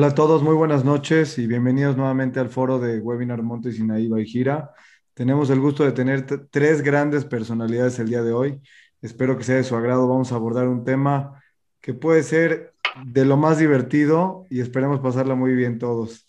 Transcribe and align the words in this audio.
Hola 0.00 0.12
a 0.12 0.14
todos, 0.14 0.42
muy 0.42 0.54
buenas 0.54 0.82
noches 0.82 1.36
y 1.36 1.46
bienvenidos 1.46 1.94
nuevamente 1.94 2.40
al 2.40 2.48
foro 2.48 2.78
de 2.78 3.00
Webinar 3.00 3.42
Monte 3.42 3.68
y 3.68 4.24
Gira. 4.24 4.70
Tenemos 5.12 5.50
el 5.50 5.60
gusto 5.60 5.84
de 5.84 5.92
tener 5.92 6.24
tres 6.48 6.80
grandes 6.80 7.26
personalidades 7.26 7.98
el 7.98 8.08
día 8.08 8.22
de 8.22 8.32
hoy. 8.32 8.62
Espero 9.02 9.36
que 9.36 9.44
sea 9.44 9.56
de 9.56 9.62
su 9.62 9.76
agrado. 9.76 10.08
Vamos 10.08 10.32
a 10.32 10.36
abordar 10.36 10.68
un 10.68 10.84
tema 10.84 11.42
que 11.82 11.92
puede 11.92 12.22
ser 12.22 12.72
de 13.04 13.26
lo 13.26 13.36
más 13.36 13.58
divertido 13.58 14.46
y 14.48 14.60
esperemos 14.60 15.00
pasarla 15.00 15.34
muy 15.34 15.52
bien 15.54 15.78
todos. 15.78 16.26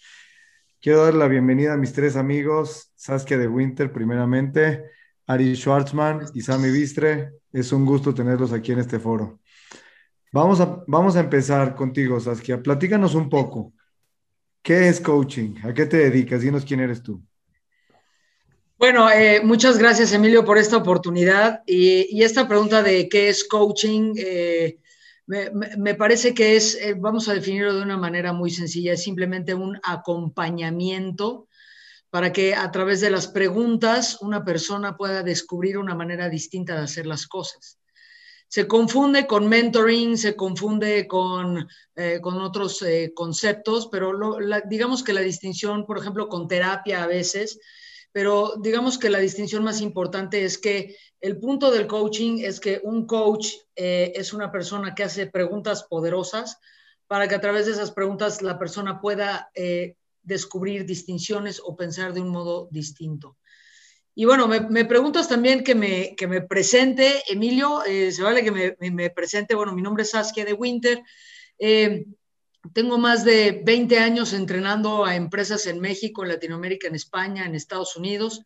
Quiero 0.81 1.05
dar 1.05 1.13
la 1.13 1.29
bienvenida 1.29 1.71
a 1.71 1.77
mis 1.77 1.93
tres 1.93 2.17
amigos, 2.17 2.91
Saskia 2.97 3.37
de 3.37 3.47
Winter 3.47 3.93
primeramente, 3.93 4.83
Ari 5.27 5.55
Schwartzman 5.55 6.25
y 6.33 6.41
Sami 6.41 6.71
Bistre. 6.71 7.35
Es 7.53 7.71
un 7.71 7.85
gusto 7.85 8.13
tenerlos 8.13 8.51
aquí 8.51 8.73
en 8.73 8.79
este 8.79 8.99
foro. 8.99 9.39
Vamos 10.33 10.61
a, 10.61 10.81
vamos 10.87 11.17
a 11.17 11.19
empezar 11.19 11.75
contigo, 11.75 12.17
Saskia. 12.19 12.63
Platícanos 12.63 13.15
un 13.15 13.29
poco. 13.29 13.73
¿Qué 14.61 14.87
es 14.87 15.01
coaching? 15.01 15.55
¿A 15.63 15.73
qué 15.73 15.85
te 15.85 15.97
dedicas? 15.97 16.41
Dinos 16.41 16.63
quién 16.63 16.79
eres 16.79 17.03
tú. 17.03 17.21
Bueno, 18.77 19.11
eh, 19.11 19.41
muchas 19.43 19.77
gracias, 19.77 20.13
Emilio, 20.13 20.45
por 20.45 20.57
esta 20.57 20.77
oportunidad. 20.77 21.61
Y, 21.67 22.23
esta 22.23 22.47
pregunta 22.47 22.81
de 22.81 23.09
qué 23.09 23.27
es 23.27 23.43
coaching, 23.43 24.13
eh, 24.17 24.79
me, 25.27 25.95
parece 25.95 26.33
que 26.33 26.55
es, 26.55 26.75
eh, 26.75 26.95
vamos 26.97 27.27
a 27.27 27.33
definirlo 27.33 27.73
de 27.73 27.83
una 27.83 27.97
manera 27.97 28.31
muy 28.31 28.51
sencilla, 28.51 28.93
es 28.93 29.03
simplemente 29.03 29.53
un 29.53 29.79
acompañamiento 29.83 31.47
para 32.09 32.31
que 32.31 32.55
a 32.55 32.71
través 32.71 33.01
de 33.01 33.11
las 33.11 33.27
preguntas 33.27 34.17
una 34.21 34.43
persona 34.45 34.95
pueda 34.95 35.23
descubrir 35.23 35.77
una 35.77 35.95
manera 35.95 36.29
distinta 36.29 36.75
de 36.75 36.83
hacer 36.83 37.05
las 37.05 37.27
cosas 37.27 37.80
se 38.51 38.67
confunde 38.67 39.27
con 39.27 39.47
mentoring, 39.47 40.17
se 40.17 40.35
confunde 40.35 41.07
con, 41.07 41.69
eh, 41.95 42.19
con 42.21 42.41
otros 42.41 42.81
eh, 42.81 43.13
conceptos, 43.15 43.87
pero 43.89 44.13
digamos 44.67 45.03
que 45.03 45.13
la 45.13 45.21
distinción, 45.21 45.85
por 45.85 45.97
ejemplo, 45.97 46.27
con 46.27 46.49
terapia 46.49 47.01
a 47.01 47.07
veces, 47.07 47.61
pero 48.11 48.55
digamos 48.61 48.97
que 48.97 49.09
la 49.09 49.19
distinción 49.19 49.63
más 49.63 49.79
importante 49.79 50.43
es 50.43 50.57
que 50.57 50.97
el 51.21 51.39
punto 51.39 51.71
del 51.71 51.87
coaching 51.87 52.39
es 52.39 52.59
que 52.59 52.81
un 52.83 53.07
coach 53.07 53.53
eh, 53.77 54.11
es 54.15 54.33
una 54.33 54.51
persona 54.51 54.93
que 54.95 55.05
hace 55.05 55.27
preguntas 55.27 55.83
poderosas 55.83 56.57
para 57.07 57.29
que 57.29 57.35
a 57.35 57.41
través 57.41 57.67
de 57.67 57.71
esas 57.71 57.91
preguntas 57.91 58.41
la 58.41 58.59
persona 58.59 58.99
pueda 58.99 59.49
descubrir 60.23 60.85
distinciones 60.85 61.61
o 61.63 61.77
pensar 61.77 62.11
de 62.11 62.19
un 62.19 62.29
modo 62.29 62.67
distinto. 62.69 63.37
Y 64.13 64.25
bueno, 64.25 64.47
me, 64.47 64.85
preguntas 64.85 65.29
también 65.29 65.63
que 65.63 65.73
me, 65.73 66.15
que 66.17 66.27
me 66.27 66.41
presente, 66.41 67.23
Emilio, 67.29 67.83
eh, 67.85 68.11
se 68.11 68.21
vale 68.21 68.43
que 68.43 68.75
me, 68.77 69.09
presente, 69.09 69.55
bueno, 69.55 69.73
mi 69.73 69.81
nombre 69.81 70.03
es 70.03 70.09
Saskia 70.09 70.43
de 70.43 70.51
Winter. 70.51 71.01
Eh, 71.57 72.05
tengo 72.73 72.97
más 72.97 73.23
de 73.23 73.61
20 73.63 73.99
años 73.99 74.33
entrenando 74.33 75.05
a 75.05 75.15
empresas 75.15 75.65
en 75.65 75.79
México, 75.79 76.23
en 76.23 76.29
Latinoamérica, 76.29 76.87
en 76.87 76.95
España, 76.95 77.45
en 77.45 77.55
Estados 77.55 77.95
Unidos. 77.95 78.43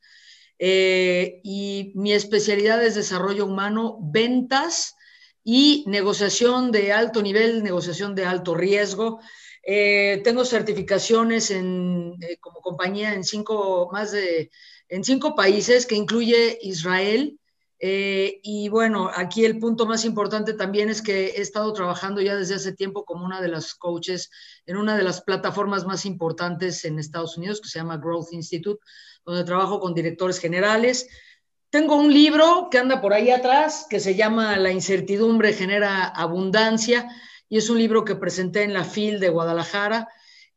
Eh, 0.60 1.42
y 1.44 1.92
mi 1.96 2.14
especialidad 2.14 2.84
es 2.84 2.94
desarrollo 2.94 3.46
humano, 3.46 3.98
ventas 4.02 4.96
y 5.44 5.84
negociación 5.88 6.72
de 6.72 6.94
alto 6.94 7.24
nivel, 7.24 7.64
negociación 7.64 8.14
de 8.14 8.26
alto 8.26 8.54
riesgo. 8.54 9.20
tengo 9.64 10.46
certificaciones 10.46 11.50
en, 11.50 12.14
como 12.40 12.62
compañía 12.62 13.14
en 13.14 13.24
cinco, 13.24 13.90
más 13.92 14.12
de 14.12 14.52
en 14.90 15.04
cinco 15.04 15.36
países, 15.36 15.86
que 15.86 15.96
incluye 15.96 16.58
Israel. 16.62 17.40
Eh, 17.80 18.40
y 18.42 18.70
bueno, 18.70 19.12
aquí 19.14 19.44
el 19.44 19.60
punto 19.60 19.86
más 19.86 20.06
importante 20.06 20.54
también 20.54 20.90
es 20.90 21.02
que 21.02 21.28
he 21.28 21.42
estado 21.42 21.74
trabajando 21.74 22.22
ya 22.22 22.36
desde 22.36 22.56
hace 22.56 22.72
tiempo 22.74 23.04
como 23.04 23.26
una 23.26 23.42
de 23.42 23.50
las 23.50 23.76
coaches 23.76 24.32
en 24.66 24.78
una 24.78 24.96
de 24.96 25.04
las 25.04 25.22
plataformas 25.22 25.86
más 25.86 26.06
importantes 26.06 26.86
en 26.86 27.00
Estados 27.00 27.38
Unidos, 27.38 27.60
que 27.62 27.68
se 27.68 27.80
llama 27.80 27.98
Growth 27.98 28.32
Institute, 28.32 28.82
donde 29.26 29.44
trabajo 29.44 29.80
con 29.80 29.94
directores 29.94 30.40
generales. 30.40 31.08
Tengo 31.70 31.96
un 31.98 32.14
libro 32.14 32.70
que 32.72 32.78
anda 32.78 33.02
por 33.02 33.14
ahí 33.14 33.30
atrás, 33.32 33.88
que 33.90 34.00
se 34.00 34.16
llama 34.16 34.56
La 34.56 34.72
incertidumbre 34.72 35.52
genera 35.52 36.06
abundancia, 36.06 37.10
y 37.50 37.58
es 37.58 37.70
un 37.70 37.78
libro 37.78 38.06
que 38.06 38.16
presenté 38.16 38.64
en 38.64 38.74
la 38.74 38.86
FIL 38.86 39.20
de 39.20 39.30
Guadalajara 39.30 40.08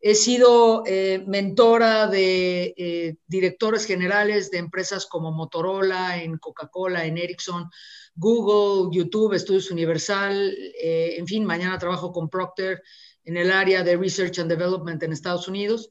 He 0.01 0.15
sido 0.15 0.85
eh, 0.87 1.25
mentora 1.27 2.07
de 2.07 2.75
eh, 2.77 3.17
directores 3.27 3.85
generales 3.85 4.51
de 4.51 4.59
empresas 4.59 5.07
como 5.07 5.33
Motorola, 5.33 6.23
en 6.23 6.39
Coca-Cola, 6.39 7.05
en 7.05 7.19
Ericsson, 7.19 7.69
Google, 8.15 8.97
YouTube, 8.97 9.35
Estudios 9.35 9.71
Universal, 9.71 10.57
eh, 10.81 11.17
en 11.19 11.27
fin, 11.27 11.45
mañana 11.45 11.79
trabajo 11.79 12.13
con 12.13 12.29
Procter 12.29 12.83
en 13.25 13.37
el 13.37 13.51
área 13.51 13.83
de 13.83 13.97
Research 13.97 14.39
and 14.39 14.49
Development 14.51 15.03
en 15.03 15.13
Estados 15.13 15.49
Unidos. 15.49 15.91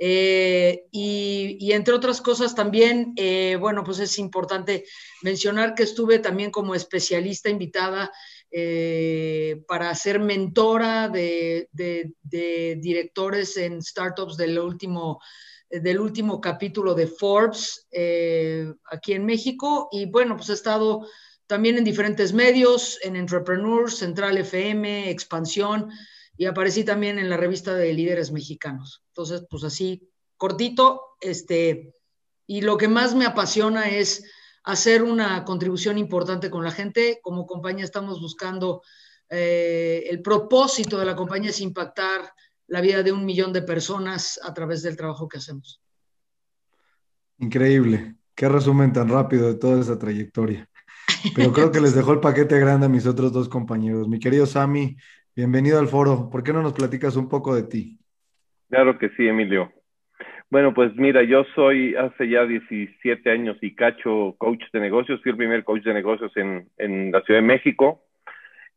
Y, 0.00 1.72
entre 1.72 1.94
otras 1.94 2.20
cosas 2.20 2.54
también, 2.54 3.14
bueno, 3.58 3.82
pues 3.84 3.98
es 3.98 4.18
importante 4.18 4.84
mencionar 5.22 5.74
que 5.74 5.82
estuve 5.82 6.18
también 6.18 6.50
como 6.50 6.74
especialista 6.74 7.48
invitada 7.48 8.10
eh, 8.50 9.62
para 9.68 9.94
ser 9.94 10.20
mentora 10.20 11.10
de, 11.10 11.68
directores 12.22 13.58
en 13.58 13.82
startups 13.82 14.38
del 14.38 14.58
último, 14.58 15.20
del 15.68 16.00
último 16.00 16.40
capítulo 16.40 16.94
de 16.94 17.08
Forbes 17.08 17.86
eh, 17.90 18.72
aquí 18.90 19.12
en 19.12 19.26
México. 19.26 19.88
Y 19.92 20.06
bueno, 20.06 20.36
pues 20.36 20.48
he 20.48 20.54
estado 20.54 21.06
también 21.46 21.76
en 21.76 21.84
diferentes 21.84 22.32
medios, 22.32 22.98
en 23.02 23.16
Entrepreneurs, 23.16 23.98
Central 23.98 24.38
FM, 24.38 25.10
Expansión, 25.10 25.90
y 26.38 26.46
aparecí 26.46 26.84
también 26.84 27.18
en 27.18 27.28
la 27.28 27.36
revista 27.36 27.74
de 27.74 27.92
líderes 27.92 28.30
mexicanos. 28.30 29.02
Entonces, 29.08 29.44
pues 29.50 29.64
así, 29.64 30.08
cortito, 30.36 31.02
este, 31.20 31.92
y 32.46 32.60
lo 32.60 32.78
que 32.78 32.86
más 32.86 33.16
me 33.16 33.26
apasiona 33.26 33.88
es 33.90 34.24
hacer 34.62 35.02
una 35.02 35.44
contribución 35.44 35.98
importante 35.98 36.48
con 36.48 36.62
la 36.62 36.70
gente. 36.70 37.18
Como 37.22 37.44
compañía 37.44 37.84
estamos 37.84 38.20
buscando, 38.20 38.82
eh, 39.28 40.04
el 40.08 40.22
propósito 40.22 40.96
de 40.96 41.06
la 41.06 41.16
compañía 41.16 41.50
es 41.50 41.60
impactar 41.60 42.32
la 42.68 42.80
vida 42.80 43.02
de 43.02 43.10
un 43.10 43.24
millón 43.24 43.52
de 43.52 43.62
personas 43.62 44.38
a 44.44 44.54
través 44.54 44.82
del 44.82 44.96
trabajo 44.96 45.26
que 45.26 45.38
hacemos. 45.38 45.82
Increíble. 47.38 48.14
Qué 48.36 48.48
resumen 48.48 48.92
tan 48.92 49.08
rápido 49.08 49.48
de 49.48 49.56
toda 49.56 49.80
esa 49.80 49.98
trayectoria. 49.98 50.70
Pero 51.34 51.52
creo 51.52 51.72
que 51.72 51.80
les 51.80 51.96
dejó 51.96 52.12
el 52.12 52.20
paquete 52.20 52.60
grande 52.60 52.86
a 52.86 52.88
mis 52.88 53.06
otros 53.06 53.32
dos 53.32 53.48
compañeros. 53.48 54.06
Mi 54.06 54.20
querido 54.20 54.46
Sami, 54.46 54.96
bienvenido 55.38 55.78
al 55.78 55.86
foro. 55.86 56.28
¿Por 56.32 56.42
qué 56.42 56.52
no 56.52 56.62
nos 56.62 56.72
platicas 56.72 57.14
un 57.14 57.28
poco 57.28 57.54
de 57.54 57.62
ti? 57.62 57.96
Claro 58.68 58.98
que 58.98 59.08
sí, 59.10 59.28
Emilio. 59.28 59.70
Bueno, 60.50 60.74
pues 60.74 60.96
mira, 60.96 61.22
yo 61.22 61.44
soy 61.54 61.94
hace 61.94 62.28
ya 62.28 62.44
17 62.44 63.30
años 63.30 63.56
y 63.60 63.76
cacho 63.76 64.34
coach 64.36 64.64
de 64.72 64.80
negocios, 64.80 65.22
fui 65.22 65.30
el 65.30 65.36
primer 65.36 65.62
coach 65.62 65.84
de 65.84 65.94
negocios 65.94 66.32
en, 66.36 66.68
en 66.76 67.12
la 67.12 67.20
Ciudad 67.20 67.38
de 67.38 67.46
México. 67.46 68.02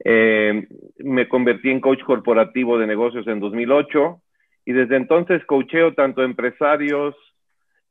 Eh, 0.06 0.68
me 1.00 1.28
convertí 1.28 1.72
en 1.72 1.82
coach 1.82 2.04
corporativo 2.04 2.78
de 2.78 2.86
negocios 2.86 3.26
en 3.26 3.40
2008 3.40 4.22
y 4.66 4.74
desde 4.74 4.98
entonces 4.98 5.44
coacheo 5.46 5.96
tanto 5.96 6.22
empresarios 6.22 7.16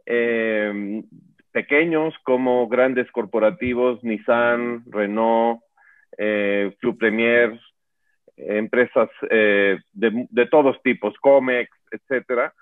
eh, 0.06 1.03
pequeños 1.50 2.14
como 2.22 2.69
grandes 2.69 3.10
corporativos, 3.10 4.04
Nissan, 4.04 4.84
Renault, 4.86 5.60
eh, 6.16 6.72
Club 6.78 6.98
Premier, 6.98 7.59
empresas 8.46 9.08
eh, 9.30 9.78
de, 9.92 10.46
todos 10.46 10.80
tipos, 10.82 11.14
Comex, 11.20 11.70
etcétera 11.90 12.52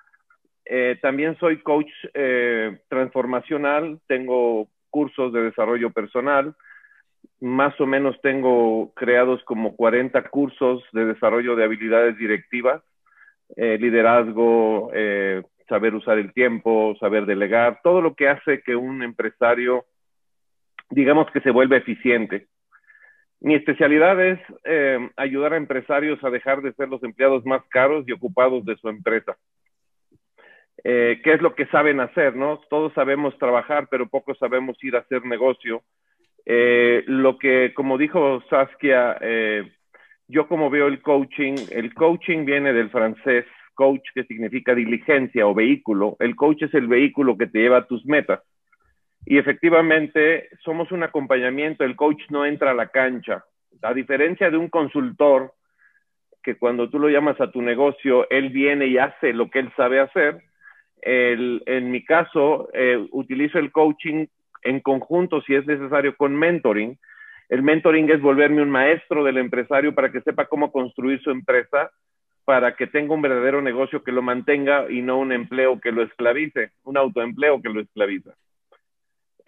eh, 0.64 0.98
también 1.00 1.36
soy 1.38 1.62
coach 1.62 1.90
eh, 2.12 2.78
transformacional, 2.88 4.00
tengo 4.06 4.68
cursos 4.90 5.32
de 5.32 5.44
desarrollo 5.44 5.90
personal, 5.90 6.54
más 7.40 7.80
o 7.80 7.86
menos 7.86 8.20
tengo 8.20 8.92
creados 8.94 9.42
como 9.44 9.76
40 9.76 10.28
cursos 10.28 10.82
de 10.92 11.06
desarrollo 11.06 11.56
de 11.56 11.64
habilidades 11.64 12.18
directivas, 12.18 12.82
liderazgo, 13.56 14.90
saber 15.68 15.94
usar 15.94 16.18
el 16.18 16.34
tiempo, 16.34 16.94
saber 17.00 17.24
delegar, 17.24 17.80
todo 17.82 18.02
lo 18.02 18.14
que 18.14 18.28
hace 18.28 18.60
que 18.60 18.76
un 18.76 19.02
empresario, 19.02 19.86
digamos 20.90 21.30
que 21.30 21.40
se 21.40 21.50
vuelva 21.50 21.76
eficiente. 21.76 22.46
Mi 23.40 23.54
especialidad 23.54 24.20
es 24.24 24.40
ayudar 25.16 25.52
a 25.52 25.58
empresarios 25.58 26.22
a 26.24 26.30
dejar 26.30 26.60
de 26.60 26.72
ser 26.72 26.88
los 26.88 27.02
empleados 27.04 27.44
más 27.46 27.62
caros 27.68 28.04
y 28.06 28.12
ocupados 28.12 28.64
de 28.64 28.76
su 28.76 28.88
empresa. 28.88 29.36
Eh, 30.84 31.20
qué 31.24 31.34
es 31.34 31.42
lo 31.42 31.54
que 31.54 31.66
saben 31.66 32.00
hacer, 32.00 32.36
¿no? 32.36 32.60
Todos 32.70 32.92
sabemos 32.94 33.36
trabajar, 33.38 33.88
pero 33.90 34.08
pocos 34.08 34.38
sabemos 34.38 34.82
ir 34.82 34.96
a 34.96 35.00
hacer 35.00 35.24
negocio. 35.24 35.82
Eh, 36.46 37.04
lo 37.06 37.38
que, 37.38 37.72
como 37.74 37.98
dijo 37.98 38.42
Saskia, 38.48 39.18
eh, 39.20 39.70
yo 40.28 40.46
como 40.46 40.70
veo 40.70 40.86
el 40.86 41.02
coaching, 41.02 41.56
el 41.70 41.92
coaching 41.94 42.44
viene 42.44 42.72
del 42.72 42.90
francés 42.90 43.44
coach, 43.74 44.02
que 44.14 44.24
significa 44.24 44.74
diligencia 44.74 45.46
o 45.46 45.54
vehículo. 45.54 46.16
El 46.18 46.34
coach 46.36 46.62
es 46.62 46.74
el 46.74 46.88
vehículo 46.88 47.36
que 47.36 47.46
te 47.46 47.60
lleva 47.60 47.78
a 47.78 47.86
tus 47.86 48.04
metas. 48.06 48.40
Y 49.30 49.36
efectivamente, 49.36 50.48
somos 50.64 50.90
un 50.90 51.02
acompañamiento, 51.02 51.84
el 51.84 51.96
coach 51.96 52.22
no 52.30 52.46
entra 52.46 52.70
a 52.70 52.74
la 52.74 52.88
cancha. 52.88 53.44
A 53.82 53.92
diferencia 53.92 54.50
de 54.50 54.56
un 54.56 54.70
consultor, 54.70 55.52
que 56.42 56.56
cuando 56.56 56.88
tú 56.88 56.98
lo 56.98 57.10
llamas 57.10 57.38
a 57.38 57.50
tu 57.50 57.60
negocio, 57.60 58.26
él 58.30 58.48
viene 58.48 58.86
y 58.86 58.96
hace 58.96 59.34
lo 59.34 59.50
que 59.50 59.58
él 59.58 59.70
sabe 59.76 60.00
hacer. 60.00 60.40
en 61.02 61.90
mi 61.90 62.02
caso, 62.06 62.70
eh, 62.72 63.06
utilizo 63.10 63.58
el 63.58 63.70
coaching 63.70 64.28
en 64.62 64.80
conjunto, 64.80 65.42
si 65.42 65.54
es 65.54 65.66
necesario, 65.66 66.16
con 66.16 66.34
mentoring. 66.34 66.98
El 67.50 67.62
mentoring 67.62 68.10
es 68.10 68.22
volverme 68.22 68.62
un 68.62 68.70
maestro 68.70 69.24
del 69.24 69.36
empresario 69.36 69.94
para 69.94 70.10
que 70.10 70.22
sepa 70.22 70.46
cómo 70.46 70.72
construir 70.72 71.20
su 71.20 71.30
empresa, 71.30 71.90
para 72.46 72.76
que 72.76 72.86
tenga 72.86 73.12
un 73.12 73.20
verdadero 73.20 73.60
negocio 73.60 74.02
que 74.02 74.10
lo 74.10 74.22
mantenga 74.22 74.90
y 74.90 75.02
no 75.02 75.18
un 75.18 75.32
empleo 75.32 75.78
que 75.80 75.92
lo 75.92 76.02
esclavice, 76.02 76.70
un 76.84 76.96
autoempleo 76.96 77.60
que 77.60 77.68
lo 77.68 77.82
esclaviza. 77.82 78.32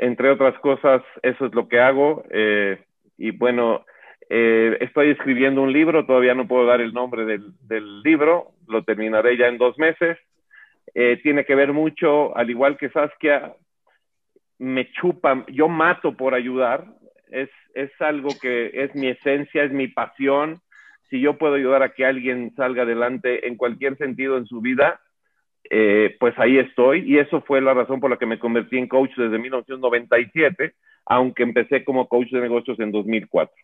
Entre 0.02 0.30
otras 0.30 0.58
cosas, 0.60 1.02
eso 1.22 1.44
es 1.44 1.54
lo 1.54 1.68
que 1.68 1.78
hago. 1.78 2.24
Eh, 2.30 2.82
y 3.18 3.32
bueno, 3.32 3.84
eh, 4.30 4.78
estoy 4.80 5.10
escribiendo 5.10 5.60
un 5.60 5.74
libro, 5.74 6.06
todavía 6.06 6.34
no 6.34 6.48
puedo 6.48 6.64
dar 6.64 6.80
el 6.80 6.94
nombre 6.94 7.26
del, 7.26 8.02
libro, 8.02 8.52
lo 8.66 8.82
terminaré 8.82 9.36
ya 9.36 9.48
en 9.48 9.58
dos 9.58 9.78
meses. 9.78 10.16
Eh, 10.94 11.20
tiene 11.22 11.44
que 11.44 11.54
ver 11.54 11.74
mucho, 11.74 12.34
al 12.34 12.48
igual 12.48 12.78
que 12.78 12.88
Saskia, 12.88 13.52
me 14.56 14.90
chupa, 14.90 15.44
yo 15.48 15.68
mato 15.68 16.16
por 16.16 16.32
ayudar, 16.32 16.86
es, 17.30 17.50
es 17.74 17.90
algo 18.00 18.30
que 18.40 18.70
es 18.72 18.94
mi 18.94 19.08
esencia, 19.08 19.64
es 19.64 19.70
mi 19.70 19.88
pasión. 19.88 20.62
Si 21.10 21.20
yo 21.20 21.36
puedo 21.36 21.56
ayudar 21.56 21.82
a 21.82 21.92
que 21.92 22.06
alguien 22.06 22.54
salga 22.56 22.84
adelante 22.84 23.46
en 23.46 23.58
cualquier 23.58 23.98
sentido 23.98 24.38
en 24.38 24.46
su 24.46 24.62
vida, 24.62 24.98
eh, 25.68 26.16
pues 26.18 26.34
ahí 26.38 26.58
estoy. 26.58 27.10
Y 27.10 27.18
eso 27.18 27.42
fue 27.42 27.60
la 27.60 27.74
razón 27.74 28.00
por 28.00 28.10
la 28.10 28.18
que 28.18 28.26
me 28.26 28.38
convertí 28.38 28.78
en 28.78 28.88
coach 28.88 29.10
desde 29.16 29.38
1997, 29.38 30.74
aunque 31.06 31.42
empecé 31.42 31.84
como 31.84 32.08
coach 32.08 32.30
de 32.30 32.40
negocios 32.40 32.78
en 32.80 32.92
2004. 32.92 33.54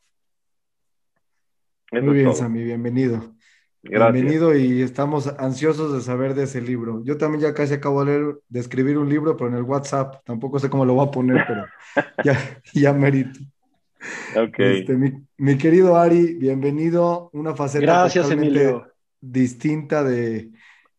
Muy 1.93 2.15
bien, 2.15 2.35
Sammy, 2.35 2.65
bienvenido. 2.65 3.37
Bienvenido 3.83 4.57
y 4.57 4.83
estamos 4.83 5.29
ansiosos 5.39 5.93
de 5.95 6.01
saber 6.01 6.35
de 6.35 6.45
ese 6.45 6.61
libro. 6.61 7.03
Yo 7.05 7.17
también 7.17 7.43
ya 7.43 7.55
casi 7.55 7.75
acabo 7.75 8.05
de, 8.05 8.13
leer, 8.13 8.35
de 8.49 8.61
escribir 8.61 8.99
un 8.99 9.09
libro, 9.09 9.37
pero 9.37 9.51
en 9.51 9.57
el 9.57 9.63
WhatsApp. 9.63 10.17
Tampoco 10.25 10.59
sé 10.59 10.69
cómo 10.69 10.85
lo 10.85 10.95
voy 10.95 11.07
a 11.07 11.11
poner, 11.11 11.45
pero 11.47 11.65
ya, 12.25 12.61
ya 12.75 12.93
merito. 12.93 13.39
Ok. 14.37 14.59
Este, 14.59 14.97
mi, 15.37 15.59
querido 15.59 15.97
Ari, 15.97 16.35
bienvenido. 16.35 17.31
Una 17.33 17.55
faceta 17.55 17.87
Gracias, 17.87 18.31
Emilio. 18.31 18.93
distinta 19.21 20.03
de, 20.03 20.51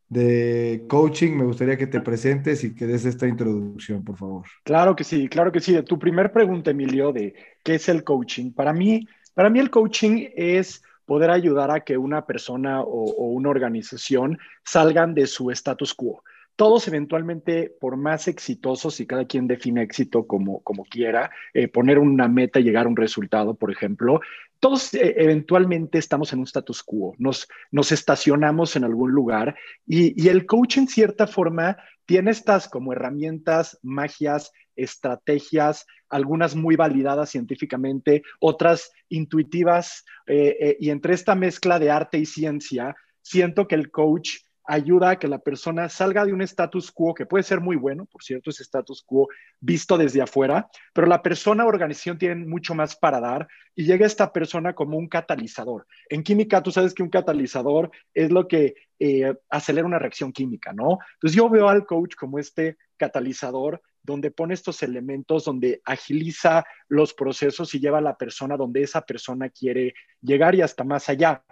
de 0.09 0.86
coaching. 0.88 1.31
Me 1.31 1.45
gustaría 1.45 1.77
que 1.77 1.88
te 1.88 2.01
presentes 2.01 2.63
y 2.63 2.74
que 2.74 2.88
des 2.88 3.06
esta 3.06 3.27
introducción, 3.27 4.04
por 4.04 4.18
favor. 4.18 4.45
Claro 4.63 4.95
que 4.95 5.04
sí, 5.04 5.27
claro 5.27 5.51
que 5.51 5.59
sí. 5.59 5.74
De 5.74 5.83
tu 5.83 6.00
primer 6.00 6.31
pregunta, 6.31 6.71
Emilio, 6.71 7.12
de 7.12 7.33
qué 7.63 7.75
es 7.75 7.89
el 7.89 8.04
coaching. 8.04 8.51
Para 8.51 8.74
mí, 8.74 9.07
para 9.33 9.50
mí 9.50 9.59
el 9.59 9.69
coaching 9.69 10.30
es 10.36 10.83
poder 11.06 11.31
ayudar 11.31 11.71
a 11.71 11.80
que 11.80 11.98
una 11.98 12.25
persona 12.25 12.81
o, 12.81 13.27
una 13.30 13.50
organización 13.50 14.38
salgan 14.63 15.13
de 15.13 15.25
su 15.25 15.50
status 15.51 15.94
quo. 15.94 16.24
Todos 16.57 16.88
eventualmente, 16.88 17.71
por 17.80 17.98
más 17.98 18.27
exitosos, 18.27 19.00
y 19.00 19.06
cada 19.06 19.25
quien 19.25 19.45
define 19.45 19.83
éxito 19.83 20.25
como, 20.25 20.63
como 20.63 20.86
quiera, 20.86 21.30
eh, 21.54 21.68
poner 21.68 22.00
una 22.00 22.27
meta 22.27 22.59
y 22.59 22.63
llegar 22.63 22.88
a 22.88 22.89
un 22.89 22.95
resultado, 22.95 23.54
por 23.54 23.71
ejemplo, 23.71 24.21
todos 24.59 24.92
eh, 24.95 25.13
eventualmente 25.18 26.00
estamos 26.00 26.33
en 26.33 26.39
un 26.39 26.45
status 26.45 26.81
quo, 26.81 27.13
nos, 27.19 27.48
nos 27.69 27.92
estacionamos 27.92 28.75
en 28.75 28.86
algún 28.86 29.12
lugar 29.12 29.56
y, 29.86 30.27
el 30.27 30.48
coach 30.48 30.77
en 30.77 30.88
cierta 30.88 31.27
forma 31.27 31.77
tiene 32.07 32.31
estas 32.31 32.68
como 32.68 32.92
herramientas, 32.92 33.77
magias, 33.83 34.51
estrategias, 34.75 35.86
algunas 36.09 36.56
muy 36.56 36.75
validadas 36.75 37.30
científicamente, 37.30 38.24
otras 38.39 38.92
intuitivas, 39.09 40.06
eh, 40.25 40.75
y 40.80 40.89
entre 40.89 41.13
esta 41.13 41.36
mezcla 41.36 41.77
de 41.77 41.92
arte 41.92 42.18
y 42.18 42.25
ciencia, 42.25 42.95
siento 43.21 43.68
que 43.68 43.75
el 43.75 43.92
coach 43.92 44.38
ayuda 44.68 45.12
a 45.12 45.19
que 45.19 45.28
la 45.28 45.40
persona 45.40 45.88
salga 45.88 46.25
de 46.25 46.34
un 46.34 46.42
status 46.42 46.92
quo 46.92 47.14
que 47.14 47.25
puede 47.25 47.44
ser 47.44 47.62
muy 47.62 47.78
bueno, 47.78 48.06
por 48.06 48.22
cierto, 48.22 48.50
ese 48.50 48.64
status 48.64 49.02
quo 49.02 49.30
visto 49.62 49.98
desde 49.98 50.22
afuera, 50.22 50.68
pero 50.94 51.08
la 51.08 51.22
persona 51.22 51.66
o 51.66 51.68
organización 51.68 52.18
tienen 52.18 52.50
mucho 52.50 52.75
más 52.75 52.96
para 52.96 53.22
dar 53.22 53.48
y 53.74 53.86
llega 53.86 54.06
esta 54.06 54.34
persona 54.34 54.74
como 54.74 54.98
un 54.98 55.08
catalizador. 55.08 55.88
En 56.10 56.22
química, 56.22 56.62
tú 56.62 56.72
sabes 56.72 56.94
que 56.94 57.02
un 57.02 57.10
catalizador 57.10 57.92
es 58.14 58.30
lo 58.30 58.48
que 58.48 58.75
eh, 59.00 59.34
acelera 59.50 59.88
una 59.88 60.00
reacción 60.00 60.34
química, 60.34 60.74
¿no? 60.74 61.00
Entonces 61.14 61.36
yo 61.36 61.50
veo 61.50 61.69
al 61.69 61.86
coach 61.86 62.16
como 62.16 62.38
este 62.38 62.78
catalizador 62.98 63.81
donde 64.04 64.31
pone 64.31 64.54
estos 64.54 64.84
elementos, 64.84 65.46
donde 65.46 65.81
agiliza 65.86 66.66
los 66.88 67.14
procesos 67.14 67.74
y 67.75 67.80
lleva 67.80 68.00
a 68.00 68.02
la 68.02 68.18
persona 68.18 68.58
donde 68.58 68.81
esa 68.81 69.02
persona 69.02 69.50
quiere 69.50 69.94
llegar 70.22 70.56
y 70.56 70.62
hasta 70.62 70.84
más 70.84 71.10
allá. 71.10 71.44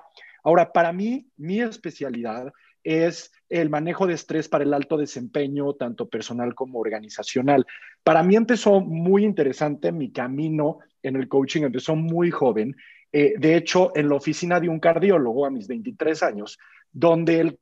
Ahora, 0.44 0.72
para 0.72 0.94
mí, 0.94 1.28
mi 1.38 1.60
especialidad 1.60 2.54
es 2.86 3.34
el 3.50 3.70
manejo 3.70 4.08
de 4.08 4.14
estrés 4.14 4.48
para 4.48 4.64
el 4.64 4.74
alto 4.74 4.96
desempeño, 4.96 5.74
tanto 5.74 6.08
personal 6.08 6.54
como 6.56 6.80
organizacional. 6.80 7.66
Para 8.04 8.24
mí 8.24 8.36
empezó 8.36 8.80
muy 8.80 9.26
interesante 9.26 9.92
mi 9.92 10.12
camino 10.12 10.80
en 11.04 11.16
el 11.16 11.28
coaching, 11.28 11.64
empezó 11.64 11.96
muy 11.96 12.32
joven. 12.32 12.76
Eh, 13.12 13.34
de 13.38 13.58
hecho, 13.58 13.92
en 13.96 14.08
la 14.08 14.16
oficina 14.16 14.60
de 14.60 14.70
un 14.70 14.80
cardiólogo 14.80 15.46
a 15.46 15.52
mis 15.52 15.68
23 15.68 16.24
años, 16.24 16.58
donde 16.92 17.40
el 17.40 17.60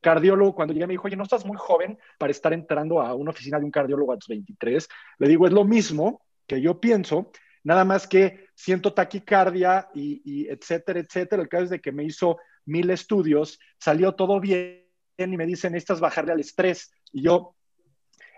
cardiólogo, 0.00 0.54
cuando 0.54 0.74
llegué 0.74 0.86
me 0.88 0.94
dijo, 0.94 1.06
oye, 1.06 1.16
no 1.16 1.22
estás 1.22 1.46
muy 1.46 1.56
joven 1.56 1.98
para 2.18 2.32
estar 2.32 2.52
entrando 2.52 3.00
a 3.00 3.14
una 3.14 3.30
oficina 3.30 3.58
de 3.58 3.64
un 3.64 3.70
cardiólogo 3.70 4.12
a 4.12 4.18
tus 4.18 4.28
23. 4.28 4.88
Le 5.18 5.28
digo, 5.28 5.46
es 5.46 5.52
lo 5.52 5.64
mismo 5.64 6.22
que 6.46 6.60
yo 6.60 6.80
pienso, 6.80 7.30
nada 7.62 7.84
más 7.84 8.08
que 8.08 8.48
siento 8.54 8.92
taquicardia 8.92 9.88
y, 9.94 10.20
y 10.24 10.48
etcétera, 10.48 10.98
etcétera. 10.98 11.42
El 11.42 11.48
caso 11.48 11.64
es 11.64 11.70
de 11.70 11.80
que 11.80 11.92
me 11.92 12.04
hizo 12.04 12.38
mil 12.64 12.90
estudios, 12.90 13.58
salió 13.78 14.14
todo 14.14 14.40
bien 14.40 14.82
y 15.18 15.36
me 15.36 15.46
dicen, 15.46 15.72
necesitas 15.72 16.00
bajarle 16.00 16.32
al 16.32 16.40
estrés. 16.40 16.92
Y 17.12 17.22
yo 17.22 17.54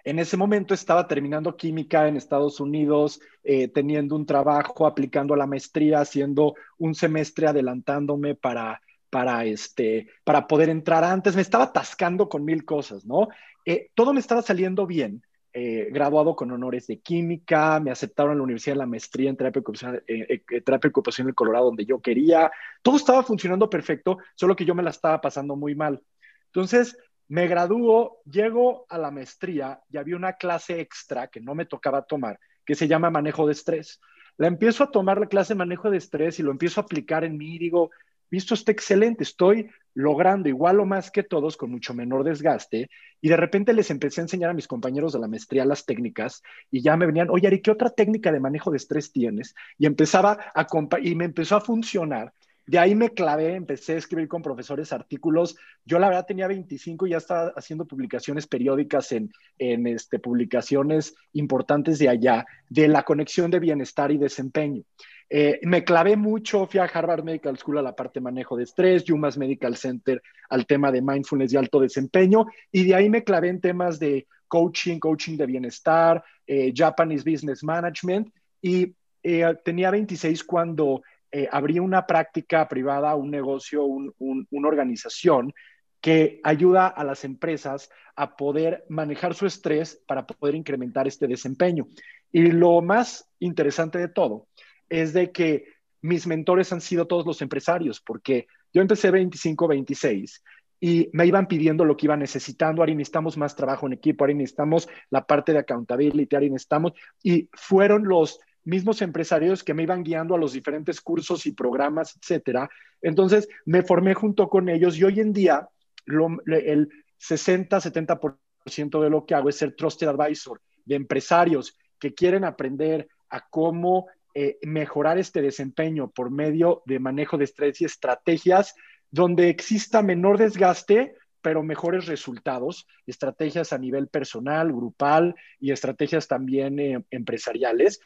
en 0.05 0.19
ese 0.19 0.37
momento 0.37 0.75
estaba 0.75 1.09
terminando 1.09 1.57
química 1.57 2.07
en 2.07 2.17
Estados 2.17 2.61
Unidos, 2.61 3.21
eh, 3.43 3.69
teniendo 3.69 4.15
un 4.17 4.27
trabajo, 4.27 4.87
aplicando 4.87 5.35
la 5.35 5.47
maestría, 5.47 6.01
haciendo 6.01 6.55
un 6.79 6.95
semestre 6.95 7.47
adelantándome 7.47 8.35
para, 8.35 8.83
para, 9.09 9.45
este, 9.47 10.09
para 10.23 10.47
poder 10.47 10.69
entrar 10.69 11.05
antes. 11.05 11.35
Me 11.35 11.43
estaba 11.43 11.65
atascando 11.65 12.29
con 12.29 12.45
mil 12.45 12.67
cosas, 12.67 13.07
¿no? 13.07 13.29
Eh, 13.65 13.91
todo 13.95 14.13
me 14.13 14.21
estaba 14.21 14.43
saliendo 14.43 14.87
bien. 14.87 15.23
Eh, 15.57 15.89
graduado 15.93 16.35
con 16.35 16.51
honores 16.51 16.89
de 16.89 16.99
química, 16.99 17.79
me 17.79 17.93
aceptaron 17.93 18.33
en 18.33 18.39
la 18.39 18.43
Universidad 18.43 18.75
la 18.75 18.87
Maestría 18.87 19.31
en 19.31 19.37
terapia 19.37 19.61
ocupacional, 19.61 20.03
eh, 20.09 20.43
eh 20.49 20.61
terapia 20.63 20.89
ocupacional 20.89 21.31
en 21.31 21.35
Colorado, 21.37 21.67
donde 21.67 21.87
yo 21.87 22.01
quería. 22.01 22.51
Todo 22.83 22.97
estaba 22.97 23.23
funcionando 23.23 23.71
perfecto, 23.71 24.19
solo 24.35 24.57
que 24.57 24.65
yo 24.65 24.75
me 24.75 24.83
la 24.83 24.91
estaba 24.91 25.21
pasando 25.21 25.55
muy 25.55 25.77
mal. 25.77 26.03
Entonces, 26.47 26.99
me 27.29 27.47
graduó, 27.47 28.21
llego 28.25 28.85
a 28.89 28.99
la 28.99 29.13
maestría 29.13 29.81
y 29.89 29.97
había 29.97 30.17
una 30.17 30.33
clase 30.33 30.81
extra 30.81 31.29
que 31.29 31.41
no 31.41 31.55
me 31.55 31.67
tocaba 31.67 32.03
tomar, 32.03 32.41
que 32.67 32.75
se 32.75 32.89
llama 32.89 33.11
manejo 33.11 33.47
de 33.47 33.53
estrés. 33.53 34.01
La 34.37 34.49
empiezo 34.49 34.83
a 34.83 34.91
tomar 34.91 35.21
la 35.21 35.27
clase 35.27 35.55
manejo 35.55 35.89
de 35.89 35.99
estrés 35.99 36.41
y 36.41 36.43
lo 36.43 36.51
empiezo 36.51 36.81
a 36.81 36.85
aplicar 36.85 37.23
en 37.23 37.39
mí 37.39 37.55
y 37.55 37.59
digo, 37.59 37.91
visto 38.35 38.55
está 38.55 38.73
excelente, 38.73 39.23
estoy 39.23 39.71
logrando 39.95 40.49
igual 40.49 40.81
o 40.81 40.87
más 40.87 41.11
que 41.11 41.23
todos 41.23 41.57
con 41.57 41.71
mucho 41.71 41.95
menor 41.95 42.25
desgaste. 42.25 42.91
Y 43.21 43.29
de 43.29 43.37
repente 43.37 43.73
les 43.73 43.91
empecé 43.91 44.21
a 44.21 44.25
enseñar 44.25 44.51
a 44.51 44.55
mis 44.55 44.67
compañeros 44.67 45.13
de 45.13 45.21
la 45.21 45.29
maestría 45.29 45.65
las 45.65 45.87
técnicas 45.87 46.43
y 46.71 46.83
ya 46.83 46.97
me 46.97 47.07
venían, 47.07 47.31
oye, 47.31 47.47
Ari, 47.47 47.63
¿qué 47.63 47.71
otra 47.71 47.91
técnica 47.91 48.33
de 48.33 48.41
manejo 48.41 48.71
de 48.71 48.77
estrés 48.77 49.13
tienes? 49.13 49.55
Y 49.79 49.87
empezaba 49.87 50.39
a, 50.55 50.67
y 51.01 51.15
me 51.15 51.25
empezó 51.25 51.57
a 51.57 51.61
funcionar. 51.61 52.33
De 52.67 52.79
ahí 52.79 52.95
me 52.95 53.11
clavé, 53.11 53.55
empecé 53.55 53.93
a 53.93 53.99
escribir 53.99 54.27
con 54.27 54.41
profesores 54.41 54.93
artículos. 54.93 55.57
Yo 55.85 55.99
la 55.99 56.09
verdad 56.09 56.25
tenía 56.27 56.49
25 56.49 57.07
y 57.07 57.11
ya 57.11 57.19
estaba 57.19 57.53
haciendo 57.57 57.85
publicaciones 57.85 58.47
periódicas 58.47 59.13
en, 59.13 59.31
en 59.59 59.87
este, 59.87 60.19
publicaciones 60.19 61.15
importantes 61.35 61.99
de 61.99 62.09
allá, 62.09 62.47
de 62.71 62.89
la 62.89 63.03
conexión 63.03 63.51
de 63.51 63.61
bienestar 63.61 64.11
y 64.13 64.19
desempeño. 64.19 64.83
Eh, 65.29 65.61
me 65.63 65.85
clavé 65.85 66.17
mucho, 66.17 66.67
fui 66.67 66.81
a 66.81 66.85
Harvard 66.85 67.25
Medical 67.25 67.57
School 67.59 67.79
a 67.79 67.83
la 67.83 67.97
parte 67.97 68.21
de 68.21 68.25
manejo 68.25 68.57
de 68.57 68.65
estrés, 68.65 69.09
UMass 69.09 69.39
Medical 69.39 69.77
Center 69.77 70.23
al 70.51 70.67
tema 70.67 70.93
de 70.93 71.03
mindfulness 71.03 71.53
y 71.53 71.57
alto 71.57 71.81
desempeño, 71.81 72.47
y 72.71 72.85
de 72.85 72.95
ahí 72.95 73.09
me 73.09 73.25
clavé 73.25 73.49
en 73.49 73.61
temas 73.61 73.99
de 73.99 74.27
coaching, 74.47 74.99
coaching 74.99 75.37
de 75.37 75.47
bienestar, 75.47 76.23
eh, 76.47 76.73
Japanese 76.75 77.29
Business 77.29 77.65
Management, 77.65 78.33
y 78.61 78.95
eh, 79.23 79.57
tenía 79.65 79.91
26 79.91 80.45
cuando 80.45 81.03
abrí 81.51 81.81
una 81.81 82.07
práctica 82.07 82.69
privada, 82.69 83.17
un 83.17 83.29
negocio, 83.29 83.85
una 83.85 84.69
organización 84.69 85.53
que 86.01 86.39
ayuda 86.45 86.87
a 86.87 87.03
las 87.03 87.25
empresas 87.25 87.91
a 88.15 88.37
poder 88.37 88.85
manejar 88.89 89.35
su 89.35 89.45
estrés 89.45 90.01
para 90.07 90.25
poder 90.25 90.55
incrementar 90.55 91.09
este 91.09 91.27
desempeño. 91.27 91.89
Y 92.31 92.53
lo 92.53 92.83
más 92.83 93.29
interesante 93.41 93.99
de 93.99 94.07
todo 94.07 94.47
es 94.89 95.13
de 95.13 95.33
que 95.33 95.65
mis 96.03 96.27
mentores 96.27 96.73
han 96.73 96.81
sido 96.81 97.07
todos 97.07 97.27
los 97.27 97.41
empresarios, 97.43 98.01
porque 98.01 98.47
yo 98.73 98.83
empecé 98.83 99.11
25, 99.11 99.69
26 99.69 100.43
y 100.81 101.09
me 101.13 101.27
iban 101.27 101.49
pidiendo 101.49 101.85
lo 101.85 101.97
que 101.97 102.07
iban 102.07 102.21
necesitando, 102.21 102.83
ahora 102.83 102.93
necesitamos 102.93 103.39
más 103.39 103.57
trabajo 103.57 103.87
en 103.87 103.95
equipo, 103.95 104.25
ahora 104.25 104.35
necesitamos 104.35 104.89
la 105.11 105.27
parte 105.27 105.53
de 105.53 105.61
accountability, 105.61 106.37
ahora 106.37 106.49
necesitamos, 106.49 106.93
y 107.23 107.49
fueron 107.55 108.05
los 108.05 108.39
mismos 108.65 109.01
empresarios 109.03 109.63
que 109.63 109.75
me 109.75 109.85
iban 109.85 110.03
guiando 110.03 110.35
a 110.35 110.39
los 110.39 110.53
diferentes 110.53 111.01
cursos 111.01 111.47
y 111.47 111.53
programas, 111.53 112.17
etcétera. 112.17 112.69
Entonces 113.01 113.49
me 113.65 113.83
formé 113.83 114.15
junto 114.15 114.49
con 114.49 114.69
ellos 114.69 114.99
y 114.99 115.05
hoy 115.05 115.21
en 115.21 115.33
día 115.33 115.69
el 116.07 116.89
60-70% 117.19 119.03
de 119.03 119.11
lo 119.11 119.25
que 119.25 119.35
hago 119.35 119.49
es 119.49 119.57
ser 119.57 119.75
trusted 119.77 120.09
advisor 120.09 120.61
de 120.85 120.97
empresarios 120.97 121.79
que 121.99 122.15
quieren 122.15 122.45
aprender 122.45 123.09
a 123.31 123.41
cómo 123.49 124.07
eh, 124.35 124.59
mejorar 124.63 125.19
este 125.19 125.43
desempeño 125.43 126.11
por 126.11 126.31
medio 126.31 126.83
de 126.87 126.99
manejo 126.99 127.39
de 127.39 127.45
estrés 127.45 127.81
y 127.81 127.85
estrategias 127.85 128.75
donde 129.15 129.49
exista 129.49 130.03
menor 130.03 130.39
desgaste, 130.39 131.15
pero 131.41 131.63
mejores 131.63 132.07
resultados, 132.07 132.89
estrategias 133.07 133.73
a 133.73 133.79
nivel 133.79 134.09
personal, 134.09 134.73
grupal 134.73 135.37
y 135.61 135.71
estrategias 135.71 136.27
también 136.27 136.81
eh, 136.81 137.05
empresariales. 137.11 138.01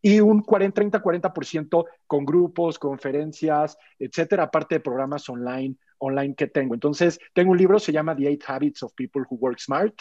Y 0.00 0.20
un 0.20 0.40
40, 0.40 0.74
30, 0.74 1.02
40% 1.02 1.84
con 2.06 2.24
grupos, 2.24 2.78
conferencias, 2.78 3.76
etcétera, 3.98 4.44
aparte 4.44 4.76
de 4.76 4.80
programas 4.80 5.28
online, 5.28 5.76
online 5.98 6.34
que 6.34 6.46
tengo. 6.46 6.72
Entonces, 6.72 7.18
tengo 7.34 7.50
un 7.50 7.58
libro, 7.58 7.78
se 7.78 7.92
llama 7.92 8.16
The 8.16 8.28
Eight 8.28 8.44
Habits 8.46 8.84
of 8.84 8.94
People 8.94 9.24
Who 9.28 9.36
Work 9.36 9.58
Smart. 9.58 9.94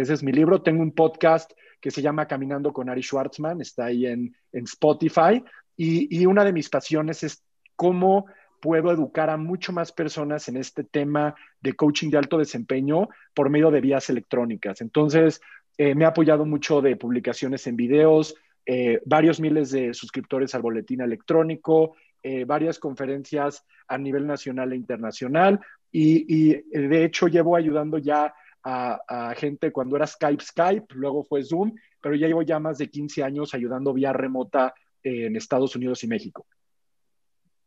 Ese 0.00 0.14
es 0.14 0.22
mi 0.22 0.32
libro. 0.32 0.62
Tengo 0.62 0.82
un 0.82 0.92
podcast 0.92 1.52
que 1.80 1.90
se 1.90 2.02
llama 2.02 2.26
Caminando 2.26 2.72
con 2.72 2.88
Ari 2.88 3.02
Schwartzman, 3.02 3.60
está 3.60 3.86
ahí 3.86 4.06
en, 4.06 4.34
en 4.52 4.64
Spotify. 4.64 5.42
Y, 5.76 6.20
y 6.20 6.26
una 6.26 6.44
de 6.44 6.52
mis 6.52 6.68
pasiones 6.68 7.22
es 7.22 7.42
cómo 7.76 8.26
puedo 8.60 8.90
educar 8.90 9.30
a 9.30 9.36
mucho 9.36 9.72
más 9.72 9.92
personas 9.92 10.48
en 10.48 10.56
este 10.56 10.84
tema 10.84 11.34
de 11.60 11.74
coaching 11.74 12.10
de 12.10 12.18
alto 12.18 12.38
desempeño 12.38 13.08
por 13.34 13.50
medio 13.50 13.70
de 13.70 13.80
vías 13.80 14.10
electrónicas. 14.10 14.80
Entonces, 14.80 15.40
eh, 15.78 15.94
me 15.94 16.04
ha 16.04 16.08
apoyado 16.08 16.46
mucho 16.46 16.80
de 16.80 16.96
publicaciones 16.96 17.66
en 17.66 17.76
videos, 17.76 18.34
eh, 18.64 19.00
varios 19.04 19.40
miles 19.40 19.70
de 19.70 19.94
suscriptores 19.94 20.54
al 20.54 20.62
boletín 20.62 21.00
electrónico, 21.00 21.96
eh, 22.22 22.44
varias 22.44 22.78
conferencias 22.78 23.64
a 23.88 23.98
nivel 23.98 24.26
nacional 24.26 24.72
e 24.72 24.76
internacional 24.76 25.60
y, 25.92 26.54
de 26.72 27.04
hecho 27.04 27.28
llevo 27.28 27.56
ayudando 27.56 27.98
ya 27.98 28.34
a, 28.68 29.34
gente 29.36 29.70
cuando 29.70 29.96
era 29.96 30.06
Skype, 30.06 30.42
Skype, 30.42 30.94
luego 30.94 31.22
fue 31.24 31.44
Zoom, 31.44 31.72
pero 32.02 32.16
ya 32.16 32.26
llevo 32.26 32.42
ya 32.42 32.58
más 32.58 32.78
de 32.78 32.90
15 32.90 33.22
años 33.22 33.54
ayudando 33.54 33.94
vía 33.94 34.12
remota 34.12 34.74
en 35.02 35.36
Estados 35.36 35.76
Unidos 35.76 36.02
y 36.02 36.08
México. 36.08 36.46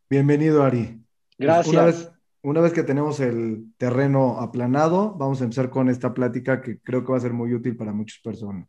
Bienvenido, 0.10 0.64
Ari. 0.64 1.00
Gracias. 1.38 2.12
Una 2.42 2.62
vez, 2.62 2.74
que 2.74 2.84
tenemos 2.84 3.20
el 3.20 3.74
terreno 3.78 4.40
aplanado, 4.40 5.14
vamos 5.16 5.42
a 5.42 5.44
empezar 5.44 5.70
con 5.70 5.90
esta 5.90 6.14
plática 6.14 6.62
que 6.62 6.80
creo 6.80 7.04
que 7.04 7.12
va 7.12 7.18
a 7.18 7.22
ser 7.22 7.34
muy 7.34 7.54
útil 7.54 7.76
para 7.76 7.94
muchas 7.94 8.20
personas. 8.22 8.68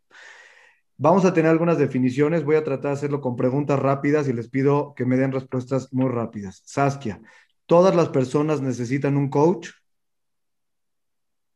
Vamos 0.97 1.25
a 1.25 1.33
tener 1.33 1.49
algunas 1.49 1.77
definiciones, 1.77 2.43
voy 2.43 2.57
a 2.57 2.63
tratar 2.63 2.91
de 2.91 2.97
hacerlo 2.97 3.21
con 3.21 3.35
preguntas 3.35 3.79
rápidas 3.79 4.27
y 4.27 4.33
les 4.33 4.49
pido 4.49 4.93
que 4.95 5.05
me 5.05 5.17
den 5.17 5.31
respuestas 5.31 5.91
muy 5.93 6.09
rápidas. 6.09 6.61
Saskia, 6.65 7.21
¿todas 7.65 7.95
las 7.95 8.09
personas 8.09 8.61
necesitan 8.61 9.17
un 9.17 9.29
coach? 9.29 9.69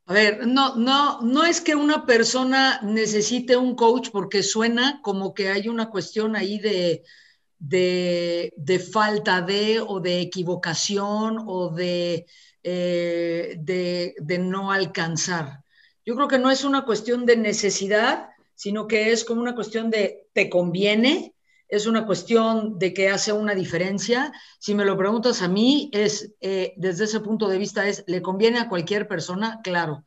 A 0.07 0.13
ver, 0.13 0.45
no, 0.45 0.75
no, 0.75 1.21
no 1.21 1.45
es 1.45 1.61
que 1.61 1.75
una 1.75 2.05
persona 2.05 2.79
necesite 2.83 3.57
un 3.57 3.75
coach 3.75 4.09
porque 4.11 4.43
suena 4.43 5.01
como 5.01 5.33
que 5.33 5.49
hay 5.49 5.67
una 5.67 5.89
cuestión 5.89 6.35
ahí 6.35 6.59
de, 6.59 7.03
de, 7.57 8.79
falta 8.79 9.41
de 9.41 9.79
o 9.79 9.99
de 9.99 10.21
equivocación 10.21 11.43
o 11.47 11.69
de, 11.69 12.27
eh, 12.61 13.55
de, 13.57 14.15
de, 14.19 14.37
no 14.37 14.71
alcanzar. 14.71 15.63
Yo 16.05 16.15
creo 16.15 16.27
que 16.27 16.39
no 16.39 16.51
es 16.51 16.63
una 16.63 16.85
cuestión 16.85 17.25
de 17.25 17.37
necesidad, 17.37 18.29
sino 18.53 18.87
que 18.87 19.11
es 19.11 19.25
como 19.25 19.41
una 19.41 19.55
cuestión 19.55 19.89
de 19.89 20.27
te 20.33 20.49
conviene, 20.49 21.34
es 21.67 21.87
una 21.87 22.05
cuestión 22.05 22.77
de 22.77 22.93
que 22.93 23.09
hace 23.09 23.33
una 23.33 23.55
diferencia. 23.55 24.31
Si 24.59 24.75
me 24.75 24.85
lo 24.85 24.97
preguntas 24.97 25.41
a 25.41 25.47
mí, 25.47 25.89
es 25.93 26.33
eh, 26.41 26.73
desde 26.77 27.05
ese 27.05 27.19
punto 27.19 27.47
de 27.47 27.57
vista, 27.57 27.87
es, 27.87 28.03
¿le 28.07 28.21
conviene 28.21 28.59
a 28.59 28.69
cualquier 28.69 29.07
persona? 29.07 29.59
Claro. 29.63 30.05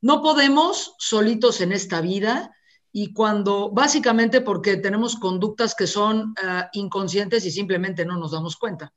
No 0.00 0.22
podemos 0.22 0.94
solitos 0.98 1.60
en 1.60 1.72
esta 1.72 2.00
vida 2.00 2.52
y 2.92 3.12
cuando, 3.12 3.70
básicamente 3.70 4.40
porque 4.40 4.76
tenemos 4.76 5.16
conductas 5.16 5.74
que 5.74 5.86
son 5.86 6.30
uh, 6.30 6.64
inconscientes 6.72 7.44
y 7.44 7.50
simplemente 7.50 8.04
no 8.04 8.16
nos 8.16 8.32
damos 8.32 8.56
cuenta. 8.56 8.92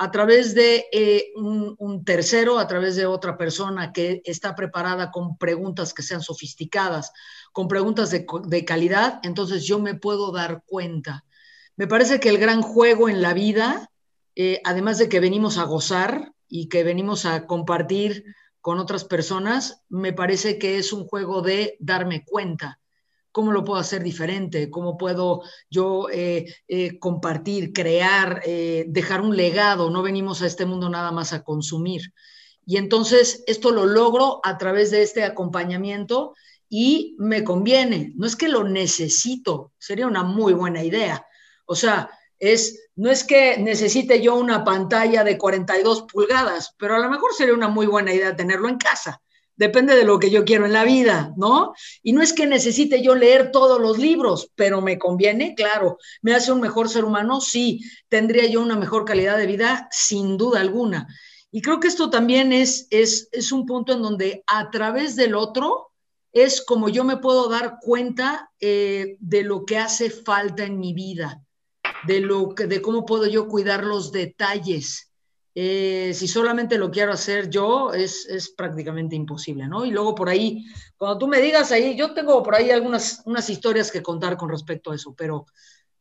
A 0.00 0.12
través 0.12 0.54
de 0.54 0.86
eh, 0.92 1.32
un, 1.34 2.04
tercero, 2.04 2.58
a 2.58 2.68
través 2.68 2.94
de 2.94 3.04
otra 3.04 3.36
persona 3.36 3.92
que 3.92 4.22
está 4.24 4.54
preparada 4.54 5.10
con 5.10 5.36
preguntas 5.36 5.92
que 5.92 6.04
sean 6.04 6.22
sofisticadas, 6.22 7.12
con 7.52 7.66
preguntas 7.66 8.10
de 8.10 8.64
calidad, 8.64 9.18
entonces 9.24 9.64
yo 9.64 9.80
me 9.80 9.96
puedo 9.96 10.30
dar 10.30 10.62
cuenta. 10.66 11.24
Me 11.78 11.86
parece 11.86 12.18
que 12.18 12.28
el 12.28 12.38
gran 12.38 12.60
juego 12.60 13.08
en 13.08 13.22
la 13.22 13.34
vida, 13.34 13.88
eh, 14.34 14.60
además 14.64 14.98
de 14.98 15.08
que 15.08 15.20
venimos 15.20 15.58
a 15.58 15.62
gozar 15.62 16.32
y 16.48 16.68
que 16.68 16.82
venimos 16.82 17.24
a 17.24 17.46
compartir 17.46 18.24
con 18.60 18.80
otras 18.80 19.04
personas, 19.04 19.84
me 19.88 20.12
parece 20.12 20.58
que 20.58 20.78
es 20.78 20.92
un 20.92 21.06
juego 21.06 21.40
de 21.40 21.76
darme 21.78 22.24
cuenta 22.24 22.80
cómo 23.30 23.52
lo 23.52 23.62
puedo 23.62 23.78
hacer 23.78 24.02
diferente, 24.02 24.70
cómo 24.70 24.98
puedo 24.98 25.42
yo 25.70 26.08
eh, 26.10 26.52
eh, 26.66 26.98
compartir, 26.98 27.72
crear, 27.72 28.42
dejar 28.42 29.20
un 29.20 29.36
legado. 29.36 29.88
No 29.88 30.02
venimos 30.02 30.42
a 30.42 30.46
este 30.46 30.66
mundo 30.66 30.90
nada 30.90 31.12
más 31.12 31.32
a 31.32 31.44
consumir. 31.44 32.12
Y 32.66 32.78
entonces 32.78 33.44
esto 33.46 33.70
lo 33.70 33.86
logro 33.86 34.40
a 34.42 34.58
través 34.58 34.90
de 34.90 35.02
este 35.02 35.22
acompañamiento 35.22 36.34
y 36.68 37.14
me 37.20 37.44
conviene. 37.44 38.14
No 38.16 38.26
es 38.26 38.34
que 38.34 38.48
lo 38.48 38.64
necesito, 38.64 39.70
sería 39.78 40.08
una 40.08 40.24
muy 40.24 40.54
buena 40.54 40.82
idea. 40.82 41.24
O 41.68 41.76
sea, 41.76 42.10
es, 42.38 42.88
no 42.96 43.10
es 43.10 43.22
que 43.22 43.58
necesite 43.58 44.20
yo 44.20 44.34
una 44.34 44.64
pantalla 44.64 45.22
de 45.22 45.38
42 45.38 46.06
pulgadas, 46.10 46.74
pero 46.78 46.96
a 46.96 46.98
lo 46.98 47.10
mejor 47.10 47.34
sería 47.34 47.54
una 47.54 47.68
muy 47.68 47.86
buena 47.86 48.12
idea 48.12 48.34
tenerlo 48.34 48.68
en 48.68 48.78
casa 48.78 49.20
depende 49.58 49.96
de 49.96 50.04
lo 50.04 50.18
que 50.20 50.30
yo 50.30 50.44
quiero 50.44 50.64
en 50.64 50.72
la 50.72 50.84
vida, 50.84 51.34
¿no? 51.36 51.74
Y 52.02 52.12
no 52.12 52.22
es 52.22 52.32
que 52.32 52.46
necesite 52.46 53.02
yo 53.02 53.16
leer 53.16 53.50
todos 53.50 53.80
los 53.80 53.98
libros, 53.98 54.50
pero 54.54 54.80
me 54.80 54.98
conviene, 54.98 55.54
claro. 55.56 55.98
¿Me 56.22 56.32
hace 56.32 56.52
un 56.52 56.60
mejor 56.60 56.88
ser 56.88 57.04
humano? 57.04 57.40
Sí. 57.40 57.80
¿Tendría 58.08 58.46
yo 58.46 58.62
una 58.62 58.76
mejor 58.76 59.04
calidad 59.04 59.36
de 59.36 59.46
vida? 59.46 59.88
Sin 59.90 60.36
duda 60.38 60.60
alguna. 60.60 61.08
Y 61.50 61.60
creo 61.60 61.80
que 61.80 61.88
esto 61.88 62.08
también 62.08 62.52
es, 62.52 62.86
es, 62.90 63.28
es 63.32 63.50
un 63.50 63.66
punto 63.66 63.92
en 63.92 64.00
donde 64.00 64.44
a 64.46 64.70
través 64.70 65.16
del 65.16 65.34
otro 65.34 65.90
es 66.32 66.62
como 66.64 66.88
yo 66.88 67.02
me 67.02 67.16
puedo 67.16 67.48
dar 67.48 67.78
cuenta 67.80 68.52
eh, 68.60 69.16
de 69.18 69.42
lo 69.42 69.64
que 69.64 69.78
hace 69.78 70.08
falta 70.08 70.64
en 70.64 70.78
mi 70.78 70.92
vida, 70.92 71.42
de, 72.06 72.20
lo 72.20 72.54
que, 72.54 72.66
de 72.66 72.80
cómo 72.80 73.04
puedo 73.04 73.26
yo 73.26 73.48
cuidar 73.48 73.84
los 73.84 74.12
detalles 74.12 75.08
eh, 75.60 76.12
si 76.14 76.28
solamente 76.28 76.78
lo 76.78 76.88
quiero 76.88 77.12
hacer 77.12 77.50
yo, 77.50 77.92
es, 77.92 78.54
prácticamente 78.56 79.16
imposible, 79.16 79.66
¿no? 79.66 79.84
Y 79.84 79.90
luego 79.90 80.14
por 80.14 80.28
ahí, 80.28 80.64
cuando 80.96 81.18
tú 81.18 81.26
me 81.26 81.40
digas 81.40 81.72
ahí, 81.72 81.96
yo 81.96 82.14
tengo 82.14 82.44
por 82.44 82.54
ahí 82.54 82.70
algunas 82.70 83.22
unas 83.24 83.50
historias 83.50 83.90
que 83.90 84.00
contar 84.00 84.36
con 84.36 84.50
respecto 84.50 84.92
a 84.92 84.94
eso, 84.94 85.16
pero 85.16 85.46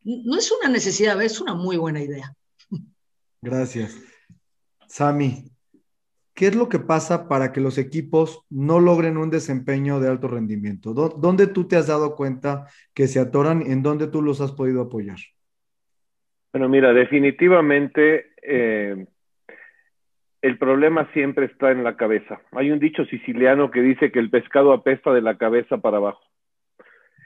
no 0.04 0.38
es 0.38 0.52
una 0.52 0.70
necesidad, 0.70 1.20
es 1.24 1.42
una 1.42 1.56
muy 1.56 1.76
buena 1.76 2.04
idea. 2.04 2.36
Gracias. 3.42 3.96
Sami, 4.88 5.52
¿qué 6.36 6.50
es 6.50 6.56
lo 6.56 6.70
que 6.70 6.78
pasa 6.78 7.28
para 7.28 7.52
que 7.52 7.60
los 7.60 7.80
equipos 7.80 8.42
no 8.52 8.80
logren 8.80 9.18
un 9.18 9.32
desempeño 9.32 10.00
de 10.00 10.10
alto 10.10 10.28
rendimiento? 10.28 10.94
¿Dónde 10.94 11.48
tú 11.48 11.68
te 11.68 11.78
has 11.78 11.88
dado 11.88 12.16
cuenta 12.16 12.68
que 12.94 13.08
se 13.08 13.20
atoran? 13.20 13.64
¿En 13.64 13.82
dónde 13.82 14.06
tú 14.06 14.22
los 14.22 14.40
has 14.40 14.52
podido 14.52 14.84
apoyar? 14.84 15.18
Bueno, 16.54 16.70
mira, 16.70 16.94
definitivamente 16.94 18.32
eh, 18.42 19.06
el 20.42 20.58
problema 20.58 21.10
siempre 21.14 21.46
está 21.46 21.72
en 21.72 21.84
la 21.84 21.98
cabeza. 21.98 22.40
Hay 22.52 22.72
un 22.72 22.80
dicho 22.80 23.06
siciliano 23.06 23.70
que 23.72 23.82
dice 23.82 24.12
que 24.12 24.20
el 24.20 24.30
pescado 24.30 24.72
apesta 24.72 25.14
de 25.14 25.22
la 25.22 25.38
cabeza 25.38 25.78
para 25.78 25.98
abajo. 25.98 26.24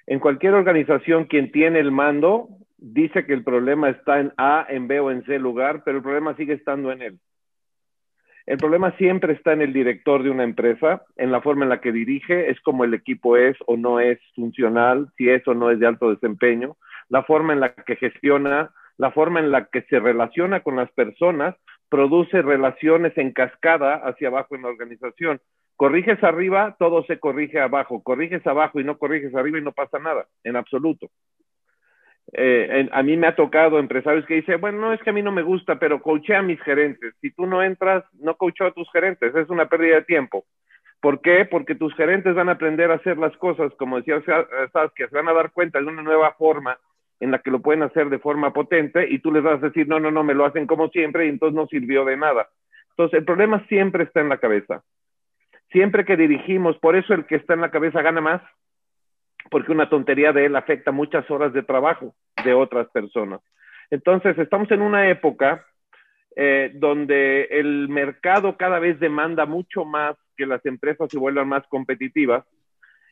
En 0.07 0.19
cualquier 0.19 0.53
organización, 0.53 1.25
quien 1.25 1.51
tiene 1.51 1.79
el 1.79 1.91
mando 1.91 2.49
dice 2.77 3.25
que 3.25 3.33
el 3.33 3.43
problema 3.43 3.89
está 3.89 4.19
en 4.19 4.33
A, 4.37 4.65
en 4.67 4.87
B 4.87 4.99
o 4.99 5.11
en 5.11 5.23
C 5.25 5.37
lugar, 5.37 5.83
pero 5.85 5.97
el 5.97 6.03
problema 6.03 6.35
sigue 6.35 6.53
estando 6.53 6.91
en 6.91 7.01
él. 7.03 7.19
El 8.47 8.57
problema 8.57 8.91
siempre 8.97 9.33
está 9.33 9.53
en 9.53 9.61
el 9.61 9.71
director 9.71 10.23
de 10.23 10.31
una 10.31 10.43
empresa, 10.43 11.03
en 11.15 11.31
la 11.31 11.41
forma 11.41 11.63
en 11.63 11.69
la 11.69 11.79
que 11.79 11.91
dirige, 11.91 12.49
es 12.49 12.59
como 12.61 12.83
el 12.83 12.93
equipo 12.95 13.37
es 13.37 13.55
o 13.67 13.77
no 13.77 13.99
es 13.99 14.19
funcional, 14.35 15.09
si 15.15 15.29
es 15.29 15.47
o 15.47 15.53
no 15.53 15.69
es 15.69 15.79
de 15.79 15.85
alto 15.85 16.09
desempeño, 16.09 16.75
la 17.07 17.23
forma 17.23 17.53
en 17.53 17.59
la 17.59 17.73
que 17.75 17.95
gestiona, 17.95 18.71
la 18.97 19.11
forma 19.11 19.39
en 19.39 19.51
la 19.51 19.65
que 19.65 19.81
se 19.83 19.99
relaciona 19.99 20.61
con 20.61 20.75
las 20.75 20.91
personas 20.91 21.55
produce 21.89 22.41
relaciones 22.41 23.17
en 23.17 23.33
cascada 23.33 23.95
hacia 23.95 24.29
abajo 24.29 24.55
en 24.55 24.61
la 24.61 24.69
organización. 24.69 25.41
Corriges 25.75 26.23
arriba, 26.23 26.75
todo 26.79 27.03
se 27.05 27.19
corrige 27.19 27.59
abajo. 27.59 28.01
Corriges 28.03 28.45
abajo 28.47 28.79
y 28.79 28.83
no 28.83 28.97
corriges 28.97 29.35
arriba 29.35 29.57
y 29.57 29.63
no 29.63 29.71
pasa 29.71 29.99
nada, 29.99 30.25
en 30.43 30.55
absoluto. 30.55 31.09
Eh, 32.33 32.87
a 32.91 33.03
mí 33.03 33.17
me 33.17 33.27
ha 33.27 33.35
tocado 33.35 33.77
empresarios 33.77 34.25
que 34.25 34.35
dicen, 34.35 34.61
bueno, 34.61 34.79
no 34.79 34.93
es 34.93 35.01
que 35.01 35.09
a 35.09 35.13
mí 35.13 35.21
no 35.21 35.31
me 35.31 35.41
gusta, 35.41 35.79
pero 35.79 36.01
coachea 36.01 36.39
a 36.39 36.43
mis 36.43 36.61
gerentes. 36.61 37.13
Si 37.19 37.31
tú 37.31 37.45
no 37.45 37.61
entras, 37.61 38.05
no 38.19 38.37
coacheo 38.37 38.67
a 38.67 38.73
tus 38.73 38.89
gerentes. 38.91 39.35
Es 39.35 39.49
una 39.49 39.67
pérdida 39.67 39.95
de 39.95 40.03
tiempo. 40.03 40.45
¿Por 41.01 41.19
qué? 41.21 41.45
Porque 41.45 41.75
tus 41.75 41.93
gerentes 41.95 42.35
van 42.35 42.49
a 42.49 42.53
aprender 42.53 42.91
a 42.91 42.95
hacer 42.95 43.17
las 43.17 43.35
cosas, 43.37 43.73
como 43.73 43.97
decía 43.97 44.21
que 44.95 45.07
se 45.07 45.15
van 45.15 45.27
a 45.27 45.33
dar 45.33 45.51
cuenta 45.51 45.79
de 45.79 45.87
una 45.87 46.03
nueva 46.03 46.33
forma 46.33 46.77
en 47.21 47.31
la 47.31 47.39
que 47.39 47.51
lo 47.51 47.61
pueden 47.61 47.83
hacer 47.83 48.09
de 48.09 48.19
forma 48.19 48.51
potente 48.51 49.07
y 49.07 49.19
tú 49.19 49.31
les 49.31 49.43
vas 49.43 49.61
a 49.61 49.67
decir, 49.67 49.87
no, 49.87 49.99
no, 49.99 50.09
no, 50.09 50.23
me 50.23 50.33
lo 50.33 50.43
hacen 50.43 50.65
como 50.65 50.89
siempre 50.89 51.27
y 51.27 51.29
entonces 51.29 51.55
no 51.55 51.67
sirvió 51.67 52.03
de 52.03 52.17
nada. 52.17 52.49
Entonces, 52.89 53.19
el 53.19 53.25
problema 53.25 53.63
siempre 53.67 54.03
está 54.03 54.21
en 54.21 54.29
la 54.29 54.39
cabeza. 54.39 54.83
Siempre 55.71 56.03
que 56.03 56.17
dirigimos, 56.17 56.77
por 56.79 56.95
eso 56.95 57.13
el 57.13 57.25
que 57.25 57.35
está 57.35 57.53
en 57.53 57.61
la 57.61 57.69
cabeza 57.69 58.01
gana 58.01 58.21
más, 58.21 58.41
porque 59.51 59.71
una 59.71 59.87
tontería 59.87 60.33
de 60.33 60.45
él 60.45 60.55
afecta 60.55 60.91
muchas 60.91 61.29
horas 61.29 61.53
de 61.53 61.61
trabajo 61.61 62.15
de 62.43 62.53
otras 62.55 62.89
personas. 62.89 63.39
Entonces, 63.91 64.37
estamos 64.39 64.71
en 64.71 64.81
una 64.81 65.07
época 65.07 65.63
eh, 66.35 66.71
donde 66.73 67.43
el 67.51 67.87
mercado 67.87 68.57
cada 68.57 68.79
vez 68.79 68.99
demanda 68.99 69.45
mucho 69.45 69.85
más 69.85 70.15
que 70.35 70.47
las 70.47 70.65
empresas 70.65 71.07
se 71.11 71.19
vuelvan 71.19 71.49
más 71.49 71.67
competitivas. 71.67 72.45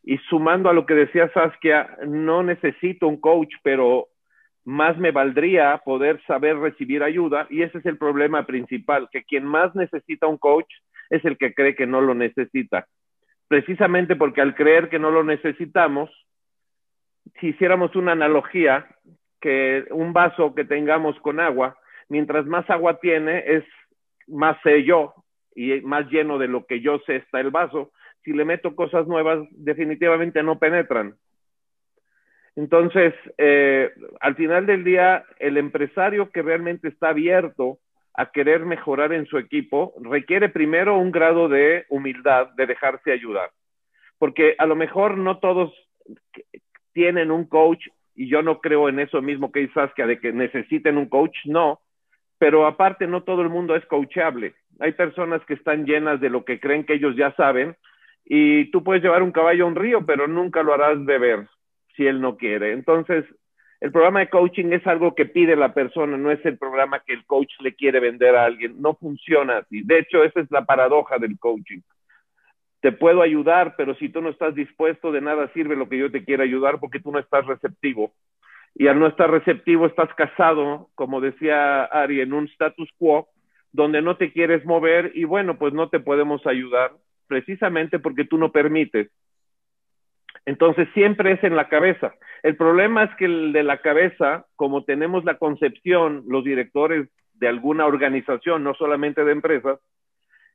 Y 0.09 0.17
sumando 0.27 0.71
a 0.71 0.73
lo 0.73 0.87
que 0.87 0.95
decía 0.95 1.29
Saskia, 1.35 1.87
no 2.07 2.41
necesito 2.41 3.07
un 3.07 3.21
coach, 3.21 3.53
pero 3.61 4.07
más 4.65 4.97
me 4.97 5.11
valdría 5.11 5.79
poder 5.85 6.19
saber 6.25 6.57
recibir 6.57 7.03
ayuda. 7.03 7.45
Y 7.51 7.61
ese 7.61 7.77
es 7.77 7.85
el 7.85 7.99
problema 7.99 8.47
principal, 8.47 9.07
que 9.11 9.23
quien 9.23 9.45
más 9.45 9.75
necesita 9.75 10.25
un 10.25 10.39
coach 10.39 10.65
es 11.11 11.23
el 11.25 11.37
que 11.37 11.53
cree 11.53 11.75
que 11.75 11.85
no 11.85 12.01
lo 12.01 12.15
necesita. 12.15 12.87
Precisamente 13.47 14.15
porque 14.15 14.41
al 14.41 14.55
creer 14.55 14.89
que 14.89 14.97
no 14.97 15.11
lo 15.11 15.23
necesitamos, 15.23 16.09
si 17.39 17.49
hiciéramos 17.49 17.95
una 17.95 18.13
analogía, 18.13 18.87
que 19.39 19.85
un 19.91 20.11
vaso 20.11 20.55
que 20.55 20.65
tengamos 20.65 21.19
con 21.19 21.39
agua, 21.39 21.77
mientras 22.07 22.47
más 22.47 22.67
agua 22.71 22.99
tiene, 22.99 23.43
es 23.45 23.63
más 24.27 24.57
sé 24.63 24.83
yo 24.83 25.13
y 25.53 25.81
más 25.81 26.09
lleno 26.09 26.39
de 26.39 26.47
lo 26.47 26.65
que 26.65 26.81
yo 26.81 26.97
sé 27.05 27.17
está 27.17 27.39
el 27.41 27.51
vaso. 27.51 27.91
Si 28.23 28.33
le 28.33 28.45
meto 28.45 28.75
cosas 28.75 29.07
nuevas, 29.07 29.47
definitivamente 29.51 30.43
no 30.43 30.59
penetran. 30.59 31.15
Entonces, 32.55 33.13
eh, 33.37 33.91
al 34.19 34.35
final 34.35 34.65
del 34.65 34.83
día, 34.83 35.23
el 35.39 35.57
empresario 35.57 36.29
que 36.31 36.41
realmente 36.41 36.89
está 36.89 37.09
abierto 37.09 37.79
a 38.13 38.31
querer 38.31 38.65
mejorar 38.65 39.13
en 39.13 39.25
su 39.27 39.37
equipo 39.37 39.93
requiere 40.01 40.49
primero 40.49 40.97
un 40.97 41.11
grado 41.11 41.47
de 41.47 41.85
humildad, 41.87 42.49
de 42.57 42.65
dejarse 42.65 43.13
ayudar. 43.13 43.51
Porque 44.17 44.55
a 44.57 44.65
lo 44.65 44.75
mejor 44.75 45.17
no 45.17 45.39
todos 45.39 45.71
tienen 46.91 47.31
un 47.31 47.45
coach 47.45 47.87
y 48.15 48.27
yo 48.27 48.41
no 48.41 48.59
creo 48.59 48.89
en 48.89 48.99
eso 48.99 49.21
mismo 49.21 49.53
que 49.53 49.61
dice 49.61 49.75
Saskia, 49.75 50.05
de 50.05 50.19
que 50.19 50.33
necesiten 50.33 50.97
un 50.97 51.07
coach, 51.07 51.37
no, 51.45 51.79
pero 52.37 52.65
aparte 52.65 53.07
no 53.07 53.23
todo 53.23 53.41
el 53.41 53.49
mundo 53.49 53.73
es 53.75 53.85
coachable. 53.85 54.53
Hay 54.79 54.91
personas 54.91 55.41
que 55.45 55.53
están 55.53 55.85
llenas 55.85 56.19
de 56.19 56.29
lo 56.29 56.43
que 56.43 56.59
creen 56.59 56.85
que 56.85 56.95
ellos 56.95 57.15
ya 57.15 57.33
saben 57.35 57.77
y 58.31 58.69
tú 58.69 58.83
puedes 58.83 59.01
llevar 59.01 59.23
un 59.23 59.31
caballo 59.31 59.65
a 59.65 59.67
un 59.67 59.75
río, 59.75 60.05
pero 60.05 60.27
nunca 60.27 60.61
lo 60.61 60.73
harás 60.73 61.03
beber 61.03 61.47
si 61.95 62.05
él 62.05 62.21
no 62.21 62.37
quiere. 62.37 62.73
Entonces, 62.73 63.25
el 63.81 63.91
programa 63.91 64.19
de 64.19 64.29
coaching 64.29 64.71
es 64.71 64.85
algo 64.85 65.15
que 65.15 65.25
pide 65.25 65.55
la 65.55 65.73
persona, 65.73 66.15
no 66.15 66.29
es 66.29 66.45
el 66.45 66.59
programa 66.59 66.99
que 66.99 67.13
el 67.13 67.25
coach 67.25 67.51
le 67.59 67.73
quiere 67.73 67.99
vender 67.99 68.35
a 68.35 68.45
alguien. 68.45 68.79
No 68.79 68.93
funciona 68.93 69.57
así. 69.57 69.81
De 69.81 69.97
hecho, 69.97 70.23
esa 70.23 70.41
es 70.41 70.51
la 70.51 70.63
paradoja 70.63 71.17
del 71.17 71.39
coaching. 71.39 71.79
Te 72.81 72.91
puedo 72.91 73.23
ayudar, 73.23 73.73
pero 73.75 73.95
si 73.95 74.09
tú 74.09 74.21
no 74.21 74.29
estás 74.29 74.53
dispuesto, 74.53 75.11
de 75.11 75.21
nada 75.21 75.51
sirve 75.53 75.75
lo 75.75 75.89
que 75.89 75.97
yo 75.97 76.11
te 76.11 76.23
quiera 76.23 76.43
ayudar 76.43 76.79
porque 76.79 76.99
tú 76.99 77.11
no 77.11 77.17
estás 77.17 77.47
receptivo 77.47 78.13
y 78.75 78.87
al 78.87 78.99
no 78.99 79.07
estar 79.07 79.31
receptivo 79.31 79.87
estás 79.87 80.13
casado, 80.13 80.89
como 80.93 81.19
decía 81.19 81.83
Ari, 81.85 82.21
en 82.21 82.33
un 82.33 82.45
status 82.45 82.89
quo 82.99 83.27
donde 83.71 84.03
no 84.03 84.17
te 84.17 84.31
quieres 84.31 84.63
mover 84.65 85.13
y 85.15 85.23
bueno, 85.23 85.57
pues 85.57 85.73
no 85.73 85.89
te 85.89 85.99
podemos 85.99 86.45
ayudar 86.45 86.91
precisamente 87.29 87.99
porque 87.99 88.25
tú 88.25 88.37
no 88.37 88.51
permites. 88.51 89.09
Entonces 90.45 90.89
siempre 90.93 91.33
es 91.33 91.43
en 91.43 91.55
la 91.55 91.69
cabeza. 91.69 92.13
El 92.43 92.57
problema 92.57 93.03
es 93.03 93.15
que 93.15 93.25
el 93.25 93.53
de 93.53 93.63
la 93.63 93.81
cabeza, 93.81 94.45
como 94.55 94.83
tenemos 94.83 95.23
la 95.23 95.37
concepción, 95.37 96.23
los 96.27 96.43
directores 96.43 97.07
de 97.33 97.47
alguna 97.47 97.85
organización, 97.85 98.63
no 98.63 98.73
solamente 98.73 99.23
de 99.23 99.31
empresas, 99.31 99.79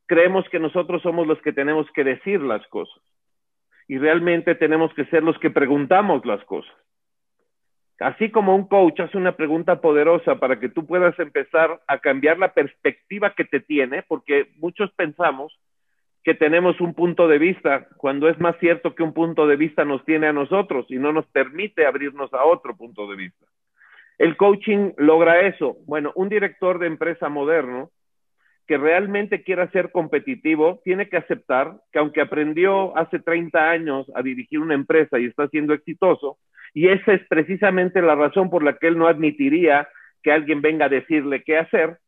creemos 0.07 0.47
que 0.51 0.59
nosotros 0.59 1.01
somos 1.03 1.27
los 1.27 1.41
que 1.43 1.53
tenemos 1.53 1.91
que 1.93 2.05
decir 2.05 2.43
las 2.43 2.67
cosas. 2.69 3.01
Y 3.87 3.99
realmente 3.99 4.55
tenemos 4.55 4.93
que 4.95 5.05
ser 5.07 5.23
los 5.23 5.39
que 5.39 5.51
preguntamos 5.51 6.27
las 6.27 6.43
cosas. 6.45 6.75
Así 8.01 8.31
como 8.31 8.57
un 8.57 8.67
coach 8.67 8.99
hace 9.01 9.17
una 9.17 9.37
pregunta 9.37 9.81
poderosa 9.81 10.41
para 10.41 10.59
que 10.59 10.69
tú 10.69 10.87
puedas 10.87 11.17
empezar 11.19 11.81
a 11.87 11.99
cambiar 11.99 12.39
la 12.39 12.53
perspectiva 12.53 13.35
que 13.35 13.45
te 13.45 13.61
tiene, 13.61 14.03
porque 14.03 14.51
muchos 14.57 14.91
pensamos 14.93 15.57
que 16.25 16.35
tenemos 16.35 16.81
un 16.81 16.95
punto 16.95 17.29
de 17.29 17.39
vista, 17.39 17.87
cuando 17.99 18.29
es 18.29 18.41
más 18.41 18.57
cierto 18.59 18.95
que 18.95 19.03
un 19.03 19.13
punto 19.13 19.47
de 19.47 19.57
vista 19.57 19.85
nos 19.85 20.05
tiene 20.07 20.27
a 20.27 20.33
nosotros 20.33 20.87
y 20.89 20.97
no 20.97 21.13
nos 21.13 21.27
permite 21.27 21.87
abrirnos 21.87 22.33
a 22.33 22.45
otro 22.45 22.75
punto 22.75 23.07
de 23.09 23.17
vista. 23.17 23.47
El 24.17 24.37
coaching 24.37 24.93
logra 24.97 25.43
eso. 25.47 25.77
Bueno, 25.87 26.13
un 26.15 26.31
director 26.31 26.79
de 26.79 26.87
empresa 26.87 27.29
moderno 27.29 27.91
que 28.67 28.79
realmente 28.79 29.43
quiera 29.43 29.71
ser 29.71 29.93
competitivo 29.93 30.81
tiene 30.83 31.11
que 31.11 31.19
aceptar 31.19 31.75
que 31.93 31.99
aunque 31.99 32.23
aprendió 32.23 32.97
hace 32.97 33.19
30 33.19 33.71
años 33.71 34.11
a 34.15 34.23
dirigir 34.23 34.61
una 34.61 34.75
empresa 34.75 35.19
y 35.19 35.27
está 35.27 35.49
siendo 35.49 35.75
exitoso, 35.75 36.39
y 36.73 36.89
esa 36.89 37.13
es 37.13 37.21
precisamente 37.29 38.01
la 38.01 38.15
razón 38.15 38.49
por 38.49 38.65
la 38.65 38.79
que 38.79 38.87
él 38.87 38.97
no 38.97 39.07
admitiría 39.07 39.87
que 40.23 40.33
alguien 40.33 40.63
venga 40.63 40.87
a 40.87 40.89
decirle 40.89 41.45
qué 41.45 41.59
hacer. 41.59 41.99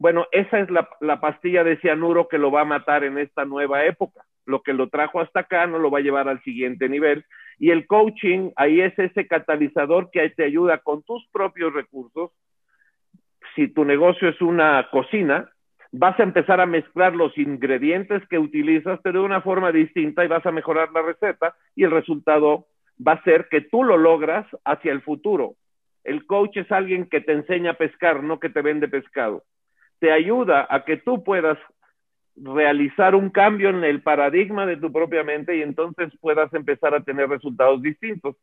Bueno, 0.00 0.26
esa 0.32 0.60
es 0.60 0.70
la, 0.70 1.20
pastilla 1.20 1.62
de 1.62 1.76
cianuro 1.76 2.26
que 2.26 2.38
lo 2.38 2.50
va 2.50 2.62
a 2.62 2.64
matar 2.64 3.04
en 3.04 3.18
esta 3.18 3.44
nueva 3.44 3.84
época. 3.84 4.24
Lo 4.46 4.62
que 4.62 4.72
lo 4.72 4.88
trajo 4.88 5.20
hasta 5.20 5.40
acá 5.40 5.66
no 5.66 5.78
lo 5.78 5.90
va 5.90 5.98
a 5.98 6.02
llevar 6.02 6.26
al 6.26 6.42
siguiente 6.42 6.88
nivel. 6.88 7.26
Y 7.58 7.70
el 7.70 7.86
coaching, 7.86 8.50
ahí 8.56 8.80
es 8.80 8.98
ese 8.98 9.26
catalizador 9.26 10.10
que 10.10 10.30
te 10.30 10.44
ayuda 10.44 10.78
con 10.78 11.02
tus 11.02 11.28
propios 11.30 11.74
recursos. 11.74 12.30
Si 13.54 13.68
tu 13.68 13.84
negocio 13.84 14.30
es 14.30 14.40
una 14.40 14.88
cocina, 14.90 15.50
vas 15.92 16.18
a 16.18 16.22
empezar 16.22 16.62
a 16.62 16.66
mezclar 16.66 17.14
los 17.14 17.36
ingredientes 17.36 18.26
que 18.28 18.38
utilizas, 18.38 19.00
pero 19.02 19.20
de 19.20 19.26
una 19.26 19.42
forma 19.42 19.70
distinta 19.70 20.24
y 20.24 20.28
vas 20.28 20.46
a 20.46 20.50
mejorar 20.50 20.90
la 20.92 21.02
receta 21.02 21.54
y 21.76 21.84
el 21.84 21.90
resultado 21.90 22.68
va 23.06 23.12
a 23.12 23.22
ser 23.22 23.48
que 23.50 23.60
tú 23.60 23.84
lo 23.84 23.98
logras 23.98 24.46
hacia 24.64 24.92
el 24.92 25.02
futuro. 25.02 25.56
El 26.04 26.24
coach 26.24 26.56
es 26.56 26.72
alguien 26.72 27.06
que 27.06 27.20
te 27.20 27.32
enseña 27.32 27.72
a 27.72 27.74
pescar, 27.74 28.22
no 28.22 28.40
que 28.40 28.48
te 28.48 28.62
vende 28.62 28.88
pescado. 28.88 29.42
Te 30.00 30.10
ayuda 30.10 30.66
a 30.68 30.84
que 30.84 30.96
tú 30.96 31.22
puedas 31.22 31.58
realizar 32.36 33.14
un 33.14 33.30
cambio 33.30 33.70
en 33.70 33.84
el 33.84 34.02
paradigma 34.02 34.66
de 34.66 34.76
tu 34.76 34.90
propia 34.92 35.22
mente 35.22 35.56
y 35.56 35.62
entonces 35.62 36.10
puedas 36.20 36.52
empezar 36.54 36.94
a 36.94 37.02
tener 37.02 37.28
resultados 37.28 37.82
distintos. 37.82 38.36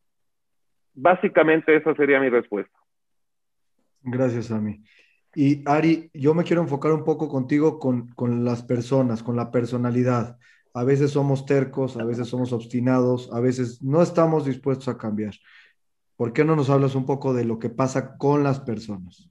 Básicamente 0.93 1.75
esa 1.75 1.93
sería 1.95 2.19
mi 2.19 2.29
respuesta. 2.29 2.77
Gracias, 4.01 4.51
Ami. 4.51 4.83
Y 5.35 5.61
Ari, 5.69 6.09
yo 6.13 6.33
me 6.33 6.43
quiero 6.43 6.61
enfocar 6.61 6.93
un 6.93 7.03
poco 7.03 7.29
contigo 7.29 7.79
con, 7.79 8.07
con 8.09 8.43
las 8.43 8.63
personas, 8.63 9.21
con 9.21 9.35
la 9.35 9.51
personalidad. 9.51 10.37
A 10.73 10.83
veces 10.83 11.11
somos 11.11 11.45
tercos, 11.45 11.97
a 11.97 12.05
veces 12.05 12.27
somos 12.27 12.53
obstinados, 12.53 13.31
a 13.33 13.39
veces 13.39 13.81
no 13.81 14.01
estamos 14.01 14.45
dispuestos 14.45 14.87
a 14.87 14.97
cambiar. 14.97 15.33
¿Por 16.15 16.33
qué 16.33 16.43
no 16.43 16.55
nos 16.55 16.69
hablas 16.69 16.95
un 16.95 17.05
poco 17.05 17.33
de 17.33 17.45
lo 17.45 17.59
que 17.59 17.69
pasa 17.69 18.17
con 18.17 18.43
las 18.43 18.59
personas? 18.59 19.27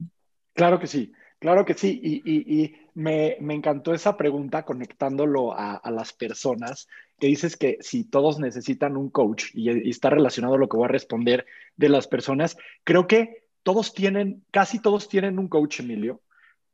Claro 0.55 0.79
que 0.79 0.87
sí, 0.87 1.13
claro 1.39 1.65
que 1.65 1.75
sí. 1.75 2.01
Y, 2.03 2.75
me, 2.95 3.37
encantó 3.55 3.93
esa 3.93 4.17
pregunta 4.17 4.65
conectándolo 4.65 5.53
a, 5.57 5.81
las 5.91 6.13
personas, 6.13 6.89
que 7.19 7.29
dices 7.29 7.57
que 7.57 7.79
si 7.81 8.05
todos 8.05 8.39
necesitan 8.39 8.97
un 8.97 9.11
coach 9.11 9.47
y, 9.55 9.91
está 9.91 10.11
relacionado 10.11 10.55
a 10.55 10.59
lo 10.59 10.69
que 10.69 10.77
voy 10.77 10.87
a 10.87 10.89
responder 10.89 11.47
de 11.77 11.89
las 11.89 12.09
personas, 12.09 12.57
creo 12.85 13.07
que 13.07 13.45
todos 13.63 13.93
tienen, 13.93 14.45
casi 14.51 14.81
todos 14.81 15.09
tienen 15.09 15.39
un 15.39 15.49
coach, 15.49 15.81
Emilio, 15.81 16.21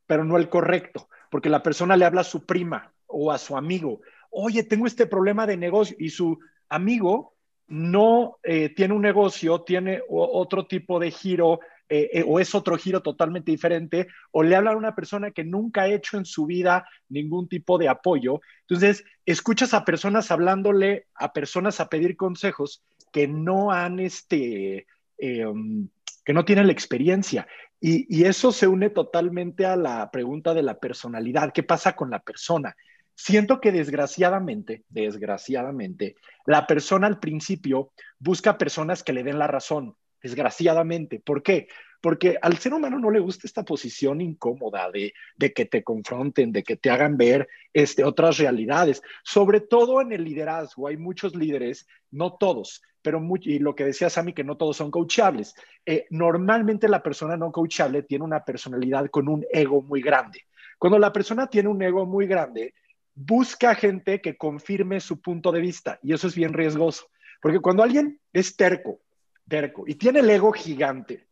pero 0.07 0.25
no 0.25 0.37
el 0.37 0.48
correcto, 0.48 1.09
porque 1.31 1.48
la 1.48 1.62
persona 1.62 1.96
le 1.96 2.05
habla 2.05 2.20
a 2.20 2.25
su 2.25 2.44
prima 2.44 2.92
o 3.07 3.33
a 3.33 3.38
su 3.38 3.57
amigo 3.57 4.01
oye, 4.33 4.64
tengo 4.64 4.87
este 4.87 5.07
problema 5.07 5.46
de 5.46 5.57
negocio 5.57 5.94
y 5.98 6.11
su 6.11 6.38
amigo 6.68 7.35
no 7.68 8.38
eh, 8.42 8.70
tiene 8.70 8.94
un 8.94 9.03
negocio, 9.03 9.61
tiene 9.61 10.03
otro 10.09 10.66
tipo 10.66 10.98
de 10.98 11.11
giro 11.11 11.61
eh, 11.94 12.09
eh, 12.11 12.24
o 12.26 12.40
es 12.40 12.55
otro 12.55 12.78
giro 12.78 13.02
totalmente 13.02 13.50
diferente, 13.50 14.07
o 14.31 14.42
le 14.42 14.57
habla 14.57 14.70
a 14.70 14.76
una 14.76 14.94
persona 14.94 15.31
que 15.31 15.44
nunca 15.44 15.83
ha 15.83 15.88
hecho 15.88 16.16
en 16.16 16.24
su 16.24 16.46
vida 16.46 16.87
ningún 17.11 17.50
tipo 17.50 17.76
de 17.76 17.90
apoyo. 17.90 18.40
Entonces, 18.62 19.05
escuchas 19.26 19.74
a 19.74 19.85
personas 19.85 20.31
hablándole 20.31 21.09
a 21.14 21.35
personas 21.35 21.81
a 21.81 21.90
pedir 21.90 22.16
consejos 22.16 22.83
que 23.12 23.28
no 23.28 23.72
han, 23.72 24.00
este, 24.00 24.87
um, 25.20 25.87
que 26.24 26.33
no 26.33 26.46
tienen 26.46 26.66
la 26.66 26.72
experiencia. 26.72 27.46
Y, 27.78 28.07
y 28.09 28.24
eso 28.24 28.52
se 28.52 28.68
une 28.68 28.88
totalmente 28.88 29.66
a 29.66 29.76
la 29.76 30.11
pregunta 30.11 30.55
de 30.55 30.62
la 30.62 30.78
personalidad. 30.78 31.52
¿Qué 31.52 31.62
pasa 31.62 31.94
con 31.94 32.09
la 32.09 32.20
persona? 32.20 32.74
Siento 33.14 33.61
que 33.61 33.70
desgraciadamente, 33.70 34.85
desgraciadamente, 34.88 36.16
la 36.46 36.66
persona 36.66 37.07
al 37.07 37.20
principio 37.20 37.92
busca 38.18 38.57
personas 38.57 39.02
que 39.02 39.12
le 39.12 39.24
den 39.24 39.38
la 39.38 39.46
razón, 39.46 39.94
desgraciadamente. 40.22 41.20
¿Por 41.20 41.42
qué? 41.42 41.68
porque 42.02 42.37
al 42.42 42.58
ser 42.58 42.74
humano 42.74 42.98
no 42.98 43.12
le 43.12 43.20
gusta 43.20 43.46
esta 43.46 43.64
posición 43.64 44.20
incómoda 44.20 44.90
de, 44.90 45.14
de 45.37 45.52
que 45.52 45.66
te 45.66 45.85
confronten, 45.85 46.50
de 46.50 46.64
que 46.64 46.76
te 46.76 46.90
hagan 46.90 47.16
ver 47.16 47.48
este, 47.72 48.02
otras 48.02 48.38
realidades, 48.38 49.02
sobre 49.22 49.61
todo 49.61 50.00
en 50.00 50.12
el 50.12 50.24
liderazgo. 50.24 50.88
Hay 50.88 50.96
muchos 50.96 51.37
líderes, 51.37 51.87
no 52.11 52.35
todos, 52.35 52.82
pero 53.02 53.22
y 53.42 53.61
lo 53.61 53.76
que 53.76 53.85
decía 53.85 54.11
Sammy, 54.11 54.32
que 54.32 54.42
no 54.42 54.56
todos 54.56 54.76
son 54.76 54.90
coachables. 54.90 55.54
Eh, 55.87 56.06
normalmente 56.11 56.88
la 56.88 57.04
persona 57.04 57.37
no 57.37 57.52
coachable 57.52 58.02
tiene 58.02 58.24
una 58.24 58.44
personalidad 58.44 59.08
con 59.08 59.28
un 59.28 59.46
ego 59.52 59.80
muy 59.80 60.02
grande. 60.02 60.40
Cuando 60.78 60.98
la 60.98 61.12
persona 61.12 61.46
tiene 61.46 61.68
un 61.68 61.80
ego 61.82 62.04
muy 62.04 62.26
grande, 62.26 62.74
busca 63.14 63.76
gente 63.76 64.20
que 64.20 64.37
confirme 64.37 64.98
su 64.98 65.20
punto 65.20 65.52
de 65.52 65.61
vista 65.61 66.00
y 66.02 66.12
eso 66.12 66.26
es 66.26 66.35
bien 66.35 66.52
riesgoso, 66.52 67.06
porque 67.40 67.61
cuando 67.61 67.85
alguien 67.85 68.18
es 68.32 68.56
terco, 68.56 69.00
terco 69.48 69.85
y 69.87 69.94
tiene 69.94 70.20
el 70.20 70.31
ego 70.31 70.52
gigante, 70.52 71.26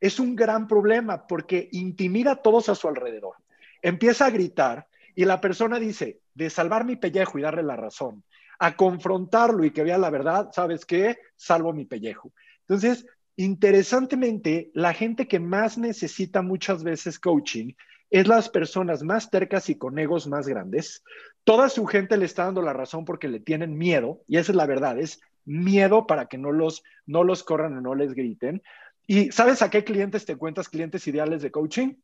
es 0.00 0.20
un 0.20 0.36
gran 0.36 0.66
problema 0.66 1.26
porque 1.26 1.68
intimida 1.72 2.32
a 2.32 2.42
todos 2.42 2.68
a 2.68 2.74
su 2.74 2.88
alrededor. 2.88 3.36
Empieza 3.80 4.26
a 4.26 4.30
gritar 4.30 4.86
y 5.14 5.24
la 5.24 5.40
persona 5.40 5.78
dice, 5.78 6.20
de 6.34 6.50
salvar 6.50 6.84
mi 6.84 6.96
pellejo 6.96 7.38
y 7.38 7.42
darle 7.42 7.62
la 7.62 7.76
razón, 7.76 8.24
a 8.58 8.76
confrontarlo 8.76 9.64
y 9.64 9.70
que 9.70 9.82
vea 9.82 9.98
la 9.98 10.10
verdad, 10.10 10.50
¿sabes 10.52 10.84
qué? 10.84 11.18
Salvo 11.36 11.72
mi 11.72 11.84
pellejo. 11.84 12.32
Entonces, 12.60 13.06
interesantemente, 13.36 14.70
la 14.74 14.92
gente 14.92 15.28
que 15.28 15.40
más 15.40 15.78
necesita 15.78 16.42
muchas 16.42 16.82
veces 16.82 17.18
coaching 17.18 17.72
es 18.10 18.28
las 18.28 18.48
personas 18.48 19.02
más 19.02 19.30
tercas 19.30 19.68
y 19.70 19.76
con 19.76 19.98
egos 19.98 20.26
más 20.26 20.46
grandes. 20.46 21.02
Toda 21.44 21.68
su 21.68 21.86
gente 21.86 22.16
le 22.16 22.26
está 22.26 22.44
dando 22.44 22.62
la 22.62 22.72
razón 22.72 23.04
porque 23.04 23.28
le 23.28 23.40
tienen 23.40 23.76
miedo, 23.76 24.22
y 24.28 24.36
esa 24.36 24.52
es 24.52 24.56
la 24.56 24.66
verdad, 24.66 24.98
es 24.98 25.20
miedo 25.44 26.06
para 26.06 26.26
que 26.26 26.38
no 26.38 26.52
los, 26.52 26.82
no 27.06 27.24
los 27.24 27.42
corran 27.42 27.76
o 27.76 27.80
no 27.80 27.94
les 27.94 28.14
griten. 28.14 28.62
¿Y 29.06 29.30
sabes 29.32 29.62
a 29.62 29.70
qué 29.70 29.84
clientes 29.84 30.24
te 30.24 30.36
cuentas 30.36 30.68
clientes 30.68 31.06
ideales 31.06 31.42
de 31.42 31.50
coaching? 31.50 31.94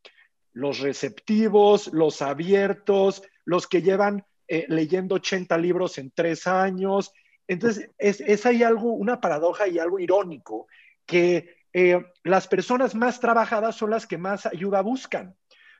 Los 0.52 0.80
receptivos, 0.80 1.92
los 1.92 2.22
abiertos, 2.22 3.22
los 3.44 3.66
que 3.66 3.82
llevan 3.82 4.24
eh, 4.48 4.66
leyendo 4.68 5.14
80 5.16 5.56
libros 5.58 5.96
en 5.98 6.10
tres 6.10 6.46
años. 6.46 7.12
Entonces, 7.46 7.90
es, 7.98 8.20
es 8.20 8.44
ahí 8.46 8.62
algo, 8.62 8.92
una 8.92 9.20
paradoja 9.20 9.68
y 9.68 9.78
algo 9.78 9.98
irónico, 9.98 10.66
que 11.06 11.56
eh, 11.72 12.04
las 12.24 12.48
personas 12.48 12.94
más 12.94 13.20
trabajadas 13.20 13.76
son 13.76 13.90
las 13.90 14.06
que 14.06 14.18
más 14.18 14.46
ayuda 14.46 14.82
buscan. 14.82 15.36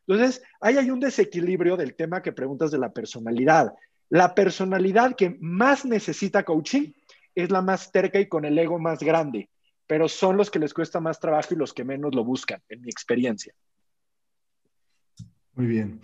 Entonces, 0.07 0.42
ahí 0.61 0.77
hay 0.77 0.90
un 0.90 1.01
desequilibrio 1.01 1.77
del 1.77 1.94
tema 1.94 2.23
que 2.23 2.33
preguntas 2.33 2.70
de 2.70 2.79
la 2.79 2.92
personalidad. 2.92 3.75
La 4.09 4.35
personalidad 4.35 5.14
que 5.14 5.37
más 5.40 5.85
necesita 5.85 6.44
coaching 6.44 6.92
es 7.35 7.51
la 7.51 7.62
más 7.62 7.93
terca 7.93 8.21
y 8.21 8.29
con 8.29 8.45
el 8.45 8.59
ego 8.59 8.79
más 8.79 9.01
grande, 9.01 9.49
pero 9.87 10.09
son 10.09 10.37
los 10.37 10.51
que 10.51 10.59
les 10.59 10.75
cuesta 10.75 11.01
más 11.01 11.19
trabajo 11.21 11.55
y 11.55 11.57
los 11.57 11.73
que 11.73 11.85
menos 11.85 12.14
lo 12.14 12.25
buscan, 12.25 12.62
en 12.69 12.81
mi 12.83 12.88
experiencia. 12.88 13.55
Muy 15.55 15.66
bien. 15.66 16.01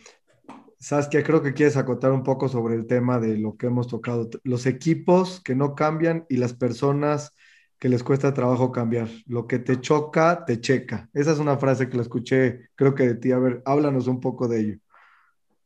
Saskia, 0.79 1.23
creo 1.23 1.43
que 1.43 1.55
quieres 1.55 1.77
acotar 1.77 2.13
un 2.13 2.23
poco 2.23 2.49
sobre 2.49 2.75
el 2.75 2.87
tema 2.87 3.19
de 3.19 3.39
lo 3.39 3.57
que 3.57 3.67
hemos 3.67 3.89
tocado, 3.89 4.29
los 4.45 4.67
equipos 4.67 5.41
que 5.41 5.55
no 5.55 5.75
cambian 5.75 6.27
y 6.29 6.37
las 6.37 6.53
personas 6.53 7.33
que 7.79 7.89
les 7.89 8.03
cuesta 8.03 8.35
trabajo 8.35 8.73
cambiar. 8.73 9.09
Lo 9.27 9.47
que 9.47 9.59
te 9.59 9.81
choca, 9.81 10.45
te 10.45 10.61
checa. 10.61 11.09
Esa 11.13 11.33
es 11.33 11.39
una 11.39 11.57
frase 11.59 11.89
que 11.89 11.97
la 11.97 12.03
escuché, 12.03 12.71
creo 12.75 12.95
que 12.95 13.07
de 13.07 13.15
ti. 13.17 13.33
A 13.33 13.39
ver, 13.39 13.63
háblanos 13.65 14.07
un 14.07 14.21
poco 14.21 14.49
de 14.49 14.61
ello. 14.61 14.79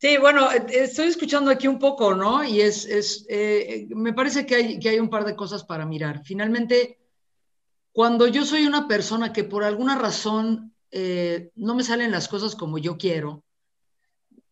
Sí, 0.00 0.16
bueno, 0.16 0.50
eh, 0.50 0.64
estoy 0.70 1.08
escuchando 1.08 1.50
aquí 1.50 1.68
un 1.68 1.78
poco, 1.78 2.14
¿no? 2.14 2.42
Y 2.42 2.62
es, 2.62 2.86
es 2.86 3.26
eh, 3.28 3.86
me 3.90 4.14
parece 4.14 4.46
que 4.46 4.54
hay, 4.54 4.78
que 4.78 4.88
hay 4.88 4.98
un 4.98 5.10
par 5.10 5.26
de 5.26 5.36
cosas 5.36 5.62
para 5.62 5.84
mirar. 5.84 6.22
Finalmente, 6.24 6.98
cuando 7.92 8.26
yo 8.26 8.46
soy 8.46 8.64
una 8.66 8.88
persona 8.88 9.30
que 9.32 9.44
por 9.44 9.62
alguna 9.62 9.96
razón 9.98 10.74
eh, 10.90 11.52
no 11.54 11.74
me 11.74 11.84
salen 11.84 12.12
las 12.12 12.28
cosas 12.28 12.56
como 12.56 12.78
yo 12.78 12.96
quiero, 12.96 13.44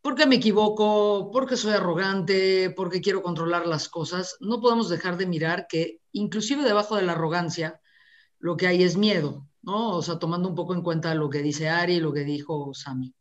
porque 0.02 0.26
me 0.26 0.36
equivoco, 0.36 1.30
porque 1.32 1.56
soy 1.56 1.72
arrogante, 1.72 2.70
porque 2.76 3.00
quiero 3.00 3.22
controlar 3.22 3.66
las 3.66 3.88
cosas, 3.88 4.36
no 4.40 4.60
podemos 4.60 4.90
dejar 4.90 5.16
de 5.16 5.26
mirar 5.26 5.66
que 5.66 6.02
inclusive 6.12 6.62
debajo 6.62 6.96
de 6.96 7.02
la 7.02 7.12
arrogancia 7.12 7.80
lo 8.38 8.56
que 8.58 8.66
hay 8.66 8.82
es 8.82 8.98
miedo, 8.98 9.48
¿no? 9.62 9.96
O 9.96 10.02
sea, 10.02 10.18
tomando 10.18 10.48
un 10.48 10.54
poco 10.54 10.74
en 10.74 10.82
cuenta 10.82 11.14
lo 11.14 11.30
que 11.30 11.42
dice 11.42 11.70
Ari 11.70 12.00
lo 12.00 12.12
que 12.12 12.24
dijo 12.24 12.74
Sami. 12.74 13.14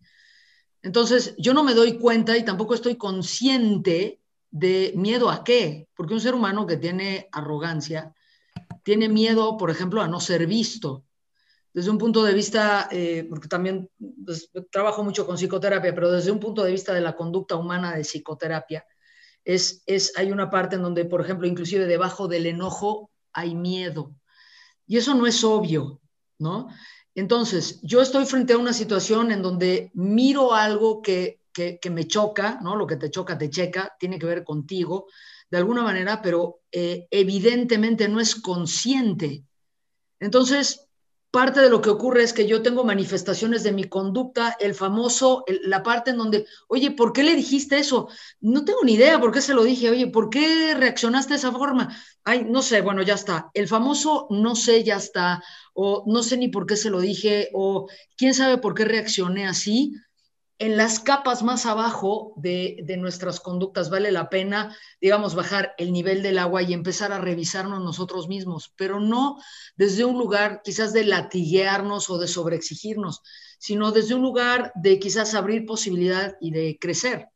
Entonces, 0.81 1.35
yo 1.37 1.53
no 1.53 1.63
me 1.63 1.73
doy 1.73 1.97
cuenta 1.97 2.37
y 2.37 2.45
tampoco 2.45 2.73
estoy 2.73 2.95
consciente 2.95 4.21
de 4.51 4.93
miedo 4.95 5.29
a 5.29 5.43
qué, 5.43 5.87
porque 5.95 6.13
un 6.13 6.21
ser 6.21 6.33
humano 6.33 6.65
que 6.65 6.77
tiene 6.77 7.27
arrogancia 7.31 8.13
tiene 8.83 9.09
miedo, 9.09 9.57
por 9.57 9.69
ejemplo, 9.69 10.01
a 10.01 10.07
no 10.07 10.19
ser 10.19 10.47
visto, 10.47 11.03
desde 11.73 11.91
un 11.91 11.99
punto 11.99 12.23
de 12.23 12.33
vista, 12.33 12.87
eh, 12.91 13.27
porque 13.29 13.47
también 13.47 13.89
pues, 14.25 14.49
trabajo 14.71 15.03
mucho 15.03 15.27
con 15.27 15.37
psicoterapia, 15.37 15.93
pero 15.93 16.09
desde 16.09 16.31
un 16.31 16.39
punto 16.39 16.63
de 16.63 16.71
vista 16.71 16.91
de 16.91 17.01
la 17.01 17.15
conducta 17.15 17.55
humana 17.55 17.95
de 17.95 18.01
psicoterapia, 18.01 18.83
es, 19.43 19.83
es, 19.85 20.11
hay 20.17 20.31
una 20.31 20.49
parte 20.49 20.75
en 20.75 20.81
donde, 20.81 21.05
por 21.05 21.21
ejemplo, 21.21 21.45
inclusive 21.45 21.85
debajo 21.85 22.27
del 22.27 22.47
enojo 22.47 23.11
hay 23.31 23.53
miedo. 23.53 24.15
Y 24.87 24.97
eso 24.97 25.13
no 25.13 25.27
es 25.27 25.43
obvio, 25.43 26.01
¿no? 26.39 26.67
Entonces, 27.17 27.79
yo 27.81 27.99
estoy 27.99 28.27
frente 28.27 28.53
a 28.53 28.59
una 28.59 28.73
situación 28.73 29.31
en 29.31 29.41
donde 29.41 29.89
miro 29.95 30.53
algo 30.53 31.01
que, 31.01 31.41
que, 31.51 31.89
me 31.89 32.05
choca, 32.05 32.59
¿no? 32.61 32.75
Lo 32.75 32.85
que 32.85 32.95
te 32.95 33.09
choca, 33.09 33.35
te 33.39 33.49
checa, 33.49 33.95
tiene 33.99 34.19
que 34.19 34.27
ver 34.27 34.43
contigo, 34.43 35.07
de 35.49 35.57
alguna 35.57 35.81
manera, 35.81 36.21
pero 36.21 36.59
eh, 36.71 37.07
evidentemente 37.09 38.07
no 38.07 38.19
es 38.19 38.35
consciente. 38.35 39.43
Entonces, 40.19 40.86
parte 41.31 41.59
de 41.59 41.69
lo 41.69 41.81
que 41.81 41.89
ocurre 41.89 42.23
es 42.23 42.33
que 42.33 42.47
yo 42.47 42.61
tengo 42.61 42.83
manifestaciones 42.83 43.63
de 43.63 43.71
mi 43.71 43.83
conducta, 43.83 44.55
el 44.59 44.73
famoso, 44.73 45.43
la 45.63 45.83
parte 45.83 46.11
en 46.11 46.17
donde, 46.17 46.45
oye, 46.67 46.91
¿por 46.91 47.13
qué 47.13 47.23
le 47.23 47.35
dijiste 47.35 47.77
eso? 47.79 48.09
No 48.39 48.65
tengo 48.65 48.83
ni 48.83 48.93
idea 48.93 49.19
por 49.19 49.31
qué 49.31 49.41
se 49.41 49.53
lo 49.53 49.63
dije, 49.63 49.89
oye, 49.89 50.07
¿por 50.07 50.29
qué 50.29 50.73
reaccionaste 50.75 51.33
de 51.33 51.37
esa 51.37 51.51
forma? 51.51 51.95
Ay, 52.23 52.45
no 52.49 52.61
sé, 52.61 52.81
bueno, 52.81 53.01
ya 53.01 53.15
está. 53.15 53.49
El 53.53 53.67
famoso 53.67 54.27
no 54.29 54.55
sé, 54.55 54.83
ya 54.83 54.97
está, 54.97 55.43
o 55.73 56.03
no 56.07 56.23
sé 56.23 56.37
ni 56.37 56.47
por 56.49 56.65
qué 56.65 56.75
se 56.75 56.89
lo 56.89 57.01
dije, 57.01 57.49
o 57.53 57.87
quién 58.15 58.33
sabe 58.33 58.57
por 58.57 58.73
qué 58.73 58.85
reaccioné 58.85 59.47
así 59.47 59.93
en 60.59 60.75
las 60.75 60.99
capas 60.99 61.43
más 61.43 61.65
abajo 61.65 62.33
de, 62.37 62.83
nuestras 62.97 63.39
conductas 63.39 63.89
vale 63.89 64.11
la 64.11 64.29
pena, 64.29 64.75
digamos, 64.99 65.35
bajar 65.35 65.75
el 65.77 65.91
nivel 65.91 66.23
del 66.23 66.39
agua 66.39 66.63
y 66.63 66.73
empezar 66.73 67.11
a 67.11 67.19
revisarnos 67.19 67.83
nosotros 67.83 68.27
mismos, 68.27 68.73
pero 68.75 68.99
no 68.99 69.37
desde 69.75 70.03
un 70.03 70.17
lugar 70.17 70.61
quizás 70.63 70.93
de 70.93 71.05
latiguearnos 71.05 72.09
o 72.09 72.17
de 72.17 72.27
sobreexigirnos, 72.27 73.21
sino 73.59 73.91
desde 73.91 74.15
un 74.15 74.23
lugar 74.23 74.71
de 74.75 74.97
quizás 74.99 75.35
abrir 75.35 75.65
posibilidad 75.65 76.35
y 76.41 76.51
de 76.51 76.77
crecer. 76.81 77.27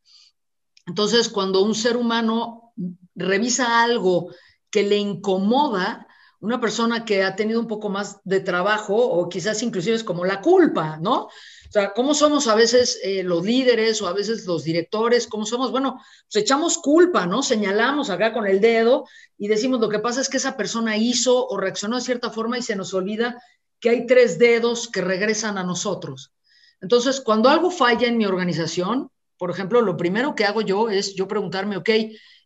Entonces, 0.88 1.30
cuando 1.30 1.62
un 1.62 1.76
ser 1.76 1.98
humano 1.98 2.74
revisa 3.14 3.84
algo 3.84 4.34
que 4.72 4.82
le 4.82 4.98
incomoda, 4.98 6.08
una 6.40 6.60
persona 6.60 7.06
que 7.06 7.24
ha 7.24 7.36
tenido 7.36 7.60
un 7.60 7.68
poco 7.68 7.90
más 7.90 8.20
de 8.24 8.40
trabajo 8.40 8.96
o 8.96 9.30
quizás 9.30 9.62
inclusive 9.62 9.96
es 9.96 10.04
como 10.04 10.26
la 10.26 10.42
culpa, 10.42 10.98
¿no? 11.00 11.28
O 11.72 11.74
sea, 11.74 11.94
¿cómo 11.94 12.14
somos 12.14 12.50
a 12.50 12.56
veces 12.56 13.00
eh, 13.02 13.24
los 13.24 13.46
líderes 13.46 14.02
o 14.02 14.08
a 14.10 14.12
veces 14.12 14.46
los 14.46 14.66
directores? 14.66 15.26
¿Cómo 15.26 15.46
somos? 15.46 15.72
Bueno, 15.72 16.02
pues 16.30 16.44
echamos 16.44 16.78
culpa, 16.78 17.26
¿no? 17.26 17.42
Señalamos 17.42 18.10
acá 18.10 18.34
con 18.34 18.46
el 18.46 18.60
dedo 18.60 19.06
y 19.38 19.48
decimos 19.48 19.80
lo 19.80 19.88
que 19.88 20.00
pasa 20.00 20.20
es 20.20 20.28
que 20.28 20.36
esa 20.36 20.58
persona 20.58 20.98
hizo 20.98 21.48
o 21.48 21.56
reaccionó 21.56 21.96
de 21.96 22.02
cierta 22.02 22.30
forma 22.30 22.58
y 22.58 22.62
se 22.62 22.76
nos 22.76 22.94
olvida 22.94 23.42
que 23.80 23.90
hay 23.90 24.06
tres 24.06 24.38
dedos 24.38 24.90
que 24.90 25.00
regresan 25.00 25.58
a 25.58 25.64
nosotros. 25.64 26.34
Entonces, 26.82 27.22
cuando 27.22 27.48
algo 27.48 27.72
falla 27.72 28.10
en 28.10 28.18
mi 28.18 28.26
organización, 28.26 29.10
por 29.38 29.50
ejemplo, 29.50 29.80
lo 29.80 29.96
primero 29.96 30.36
que 30.36 30.44
hago 30.44 30.60
yo 30.60 30.90
es 30.90 31.16
yo 31.16 31.26
preguntarme, 31.26 31.78
ok, 31.78 31.90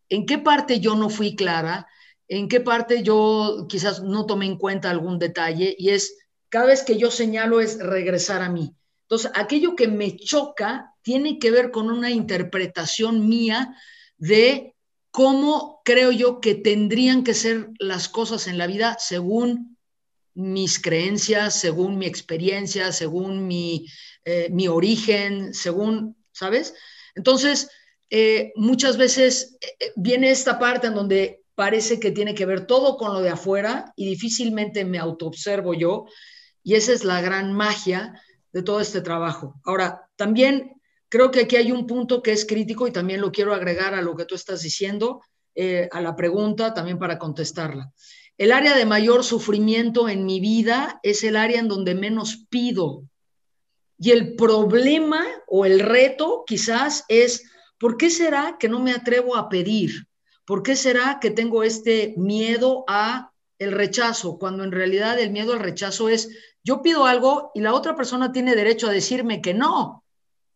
¿en 0.07 0.27
qué 0.27 0.37
parte 0.37 0.79
yo 0.79 0.93
no 0.93 1.09
fui 1.09 1.35
clara? 1.35 1.87
¿En 2.27 2.47
qué 2.47 2.59
parte 2.59 3.01
yo 3.01 3.65
quizás 3.67 4.03
no 4.03 4.27
tomé 4.27 4.45
en 4.45 4.59
cuenta 4.59 4.91
algún 4.91 5.17
detalle? 5.17 5.75
Y 5.79 5.89
es, 5.89 6.15
cada 6.47 6.67
vez 6.67 6.83
que 6.83 6.99
yo 6.99 7.09
señalo 7.09 7.59
es 7.59 7.79
regresar 7.79 8.43
a 8.43 8.49
mí. 8.49 8.75
Entonces, 9.05 9.31
aquello 9.35 9.75
que 9.75 9.87
me 9.87 10.17
choca 10.17 10.93
tiene 11.03 11.37
que 11.37 11.51
ver 11.51 11.69
con 11.69 11.91
una 11.91 12.09
interpretación 12.09 13.27
mía 13.29 13.75
de 14.17 14.75
cómo 15.11 15.81
creo 15.85 16.11
yo 16.11 16.41
que 16.41 16.55
tendrían 16.55 17.23
que 17.23 17.35
ser 17.35 17.69
las 17.79 18.09
cosas 18.09 18.47
en 18.47 18.57
la 18.57 18.67
vida 18.67 18.97
según 18.99 19.77
mis 20.33 20.81
creencias, 20.81 21.57
según 21.57 21.97
mi 21.97 22.07
experiencia, 22.07 22.91
según 22.91 23.47
mi, 23.47 23.87
eh, 24.25 24.51
origen, 24.67 25.53
según, 25.53 26.17
¿sabes? 26.31 26.73
Entonces, 27.13 27.69
eh, 28.09 28.51
muchas 28.55 28.97
veces 28.97 29.57
eh, 29.61 29.91
viene 29.95 30.31
esta 30.31 30.59
parte 30.59 30.87
en 30.87 30.95
donde 30.95 31.43
parece 31.53 31.99
que 31.99 32.11
tiene 32.11 32.35
que 32.35 32.45
ver 32.45 32.67
todo 32.67 32.97
con 32.97 33.13
lo 33.13 33.21
de 33.21 33.29
afuera 33.29 33.93
y 33.95 34.07
difícilmente 34.07 34.83
me 34.83 34.99
autoobservo 34.99 35.73
yo, 35.73 36.05
y 36.63 36.73
esa 36.73 36.91
es 36.91 37.03
la 37.03 37.21
gran 37.21 37.53
magia 37.53 38.21
de 38.55 38.63
todo 38.63 38.79
este 38.79 39.01
trabajo. 39.01 39.59
Ahora, 39.65 40.09
también 40.15 40.81
creo 41.09 41.29
que 41.29 41.41
aquí 41.41 41.57
hay 41.57 41.73
un 41.73 41.85
punto 41.85 42.23
que 42.23 42.31
es 42.31 42.45
crítico 42.45 42.87
y 42.87 42.91
también 42.91 43.19
lo 43.19 43.29
quiero 43.29 43.53
agregar 43.53 43.93
a 43.93 44.01
lo 44.01 44.15
que 44.15 44.23
tú 44.23 44.33
estás 44.33 44.61
diciendo, 44.61 45.21
eh, 45.55 45.89
a 45.91 45.99
la 45.99 46.15
pregunta, 46.15 46.73
también 46.73 46.97
para 46.97 47.19
contestarla. 47.19 47.91
El 48.37 48.53
área 48.53 48.73
de 48.73 48.85
mayor 48.85 49.25
sufrimiento 49.25 50.07
en 50.07 50.25
mi 50.25 50.39
vida 50.39 51.01
es 51.03 51.25
el 51.25 51.35
área 51.35 51.59
en 51.59 51.67
donde 51.67 51.95
menos 51.95 52.45
pido. 52.49 53.03
Y 53.99 54.11
el 54.11 54.37
problema 54.37 55.25
o 55.47 55.65
el 55.65 55.81
reto 55.81 56.45
quizás 56.47 57.03
es, 57.09 57.43
¿por 57.77 57.97
qué 57.97 58.09
será 58.09 58.55
que 58.57 58.69
no 58.69 58.79
me 58.79 58.93
atrevo 58.93 59.35
a 59.35 59.49
pedir? 59.49 60.07
¿Por 60.45 60.63
qué 60.63 60.77
será 60.77 61.19
que 61.19 61.29
tengo 61.29 61.63
este 61.63 62.13
miedo 62.15 62.85
a 62.87 63.33
el 63.59 63.73
rechazo, 63.73 64.37
cuando 64.37 64.63
en 64.63 64.71
realidad 64.71 65.19
el 65.19 65.31
miedo 65.31 65.51
al 65.51 65.59
rechazo 65.59 66.07
es, 66.07 66.29
yo 66.65 66.81
pido 66.81 67.05
algo 67.05 67.51
y 67.53 67.61
la 67.61 67.75
otra 67.75 67.95
persona 67.95 68.31
tiene 68.31 68.55
derecho 68.55 68.87
a 68.87 68.91
decirme 68.91 69.39
que 69.39 69.53
no. 69.53 70.03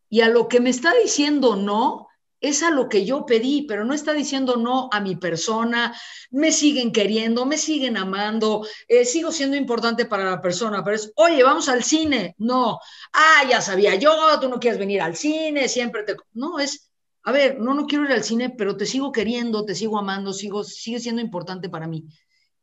Y 0.09 0.21
a 0.21 0.29
lo 0.29 0.47
que 0.47 0.59
me 0.59 0.71
está 0.71 0.91
diciendo 0.95 1.55
no, 1.55 2.07
es 2.41 2.63
a 2.63 2.71
lo 2.71 2.89
que 2.89 3.05
yo 3.05 3.27
pedí, 3.27 3.61
pero 3.67 3.85
no 3.85 3.93
está 3.93 4.13
diciendo 4.13 4.55
no 4.55 4.89
a 4.91 5.01
mi 5.01 5.17
persona, 5.17 5.95
me 6.31 6.51
siguen 6.51 6.91
queriendo, 6.91 7.45
me 7.45 7.59
siguen 7.59 7.95
amando, 7.95 8.65
eh, 8.87 9.05
sigo 9.05 9.31
siendo 9.31 9.55
importante 9.55 10.05
para 10.05 10.23
la 10.23 10.41
persona, 10.41 10.83
pero 10.83 10.95
es, 10.95 11.11
oye, 11.15 11.43
vamos 11.43 11.69
al 11.69 11.83
cine, 11.83 12.33
no, 12.39 12.79
ah, 13.13 13.43
ya 13.47 13.61
sabía 13.61 13.93
yo, 13.95 14.11
tú 14.41 14.49
no 14.49 14.59
quieres 14.59 14.79
venir 14.79 15.01
al 15.01 15.15
cine, 15.15 15.67
siempre 15.67 16.03
te... 16.03 16.15
No, 16.33 16.59
es, 16.59 16.89
a 17.21 17.31
ver, 17.31 17.59
no, 17.59 17.75
no 17.75 17.85
quiero 17.85 18.05
ir 18.05 18.13
al 18.13 18.23
cine, 18.23 18.49
pero 18.49 18.75
te 18.75 18.87
sigo 18.87 19.11
queriendo, 19.11 19.63
te 19.63 19.75
sigo 19.75 19.99
amando, 19.99 20.33
sigo, 20.33 20.63
sigue 20.63 20.99
siendo 20.99 21.21
importante 21.21 21.69
para 21.69 21.87
mí. 21.87 22.05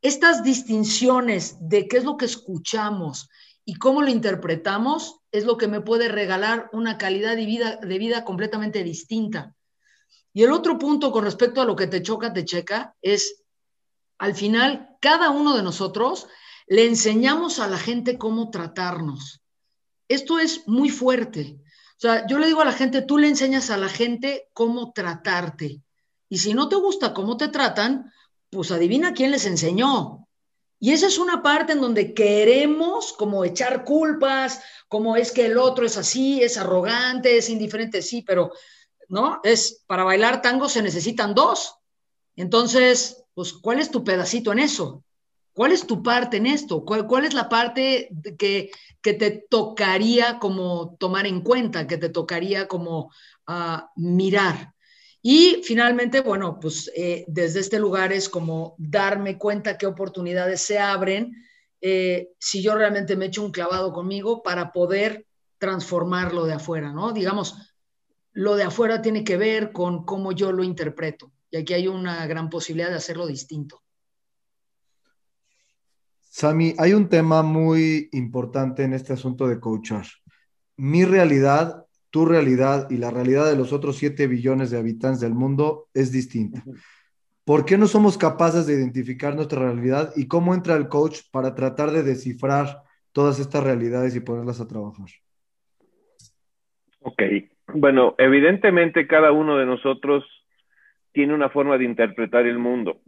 Estas 0.01 0.43
distinciones 0.43 1.57
de 1.59 1.87
qué 1.87 1.97
es 1.97 2.03
lo 2.03 2.17
que 2.17 2.25
escuchamos 2.25 3.29
y 3.65 3.75
cómo 3.75 4.01
lo 4.01 4.09
interpretamos 4.09 5.19
es 5.31 5.43
lo 5.43 5.57
que 5.57 5.67
me 5.67 5.81
puede 5.81 6.07
regalar 6.07 6.69
una 6.71 6.97
calidad 6.97 7.35
de 7.35 7.45
vida, 7.45 7.75
de 7.77 7.97
vida 7.97 8.23
completamente 8.23 8.83
distinta. 8.83 9.55
Y 10.33 10.43
el 10.43 10.51
otro 10.51 10.77
punto 10.77 11.11
con 11.11 11.23
respecto 11.23 11.61
a 11.61 11.65
lo 11.65 11.75
que 11.75 11.87
te 11.87 12.01
choca, 12.01 12.31
te 12.31 12.45
checa, 12.45 12.95
es, 13.01 13.43
al 14.19 14.35
final, 14.35 14.95
cada 15.01 15.31
uno 15.31 15.55
de 15.55 15.63
nosotros 15.63 16.27
le 16.67 16.85
enseñamos 16.85 17.59
a 17.59 17.67
la 17.67 17.77
gente 17.77 18.17
cómo 18.17 18.51
tratarnos. 18.51 19.41
Esto 20.07 20.39
es 20.39 20.67
muy 20.67 20.89
fuerte. 20.89 21.57
O 21.97 21.99
sea, 21.99 22.27
yo 22.27 22.37
le 22.37 22.47
digo 22.47 22.61
a 22.61 22.65
la 22.65 22.73
gente, 22.73 23.01
tú 23.01 23.17
le 23.17 23.27
enseñas 23.27 23.71
a 23.71 23.77
la 23.77 23.89
gente 23.89 24.47
cómo 24.53 24.91
tratarte. 24.93 25.81
Y 26.29 26.37
si 26.37 26.53
no 26.53 26.69
te 26.69 26.75
gusta 26.75 27.13
cómo 27.13 27.37
te 27.37 27.47
tratan, 27.47 28.11
pues 28.49 28.71
adivina 28.71 29.13
quién 29.13 29.31
les 29.31 29.45
enseñó. 29.45 30.27
Y 30.79 30.91
esa 30.91 31.07
es 31.07 31.17
una 31.17 31.41
parte 31.41 31.73
en 31.73 31.81
donde 31.81 32.13
queremos 32.13 33.13
como 33.13 33.43
echar 33.43 33.83
culpas, 33.83 34.61
como 34.87 35.15
es 35.15 35.31
que 35.31 35.47
el 35.47 35.57
otro 35.57 35.85
es 35.85 35.97
así, 35.97 36.41
es 36.43 36.57
arrogante, 36.57 37.37
es 37.37 37.49
indiferente, 37.49 38.01
sí, 38.01 38.21
pero 38.21 38.51
¿no? 39.09 39.39
Es 39.43 39.83
para 39.87 40.03
bailar 40.03 40.41
tango 40.41 40.69
se 40.69 40.81
necesitan 40.81 41.33
dos. 41.33 41.75
Entonces, 42.35 43.23
pues, 43.33 43.53
¿cuál 43.53 43.79
es 43.79 43.89
tu 43.89 44.03
pedacito 44.03 44.51
en 44.51 44.59
eso? 44.59 45.03
¿Cuál 45.53 45.71
es 45.71 45.87
tu 45.87 46.03
parte 46.03 46.37
en 46.37 46.45
esto? 46.45 46.85
¿Cuál, 46.85 47.25
es 47.25 47.33
la 47.33 47.49
parte 47.49 48.09
que, 48.37 48.69
que, 49.01 49.13
te 49.13 49.47
tocaría 49.49 50.37
como 50.37 50.95
tomar 50.99 51.25
en 51.25 51.41
cuenta, 51.41 51.87
que 51.87 51.97
te 51.97 52.09
tocaría 52.09 52.67
como 52.67 53.11
uh, 53.47 53.79
mirar? 53.95 54.75
Y 55.21 55.61
finalmente, 55.63 56.21
bueno, 56.21 56.59
pues 56.59 56.91
eh, 56.95 57.25
desde 57.27 57.59
este 57.59 57.79
lugar 57.79 58.13
es 58.13 58.29
como 58.29 58.75
darme 58.77 59.37
cuenta 59.37 59.77
qué 59.77 59.85
oportunidades 59.85 60.61
se 60.61 60.79
abren 60.79 61.33
eh, 61.81 62.29
si 62.39 62.61
yo 62.61 62.75
realmente 62.75 63.15
me 63.15 63.25
echo 63.25 63.43
un 63.43 63.51
clavado 63.51 63.93
conmigo 63.93 64.41
para 64.41 64.71
poder 64.71 65.27
transformarlo 65.57 66.45
de 66.45 66.53
afuera, 66.53 66.91
¿no? 66.91 67.11
Digamos, 67.11 67.75
lo 68.33 68.55
de 68.55 68.63
afuera 68.63 69.01
tiene 69.01 69.23
que 69.23 69.37
ver 69.37 69.71
con 69.71 70.05
cómo 70.05 70.31
yo 70.31 70.51
lo 70.51 70.63
interpreto. 70.63 71.31
Y 71.49 71.57
aquí 71.57 71.73
hay 71.73 71.87
una 71.87 72.25
gran 72.27 72.49
posibilidad 72.49 72.89
de 72.89 72.95
hacerlo 72.97 73.25
distinto. 73.25 73.81
Sami, 76.21 76.75
hay 76.77 76.93
un 76.93 77.09
tema 77.09 77.41
muy 77.41 78.09
importante 78.11 78.83
en 78.83 78.93
este 78.93 79.13
asunto 79.13 79.47
de 79.47 79.59
coachar. 79.59 80.05
Mi 80.75 81.03
realidad, 81.03 81.86
tu 82.17 82.25
realidad 82.25 82.89
y 82.89 82.97
la 82.97 83.11
realidad 83.11 83.47
de 83.47 83.55
los 83.55 83.71
otros 83.71 83.97
7 83.97 84.25
billones 84.25 84.71
de 84.71 84.79
habitantes 84.79 85.21
del 85.21 85.35
mundo 85.35 85.85
es 85.93 86.11
distinta. 86.11 86.63
¿Por 87.45 87.63
qué 87.63 87.77
no 87.77 87.85
somos 87.85 88.17
capaces 88.17 88.65
de 88.65 88.73
identificar 88.73 89.35
nuestra 89.35 89.59
realidad 89.59 90.13
y 90.15 90.27
cómo 90.27 90.55
entra 90.55 90.75
el 90.77 90.87
coach 90.87 91.19
para 91.31 91.53
tratar 91.53 91.91
de 91.91 92.01
descifrar 92.01 92.81
todas 93.11 93.39
estas 93.39 93.63
realidades 93.63 94.15
y 94.15 94.19
ponerlas 94.19 94.59
a 94.59 94.67
trabajar? 94.67 95.05
Ok, 97.01 97.21
bueno, 97.75 98.15
evidentemente 98.17 99.05
cada 99.05 99.31
uno 99.31 99.55
de 99.55 99.67
nosotros 99.67 100.25
tiene 101.11 101.35
una 101.35 101.49
forma 101.49 101.77
de 101.77 101.85
interpretar 101.85 102.47
el 102.47 102.57
mundo 102.57 102.99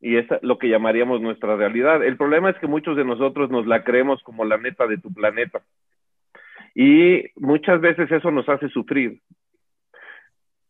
y 0.00 0.16
es 0.16 0.24
lo 0.40 0.56
que 0.56 0.70
llamaríamos 0.70 1.20
nuestra 1.20 1.56
realidad. 1.56 2.02
El 2.02 2.16
problema 2.16 2.48
es 2.48 2.56
que 2.56 2.68
muchos 2.68 2.96
de 2.96 3.04
nosotros 3.04 3.50
nos 3.50 3.66
la 3.66 3.84
creemos 3.84 4.22
como 4.22 4.46
la 4.46 4.56
neta 4.56 4.86
de 4.86 4.96
tu 4.96 5.12
planeta 5.12 5.60
y 6.78 7.24
muchas 7.36 7.80
veces 7.80 8.12
eso 8.12 8.30
nos 8.30 8.46
hace 8.50 8.68
sufrir. 8.68 9.20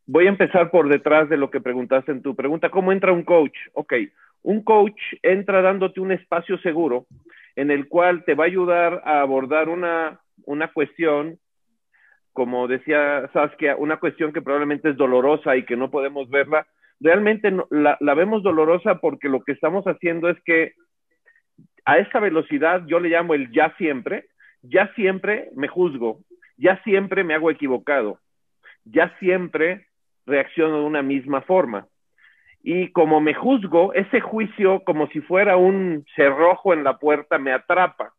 Voy 0.06 0.26
a 0.26 0.28
empezar 0.28 0.70
por 0.70 0.88
detrás 0.88 1.28
de 1.28 1.36
lo 1.36 1.50
que 1.50 1.60
preguntaste 1.60 2.12
en 2.12 2.22
tu 2.22 2.36
pregunta. 2.36 2.70
¿Cómo 2.70 2.92
entra 2.92 3.12
un 3.12 3.24
coach? 3.24 3.56
Ok, 3.72 3.92
un 4.42 4.62
coach 4.62 5.00
entra 5.20 5.62
dándote 5.62 6.00
un 6.00 6.12
espacio 6.12 6.58
seguro 6.58 7.06
en 7.56 7.72
el 7.72 7.88
cual 7.88 8.24
te 8.24 8.34
va 8.34 8.44
a 8.44 8.46
ayudar 8.46 9.02
a 9.04 9.20
abordar 9.20 9.68
una, 9.68 10.20
una 10.44 10.68
cuestión 10.72 11.40
como 12.32 12.68
decía 12.68 13.28
Saskia, 13.32 13.76
una 13.76 13.96
cuestión 13.96 14.30
que 14.30 14.42
probablemente 14.42 14.90
es 14.90 14.96
dolorosa 14.98 15.56
y 15.56 15.64
que 15.64 15.74
no 15.74 15.90
podemos 15.90 16.28
verla, 16.28 16.66
realmente 17.00 17.50
la, 17.70 17.96
la, 17.98 18.14
vemos 18.14 18.42
dolorosa 18.42 18.96
porque 19.00 19.30
lo 19.30 19.42
que 19.42 19.52
estamos 19.52 19.86
haciendo 19.86 20.28
es 20.28 20.36
que 20.44 20.74
a 21.86 21.96
esa 21.96 22.20
velocidad 22.20 22.82
yo 22.86 23.00
le 23.00 23.08
llamo 23.08 23.32
el 23.32 23.50
ya 23.52 23.74
siempre, 23.78 24.26
ya 24.68 24.92
siempre 24.94 25.50
me 25.54 25.68
juzgo, 25.68 26.20
ya 26.56 26.82
siempre 26.82 27.24
me 27.24 27.34
hago 27.34 27.50
equivocado, 27.50 28.18
ya 28.84 29.16
siempre 29.18 29.86
reacciono 30.26 30.80
de 30.80 30.84
una 30.84 31.02
misma 31.02 31.42
forma. 31.42 31.86
Y 32.62 32.90
como 32.90 33.20
me 33.20 33.34
juzgo, 33.34 33.92
ese 33.94 34.20
juicio, 34.20 34.80
como 34.80 35.06
si 35.08 35.20
fuera 35.20 35.56
un 35.56 36.04
cerrojo 36.16 36.72
en 36.74 36.82
la 36.82 36.98
puerta, 36.98 37.38
me 37.38 37.52
atrapa. 37.52 38.12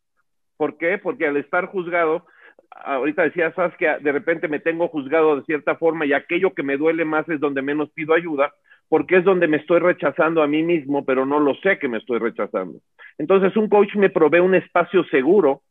¿Por 0.56 0.78
qué? 0.78 0.98
Porque 0.98 1.26
al 1.26 1.36
estar 1.36 1.66
juzgado, 1.66 2.24
ahorita 2.70 3.22
decía 3.24 3.52
Saskia, 3.52 3.98
de 3.98 4.10
repente 4.10 4.48
me 4.48 4.58
tengo 4.58 4.88
juzgado 4.88 5.36
de 5.36 5.44
cierta 5.44 5.76
forma 5.76 6.06
y 6.06 6.12
aquello 6.12 6.54
que 6.54 6.62
me 6.62 6.76
duele 6.76 7.04
más 7.04 7.28
es 7.28 7.40
donde 7.40 7.62
menos 7.62 7.90
pido 7.90 8.14
ayuda, 8.14 8.52
porque 8.88 9.16
es 9.16 9.24
donde 9.24 9.48
me 9.48 9.58
estoy 9.58 9.80
rechazando 9.80 10.42
a 10.42 10.46
mí 10.46 10.62
mismo, 10.62 11.04
pero 11.04 11.26
no 11.26 11.40
lo 11.40 11.54
sé 11.56 11.78
que 11.78 11.88
me 11.88 11.98
estoy 11.98 12.18
rechazando. 12.18 12.78
Entonces 13.18 13.56
un 13.56 13.68
coach 13.68 13.94
me 13.96 14.10
provee 14.10 14.40
un 14.40 14.54
espacio 14.54 15.04
seguro 15.04 15.62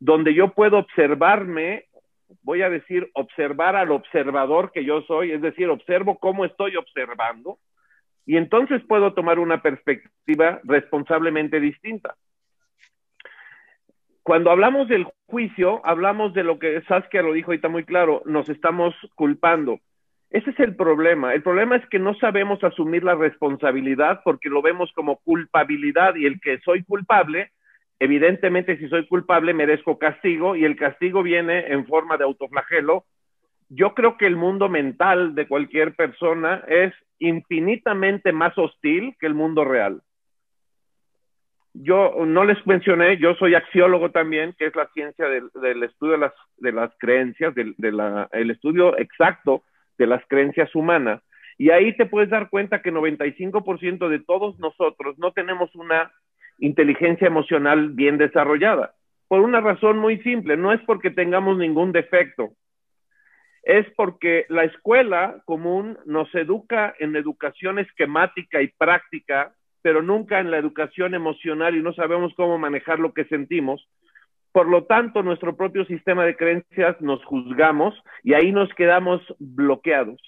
donde 0.00 0.34
yo 0.34 0.52
puedo 0.52 0.78
observarme, 0.78 1.86
voy 2.42 2.62
a 2.62 2.70
decir, 2.70 3.10
observar 3.14 3.76
al 3.76 3.90
observador 3.92 4.72
que 4.72 4.84
yo 4.84 5.02
soy, 5.02 5.32
es 5.32 5.42
decir, 5.42 5.68
observo 5.68 6.18
cómo 6.18 6.44
estoy 6.44 6.76
observando 6.76 7.58
y 8.26 8.36
entonces 8.36 8.82
puedo 8.86 9.12
tomar 9.14 9.38
una 9.38 9.62
perspectiva 9.62 10.60
responsablemente 10.64 11.60
distinta 11.60 12.16
cuando 14.24 14.50
hablamos 14.50 14.88
del 14.88 15.06
juicio, 15.26 15.82
hablamos 15.84 16.32
de 16.32 16.44
lo 16.44 16.58
que 16.58 16.80
Saskia 16.88 17.20
lo 17.20 17.34
dijo 17.34 17.50
ahorita 17.50 17.68
muy 17.68 17.84
claro, 17.84 18.22
nos 18.24 18.48
estamos 18.48 18.94
culpando. 19.14 19.80
Ese 20.30 20.50
es 20.50 20.60
el 20.60 20.74
problema. 20.74 21.34
El 21.34 21.42
problema 21.42 21.76
es 21.76 21.86
que 21.90 21.98
no 21.98 22.14
sabemos 22.14 22.64
asumir 22.64 23.04
la 23.04 23.14
responsabilidad 23.14 24.22
porque 24.24 24.48
lo 24.48 24.62
vemos 24.62 24.90
como 24.94 25.18
culpabilidad 25.18 26.14
y 26.16 26.24
el 26.24 26.40
que 26.40 26.58
soy 26.60 26.82
culpable, 26.84 27.52
evidentemente 27.98 28.76
si 28.78 28.88
soy 28.88 29.06
culpable 29.06 29.54
merezco 29.54 29.98
castigo 29.98 30.56
y 30.56 30.64
el 30.64 30.76
castigo 30.76 31.22
viene 31.22 31.72
en 31.72 31.86
forma 31.86 32.16
de 32.16 32.24
autoflagelo. 32.24 33.04
Yo 33.68 33.94
creo 33.94 34.16
que 34.16 34.26
el 34.26 34.36
mundo 34.36 34.68
mental 34.68 35.34
de 35.34 35.48
cualquier 35.48 35.94
persona 35.94 36.64
es 36.68 36.92
infinitamente 37.18 38.32
más 38.32 38.56
hostil 38.58 39.16
que 39.18 39.26
el 39.26 39.34
mundo 39.34 39.64
real 39.64 40.02
yo 41.74 42.24
no 42.24 42.44
les 42.44 42.64
mencioné, 42.66 43.18
yo 43.18 43.34
soy 43.34 43.56
axiólogo 43.56 44.12
también, 44.12 44.54
que 44.56 44.66
es 44.66 44.76
la 44.76 44.86
ciencia 44.94 45.26
del, 45.28 45.82
estudio 45.82 46.12
de 46.12 46.18
las, 46.18 46.32
de 46.56 46.72
las 46.72 46.92
creencias, 46.98 47.52
del 47.54 47.74
el 48.30 48.50
estudio 48.50 48.96
exacto 48.96 49.64
de 49.98 50.06
las 50.06 50.24
creencias 50.28 50.72
humanas. 50.74 51.20
Y 51.58 51.70
ahí 51.70 51.96
te 51.96 52.06
puedes 52.06 52.30
dar 52.30 52.48
cuenta 52.48 52.80
que 52.80 52.92
95% 52.92 54.08
de 54.08 54.20
todos 54.20 54.58
nosotros 54.60 55.18
no 55.18 55.32
tenemos 55.32 55.74
una 55.74 56.12
inteligencia 56.58 57.26
emocional 57.26 57.90
bien 57.90 58.18
desarrollada. 58.18 58.94
Por 59.28 59.40
una 59.40 59.60
razón 59.60 59.98
muy 59.98 60.18
simple, 60.22 60.56
no 60.56 60.72
es 60.72 60.80
porque 60.82 61.10
tengamos 61.10 61.58
ningún 61.58 61.92
defecto, 61.92 62.52
es 63.62 63.86
porque 63.96 64.46
la 64.48 64.64
escuela 64.64 65.42
común 65.46 65.98
nos 66.04 66.32
educa 66.34 66.94
en 66.98 67.16
educación 67.16 67.78
esquemática 67.78 68.60
y 68.60 68.68
práctica 68.68 69.52
pero 69.84 70.00
nunca 70.00 70.40
en 70.40 70.50
la 70.50 70.56
educación 70.56 71.14
emocional 71.14 71.76
y 71.76 71.82
no 71.82 71.92
sabemos 71.92 72.32
cómo 72.38 72.56
manejar 72.56 73.00
lo 73.00 73.12
que 73.12 73.26
sentimos. 73.26 73.86
Por 74.50 74.66
lo 74.66 74.84
tanto, 74.84 75.22
nuestro 75.22 75.58
propio 75.58 75.84
sistema 75.84 76.24
de 76.24 76.36
creencias 76.36 76.98
nos 77.02 77.22
juzgamos 77.26 77.94
y 78.22 78.32
ahí 78.32 78.50
nos 78.50 78.72
quedamos 78.76 79.20
bloqueados 79.38 80.18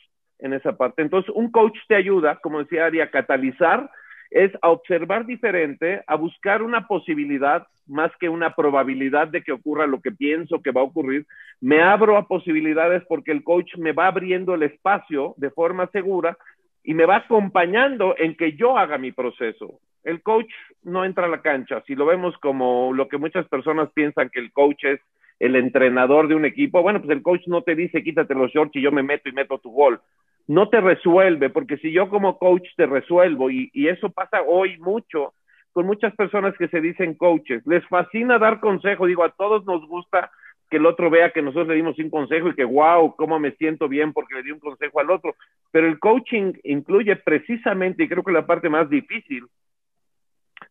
en 0.40 0.52
esa 0.52 0.76
parte. 0.76 1.00
Entonces, 1.00 1.32
un 1.34 1.50
coach 1.50 1.78
te 1.88 1.94
ayuda, 1.94 2.36
como 2.42 2.58
decía 2.58 2.84
Ari, 2.84 3.00
a 3.00 3.10
catalizar 3.10 3.90
es 4.30 4.52
a 4.62 4.70
observar 4.70 5.26
diferente, 5.26 6.02
a 6.06 6.16
buscar 6.16 6.62
una 6.62 6.86
posibilidad 6.86 7.66
más 7.86 8.10
que 8.18 8.28
una 8.28 8.54
probabilidad 8.54 9.28
de 9.28 9.42
que 9.42 9.52
ocurra 9.52 9.86
lo 9.86 10.00
que 10.00 10.12
pienso 10.12 10.60
que 10.62 10.72
va 10.72 10.80
a 10.80 10.84
ocurrir. 10.84 11.26
Me 11.60 11.82
abro 11.82 12.16
a 12.16 12.26
posibilidades 12.26 13.04
porque 13.08 13.32
el 13.32 13.44
coach 13.44 13.76
me 13.76 13.92
va 13.92 14.08
abriendo 14.08 14.54
el 14.54 14.64
espacio 14.64 15.34
de 15.36 15.50
forma 15.50 15.86
segura 15.88 16.36
y 16.82 16.94
me 16.94 17.06
va 17.06 17.16
acompañando 17.16 18.14
en 18.18 18.36
que 18.36 18.52
yo 18.52 18.76
haga 18.76 18.98
mi 18.98 19.12
proceso. 19.12 19.80
El 20.04 20.22
coach 20.22 20.50
no 20.84 21.04
entra 21.04 21.26
a 21.26 21.28
la 21.28 21.42
cancha. 21.42 21.82
Si 21.86 21.94
lo 21.94 22.06
vemos 22.06 22.36
como 22.38 22.92
lo 22.92 23.08
que 23.08 23.18
muchas 23.18 23.46
personas 23.48 23.90
piensan 23.92 24.30
que 24.30 24.40
el 24.40 24.52
coach 24.52 24.84
es 24.84 25.00
el 25.38 25.56
entrenador 25.56 26.28
de 26.28 26.34
un 26.34 26.44
equipo, 26.44 26.82
bueno, 26.82 27.00
pues 27.00 27.10
el 27.10 27.22
coach 27.22 27.42
no 27.46 27.62
te 27.62 27.74
dice 27.74 28.02
quítate 28.02 28.34
los 28.34 28.50
shorts 28.50 28.74
y 28.76 28.82
yo 28.82 28.90
me 28.90 29.02
meto 29.02 29.28
y 29.28 29.32
meto 29.32 29.58
tu 29.58 29.70
gol 29.70 30.00
no 30.46 30.68
te 30.68 30.80
resuelve, 30.80 31.50
porque 31.50 31.76
si 31.78 31.92
yo 31.92 32.09
como 32.09 32.38
coach 32.38 32.68
te 32.76 32.87
resuelvo, 32.87 33.50
y, 33.50 33.70
eso 33.74 34.11
pasa 34.11 34.42
hoy 34.42 34.78
mucho 34.78 35.35
con 35.72 35.87
muchas 35.87 36.14
personas 36.14 36.56
que 36.56 36.68
se 36.68 36.80
dicen 36.80 37.14
coaches, 37.14 37.62
les 37.66 37.87
fascina 37.88 38.38
dar 38.38 38.61
consejo, 38.61 39.06
digo, 39.06 39.24
a 39.24 39.30
todos 39.30 39.66
nos 39.66 39.87
gusta 39.87 40.30
que 40.70 40.78
el 40.78 40.87
otro 40.87 41.11
vea 41.11 41.30
que 41.30 41.42
nosotros 41.42 41.68
le 41.68 41.74
dimos 41.74 41.98
un 41.98 42.11
consejo 42.11 42.48
y 42.48 42.54
que, 42.54 42.64
wow, 42.64 43.14
cómo 43.14 43.38
me 43.38 43.52
siento 43.52 43.88
bien 43.88 44.12
porque 44.12 44.37
le 44.37 44.42
di 44.42 44.50
un 44.52 44.59
consejo 44.59 45.00
al 45.00 45.11
otro, 45.11 45.35
pero 45.70 45.87
el 45.87 45.98
coaching 45.98 46.54
incluye 46.64 47.14
precisamente, 47.16 48.04
y 48.04 48.09
creo 48.09 48.24
que 48.24 48.32
la 48.32 48.46
parte 48.46 48.68
más 48.68 48.88
difícil 48.88 49.44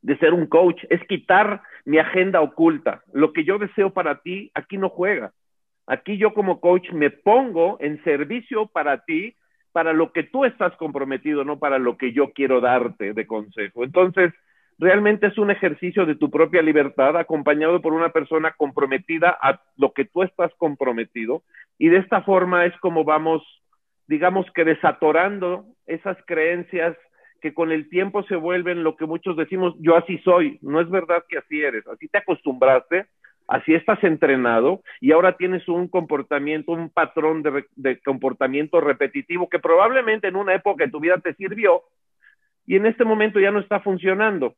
de 0.01 0.17
ser 0.17 0.33
un 0.33 0.47
coach, 0.47 0.83
es 0.89 1.05
quitar 1.07 1.61
mi 1.83 1.97
agenda 1.97 2.41
oculta. 2.41 3.03
Lo 3.13 3.33
que 3.33 3.43
yo 3.43 3.57
deseo 3.57 3.91
para 3.91 4.21
ti, 4.21 4.51
aquí 4.53 4.77
no 4.77 4.89
juega. 4.89 5.31
Aquí 5.87 6.17
yo 6.17 6.33
como 6.33 6.59
coach 6.59 6.91
me 6.91 7.09
pongo 7.09 7.77
en 7.79 8.03
servicio 8.03 8.67
para 8.67 9.03
ti 9.05 9.35
para 9.75 9.91
lo 9.91 10.13
que 10.13 10.23
tú 10.23 10.45
estás 10.45 10.73
comprometido, 10.77 11.43
no 11.43 11.59
para 11.59 11.79
lo 11.79 11.97
que 11.97 12.13
yo 12.13 12.31
quiero 12.31 12.61
darte 12.61 13.11
de 13.11 13.27
consejo. 13.27 13.83
Entonces, 13.83 14.33
realmente 14.79 15.27
es 15.27 15.37
un 15.37 15.51
ejercicio 15.51 16.05
de 16.05 16.15
tu 16.15 16.31
propia 16.31 16.61
libertad 16.61 17.17
acompañado 17.17 17.81
por 17.81 17.91
una 17.91 18.07
persona 18.07 18.53
comprometida 18.55 19.37
a 19.41 19.59
lo 19.75 19.91
que 19.91 20.05
tú 20.05 20.23
estás 20.23 20.49
comprometido. 20.59 21.43
Y 21.77 21.89
de 21.89 21.97
esta 21.97 22.21
forma 22.21 22.65
es 22.65 22.73
como 22.79 23.03
vamos, 23.03 23.43
digamos 24.07 24.45
que 24.55 24.63
desatorando 24.63 25.65
esas 25.87 26.15
creencias 26.25 26.95
que 27.41 27.53
con 27.53 27.73
el 27.73 27.89
tiempo 27.89 28.23
se 28.23 28.37
vuelven 28.37 28.81
lo 28.81 28.95
que 28.95 29.05
muchos 29.05 29.35
decimos, 29.35 29.75
yo 29.79 29.97
así 29.97 30.19
soy, 30.19 30.57
no 30.61 30.79
es 30.79 30.89
verdad 30.89 31.25
que 31.27 31.39
así 31.39 31.61
eres, 31.61 31.85
así 31.87 32.07
te 32.07 32.19
acostumbraste 32.19 33.07
así 33.47 33.73
estás 33.73 34.03
entrenado 34.03 34.81
y 34.99 35.11
ahora 35.11 35.37
tienes 35.37 35.67
un 35.67 35.87
comportamiento, 35.87 36.71
un 36.71 36.89
patrón 36.89 37.43
de, 37.75 37.99
comportamiento 37.99 38.81
repetitivo 38.81 39.49
que 39.49 39.59
probablemente 39.59 40.27
en 40.27 40.35
una 40.35 40.55
época 40.55 40.85
de 40.85 40.91
tu 40.91 40.99
vida 40.99 41.17
te 41.19 41.33
sirvió 41.35 41.83
y 42.65 42.75
en 42.75 42.85
este 42.85 43.05
momento 43.05 43.39
ya 43.39 43.51
no 43.51 43.59
está 43.59 43.79
funcionando. 43.79 44.55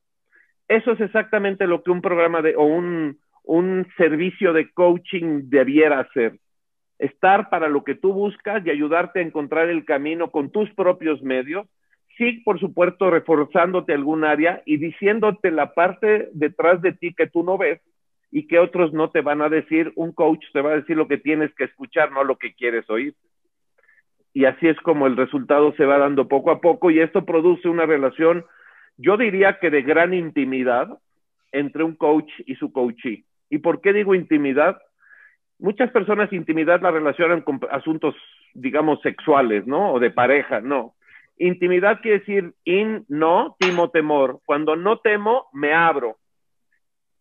Eso 0.68 0.92
es 0.94 1.02
exactamente 1.02 1.68
lo 1.68 1.84
que 1.84 1.92
un 1.92 2.02
programa 2.02 2.42
de, 2.42 2.56
o 2.56 2.64
un, 2.64 3.18
un 3.44 3.88
servicio 3.98 4.54
de 4.54 4.72
coaching 4.72 5.50
debiera 5.50 6.00
hacer. 6.00 6.40
Estar 7.00 7.50
para 7.50 7.68
lo 7.68 7.84
que 7.84 7.96
tú 7.96 8.14
buscas 8.14 8.66
y 8.66 8.70
ayudarte 8.70 9.20
a 9.20 9.24
encontrar 9.24 9.70
el 9.70 9.86
camino 9.86 10.32
con 10.32 10.52
tus 10.52 10.70
propios 10.74 11.22
medios. 11.22 11.68
Sí, 12.18 12.42
por 12.44 12.60
supuesto, 12.60 13.12
reforzándote 13.12 13.94
algún 13.94 14.24
área 14.24 14.64
y 14.66 14.78
diciéndote 14.78 15.52
la 15.52 15.74
parte 15.74 16.30
detrás 16.34 16.82
de 16.82 16.94
ti 16.94 17.14
que 17.14 17.28
tú 17.28 17.44
no 17.44 17.58
ves 17.58 17.80
y 18.32 18.48
que 18.48 18.60
otros 18.60 18.94
no 18.94 19.10
te 19.10 19.22
van 19.22 19.42
a 19.42 19.50
decir, 19.50 19.92
un 19.96 20.12
coach 20.12 20.44
te 20.52 20.62
va 20.62 20.72
a 20.72 20.76
decir 20.76 20.98
lo 20.98 21.08
que 21.08 21.18
tienes 21.18 21.54
que 21.56 21.66
escuchar, 21.66 22.12
no 22.12 22.24
lo 22.24 22.38
que 22.38 22.54
quieres 22.54 22.90
oír. 22.90 23.16
Y 24.34 24.46
así 24.46 24.68
es 24.68 24.78
como 24.82 25.08
el 25.08 25.16
resultado 25.16 25.74
se 25.76 25.86
va 25.86 25.98
dando 25.98 26.28
poco 26.28 26.52
a 26.52 26.62
poco 26.62 26.92
y 26.92 27.00
esto 27.00 27.26
produce 27.26 27.70
una 27.70 27.86
relación, 27.86 28.46
yo 28.98 29.18
diría 29.18 29.60
que 29.60 29.70
de 29.70 29.82
gran 29.82 30.14
intimidad 30.14 31.00
entre 31.52 31.84
un 31.84 31.96
coach 31.96 32.30
y 32.46 32.56
su 32.56 32.72
coachee. 32.72 33.24
¿Y 33.50 33.60
por 33.60 33.82
qué 33.82 33.94
digo 33.94 34.14
intimidad? 34.14 34.78
Muchas 35.60 35.90
personas 35.92 36.32
intimidad 36.34 36.82
la 36.82 36.92
relacionan 36.92 37.42
con 37.42 37.60
asuntos, 37.72 38.14
digamos, 38.54 39.02
sexuales, 39.02 39.66
¿no? 39.66 39.94
O 39.94 40.00
de 40.00 40.12
pareja, 40.12 40.60
no. 40.60 40.94
Intimidad 41.40 42.02
quiere 42.02 42.20
decir 42.20 42.54
in, 42.66 43.06
no, 43.08 43.56
timo, 43.60 43.90
temor. 43.90 44.42
Cuando 44.46 44.76
no 44.76 45.00
temo, 45.00 45.48
me 45.54 45.74
abro 45.74 46.18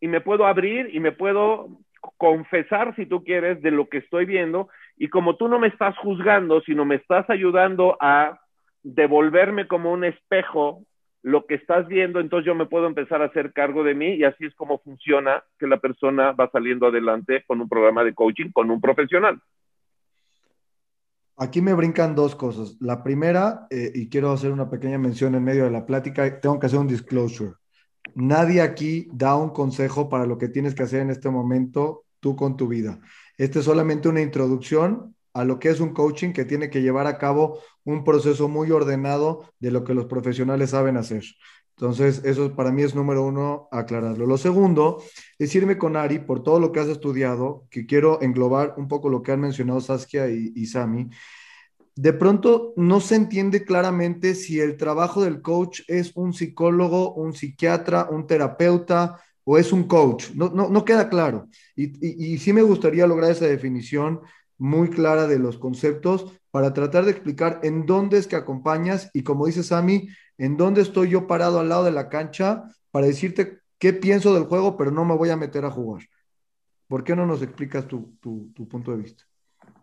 y 0.00 0.08
me 0.08 0.20
puedo 0.20 0.46
abrir 0.46 0.94
y 0.94 1.00
me 1.00 1.12
puedo 1.12 1.68
confesar, 2.16 2.94
si 2.96 3.06
tú 3.06 3.24
quieres, 3.24 3.62
de 3.62 3.70
lo 3.70 3.88
que 3.88 3.98
estoy 3.98 4.26
viendo. 4.26 4.68
Y 4.96 5.08
como 5.08 5.36
tú 5.36 5.48
no 5.48 5.58
me 5.58 5.68
estás 5.68 5.96
juzgando, 5.98 6.60
sino 6.62 6.84
me 6.84 6.96
estás 6.96 7.28
ayudando 7.30 7.96
a 8.00 8.40
devolverme 8.82 9.66
como 9.66 9.92
un 9.92 10.04
espejo 10.04 10.84
lo 11.22 11.44
que 11.44 11.56
estás 11.56 11.88
viendo, 11.88 12.20
entonces 12.20 12.46
yo 12.46 12.54
me 12.54 12.66
puedo 12.66 12.86
empezar 12.86 13.20
a 13.20 13.24
hacer 13.24 13.52
cargo 13.52 13.82
de 13.82 13.96
mí 13.96 14.14
y 14.14 14.22
así 14.22 14.46
es 14.46 14.54
como 14.54 14.78
funciona 14.78 15.42
que 15.58 15.66
la 15.66 15.78
persona 15.78 16.30
va 16.30 16.48
saliendo 16.52 16.86
adelante 16.86 17.42
con 17.48 17.60
un 17.60 17.68
programa 17.68 18.04
de 18.04 18.14
coaching, 18.14 18.52
con 18.52 18.70
un 18.70 18.80
profesional. 18.80 19.40
Aquí 21.36 21.60
me 21.60 21.74
brincan 21.74 22.14
dos 22.14 22.36
cosas. 22.36 22.76
La 22.80 23.02
primera, 23.02 23.66
eh, 23.70 23.90
y 23.92 24.08
quiero 24.08 24.30
hacer 24.30 24.52
una 24.52 24.70
pequeña 24.70 24.98
mención 24.98 25.34
en 25.34 25.42
medio 25.42 25.64
de 25.64 25.72
la 25.72 25.84
plática, 25.84 26.40
tengo 26.40 26.60
que 26.60 26.66
hacer 26.66 26.78
un 26.78 26.86
disclosure. 26.86 27.54
Nadie 28.14 28.60
aquí 28.62 29.08
da 29.12 29.36
un 29.36 29.50
consejo 29.50 30.08
para 30.08 30.26
lo 30.26 30.38
que 30.38 30.48
tienes 30.48 30.74
que 30.74 30.82
hacer 30.82 31.00
en 31.00 31.10
este 31.10 31.30
momento 31.30 32.04
tú 32.20 32.36
con 32.36 32.56
tu 32.56 32.68
vida. 32.68 33.00
Este 33.36 33.58
es 33.58 33.64
solamente 33.64 34.08
una 34.08 34.22
introducción 34.22 35.14
a 35.34 35.44
lo 35.44 35.58
que 35.58 35.68
es 35.68 35.80
un 35.80 35.92
coaching 35.92 36.32
que 36.32 36.46
tiene 36.46 36.70
que 36.70 36.80
llevar 36.80 37.06
a 37.06 37.18
cabo 37.18 37.60
un 37.84 38.04
proceso 38.04 38.48
muy 38.48 38.70
ordenado 38.70 39.52
de 39.60 39.70
lo 39.70 39.84
que 39.84 39.92
los 39.92 40.06
profesionales 40.06 40.70
saben 40.70 40.96
hacer. 40.96 41.24
Entonces, 41.76 42.22
eso 42.24 42.56
para 42.56 42.72
mí 42.72 42.82
es 42.82 42.94
número 42.94 43.22
uno, 43.22 43.68
aclararlo. 43.70 44.24
Lo 44.24 44.38
segundo 44.38 45.02
es 45.38 45.54
irme 45.54 45.76
con 45.76 45.94
Ari 45.94 46.20
por 46.20 46.42
todo 46.42 46.58
lo 46.58 46.72
que 46.72 46.80
has 46.80 46.88
estudiado, 46.88 47.66
que 47.68 47.84
quiero 47.84 48.22
englobar 48.22 48.74
un 48.78 48.88
poco 48.88 49.10
lo 49.10 49.22
que 49.22 49.32
han 49.32 49.40
mencionado 49.40 49.82
Saskia 49.82 50.30
y, 50.30 50.52
y 50.56 50.66
Sami, 50.66 51.10
de 51.96 52.12
pronto 52.12 52.74
no 52.76 53.00
se 53.00 53.14
entiende 53.14 53.64
claramente 53.64 54.34
si 54.34 54.60
el 54.60 54.76
trabajo 54.76 55.24
del 55.24 55.40
coach 55.40 55.80
es 55.88 56.12
un 56.14 56.34
psicólogo, 56.34 57.14
un 57.14 57.32
psiquiatra, 57.32 58.08
un 58.10 58.26
terapeuta 58.26 59.18
o 59.44 59.56
es 59.56 59.72
un 59.72 59.84
coach. 59.84 60.30
No, 60.34 60.50
no, 60.50 60.84
queda 60.84 61.08
claro. 61.08 61.48
Y, 61.74 62.36
sí 62.38 62.52
me 62.52 62.60
gustaría 62.60 63.06
lograr 63.06 63.30
esa 63.30 63.46
definición 63.46 64.20
muy 64.58 64.90
clara 64.90 65.26
de 65.26 65.38
los 65.38 65.56
conceptos 65.56 66.26
para 66.50 66.74
tratar 66.74 67.06
de 67.06 67.12
explicar 67.12 67.60
en 67.62 67.86
dónde 67.86 68.18
es 68.18 68.26
que 68.26 68.36
acompañas 68.36 69.10
y 69.14 69.22
como 69.22 69.46
dice 69.46 69.62
Sammy, 69.62 70.08
en 70.36 70.58
dónde 70.58 70.82
estoy 70.82 71.08
yo 71.08 71.26
parado 71.26 71.60
al 71.60 71.70
lado 71.70 71.84
de 71.84 71.92
la 71.92 72.10
cancha 72.10 72.64
para 72.90 73.06
decirte 73.06 73.60
qué 73.78 73.94
pienso 73.94 74.34
del 74.34 74.44
juego, 74.44 74.76
pero 74.76 74.90
no 74.90 75.06
me 75.06 75.16
voy 75.16 75.30
a 75.30 75.36
meter 75.36 75.64
a 75.64 75.70
jugar. 75.70 76.02
¿Por 76.88 77.04
qué 77.04 77.16
no 77.16 77.26
nos 77.26 77.40
explicas 77.40 77.88
tu 77.88 78.18
punto 78.68 78.90
de 78.90 79.02
vista? 79.02 79.24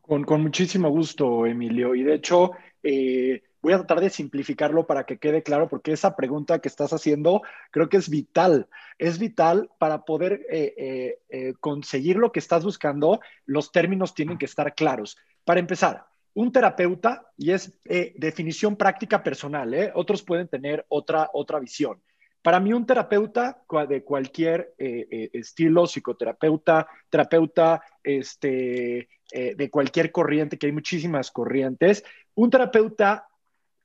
Con, 0.04 0.26
muchísimo 0.42 0.90
gusto, 0.90 1.46
Emilio. 1.46 1.96
Y 1.96 2.04
de 2.04 2.16
hecho, 2.16 2.52
eh, 2.84 3.42
voy 3.62 3.72
a 3.72 3.78
tratar 3.78 4.02
de 4.02 4.10
simplificarlo 4.10 4.86
para 4.86 5.06
que 5.06 5.18
quede 5.18 5.44
claro, 5.44 5.70
porque 5.70 5.94
esa 5.94 6.18
pregunta 6.18 6.60
que 6.60 6.68
estás 6.68 6.92
haciendo 6.92 7.42
creo 7.72 7.88
que 7.88 7.96
es 7.96 8.10
vital. 8.10 8.68
Es 8.98 9.18
vital 9.18 9.70
para 9.80 10.04
poder 10.04 10.46
eh, 10.52 11.20
eh, 11.30 11.54
conseguir 11.62 12.18
lo 12.18 12.34
que 12.34 12.40
estás 12.40 12.66
buscando. 12.66 13.22
Los 13.46 13.72
términos 13.72 14.14
tienen 14.14 14.38
que 14.38 14.46
estar 14.46 14.76
claros. 14.76 15.18
Para 15.46 15.62
empezar, 15.62 16.04
un 16.34 16.52
terapeuta, 16.52 17.32
y 17.38 17.52
es 17.52 17.80
definición 18.16 18.76
práctica 18.76 19.24
personal, 19.24 19.94
otros 19.94 20.22
pueden 20.22 20.50
tener 20.50 20.86
otra, 20.90 21.30
otra 21.32 21.60
visión. 21.60 22.02
Para 22.44 22.60
mí, 22.60 22.74
un 22.74 22.86
terapeuta 22.86 23.64
de 23.90 24.04
cualquier 24.04 24.76
estilo, 24.78 25.88
psicoterapeuta, 25.88 26.88
terapeuta, 27.10 27.82
este, 28.04 29.08
eh, 29.36 29.56
de 29.56 29.72
cualquier 29.72 30.12
corriente, 30.12 30.60
que 30.60 30.68
hay 30.68 30.72
muchísimas 30.72 31.32
corrientes, 31.32 32.04
un 32.36 32.52
terapeuta 32.52 33.28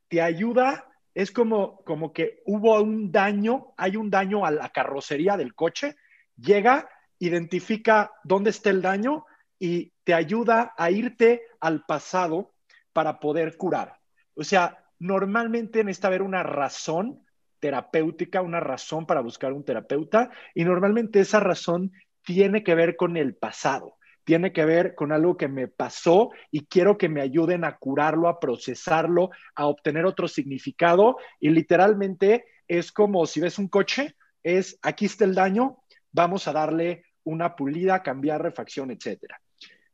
te 0.09 0.21
ayuda, 0.21 0.93
es 1.15 1.33
como, 1.33 1.83
como 1.85 2.13
que 2.13 2.43
hubo 2.45 2.79
un 2.83 3.11
daño, 3.11 3.73
hay 3.79 3.97
un 3.97 4.11
daño 4.11 4.45
a 4.45 4.51
la 4.51 4.69
carrocería 4.69 5.39
del 5.39 5.55
coche, 5.55 5.97
llega, 6.37 6.91
identifica 7.19 8.13
dónde 8.25 8.51
está 8.51 8.69
el 8.69 8.83
daño 8.83 9.25
y 9.59 9.95
te 10.05 10.13
ayuda 10.13 10.75
a 10.77 10.91
irte 10.91 11.45
al 11.61 11.87
pasado 11.87 12.53
para 12.93 13.19
poder 13.19 13.57
curar. 13.57 13.99
O 14.35 14.45
sea, 14.45 14.85
normalmente 14.99 15.83
necesita 15.83 16.09
haber 16.09 16.21
una 16.21 16.43
razón 16.43 17.25
terapéutica, 17.61 18.43
una 18.43 18.61
razón 18.61 19.07
para 19.07 19.21
buscar 19.21 19.53
un 19.53 19.65
terapeuta 19.65 20.31
y 20.55 20.65
normalmente 20.65 21.21
esa 21.21 21.41
razón 21.41 21.93
tiene 22.23 22.63
que 22.63 22.75
ver 22.75 22.97
con 22.97 23.17
el 23.17 23.35
pasado 23.35 23.99
tiene 24.29 24.53
que 24.53 24.67
ver 24.67 24.95
con 24.95 25.11
algo 25.11 25.39
que 25.39 25.49
me 25.49 25.69
pasó 25.69 26.29
y 26.51 26.67
quiero 26.67 26.99
que 26.99 27.09
me 27.09 27.23
ayuden 27.23 27.65
a 27.65 27.79
curarlo, 27.79 28.29
a 28.29 28.39
procesarlo, 28.39 29.31
a 29.55 29.65
obtener 29.65 30.05
otro 30.05 30.29
significado. 30.29 31.17
Y 31.41 31.49
literalmente 31.49 32.45
es 32.67 32.93
como 32.93 33.25
si 33.25 33.41
ves 33.41 33.59
un 33.59 33.69
coche, 33.69 34.17
es 34.43 34.79
aquí 34.83 35.07
está 35.07 35.25
el 35.25 35.35
daño, 35.35 35.79
vamos 36.13 36.47
a 36.47 36.53
darle 36.53 37.05
una 37.25 37.57
pulida, 37.57 38.03
cambiar 38.03 38.43
refacción, 38.43 38.91
etc. 38.91 39.19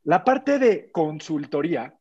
La 0.02 0.24
parte 0.24 0.58
de 0.58 0.90
consultoría 0.90 1.94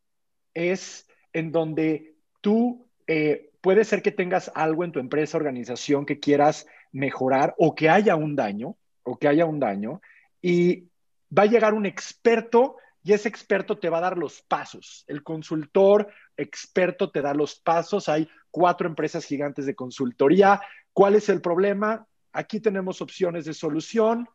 es 0.55 1.07
en 1.34 1.51
donde 1.51 2.16
tú 2.41 2.89
eh, 3.05 3.51
puede 3.64 3.86
ser 3.86 4.01
que 4.01 4.11
tengas 4.11 4.51
algo 4.55 4.84
en 4.84 4.91
tu 4.91 4.99
empresa, 4.99 5.38
organización 5.38 6.05
que 6.05 6.20
quieras 6.20 6.68
mejorar 6.91 7.55
o 7.57 7.74
que 7.74 7.89
haya 7.89 8.18
un 8.18 8.36
daño, 8.36 8.76
o 9.03 9.18
que 9.18 9.30
haya 9.30 9.45
un 9.45 9.61
daño, 9.61 10.01
y 10.41 10.89
va 11.36 11.43
a 11.43 11.45
llegar 11.45 11.74
un 11.74 11.86
experto 11.86 12.76
y 13.01 13.14
ese 13.14 13.30
experto 13.30 13.80
te 13.80 13.88
va 13.88 13.99
a 13.99 14.01
dar 14.01 14.18
los 14.18 14.41
pasos. 14.41 15.05
El 15.07 15.24
consultor 15.24 16.09
experto 16.36 17.09
te 17.09 17.22
da 17.22 17.34
los 17.34 17.55
pasos. 17.55 18.09
Hay 18.09 18.28
cuatro 18.51 18.86
empresas 18.86 19.24
gigantes 19.24 19.66
de 19.66 19.76
consultoría. 19.76 20.59
¿Cuál 20.91 21.16
es 21.16 21.30
el 21.30 21.39
problema? 21.39 22.05
Aquí 22.34 22.59
tenemos 22.59 23.01
opciones 23.01 23.45
de 23.45 23.53
solución 23.53 24.28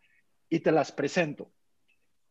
y 0.48 0.60
te 0.60 0.72
las 0.72 0.90
presento. 0.90 1.50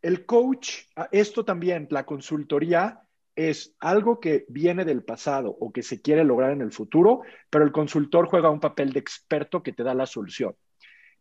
El 0.02 0.26
coach, 0.26 0.86
ah, 0.96 1.10
esto 1.12 1.46
también, 1.46 1.88
la 1.92 2.08
consultoría, 2.08 3.07
es 3.38 3.76
algo 3.80 4.20
que 4.20 4.46
viene 4.50 4.84
del 4.84 5.04
pasado 5.04 5.56
o 5.60 5.72
que 5.72 5.84
se 5.84 6.02
quiere 6.02 6.24
lograr 6.24 6.52
en 6.52 6.62
el 6.62 6.72
futuro, 6.72 7.22
pero 7.52 7.64
el 7.64 7.72
consultor 7.72 8.28
juega 8.28 8.50
un 8.50 8.60
papel 8.60 8.92
de 8.92 9.00
experto 9.00 9.62
que 9.62 9.74
te 9.74 9.84
da 9.84 9.94
la 9.94 10.08
solución. 10.08 10.56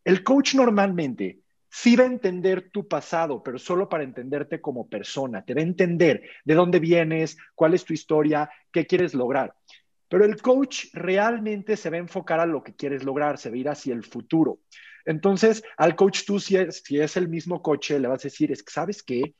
El 0.03 0.25
coach 0.25 0.55
normalmente 0.55 1.41
sí 1.69 1.95
va 1.95 2.05
a 2.05 2.07
entender 2.07 2.71
tu 2.71 2.89
pasado, 2.89 3.43
pero 3.43 3.59
solo 3.59 3.87
para 3.89 4.03
entenderte 4.03 4.63
como 4.63 4.89
persona. 4.89 5.45
Te 5.45 5.53
va 5.53 5.61
a 5.61 5.65
entender 5.65 6.23
de 6.45 6.55
dónde 6.55 6.79
vienes, 6.79 7.37
cuál 7.55 7.75
es 7.75 7.85
tu 7.85 7.93
historia, 7.93 8.49
qué 8.73 8.87
quieres 8.87 9.13
lograr. 9.13 9.55
Pero 10.09 10.25
el 10.25 10.41
coach 10.41 10.87
realmente 10.95 11.77
se 11.77 11.91
va 11.91 11.97
a 11.97 12.01
enfocar 12.01 12.41
a 12.41 12.47
lo 12.47 12.63
que 12.63 12.75
quieres 12.75 13.05
lograr, 13.05 13.37
se 13.37 13.51
va 13.51 13.57
a 13.57 13.59
ir 13.59 13.69
hacia 13.69 13.93
el 13.93 14.05
futuro. 14.05 14.61
Entonces, 15.05 15.63
al 15.77 15.97
coach 15.97 16.25
tú, 16.25 16.41
si 16.41 16.57
es, 16.57 16.83
si 16.83 16.99
es 16.99 17.17
el 17.19 17.29
mismo 17.29 17.61
coche, 17.61 18.01
le 18.01 18.09
vas 18.09 18.25
a 18.25 18.29
decir, 18.29 18.51
es 18.53 18.63
que, 18.63 18.73
¿sabes 18.73 19.03
qué? 19.03 19.35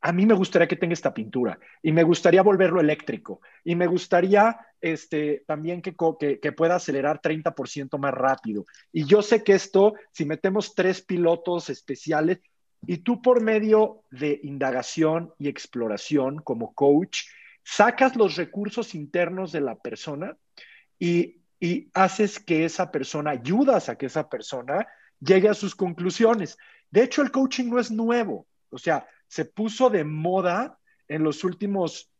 A 0.00 0.12
mí 0.12 0.26
me 0.26 0.34
gustaría 0.34 0.68
que 0.68 0.76
tenga 0.76 0.92
esta 0.92 1.12
pintura 1.12 1.58
y 1.82 1.92
me 1.92 2.04
gustaría 2.04 2.42
volverlo 2.42 2.80
eléctrico 2.80 3.40
y 3.64 3.74
me 3.74 3.86
gustaría 3.86 4.58
este, 4.80 5.42
también 5.46 5.82
que, 5.82 5.96
que, 6.40 6.52
pueda 6.52 6.76
acelerar 6.76 7.20
30% 7.20 7.98
más 7.98 8.14
rápido. 8.14 8.64
Y 8.92 9.04
yo 9.04 9.22
sé 9.22 9.42
que 9.42 9.54
esto, 9.54 9.94
si 10.12 10.24
metemos 10.24 10.74
tres 10.74 11.02
pilotos 11.02 11.68
especiales 11.68 12.38
y 12.86 12.98
tú 12.98 13.20
por 13.20 13.42
medio 13.42 14.02
de 14.10 14.38
indagación 14.44 15.32
y 15.36 15.48
exploración 15.48 16.38
como 16.38 16.74
coach, 16.74 17.22
sacas 17.64 18.14
los 18.14 18.36
recursos 18.36 18.94
internos 18.94 19.50
de 19.50 19.60
la 19.60 19.74
persona 19.74 20.36
y, 20.98 21.42
y 21.58 21.90
haces 21.92 22.38
que 22.38 22.64
esa 22.64 22.92
persona, 22.92 23.30
ayudas 23.30 23.88
a 23.88 23.98
que 23.98 24.06
esa 24.06 24.28
persona 24.28 24.86
llegue 25.18 25.48
a 25.48 25.54
sus 25.54 25.74
conclusiones. 25.74 26.56
De 26.88 27.02
hecho, 27.02 27.22
el 27.22 27.32
coaching 27.32 27.68
no 27.68 27.80
es 27.80 27.90
nuevo. 27.90 28.46
O 28.70 28.78
sea, 28.78 29.06
se 29.28 29.44
puso 29.44 29.90
de 29.90 30.04
moda 30.04 30.78
en 31.06 31.22
los 31.22 31.44
últimos 31.44 32.10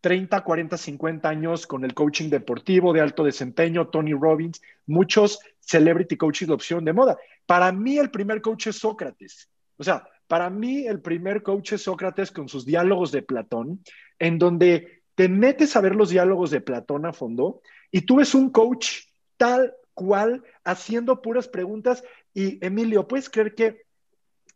30, 0.00 0.42
40, 0.42 0.76
50 0.76 1.28
años 1.28 1.66
con 1.66 1.84
el 1.84 1.94
coaching 1.94 2.28
deportivo 2.28 2.92
de 2.92 3.00
alto 3.00 3.24
desempeño, 3.24 3.88
Tony 3.88 4.12
Robbins, 4.12 4.60
muchos 4.86 5.40
celebrity 5.60 6.16
coaches 6.16 6.48
de 6.48 6.54
opción 6.54 6.84
de 6.84 6.92
moda. 6.92 7.16
Para 7.46 7.72
mí 7.72 7.98
el 7.98 8.10
primer 8.10 8.40
coach 8.40 8.68
es 8.68 8.76
Sócrates. 8.76 9.50
O 9.76 9.84
sea, 9.84 10.08
para 10.26 10.50
mí 10.50 10.86
el 10.86 11.00
primer 11.00 11.42
coach 11.42 11.72
es 11.72 11.82
Sócrates 11.82 12.30
con 12.30 12.48
sus 12.48 12.64
diálogos 12.64 13.10
de 13.10 13.22
Platón, 13.22 13.82
en 14.18 14.38
donde 14.38 15.02
te 15.14 15.28
metes 15.28 15.74
a 15.74 15.80
ver 15.80 15.96
los 15.96 16.10
diálogos 16.10 16.50
de 16.50 16.60
Platón 16.60 17.06
a 17.06 17.12
fondo 17.12 17.60
y 17.90 18.02
tú 18.02 18.16
ves 18.16 18.34
un 18.34 18.50
coach 18.50 19.06
tal 19.36 19.74
cual 19.94 20.44
haciendo 20.62 21.22
puras 21.22 21.48
preguntas 21.48 22.04
y 22.32 22.64
Emilio, 22.64 23.08
¿puedes 23.08 23.28
creer 23.28 23.54
que 23.54 23.82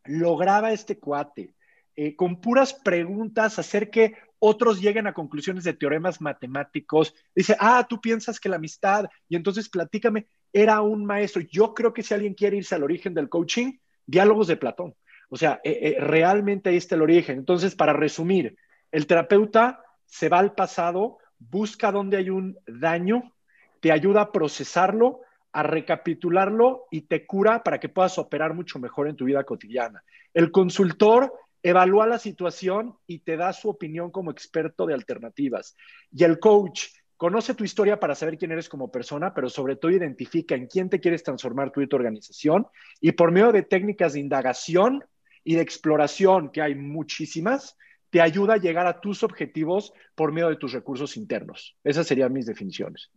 lograba 0.05 0.73
este 0.73 0.99
cuate 0.99 1.55
eh, 1.97 2.17
con 2.17 2.41
puras 2.41 2.75
preguntas, 2.75 3.59
hacer 3.59 3.91
que 3.91 4.15
otros 4.39 4.81
lleguen 4.81 5.07
a 5.07 5.15
conclusiones 5.15 5.65
de 5.65 5.75
teoremas 5.75 6.21
matemáticos. 6.21 7.15
Dice, 7.35 7.57
ah, 7.61 7.87
tú 7.89 8.01
piensas 8.01 8.41
que 8.41 8.49
la 8.49 8.57
amistad, 8.57 9.07
y 9.29 9.37
entonces 9.37 9.69
platícame, 9.69 10.27
era 10.53 10.81
un 10.81 11.05
maestro. 11.05 11.43
Yo 11.43 11.75
creo 11.75 11.93
que 11.93 12.03
si 12.03 12.13
alguien 12.13 12.35
quiere 12.35 12.57
irse 12.57 12.75
al 12.75 12.83
origen 12.83 13.15
del 13.15 13.29
coaching, 13.29 13.79
diálogos 14.07 14.49
de 14.49 14.57
Platón. 14.57 14.95
O 15.29 15.37
sea, 15.37 15.61
eh, 15.65 15.97
eh, 15.97 16.01
realmente 16.01 16.71
ahí 16.71 16.77
está 16.77 16.95
el 16.95 17.03
origen. 17.03 17.39
Entonces, 17.39 17.75
para 17.75 17.93
resumir, 17.93 18.57
el 18.91 19.07
terapeuta 19.07 19.83
se 20.05 20.29
va 20.29 20.39
al 20.39 20.55
pasado, 20.55 21.19
busca 21.39 21.93
dónde 21.93 22.19
hay 22.19 22.29
un 22.29 22.59
daño, 22.67 23.33
te 23.81 23.93
ayuda 23.93 24.23
a 24.23 24.33
procesarlo, 24.33 25.21
a 25.53 25.63
recapitularlo 25.63 26.87
y 26.91 27.03
te 27.03 27.27
cura 27.27 27.63
para 27.63 27.79
que 27.79 27.89
puedas 27.89 28.19
operar 28.19 28.55
mucho 28.55 28.79
mejor 28.79 29.09
en 29.09 29.17
tu 29.17 29.25
vida 29.25 29.45
cotidiana. 29.45 30.03
El 30.35 30.51
consultor 30.51 31.33
evalúa 31.63 32.07
la 32.07 32.19
situación 32.19 32.97
y 33.07 33.21
te 33.21 33.37
da 33.37 33.53
su 33.53 33.69
opinión 33.69 34.11
como 34.11 34.31
experto 34.31 34.87
de 34.87 34.95
alternativas. 34.95 35.77
Y 36.11 36.25
el 36.25 36.39
coach 36.39 36.87
conoce 37.17 37.55
tu 37.55 37.63
historia 37.63 38.01
para 38.01 38.15
saber 38.15 38.37
quién 38.37 38.51
eres 38.51 38.69
como 38.69 38.91
persona, 38.91 39.33
pero 39.33 39.49
sobre 39.49 39.77
todo 39.77 39.93
identifica 39.93 40.57
en 40.57 40.67
quién 40.67 40.89
te 40.89 41.01
quieres 41.01 41.23
transformar 41.23 41.71
tú 41.71 41.81
y 41.81 41.87
tu 41.87 41.97
organización. 41.97 42.67
Y 43.01 43.13
por 43.13 43.31
medio 43.31 43.53
de 43.53 43.63
técnicas 43.63 44.15
de 44.15 44.21
indagación 44.21 45.05
y 45.45 45.55
de 45.55 45.63
exploración, 45.63 46.51
que 46.51 46.63
hay 46.63 46.75
muchísimas, 46.75 47.77
te 48.11 48.21
ayuda 48.21 48.55
a 48.55 48.59
llegar 48.59 48.87
a 48.87 49.01
tus 49.01 49.23
objetivos 49.23 49.93
por 50.15 50.33
medio 50.33 50.49
de 50.49 50.57
tus 50.57 50.73
recursos 50.73 51.17
internos. 51.17 51.77
Esas 51.85 52.07
serían 52.07 52.33
mis 52.33 52.47
definiciones. 52.47 53.11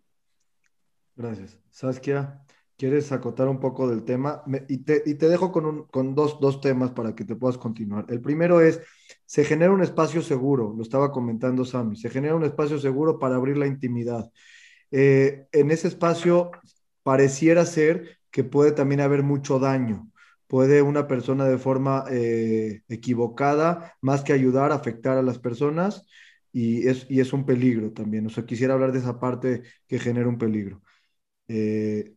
Gracias. 1.15 1.57
Saskia, 1.69 2.45
¿Quieres 2.77 3.11
acotar 3.13 3.47
un 3.47 3.59
poco 3.59 3.87
del 3.89 4.03
tema? 4.03 4.43
y, 4.67 4.79
te, 4.79 5.29
dejo 5.29 5.51
con, 5.51 6.15
dos, 6.15 6.61
temas 6.61 6.91
para 6.91 7.15
que 7.15 7.23
te 7.23 7.35
puedas 7.35 7.57
continuar. 7.57 8.05
El 8.09 8.21
primero 8.21 8.59
es, 8.59 8.81
se 9.25 9.45
genera 9.45 9.71
un 9.71 9.81
espacio 9.81 10.21
seguro, 10.21 10.73
lo 10.75 10.83
estaba 10.83 11.11
comentando 11.11 11.63
Sammy, 11.63 11.95
se 11.95 12.09
genera 12.09 12.35
un 12.35 12.43
espacio 12.43 12.77
seguro 12.79 13.17
para 13.17 13.35
abrir 13.35 13.57
la 13.57 13.67
intimidad. 13.67 14.29
Eh, 14.91 15.47
en 15.53 15.71
ese 15.71 15.87
espacio 15.87 16.51
pareciera 17.03 17.65
ser 17.65 18.19
que 18.31 18.43
puede 18.43 18.71
también 18.73 19.01
haber 19.01 19.23
mucho 19.23 19.59
daño. 19.59 20.11
Puede 20.47 20.81
una 20.81 21.07
persona 21.07 21.45
de 21.45 21.57
forma 21.57 22.05
eh, 22.11 22.81
equivocada, 22.89 23.95
más 24.01 24.23
que 24.23 24.33
ayudar, 24.33 24.71
afectar 24.71 25.17
a 25.17 25.23
las 25.23 25.39
personas 25.39 26.05
y 26.51 26.87
es, 26.87 27.07
y 27.09 27.19
es 27.21 27.33
un 27.33 27.45
peligro 27.45 27.91
también. 27.93 28.25
O 28.27 28.29
sea, 28.29 28.45
quisiera 28.45 28.73
hablar 28.73 28.91
de 28.91 28.99
esa 28.99 29.19
parte 29.19 29.63
que 29.87 29.99
genera 29.99 30.27
un 30.29 30.37
peligro. 30.37 30.81
Eh, 31.47 32.15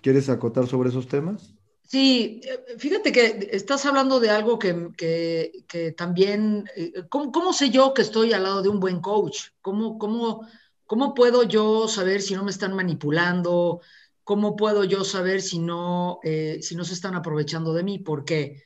¿Quieres 0.00 0.28
acotar 0.28 0.66
sobre 0.66 0.90
esos 0.90 1.08
temas? 1.08 1.56
Sí, 1.88 2.40
eh, 2.44 2.78
fíjate 2.78 3.12
que 3.12 3.48
estás 3.52 3.86
hablando 3.86 4.18
de 4.18 4.30
algo 4.30 4.58
que, 4.58 5.94
también, 5.96 6.64
eh, 6.74 7.04
¿cómo, 7.08 7.52
sé 7.52 7.70
yo 7.70 7.94
que 7.94 8.02
estoy 8.02 8.32
al 8.32 8.42
lado 8.42 8.62
de 8.62 8.68
un 8.68 8.80
buen 8.80 9.00
coach? 9.00 9.50
¿Cómo, 9.60 9.98
cómo, 9.98 10.46
¿Cómo 10.84 11.14
puedo 11.14 11.44
yo 11.44 11.86
saber 11.86 12.22
si 12.22 12.34
no 12.34 12.42
me 12.42 12.50
están 12.50 12.74
manipulando? 12.74 13.80
¿Cómo 14.24 14.56
puedo 14.56 14.82
yo 14.82 15.04
saber 15.04 15.40
si 15.40 15.60
no, 15.60 16.18
eh, 16.24 16.58
si 16.60 16.74
no 16.74 16.84
se 16.84 16.94
están 16.94 17.14
aprovechando 17.14 17.72
de 17.72 17.84
mí? 17.84 18.00
Porque, 18.00 18.64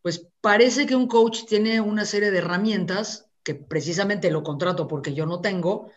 pues 0.00 0.28
parece 0.40 0.86
que 0.86 0.94
un 0.94 1.08
coach 1.08 1.46
tiene 1.46 1.80
una 1.80 2.04
serie 2.04 2.30
de 2.30 2.38
herramientas 2.38 3.26
que 3.42 3.54
precisamente 3.54 4.30
lo 4.30 4.44
contrato 4.44 4.86
porque 4.86 5.14
yo 5.14 5.26
no 5.26 5.40
tengo 5.40 5.90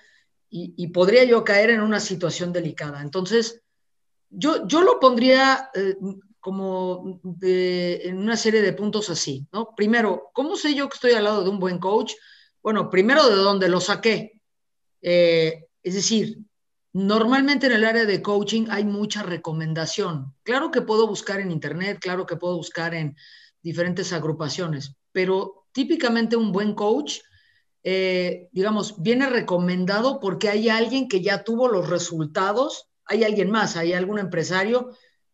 y 0.55 0.89
podría 0.89 1.23
yo 1.23 1.43
caer 1.43 1.71
en 1.71 1.81
una 1.81 1.99
situación 1.99 2.53
delicada. 2.53 3.01
Entonces, 3.01 3.62
yo, 4.35 4.67
yo 4.67 4.81
lo 4.81 4.99
pondría 4.99 5.69
eh, 5.73 5.95
como 6.39 7.21
en 7.41 8.17
una 8.17 8.35
serie 8.35 8.61
de 8.61 8.73
puntos 8.73 9.09
así, 9.09 9.47
¿no? 9.53 9.73
Primero, 9.75 10.29
¿cómo 10.33 10.55
sé 10.55 10.75
yo 10.75 10.89
que 10.89 10.95
estoy 10.95 11.13
al 11.13 11.23
lado 11.23 11.43
de 11.43 11.49
un 11.49 11.59
buen 11.59 11.79
coach? 11.79 12.13
Bueno, 12.61 12.89
primero, 12.89 13.29
¿de 13.29 13.35
dónde 13.35 13.69
lo 13.69 13.79
saqué? 13.79 14.41
Eh, 15.01 15.67
es 15.81 15.93
decir, 15.93 16.39
normalmente 16.91 17.67
en 17.67 17.73
el 17.73 17.85
área 17.85 18.05
de 18.05 18.21
coaching 18.21 18.65
hay 18.69 18.83
mucha 18.83 19.23
recomendación. 19.23 20.33
Claro 20.43 20.71
que 20.71 20.81
puedo 20.81 21.07
buscar 21.07 21.39
en 21.39 21.51
Internet, 21.51 21.99
claro 22.01 22.25
que 22.25 22.35
puedo 22.35 22.57
buscar 22.57 22.93
en 22.93 23.15
diferentes 23.61 24.11
agrupaciones, 24.11 24.95
pero 25.11 25.65
típicamente 25.71 26.35
un 26.35 26.51
buen 26.51 26.73
coach, 26.73 27.19
eh, 27.83 28.49
digamos, 28.51 29.01
viene 29.01 29.29
recomendado 29.29 30.19
porque 30.19 30.49
hay 30.49 30.69
alguien 30.69 31.07
que 31.07 31.21
ya 31.21 31.43
tuvo 31.43 31.67
los 31.67 31.89
resultados 31.89 32.89
hay 33.05 33.23
alguien 33.23 33.51
más, 33.51 33.75
hay 33.75 33.93
algún 33.93 34.19
empresario 34.19 34.91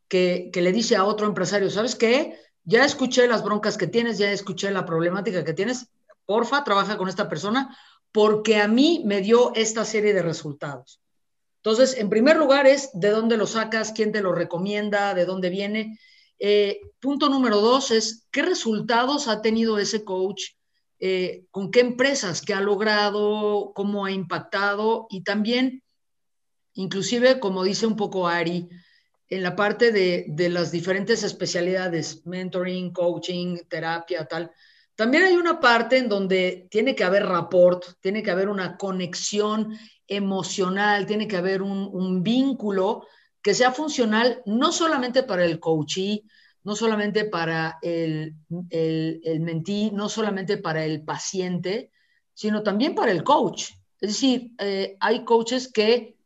que, 0.08 0.52
le 0.54 0.72
dice 0.72 0.96
a 0.96 1.06
otro 1.06 1.28
empresario, 1.28 1.70
¿sabes 1.70 1.96
qué? 1.96 2.38
Ya 2.64 2.84
escuché 2.84 3.28
las 3.28 3.44
broncas 3.44 3.78
que 3.78 3.88
tienes, 3.88 4.18
ya 4.18 4.32
escuché 4.32 4.72
la 4.72 4.86
problemática 4.86 5.44
que 5.44 5.54
tienes, 5.54 5.90
porfa, 6.26 6.64
trabaja 6.64 6.98
con 6.98 7.08
esta 7.08 7.30
persona 7.30 7.76
porque 8.12 8.58
a 8.58 8.68
mí 8.68 9.04
me 9.06 9.22
dio 9.22 9.54
esta 9.56 9.86
serie 9.86 10.14
de 10.14 10.24
resultados. 10.24 11.00
Entonces, 11.58 11.98
en 11.98 12.10
primer 12.10 12.38
lugar 12.38 12.66
es 12.66 12.90
de 12.94 13.10
dónde 13.10 13.38
lo 13.38 13.46
sacas, 13.46 13.92
quién 13.92 14.12
te 14.12 14.22
lo 14.22 14.34
recomienda, 14.34 15.14
de 15.14 15.26
dónde 15.26 15.50
viene. 15.50 16.00
Eh, 16.40 16.80
punto 17.00 17.30
número 17.30 17.60
dos 17.60 17.92
es 17.92 18.28
qué 18.32 18.42
resultados 18.42 19.28
ha 19.28 19.42
tenido 19.42 19.78
ese 19.78 20.04
coach, 20.04 20.54
eh, 21.00 21.46
con 21.52 21.70
qué 21.70 21.82
empresas, 21.82 22.42
qué 22.42 22.54
ha 22.54 22.62
logrado, 22.62 23.74
cómo 23.76 24.06
ha 24.06 24.12
impactado 24.12 25.06
y 25.10 25.24
también 25.24 25.84
inclusive, 26.80 27.40
como 27.40 27.64
dice 27.64 27.86
un 27.86 27.98
poco 27.98 28.28
Ari, 28.28 28.70
en 29.28 29.44
la 29.44 29.56
parte 29.56 29.92
de, 29.92 30.50
las 30.50 30.72
diferentes 30.72 31.24
especialidades, 31.24 32.26
mentoring, 32.26 32.94
coaching, 32.94 33.58
terapia, 33.68 34.26
tal, 34.26 34.52
también 34.96 35.24
hay 35.24 35.36
una 35.36 35.60
parte 35.60 35.98
en 35.98 36.08
donde 36.08 36.68
tiene 36.72 36.96
que 36.96 37.04
haber 37.04 37.26
rapport, 37.26 37.84
tiene 38.00 38.24
que 38.24 38.32
haber 38.32 38.48
una 38.48 38.78
conexión 38.78 39.78
emocional, 40.08 41.06
tiene 41.06 41.28
que 41.28 41.36
haber 41.36 41.62
un, 41.62 42.24
vínculo 42.24 43.06
que 43.42 43.54
sea 43.54 43.72
funcional 43.72 44.42
no 44.46 44.72
solamente 44.72 45.24
para 45.24 45.46
el 45.46 45.60
coachee, 45.60 46.24
no 46.64 46.76
solamente 46.76 47.26
para 47.26 47.78
el, 47.82 48.36
el, 48.70 49.40
mentí, 49.42 49.92
no 49.92 50.08
solamente 50.08 50.58
para 50.58 50.86
el 50.86 51.04
paciente, 51.04 51.92
sino 52.34 52.64
también 52.64 52.96
para 52.96 53.12
el 53.12 53.24
coach. 53.24 53.72
Es 54.00 54.12
decir, 54.12 54.52
eh, 54.60 54.96
hay 55.02 55.26
coaches 55.26 55.72
que 55.72 56.19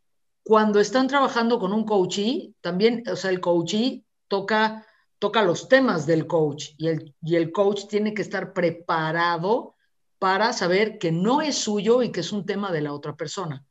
cuando 0.43 0.79
están 0.79 1.07
trabajando 1.07 1.57
con 1.57 1.71
un 1.73 1.85
coachee, 1.85 2.53
también, 2.61 3.03
o 3.09 3.15
sea, 3.15 3.31
el 3.31 3.39
coachee 3.39 4.05
toca, 4.27 4.85
toca 5.17 5.41
los 5.41 5.69
temas 5.69 6.05
del 6.05 6.27
coach 6.27 6.71
y 6.77 6.87
el, 6.89 7.15
y 7.21 7.35
el 7.35 7.51
coach 7.51 7.87
tiene 7.87 8.13
que 8.13 8.21
estar 8.21 8.53
preparado 8.53 9.75
para 10.19 10.53
saber 10.53 10.99
que 10.99 11.11
no 11.11 11.41
es 11.41 11.57
suyo 11.57 12.01
y 12.01 12.11
que 12.11 12.19
es 12.19 12.31
un 12.31 12.45
tema 12.45 12.71
de 12.71 12.81
la 12.81 12.93
otra 12.93 13.15
persona. 13.15 13.65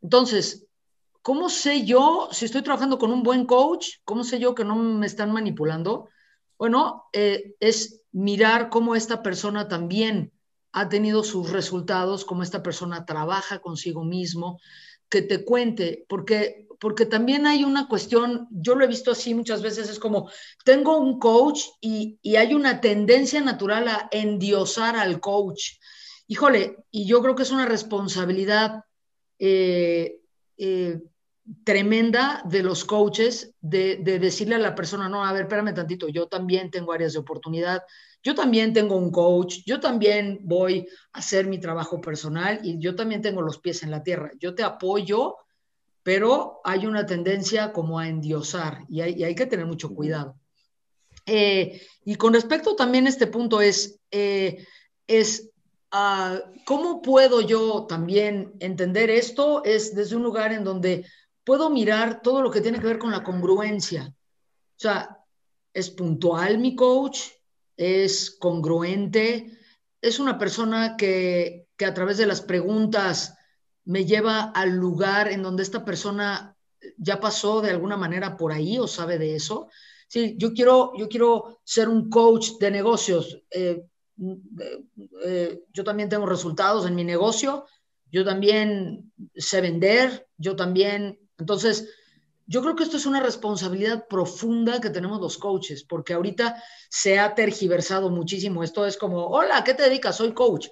Entonces, 0.00 0.66
¿cómo 1.20 1.48
sé 1.48 1.84
yo 1.84 2.28
si 2.32 2.46
estoy 2.46 2.62
trabajando 2.62 2.98
con 2.98 3.12
un 3.12 3.22
buen 3.22 3.46
coach? 3.46 3.96
¿Cómo 4.04 4.24
sé 4.24 4.38
yo 4.38 4.54
que 4.54 4.64
no 4.64 4.76
me 4.76 5.06
están 5.06 5.30
manipulando? 5.32 6.08
Bueno, 6.58 7.04
eh, 7.12 7.54
es 7.60 8.02
mirar 8.12 8.70
cómo 8.70 8.94
esta 8.94 9.22
persona 9.22 9.68
también 9.68 10.32
ha 10.72 10.88
tenido 10.88 11.22
sus 11.22 11.50
resultados, 11.50 12.24
cómo 12.24 12.42
esta 12.42 12.62
persona 12.62 13.04
trabaja 13.04 13.60
consigo 13.60 14.04
mismo, 14.04 14.58
que 15.12 15.20
te 15.20 15.44
cuente, 15.44 16.06
porque, 16.08 16.66
porque 16.80 17.04
también 17.04 17.46
hay 17.46 17.64
una 17.64 17.86
cuestión, 17.86 18.48
yo 18.50 18.74
lo 18.74 18.82
he 18.82 18.88
visto 18.88 19.10
así 19.10 19.34
muchas 19.34 19.60
veces, 19.60 19.90
es 19.90 19.98
como, 19.98 20.30
tengo 20.64 20.96
un 20.96 21.18
coach 21.18 21.64
y, 21.82 22.18
y 22.22 22.36
hay 22.36 22.54
una 22.54 22.80
tendencia 22.80 23.42
natural 23.42 23.88
a 23.88 24.08
endiosar 24.10 24.96
al 24.96 25.20
coach. 25.20 25.72
Híjole, 26.28 26.78
y 26.90 27.06
yo 27.06 27.20
creo 27.20 27.34
que 27.34 27.42
es 27.42 27.50
una 27.50 27.66
responsabilidad 27.66 28.84
eh, 29.38 30.20
eh, 30.56 30.98
tremenda 31.62 32.40
de 32.46 32.62
los 32.62 32.86
coaches 32.86 33.54
de, 33.60 33.96
decirle 33.98 34.54
a 34.54 34.58
la 34.58 34.74
persona, 34.74 35.10
no, 35.10 35.26
a 35.26 35.32
ver, 35.34 35.42
espérame 35.42 35.74
tantito, 35.74 36.08
yo 36.08 36.26
también 36.26 36.70
tengo 36.70 36.92
áreas 36.92 37.12
de 37.12 37.18
oportunidad, 37.18 37.82
yo 38.22 38.34
también 38.34 38.72
tengo 38.72 38.96
un 38.96 39.10
coach, 39.10 39.58
yo 39.66 39.80
también 39.80 40.40
voy 40.42 40.86
a 41.12 41.18
hacer 41.18 41.46
mi 41.46 41.58
trabajo 41.58 42.00
personal 42.00 42.60
y 42.62 42.78
yo 42.78 42.94
también 42.94 43.22
tengo 43.22 43.42
los 43.42 43.58
pies 43.58 43.82
en 43.82 43.90
la 43.90 44.02
tierra, 44.02 44.30
yo 44.38 44.54
te 44.54 44.62
apoyo, 44.62 45.36
pero 46.02 46.60
hay 46.64 46.86
una 46.86 47.06
tendencia 47.06 47.72
como 47.72 47.98
a 47.98 48.08
endiosar 48.08 48.84
y 48.88 49.00
hay, 49.00 49.34
que 49.34 49.46
tener 49.46 49.66
mucho 49.66 49.94
cuidado. 49.94 50.36
Eh, 51.26 51.80
y 52.04 52.16
con 52.16 52.34
respecto 52.34 52.74
también 52.74 53.06
a 53.06 53.08
este 53.08 53.28
punto 53.28 53.60
es, 53.60 54.00
es 54.10 55.52
Ah, 55.94 56.40
¿cómo 56.64 57.02
puedo 57.02 57.42
yo 57.42 57.84
también 57.86 58.54
entender 58.60 59.10
esto? 59.10 59.62
Es 59.62 59.94
desde 59.94 60.16
un 60.16 60.22
lugar 60.22 60.50
en 60.50 60.64
donde 60.64 61.04
puedo 61.44 61.68
mirar 61.68 62.22
todo 62.22 62.40
lo 62.40 62.50
que 62.50 62.62
tiene 62.62 62.80
que 62.80 62.86
ver 62.86 62.98
con 62.98 63.10
la 63.10 63.22
congruencia. 63.22 64.06
O 64.06 64.78
sea, 64.78 65.18
¿es 65.74 65.90
puntual 65.90 66.56
mi 66.56 66.74
coach? 66.74 67.20
¿Es 67.76 68.30
congruente? 68.38 69.58
¿Es 70.00 70.18
una 70.18 70.38
persona 70.38 70.96
que, 70.96 71.68
que 71.76 71.84
a 71.84 71.94
través 71.94 72.18
de 72.18 72.26
las 72.26 72.40
preguntas 72.40 73.36
me 73.84 74.04
lleva 74.04 74.42
al 74.42 74.70
lugar 74.70 75.28
en 75.28 75.42
donde 75.42 75.62
esta 75.62 75.84
persona 75.84 76.56
ya 76.96 77.20
pasó 77.20 77.60
de 77.60 77.70
alguna 77.70 77.96
manera 77.96 78.36
por 78.36 78.52
ahí 78.52 78.78
o 78.78 78.86
sabe 78.86 79.18
de 79.18 79.36
eso? 79.36 79.68
Sí, 80.08 80.36
yo 80.36 80.52
quiero, 80.52 80.92
yo 80.98 81.08
quiero 81.08 81.60
ser 81.64 81.88
un 81.88 82.10
coach 82.10 82.50
de 82.60 82.70
negocios. 82.70 83.42
Eh, 83.50 83.82
eh, 85.24 85.62
yo 85.72 85.84
también 85.84 86.08
tengo 86.08 86.26
resultados 86.26 86.86
en 86.86 86.94
mi 86.94 87.02
negocio, 87.02 87.64
yo 88.10 88.24
también 88.24 89.10
sé 89.34 89.62
vender, 89.62 90.28
yo 90.36 90.54
también, 90.54 91.18
entonces, 91.38 91.88
yo 92.46 92.62
creo 92.62 92.76
que 92.76 92.84
esto 92.84 92.96
es 92.96 93.06
una 93.06 93.20
responsabilidad 93.20 94.06
profunda 94.08 94.80
que 94.80 94.90
tenemos 94.90 95.20
los 95.20 95.38
coaches, 95.38 95.84
porque 95.84 96.14
ahorita 96.14 96.62
se 96.88 97.18
ha 97.18 97.34
tergiversado 97.34 98.10
muchísimo. 98.10 98.62
Esto 98.62 98.86
es 98.86 98.96
como, 98.96 99.26
hola, 99.26 99.64
¿qué 99.64 99.74
te 99.74 99.84
dedicas? 99.84 100.16
Soy 100.16 100.32
coach. 100.32 100.68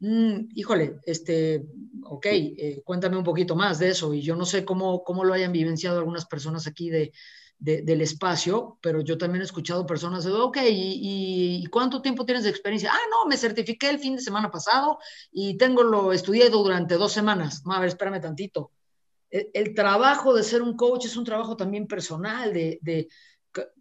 Mm, 0.00 0.48
híjole, 0.54 0.96
este, 1.04 1.66
ok, 2.04 2.26
eh, 2.26 2.82
cuéntame 2.84 3.16
un 3.16 3.24
poquito 3.24 3.54
más 3.54 3.78
de 3.78 3.90
eso. 3.90 4.14
Y 4.14 4.22
yo 4.22 4.34
no 4.34 4.46
sé 4.46 4.64
cómo, 4.64 5.04
cómo 5.04 5.24
lo 5.24 5.34
hayan 5.34 5.52
vivenciado 5.52 5.98
algunas 5.98 6.26
personas 6.26 6.66
aquí 6.66 6.90
de, 6.90 7.12
del 7.60 8.00
espacio, 8.00 8.78
pero 8.80 9.02
yo 9.02 9.18
también 9.18 9.42
he 9.42 9.44
escuchado 9.44 9.86
personas 9.86 10.24
de, 10.24 10.32
ok, 10.32 10.58
¿y, 10.70 11.64
cuánto 11.70 12.00
tiempo 12.00 12.24
tienes 12.24 12.44
de 12.44 12.50
experiencia? 12.50 12.90
Ah, 12.90 13.08
no, 13.10 13.28
me 13.28 13.36
certifiqué 13.36 13.90
el 13.90 13.98
fin 13.98 14.16
de 14.16 14.22
semana 14.22 14.50
pasado 14.50 14.98
y 15.30 15.58
tengo 15.58 15.82
lo 15.82 16.12
estudiado 16.12 16.62
durante 16.62 16.94
dos 16.94 17.12
semanas. 17.12 17.62
No, 17.66 17.74
a 17.74 17.80
ver, 17.80 17.88
espérame 17.88 18.20
tantito. 18.20 18.72
El, 19.30 19.74
trabajo 19.74 20.34
de 20.34 20.42
ser 20.42 20.62
un 20.62 20.76
coach 20.76 21.06
es 21.06 21.16
un 21.16 21.24
trabajo 21.24 21.56
también 21.56 21.86
personal, 21.86 22.52
de, 22.52 22.78
de 22.82 23.08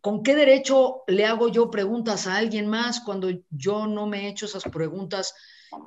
¿con 0.01 0.21
qué 0.21 0.35
derecho 0.35 1.01
le 1.07 1.25
hago 1.25 1.49
yo 1.49 1.71
preguntas 1.71 2.27
a 2.27 2.37
alguien 2.37 2.67
más 2.67 3.01
cuando 3.01 3.29
yo 3.49 3.87
no 3.87 4.05
me 4.07 4.25
he 4.25 4.29
hecho 4.29 4.45
esas 4.45 4.63
preguntas? 4.63 5.33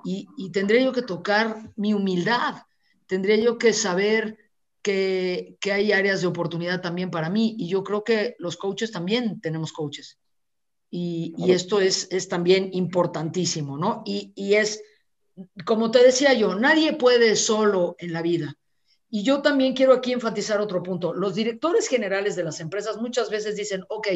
Y, 0.04 0.26
y 0.36 0.50
tendría 0.50 0.82
yo 0.82 0.92
que 0.92 1.02
tocar 1.02 1.72
mi 1.76 1.94
humildad, 1.94 2.62
tendría 3.06 3.36
yo 3.36 3.58
que 3.58 3.72
saber 3.72 4.38
que, 4.82 5.58
hay 5.72 5.92
áreas 5.92 6.20
de 6.20 6.26
oportunidad 6.26 6.80
también 6.80 7.10
para 7.10 7.30
mí 7.30 7.54
y 7.58 7.68
yo 7.68 7.82
creo 7.84 8.04
que 8.04 8.34
los 8.38 8.56
coaches 8.56 8.90
también 8.90 9.40
tenemos 9.40 9.72
coaches. 9.72 10.18
Y, 10.90 11.34
esto 11.50 11.80
es, 11.80 12.08
es, 12.10 12.28
también 12.28 12.68
importantísimo, 12.72 13.78
¿no? 13.78 14.02
Y, 14.04 14.32
y, 14.34 14.54
es, 14.54 14.82
como 15.64 15.90
te 15.90 16.02
decía 16.04 16.34
yo, 16.34 16.54
nadie 16.54 16.92
puede 16.92 17.34
solo 17.36 17.96
en 17.98 18.12
la 18.12 18.20
vida. 18.20 18.58
Y 19.14 19.24
yo 19.24 19.42
también 19.42 19.74
quiero 19.74 19.92
aquí 19.92 20.10
enfatizar 20.10 20.58
otro 20.58 20.82
punto. 20.82 21.12
Los 21.12 21.34
directores 21.34 21.86
generales 21.86 22.34
de 22.34 22.44
las 22.44 22.60
empresas 22.60 22.96
muchas 22.96 23.28
veces 23.28 23.56
dicen, 23.56 23.84
ok, 23.90 24.08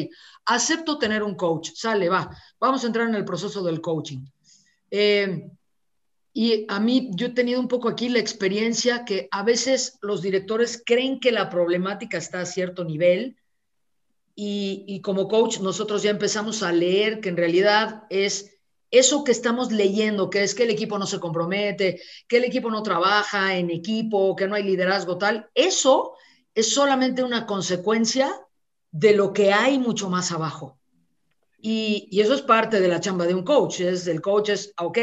acepto 0.45 0.97
tener 0.97 1.21
un 1.21 1.35
coach, 1.35 1.69
sale, 1.75 2.09
va, 2.09 2.35
vamos 2.59 2.83
a 2.83 2.87
entrar 2.87 3.07
en 3.07 3.13
el 3.13 3.23
proceso 3.23 3.63
del 3.63 3.79
coaching. 3.79 4.25
Eh, 4.89 5.51
y 6.33 6.65
a 6.67 6.79
mí, 6.79 7.11
yo 7.13 7.27
he 7.27 7.29
tenido 7.29 7.59
un 7.59 7.67
poco 7.67 7.89
aquí 7.89 8.09
la 8.09 8.17
experiencia 8.17 9.05
que 9.05 9.27
a 9.29 9.43
veces 9.43 9.99
los 10.01 10.23
directores 10.23 10.81
creen 10.83 11.19
que 11.19 11.31
la 11.31 11.47
problemática 11.51 12.17
está 12.17 12.41
a 12.41 12.47
cierto 12.47 12.83
nivel 12.83 13.37
y, 14.33 14.83
y, 14.87 15.01
como 15.01 15.27
coach 15.27 15.59
nosotros 15.59 16.01
ya 16.01 16.09
empezamos 16.09 16.63
a 16.63 16.71
leer 16.71 17.21
que 17.21 17.29
en 17.29 17.37
realidad 17.37 18.05
es 18.09 18.56
eso 18.91 19.23
que 19.23 19.31
estamos 19.31 19.71
leyendo, 19.71 20.29
que 20.29 20.43
es 20.43 20.55
que 20.55 20.63
el 20.63 20.69
equipo 20.69 20.97
no 20.97 21.05
se 21.05 21.19
compromete, 21.19 22.01
que 22.27 22.37
el 22.37 22.45
equipo 22.45 22.71
no 22.71 22.83
trabaja 22.83 23.57
en 23.57 23.69
equipo, 23.69 24.35
que 24.35 24.47
no 24.47 24.55
hay 24.55 24.63
liderazgo 24.63 25.17
tal, 25.17 25.49
eso 25.53 26.13
es 26.55 26.73
solamente 26.73 27.23
una 27.23 27.45
consecuencia 27.45 28.33
de 28.91 29.13
lo 29.13 29.33
que 29.33 29.53
hay 29.53 29.77
mucho 29.77 30.09
más 30.09 30.31
abajo. 30.31 30.79
Y, 31.59 32.09
eso 32.19 32.33
es 32.33 32.41
parte 32.41 32.79
de 32.79 32.87
la 32.87 32.99
chamba 32.99 33.25
de 33.25 33.33
un 33.33 33.43
coach, 33.43 33.81
es 33.81 34.07
el 34.07 34.21
coach 34.21 34.49
es, 34.49 34.73
ok, 34.79 34.97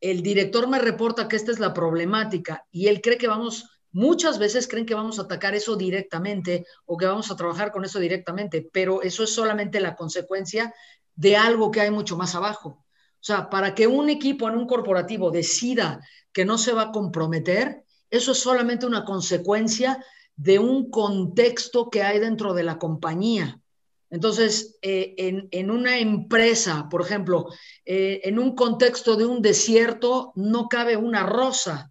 el 0.00 0.22
director 0.22 0.68
me 0.68 0.78
reporta 0.78 1.26
que 1.26 1.36
esta 1.36 1.52
es 1.52 1.58
la 1.58 1.72
problemática 1.72 2.66
y 2.70 2.88
él 2.88 3.00
cree 3.00 3.16
que 3.16 3.28
vamos, 3.28 3.80
muchas 3.92 4.38
veces 4.38 4.68
creen 4.68 4.84
que 4.84 4.94
vamos 4.94 5.18
a 5.18 5.22
atacar 5.22 5.54
eso 5.54 5.74
directamente 5.74 6.66
o 6.84 6.96
que 6.96 7.06
vamos 7.06 7.30
a 7.30 7.36
trabajar 7.36 7.72
con 7.72 7.84
eso 7.84 7.98
directamente, 7.98 8.68
pero 8.72 9.02
eso 9.02 9.24
es 9.24 9.32
solamente 9.32 9.80
la 9.80 9.96
consecuencia 9.96 10.74
de 11.14 11.36
algo 11.36 11.70
que 11.70 11.80
hay 11.80 11.90
mucho 11.90 12.16
más 12.16 12.34
abajo. 12.34 12.85
Sea, 13.26 13.50
para 13.50 13.74
que 13.74 13.88
un 13.88 14.08
equipo 14.08 14.48
en 14.48 14.54
un 14.54 14.68
corporativo 14.68 15.32
decida 15.32 15.98
que 16.32 16.44
no 16.44 16.58
se 16.58 16.72
va 16.72 16.82
a 16.82 16.92
comprometer, 16.92 17.82
eso 18.08 18.30
es 18.30 18.38
solamente 18.38 18.86
una 18.86 19.04
consecuencia 19.04 20.00
de 20.36 20.60
un 20.60 20.92
contexto 20.92 21.90
que 21.90 22.04
hay 22.04 22.20
dentro 22.20 22.54
de 22.54 22.62
la 22.62 22.78
compañía. 22.78 23.60
Entonces, 24.10 24.78
eh, 24.80 25.48
en, 25.50 25.70
una 25.72 25.98
empresa, 25.98 26.88
por 26.88 27.02
ejemplo, 27.02 27.46
eh, 27.84 28.20
en 28.22 28.38
un 28.38 28.54
contexto 28.54 29.16
de 29.16 29.26
un 29.26 29.42
desierto, 29.42 30.30
no 30.36 30.68
cabe 30.68 30.96
una 30.96 31.26
rosa. 31.26 31.90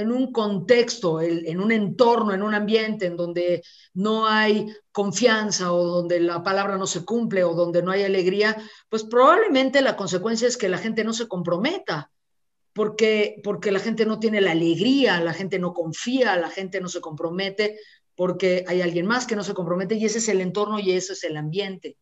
En 0.00 0.12
un 0.12 0.32
contexto, 0.32 1.20
en 1.20 1.60
un 1.60 1.72
entorno, 1.72 2.32
en 2.32 2.42
un 2.42 2.54
ambiente 2.54 3.06
en 3.06 3.16
donde 3.16 3.62
no 3.94 4.26
hay 4.26 4.66
confianza 4.92 5.72
o 5.72 5.84
donde 5.84 6.20
la 6.20 6.42
palabra 6.42 6.76
no 6.76 6.86
se 6.86 7.04
cumple 7.04 7.44
o 7.44 7.54
donde 7.54 7.82
no 7.82 7.90
hay 7.90 8.04
alegría, 8.04 8.56
pues 8.88 9.04
probablemente 9.04 9.80
la 9.80 9.96
consecuencia 9.96 10.46
es 10.46 10.56
que 10.56 10.68
la 10.68 10.78
gente 10.78 11.04
no 11.04 11.12
se 11.12 11.28
comprometa. 11.28 12.10
Porque, 12.72 13.40
porque 13.42 13.72
la 13.72 13.80
gente 13.80 14.06
no 14.06 14.20
tiene 14.20 14.40
la 14.40 14.52
alegría, 14.52 15.20
la 15.20 15.32
gente 15.32 15.58
no 15.58 15.72
confía, 15.72 16.36
la 16.36 16.48
gente 16.48 16.80
no 16.80 16.88
se 16.88 17.00
compromete, 17.00 17.76
porque 18.14 18.64
hay 18.68 18.82
alguien 18.82 19.06
más 19.06 19.26
que 19.26 19.34
no 19.34 19.42
se 19.42 19.54
compromete 19.54 19.96
y 19.96 20.04
ese 20.04 20.18
es 20.18 20.28
el 20.28 20.40
entorno 20.40 20.78
y 20.78 20.92
ese 20.92 21.14
es 21.14 21.24
el 21.24 21.36
ambiente. 21.36 21.98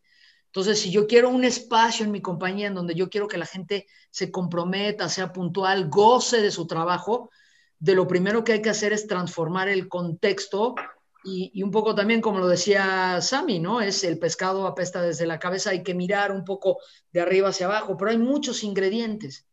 Entonces, 0.47 0.81
si 0.81 0.91
yo 0.91 1.07
quiero 1.07 1.29
un 1.29 1.45
espacio 1.45 2.07
en 2.07 2.11
mi 2.11 2.23
compañía 2.23 2.69
en 2.69 2.75
donde 2.75 2.95
yo 2.95 3.11
quiero 3.11 3.29
que 3.29 3.37
la 3.37 3.45
gente 3.45 3.87
se 4.11 4.31
comprometa, 4.31 5.11
sea 5.11 5.31
puntual, 5.31 5.91
goce 5.91 6.41
de 6.41 6.51
su 6.51 6.67
trabajo, 6.67 7.31
de 7.79 7.95
lo 7.95 8.07
primero 8.07 8.45
que 8.45 8.53
hay 8.53 8.63
que 8.63 8.71
hacer 8.71 8.93
es 8.93 9.07
transformar 9.07 9.69
el 9.69 9.89
contexto 9.89 10.75
Y, 11.25 11.63
un 11.63 11.73
poco 11.73 11.95
también, 11.95 12.21
como 12.21 12.39
lo 12.39 12.47
decía 12.47 13.21
Sami, 13.21 13.59
¿no? 13.59 13.81
Es 13.81 14.05
el 14.05 14.19
pescado 14.19 14.67
apesta 14.67 15.03
desde 15.03 15.27
la 15.27 15.41
cabeza, 15.41 15.71
hay 15.71 15.83
que 15.83 15.95
mirar 15.95 16.31
un 16.31 16.45
poco 16.45 16.79
de 17.13 17.21
arriba 17.21 17.49
hacia 17.49 17.67
abajo, 17.67 17.97
pero 17.97 18.13
hay 18.13 18.19
muchos 18.19 18.63
ingredientes. 18.63 19.45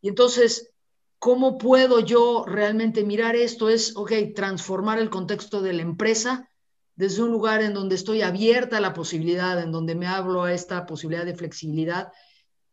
Y 0.00 0.08
entonces, 0.08 0.72
¿cómo 1.20 1.58
puedo 1.58 2.00
yo 2.00 2.44
realmente 2.44 3.04
mirar 3.04 3.36
esto? 3.36 3.68
Es, 3.68 3.96
ok, 3.96 4.12
transformar 4.34 4.98
el 4.98 5.10
contexto 5.10 5.62
de 5.62 5.72
la 5.74 5.82
empresa 5.82 6.48
desde 6.96 7.22
un 7.22 7.30
lugar 7.30 7.62
en 7.62 7.72
donde 7.72 7.94
estoy 7.94 8.22
abierta 8.22 8.78
a 8.78 8.80
la 8.80 8.92
posibilidad, 8.92 9.62
en 9.62 9.70
donde 9.70 9.94
me 9.94 10.08
hablo 10.08 10.42
a 10.42 10.52
esta 10.52 10.86
posibilidad 10.86 11.24
de 11.24 11.36
flexibilidad 11.36 12.12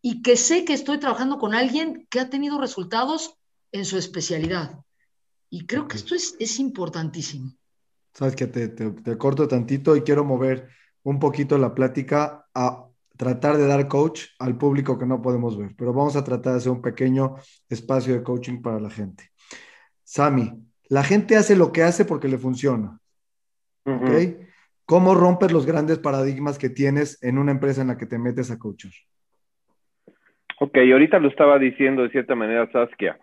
y 0.02 0.22
que 0.22 0.36
sé 0.38 0.66
que 0.66 0.74
estoy 0.74 0.98
trabajando 0.98 1.38
con 1.38 1.54
alguien 1.54 2.08
que 2.10 2.20
ha 2.20 2.30
tenido 2.30 2.60
resultados 2.60 3.36
en 3.72 3.86
su 3.86 3.98
especialidad. 3.98 4.80
Y 5.50 5.66
creo 5.66 5.88
que 5.88 5.98
esto 5.98 6.16
es, 6.16 6.36
es 6.40 6.60
importantísimo. 6.60 7.52
Sabes 8.14 8.36
que 8.36 8.48
te, 8.48 8.70
te, 8.70 9.18
corto 9.18 9.48
tantito 9.48 9.96
y 9.96 10.02
quiero 10.02 10.24
mover 10.24 10.70
un 11.04 11.20
poquito 11.20 11.58
la 11.58 11.74
plática 11.74 12.46
a 12.54 12.86
tratar 13.18 13.58
de 13.58 13.68
dar 13.68 13.88
coach 13.88 14.26
al 14.40 14.58
público 14.58 14.98
que 14.98 15.06
no 15.06 15.22
podemos 15.22 15.58
ver, 15.58 15.74
pero 15.78 15.94
vamos 15.94 16.16
a 16.16 16.24
tratar 16.24 16.54
de 16.54 16.58
hacer 16.60 16.72
un 16.72 16.82
pequeño 16.82 17.36
espacio 17.68 18.14
de 18.14 18.24
coaching 18.24 18.62
para 18.62 18.80
la 18.80 18.90
gente. 18.90 19.26
Sami, 20.04 20.52
la 20.90 21.04
gente 21.04 21.36
hace 21.36 21.56
lo 21.56 21.72
que 21.72 21.84
hace 21.84 22.06
porque 22.06 22.28
le 22.28 22.38
funciona. 22.38 23.00
¿Ok? 23.86 24.12
¿Cómo 24.86 25.14
rompes 25.14 25.52
los 25.52 25.66
grandes 25.66 26.00
paradigmas 26.00 26.58
que 26.58 26.70
tienes 26.70 27.22
en 27.24 27.38
una 27.38 27.52
empresa 27.52 27.82
en 27.82 27.90
la 27.90 27.98
que 27.98 28.06
te 28.06 28.18
metes 28.18 28.50
a 28.52 28.58
coachar? 28.58 28.92
Ok, 30.60 30.78
ahorita 30.78 31.20
lo 31.20 31.30
estaba 31.30 31.60
diciendo 31.60 32.04
de 32.04 32.10
cierta 32.10 32.36
manera 32.36 32.70
Saskia. 32.72 33.20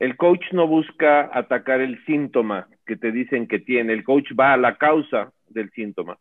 El 0.00 0.16
coach 0.16 0.42
no 0.52 0.66
busca 0.66 1.30
atacar 1.32 1.82
el 1.82 2.02
síntoma 2.06 2.68
que 2.86 2.96
te 2.96 3.12
dicen 3.12 3.46
que 3.46 3.58
tiene, 3.58 3.92
el 3.92 4.02
coach 4.02 4.32
va 4.38 4.54
a 4.54 4.56
la 4.56 4.76
causa 4.76 5.30
del 5.50 5.70
síntoma. 5.72 6.16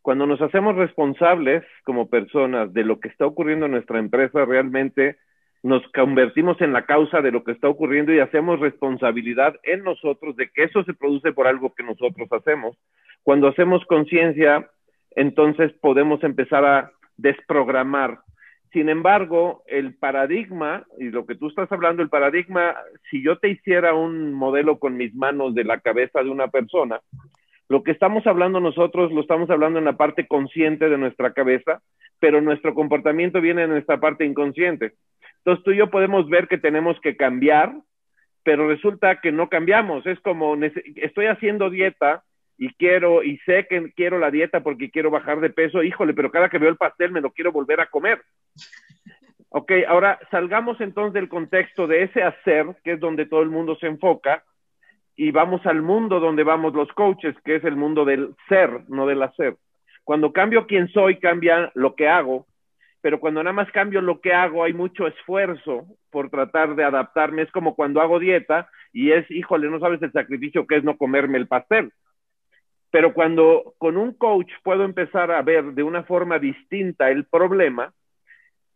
Cuando 0.00 0.26
nos 0.26 0.40
hacemos 0.40 0.74
responsables 0.74 1.62
como 1.84 2.08
personas 2.08 2.72
de 2.72 2.82
lo 2.82 3.00
que 3.00 3.08
está 3.08 3.26
ocurriendo 3.26 3.66
en 3.66 3.72
nuestra 3.72 3.98
empresa, 3.98 4.46
realmente 4.46 5.18
nos 5.62 5.82
convertimos 5.92 6.58
en 6.62 6.72
la 6.72 6.86
causa 6.86 7.20
de 7.20 7.30
lo 7.30 7.44
que 7.44 7.52
está 7.52 7.68
ocurriendo 7.68 8.12
y 8.12 8.20
hacemos 8.20 8.58
responsabilidad 8.58 9.54
en 9.64 9.84
nosotros 9.84 10.34
de 10.36 10.48
que 10.48 10.64
eso 10.64 10.82
se 10.84 10.94
produce 10.94 11.32
por 11.32 11.46
algo 11.46 11.74
que 11.74 11.82
nosotros 11.82 12.32
hacemos. 12.32 12.74
Cuando 13.22 13.48
hacemos 13.48 13.84
conciencia, 13.84 14.70
entonces 15.10 15.72
podemos 15.74 16.24
empezar 16.24 16.64
a 16.64 16.90
desprogramar 17.18 18.20
sin 18.74 18.88
embargo, 18.88 19.62
el 19.68 19.94
paradigma, 19.94 20.84
y 20.98 21.04
lo 21.04 21.26
que 21.26 21.36
tú 21.36 21.46
estás 21.46 21.70
hablando, 21.70 22.02
el 22.02 22.08
paradigma, 22.08 22.74
si 23.08 23.22
yo 23.22 23.38
te 23.38 23.48
hiciera 23.48 23.94
un 23.94 24.34
modelo 24.34 24.80
con 24.80 24.96
mis 24.96 25.14
manos 25.14 25.54
de 25.54 25.62
la 25.62 25.78
cabeza 25.78 26.24
de 26.24 26.28
una 26.28 26.48
persona, 26.48 27.00
lo 27.68 27.84
que 27.84 27.92
estamos 27.92 28.26
hablando 28.26 28.58
nosotros 28.58 29.12
lo 29.12 29.20
estamos 29.20 29.48
hablando 29.48 29.78
en 29.78 29.84
la 29.84 29.96
parte 29.96 30.26
consciente 30.26 30.88
de 30.88 30.98
nuestra 30.98 31.32
cabeza, 31.32 31.82
pero 32.18 32.40
nuestro 32.40 32.74
comportamiento 32.74 33.40
viene 33.40 33.62
en 33.62 33.70
nuestra 33.70 34.00
parte 34.00 34.24
inconsciente. 34.24 34.94
Entonces 35.38 35.64
tú 35.64 35.70
y 35.70 35.76
yo 35.76 35.88
podemos 35.88 36.28
ver 36.28 36.48
que 36.48 36.58
tenemos 36.58 37.00
que 37.00 37.16
cambiar, 37.16 37.76
pero 38.42 38.68
resulta 38.68 39.20
que 39.20 39.30
no 39.30 39.48
cambiamos. 39.48 40.04
Es 40.04 40.18
como, 40.18 40.56
estoy 40.96 41.26
haciendo 41.26 41.70
dieta 41.70 42.24
y 42.56 42.72
quiero, 42.74 43.22
y 43.22 43.38
sé 43.38 43.66
que 43.68 43.92
quiero 43.92 44.18
la 44.18 44.30
dieta 44.30 44.62
porque 44.62 44.90
quiero 44.90 45.10
bajar 45.10 45.40
de 45.40 45.50
peso, 45.50 45.82
híjole, 45.82 46.14
pero 46.14 46.30
cada 46.30 46.48
que 46.48 46.58
veo 46.58 46.70
el 46.70 46.76
pastel 46.76 47.10
me 47.10 47.20
lo 47.20 47.32
quiero 47.32 47.52
volver 47.52 47.80
a 47.80 47.86
comer. 47.86 48.22
Ok, 49.56 49.70
ahora 49.86 50.18
salgamos 50.32 50.80
entonces 50.80 51.14
del 51.14 51.28
contexto 51.28 51.86
de 51.86 52.02
ese 52.02 52.24
hacer, 52.24 52.74
que 52.82 52.94
es 52.94 52.98
donde 52.98 53.24
todo 53.24 53.40
el 53.40 53.50
mundo 53.50 53.76
se 53.76 53.86
enfoca, 53.86 54.42
y 55.14 55.30
vamos 55.30 55.64
al 55.64 55.80
mundo 55.80 56.18
donde 56.18 56.42
vamos 56.42 56.74
los 56.74 56.88
coaches, 56.88 57.36
que 57.44 57.54
es 57.54 57.64
el 57.64 57.76
mundo 57.76 58.04
del 58.04 58.34
ser, 58.48 58.80
no 58.88 59.06
del 59.06 59.22
hacer. 59.22 59.56
Cuando 60.02 60.32
cambio 60.32 60.66
quién 60.66 60.88
soy, 60.88 61.20
cambia 61.20 61.70
lo 61.74 61.94
que 61.94 62.08
hago, 62.08 62.48
pero 63.00 63.20
cuando 63.20 63.42
nada 63.42 63.52
más 63.52 63.70
cambio 63.70 64.00
lo 64.00 64.20
que 64.20 64.32
hago, 64.32 64.64
hay 64.64 64.72
mucho 64.72 65.06
esfuerzo 65.06 65.84
por 66.10 66.30
tratar 66.30 66.74
de 66.74 66.84
adaptarme. 66.84 67.42
Es 67.42 67.50
como 67.50 67.74
cuando 67.74 68.00
hago 68.00 68.18
dieta 68.18 68.70
y 68.92 69.12
es, 69.12 69.30
híjole, 69.30 69.68
no 69.68 69.78
sabes 69.78 70.00
el 70.02 70.10
sacrificio 70.10 70.66
que 70.66 70.76
es 70.76 70.84
no 70.84 70.96
comerme 70.96 71.36
el 71.36 71.46
pastel. 71.46 71.92
Pero 72.94 73.12
cuando 73.12 73.74
con 73.78 73.96
un 73.96 74.12
coach 74.12 74.52
puedo 74.62 74.84
empezar 74.84 75.32
a 75.32 75.42
ver 75.42 75.64
de 75.72 75.82
una 75.82 76.04
forma 76.04 76.38
distinta 76.38 77.10
el 77.10 77.24
problema, 77.24 77.92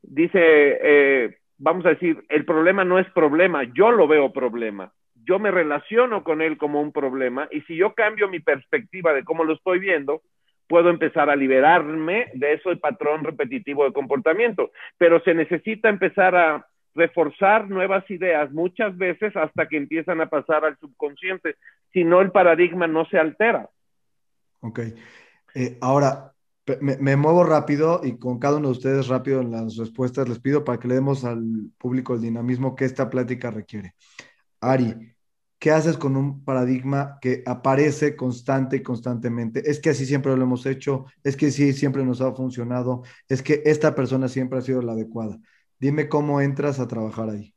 dice, 0.03 0.41
eh, 0.43 1.37
vamos 1.57 1.87
a 1.87 1.91
decir, 1.91 2.25
el 2.29 2.45
problema 2.45 2.85
no 2.85 2.99
es 2.99 3.09
problema, 3.13 3.63
yo 3.73 3.93
lo 3.93 4.09
veo 4.09 4.33
problema. 4.33 4.93
Yo 5.15 5.39
me 5.39 5.53
relaciono 5.53 6.25
con 6.25 6.43
él 6.43 6.59
como 6.59 6.81
un 6.81 6.91
problema 6.91 7.47
y 7.53 7.61
si 7.61 7.77
yo 7.77 7.95
cambio 7.95 8.27
mi 8.27 8.41
perspectiva 8.41 9.13
de 9.13 9.23
cómo 9.23 9.45
lo 9.45 9.53
estoy 9.53 9.79
viendo, 9.79 10.23
puedo 10.67 10.91
empezar 10.91 11.31
a 11.31 11.37
liberarme 11.37 12.27
de 12.35 12.55
ese 12.55 12.75
patrón 12.75 13.23
repetitivo 13.23 13.85
de 13.85 13.93
comportamiento. 13.93 14.73
Pero 14.97 15.21
se 15.21 15.33
necesita 15.33 15.91
empezar 15.91 16.35
a 16.35 16.67
reforzar 16.97 17.71
nuevas 17.71 18.11
ideas 18.11 18.51
muchas 18.51 18.99
veces 18.99 19.37
hasta 19.37 19.69
que 19.69 19.77
empiezan 19.77 20.21
a 20.21 20.29
pasar 20.29 20.65
al 20.65 20.77
subconsciente, 20.79 21.55
si 21.93 22.03
no 22.03 22.21
el 22.21 22.33
paradigma 22.33 22.89
no 22.89 23.05
se 23.05 23.17
altera. 23.17 23.69
Ok. 24.61 24.81
Eh, 25.55 25.79
ahora, 25.81 26.35
me, 26.81 27.17
muevo 27.17 27.45
rápido 27.45 28.01
y 28.05 28.19
con 28.19 28.39
cada 28.39 28.57
uno 28.57 28.69
de 28.69 28.73
ustedes 28.73 29.09
rápido 29.09 29.41
en 29.41 29.51
las 29.51 29.77
respuestas 29.77 30.29
les 30.29 30.39
pido 30.39 30.65
para 30.65 30.79
que 30.79 30.89
le 30.89 30.95
demos 30.95 31.25
al 31.25 31.43
público 31.79 32.15
el 32.15 32.21
dinamismo 32.21 32.75
que 32.75 32.85
esta 32.85 33.09
plática 33.09 33.51
requiere. 33.51 33.95
Ari, 34.61 35.15
¿qué 35.59 35.71
haces 35.71 35.97
con 35.97 36.17
un 36.17 36.45
paradigma 36.45 37.19
que 37.21 37.43
aparece 37.47 38.17
constante 38.17 38.77
y 38.77 38.83
constantemente? 38.83 39.69
Es 39.69 39.81
que 39.81 39.91
así 39.91 40.05
siempre 40.05 40.37
lo 40.37 40.43
hemos 40.43 40.67
hecho, 40.67 41.07
es 41.23 41.37
que 41.37 41.51
sí, 41.51 41.73
siempre 41.73 42.05
nos 42.05 42.21
ha 42.21 42.35
funcionado, 42.35 43.03
es 43.29 43.43
que 43.43 43.63
esta 43.65 43.95
persona 43.95 44.29
siempre 44.29 44.59
ha 44.59 44.63
sido 44.63 44.83
la 44.83 44.93
adecuada. 44.93 45.39
Dime 45.79 46.09
cómo 46.09 46.41
entras 46.41 46.81
a 46.81 46.89
trabajar 46.89 47.31
ahí. 47.31 47.55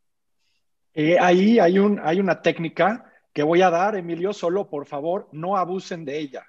Eh, 0.93 1.17
ahí 1.19 1.57
hay, 1.57 1.79
un, 1.79 1.99
hay 2.03 2.19
una 2.19 2.41
técnica 2.41 3.10
que 3.33 3.43
voy 3.43 3.61
a 3.61 3.69
dar, 3.69 3.95
Emilio, 3.95 4.33
solo 4.33 4.69
por 4.69 4.85
favor 4.85 5.29
no 5.31 5.57
abusen 5.57 6.05
de 6.05 6.19
ella. 6.19 6.45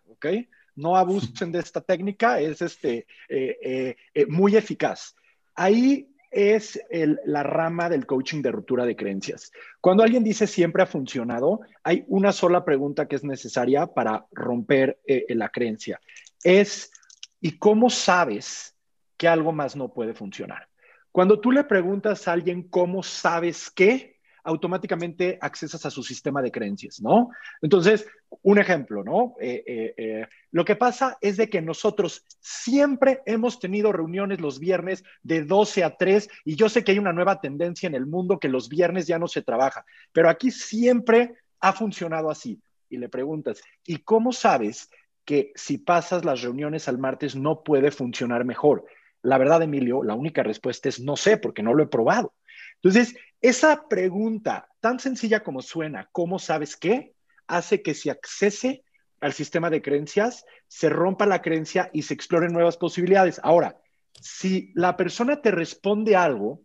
No 0.74 0.96
abusen 0.96 1.52
de 1.52 1.58
esta 1.58 1.80
técnica, 1.80 2.40
es 2.40 2.62
este, 2.62 3.06
eh, 3.28 3.58
eh, 3.62 3.96
eh, 4.14 4.26
muy 4.26 4.56
eficaz. 4.56 5.14
Ahí 5.54 6.08
es 6.30 6.80
la 7.24 7.42
rama 7.42 7.90
del 7.90 8.06
coaching 8.06 8.40
de 8.40 8.52
ruptura 8.52 8.86
de 8.86 8.96
creencias. 8.96 9.52
Cuando 9.82 10.02
alguien 10.02 10.24
dice 10.24 10.46
siempre 10.46 10.82
ha 10.82 10.86
funcionado, 10.86 11.60
hay 11.82 12.04
una 12.08 12.32
sola 12.32 12.64
pregunta 12.64 13.06
que 13.06 13.16
es 13.16 13.24
necesaria 13.24 13.86
para 13.86 14.24
romper 14.30 14.98
la 15.28 15.50
creencia. 15.50 16.00
Es, 16.42 16.90
¿y 17.38 17.58
cómo 17.58 17.90
sabes 17.90 18.74
que 19.18 19.28
algo 19.28 19.52
más 19.52 19.76
no 19.76 19.92
puede 19.92 20.14
funcionar? 20.14 20.68
Cuando 21.10 21.38
tú 21.38 21.52
le 21.52 21.64
preguntas 21.64 22.26
a 22.26 22.32
alguien 22.32 22.62
cómo 22.62 23.02
sabes 23.02 23.70
qué, 23.70 24.11
automáticamente 24.44 25.38
accesas 25.40 25.86
a 25.86 25.90
su 25.90 26.02
sistema 26.02 26.42
de 26.42 26.50
creencias, 26.50 27.00
¿no? 27.00 27.30
Entonces, 27.60 28.06
un 28.42 28.58
ejemplo, 28.58 29.04
¿no? 29.04 29.36
Eh, 29.40 29.62
eh, 29.66 29.94
eh, 29.96 30.26
lo 30.50 30.64
que 30.64 30.76
pasa 30.76 31.18
es 31.20 31.36
de 31.36 31.48
que 31.48 31.62
nosotros 31.62 32.24
siempre 32.40 33.20
hemos 33.26 33.58
tenido 33.58 33.92
reuniones 33.92 34.40
los 34.40 34.58
viernes 34.58 35.04
de 35.22 35.44
12 35.44 35.84
a 35.84 35.96
3 35.96 36.28
y 36.44 36.56
yo 36.56 36.68
sé 36.68 36.82
que 36.82 36.92
hay 36.92 36.98
una 36.98 37.12
nueva 37.12 37.40
tendencia 37.40 37.86
en 37.86 37.94
el 37.94 38.06
mundo 38.06 38.38
que 38.38 38.48
los 38.48 38.68
viernes 38.68 39.06
ya 39.06 39.18
no 39.18 39.28
se 39.28 39.42
trabaja, 39.42 39.84
pero 40.12 40.28
aquí 40.28 40.50
siempre 40.50 41.36
ha 41.60 41.72
funcionado 41.72 42.30
así. 42.30 42.60
Y 42.88 42.98
le 42.98 43.08
preguntas, 43.08 43.62
¿y 43.86 43.98
cómo 43.98 44.32
sabes 44.32 44.90
que 45.24 45.52
si 45.54 45.78
pasas 45.78 46.24
las 46.24 46.42
reuniones 46.42 46.88
al 46.88 46.98
martes 46.98 47.36
no 47.36 47.62
puede 47.62 47.90
funcionar 47.90 48.44
mejor? 48.44 48.84
La 49.22 49.38
verdad, 49.38 49.62
Emilio, 49.62 50.02
la 50.02 50.14
única 50.14 50.42
respuesta 50.42 50.88
es 50.88 51.00
no 51.00 51.16
sé, 51.16 51.36
porque 51.36 51.62
no 51.62 51.74
lo 51.74 51.84
he 51.84 51.86
probado. 51.86 52.34
Entonces, 52.82 53.14
esa 53.42 53.88
pregunta 53.88 54.68
tan 54.80 54.98
sencilla 55.00 55.42
como 55.42 55.60
suena, 55.60 56.08
¿cómo 56.12 56.38
sabes 56.38 56.76
qué? 56.76 57.14
hace 57.52 57.82
que 57.82 57.94
se 57.94 58.10
accese 58.10 58.84
al 59.20 59.32
sistema 59.32 59.70
de 59.70 59.82
creencias, 59.82 60.44
se 60.66 60.88
rompa 60.88 61.26
la 61.26 61.42
creencia 61.42 61.90
y 61.92 62.02
se 62.02 62.14
exploren 62.14 62.52
nuevas 62.52 62.76
posibilidades. 62.76 63.40
Ahora, 63.42 63.78
si 64.20 64.72
la 64.74 64.96
persona 64.96 65.40
te 65.40 65.50
responde 65.50 66.16
algo, 66.16 66.62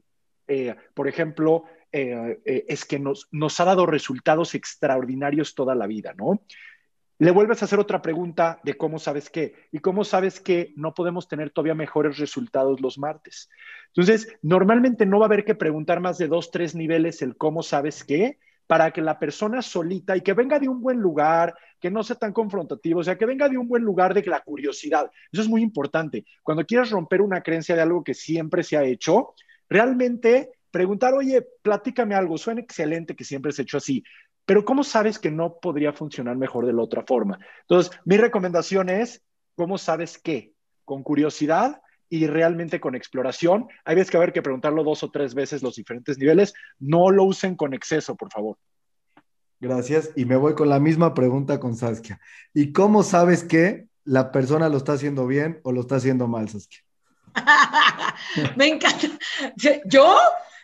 eh, 0.47 0.75
por 0.93 1.07
ejemplo, 1.07 1.65
eh, 1.91 2.39
eh, 2.45 2.65
es 2.67 2.85
que 2.85 2.99
nos, 2.99 3.27
nos 3.31 3.59
ha 3.59 3.65
dado 3.65 3.85
resultados 3.85 4.55
extraordinarios 4.55 5.55
toda 5.55 5.75
la 5.75 5.87
vida, 5.87 6.13
¿no? 6.17 6.41
Le 7.19 7.31
vuelves 7.31 7.61
a 7.61 7.65
hacer 7.65 7.79
otra 7.79 8.01
pregunta 8.01 8.59
de 8.63 8.75
cómo 8.75 8.99
sabes 8.99 9.29
qué 9.31 9.55
y 9.71 9.79
cómo 9.79 10.03
sabes 10.03 10.39
que 10.39 10.73
no 10.75 10.93
podemos 10.93 11.27
tener 11.27 11.49
todavía 11.49 11.73
mejores 11.73 12.17
resultados 12.19 12.79
los 12.79 12.99
martes. 12.99 13.49
Entonces, 13.87 14.27
normalmente 14.43 15.05
no 15.05 15.17
va 15.17 15.25
a 15.25 15.27
haber 15.27 15.43
que 15.43 15.55
preguntar 15.55 15.99
más 15.99 16.19
de 16.19 16.27
dos, 16.27 16.51
tres 16.51 16.75
niveles 16.75 17.23
el 17.23 17.35
cómo 17.35 17.63
sabes 17.63 18.03
qué 18.03 18.37
para 18.67 18.91
que 18.91 19.01
la 19.01 19.17
persona 19.17 19.61
solita 19.61 20.15
y 20.15 20.21
que 20.21 20.33
venga 20.33 20.59
de 20.59 20.67
un 20.67 20.81
buen 20.81 20.99
lugar, 20.99 21.55
que 21.79 21.89
no 21.89 22.03
sea 22.03 22.17
tan 22.17 22.33
confrontativo, 22.33 22.99
o 22.99 23.03
sea, 23.03 23.17
que 23.17 23.25
venga 23.25 23.49
de 23.49 23.57
un 23.57 23.67
buen 23.67 23.81
lugar 23.81 24.13
de 24.13 24.23
la 24.23 24.41
curiosidad. 24.41 25.09
Eso 25.31 25.41
es 25.41 25.47
muy 25.47 25.63
importante. 25.63 26.25
Cuando 26.43 26.65
quieras 26.65 26.91
romper 26.91 27.21
una 27.21 27.41
creencia 27.41 27.75
de 27.75 27.81
algo 27.81 28.03
que 28.03 28.13
siempre 28.13 28.63
se 28.63 28.77
ha 28.77 28.83
hecho, 28.83 29.33
realmente 29.69 30.51
preguntar, 30.69 31.13
oye, 31.13 31.47
platícame 31.61 32.13
algo, 32.13 32.37
suena 32.37 32.61
excelente 32.61 33.15
que 33.15 33.23
siempre 33.23 33.51
se 33.51 33.61
ha 33.61 33.63
hecho 33.63 33.77
así, 33.77 34.03
pero 34.47 34.63
¿cómo 34.63 34.85
sabes 34.85 35.19
que 35.19 35.29
no 35.29 35.59
podría 35.59 35.91
funcionar 35.91 36.37
mejor 36.37 36.65
de 36.65 36.71
la 36.71 36.81
otra 36.81 37.03
forma? 37.05 37.37
Entonces, 37.63 37.91
mi 38.05 38.15
recomendación 38.15 38.87
es, 38.87 39.21
¿cómo 39.55 39.77
sabes 39.77 40.17
qué? 40.17 40.53
Con 40.85 41.03
curiosidad 41.03 41.81
y 42.07 42.27
realmente 42.27 42.79
con 42.79 42.95
exploración. 42.95 43.67
Hay 43.83 43.95
veces 43.95 44.09
que 44.09 44.15
haber 44.15 44.31
que 44.31 44.41
preguntarlo 44.41 44.85
dos 44.85 45.03
o 45.03 45.11
tres 45.11 45.35
veces 45.35 45.61
los 45.61 45.75
diferentes 45.75 46.17
niveles. 46.17 46.53
No 46.79 47.11
lo 47.11 47.25
usen 47.25 47.57
con 47.57 47.73
exceso, 47.73 48.15
por 48.15 48.31
favor. 48.31 48.57
Gracias. 49.59 50.11
Y 50.15 50.23
me 50.23 50.37
voy 50.37 50.55
con 50.55 50.69
la 50.69 50.79
misma 50.79 51.13
pregunta 51.13 51.59
con 51.59 51.75
Saskia. 51.75 52.21
¿Y 52.53 52.71
cómo 52.71 53.03
sabes 53.03 53.43
que 53.43 53.87
la 54.05 54.31
persona 54.31 54.69
lo 54.69 54.77
está 54.77 54.93
haciendo 54.93 55.27
bien 55.27 55.59
o 55.63 55.73
lo 55.73 55.81
está 55.81 55.97
haciendo 55.97 56.25
mal, 56.29 56.47
Saskia? 56.47 56.79
me 58.55 58.67
encanta. 58.67 59.07
Yo 59.85 60.17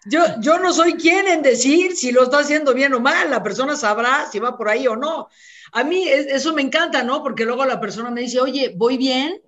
yo, 0.06 0.22
yo 0.39 0.60
no 0.60 0.74
soy 0.74 0.93
quien 0.93 1.28
en 1.28 1.41
decir 1.41 1.95
si 1.95 2.12
lo 2.12 2.24
está 2.24 2.39
haciendo 2.39 2.74
bien 2.74 2.93
o 2.93 2.99
mal, 2.99 3.30
la 3.30 3.43
persona 3.43 3.76
sabrá 3.76 4.28
si 4.32 4.39
va 4.39 4.58
por 4.58 4.70
ahí 4.70 4.88
o 4.88 4.95
no. 4.95 5.28
A 5.72 5.84
mí 5.84 6.08
eso 6.08 6.54
me 6.54 6.62
encanta, 6.62 7.04
¿no? 7.04 7.24
Porque 7.24 7.45
luego 7.45 7.66
la 7.66 7.80
persona 7.80 8.12
me 8.12 8.22
dice, 8.22 8.39
oye, 8.39 8.74
¿voy 8.76 8.97
bien? 8.97 9.41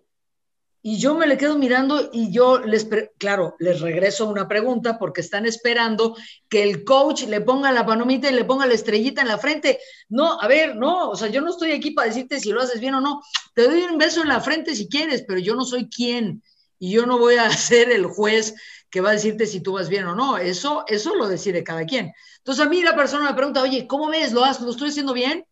Y 0.82 1.00
yo 1.00 1.16
me 1.16 1.26
le 1.26 1.38
quedo 1.38 1.58
mirando 1.58 2.12
y 2.14 2.32
yo 2.32 2.60
les, 2.60 2.88
claro, 3.18 3.56
les 3.58 3.82
regreso 3.82 4.30
una 4.30 4.48
pregunta 4.48 5.00
porque 5.00 5.22
están 5.22 5.48
esperando 5.48 6.16
que 6.48 6.62
el 6.62 6.84
coach 6.84 7.24
le 7.24 7.42
ponga 7.42 7.72
la 7.72 7.88
panomita 7.88 8.30
y 8.30 8.34
le 8.34 8.46
ponga 8.46 8.68
la 8.68 8.76
estrellita 8.76 9.22
en 9.22 9.28
la 9.28 9.40
frente. 9.40 9.80
No, 10.10 10.40
a 10.40 10.48
ver, 10.48 10.76
no, 10.76 11.10
o 11.10 11.16
sea, 11.16 11.28
yo 11.28 11.42
no 11.42 11.50
estoy 11.50 11.72
aquí 11.72 11.90
para 11.90 12.10
decirte 12.10 12.40
si 12.40 12.52
lo 12.52 12.62
haces 12.62 12.80
bien 12.80 12.94
o 12.94 13.02
no. 13.02 13.24
Te 13.56 13.64
doy 13.64 13.82
un 13.82 13.98
beso 13.98 14.22
en 14.22 14.28
la 14.28 14.42
frente 14.42 14.76
si 14.76 14.88
quieres, 14.88 15.24
pero 15.28 15.40
yo 15.40 15.56
no 15.56 15.66
soy 15.66 15.90
quien 15.90 16.44
y 16.78 16.92
yo 16.92 17.08
no 17.08 17.18
voy 17.18 17.36
a 17.36 17.50
ser 17.58 17.92
el 17.92 18.06
juez 18.06 18.54
que 18.96 19.02
va 19.02 19.10
a 19.10 19.20
decirte 19.20 19.46
si 19.46 19.60
tú 19.60 19.74
vas 19.74 19.90
bien 19.90 20.06
o 20.06 20.16
no. 20.16 20.38
Eso, 20.38 20.86
eso 20.88 21.16
lo 21.16 21.28
decide 21.28 21.66
cada 21.66 21.84
quien. 21.84 22.14
Entonces 22.38 22.66
a 22.66 22.70
mí 22.70 22.82
la 22.82 22.96
persona 22.96 23.30
me 23.30 23.36
pregunta, 23.36 23.62
oye, 23.62 23.88
¿cómo 23.88 24.08
ves? 24.08 24.32
¿Lo, 24.32 24.42
has, 24.46 24.62
¿Lo 24.62 24.72
estoy 24.72 24.88
haciendo 24.88 25.12
bien? 25.12 25.46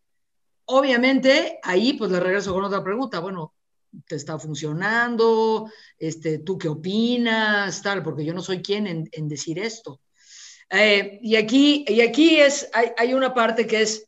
Obviamente, 0.63 1.59
ahí 1.61 1.91
pues 1.91 2.09
le 2.09 2.21
regreso 2.21 2.53
con 2.53 2.63
otra 2.63 2.81
pregunta. 2.81 3.19
Bueno, 3.19 3.53
¿te 4.07 4.15
está 4.15 4.39
funcionando? 4.39 5.69
Este, 5.99 6.37
¿Tú 6.37 6.57
qué 6.57 6.69
opinas? 6.69 7.81
Tal, 7.81 8.01
porque 8.01 8.23
yo 8.23 8.33
no 8.33 8.41
soy 8.41 8.61
quien 8.61 8.87
en, 8.87 9.27
decir 9.27 9.59
esto. 9.59 9.99
Eh, 10.69 11.19
y, 11.21 11.35
aquí, 11.35 11.83
y 11.85 11.99
aquí 11.99 12.37
es, 12.37 12.69
hay, 12.71 12.91
hay 12.97 13.13
una 13.13 13.33
parte 13.33 13.67
que 13.67 13.81
es, 13.81 14.07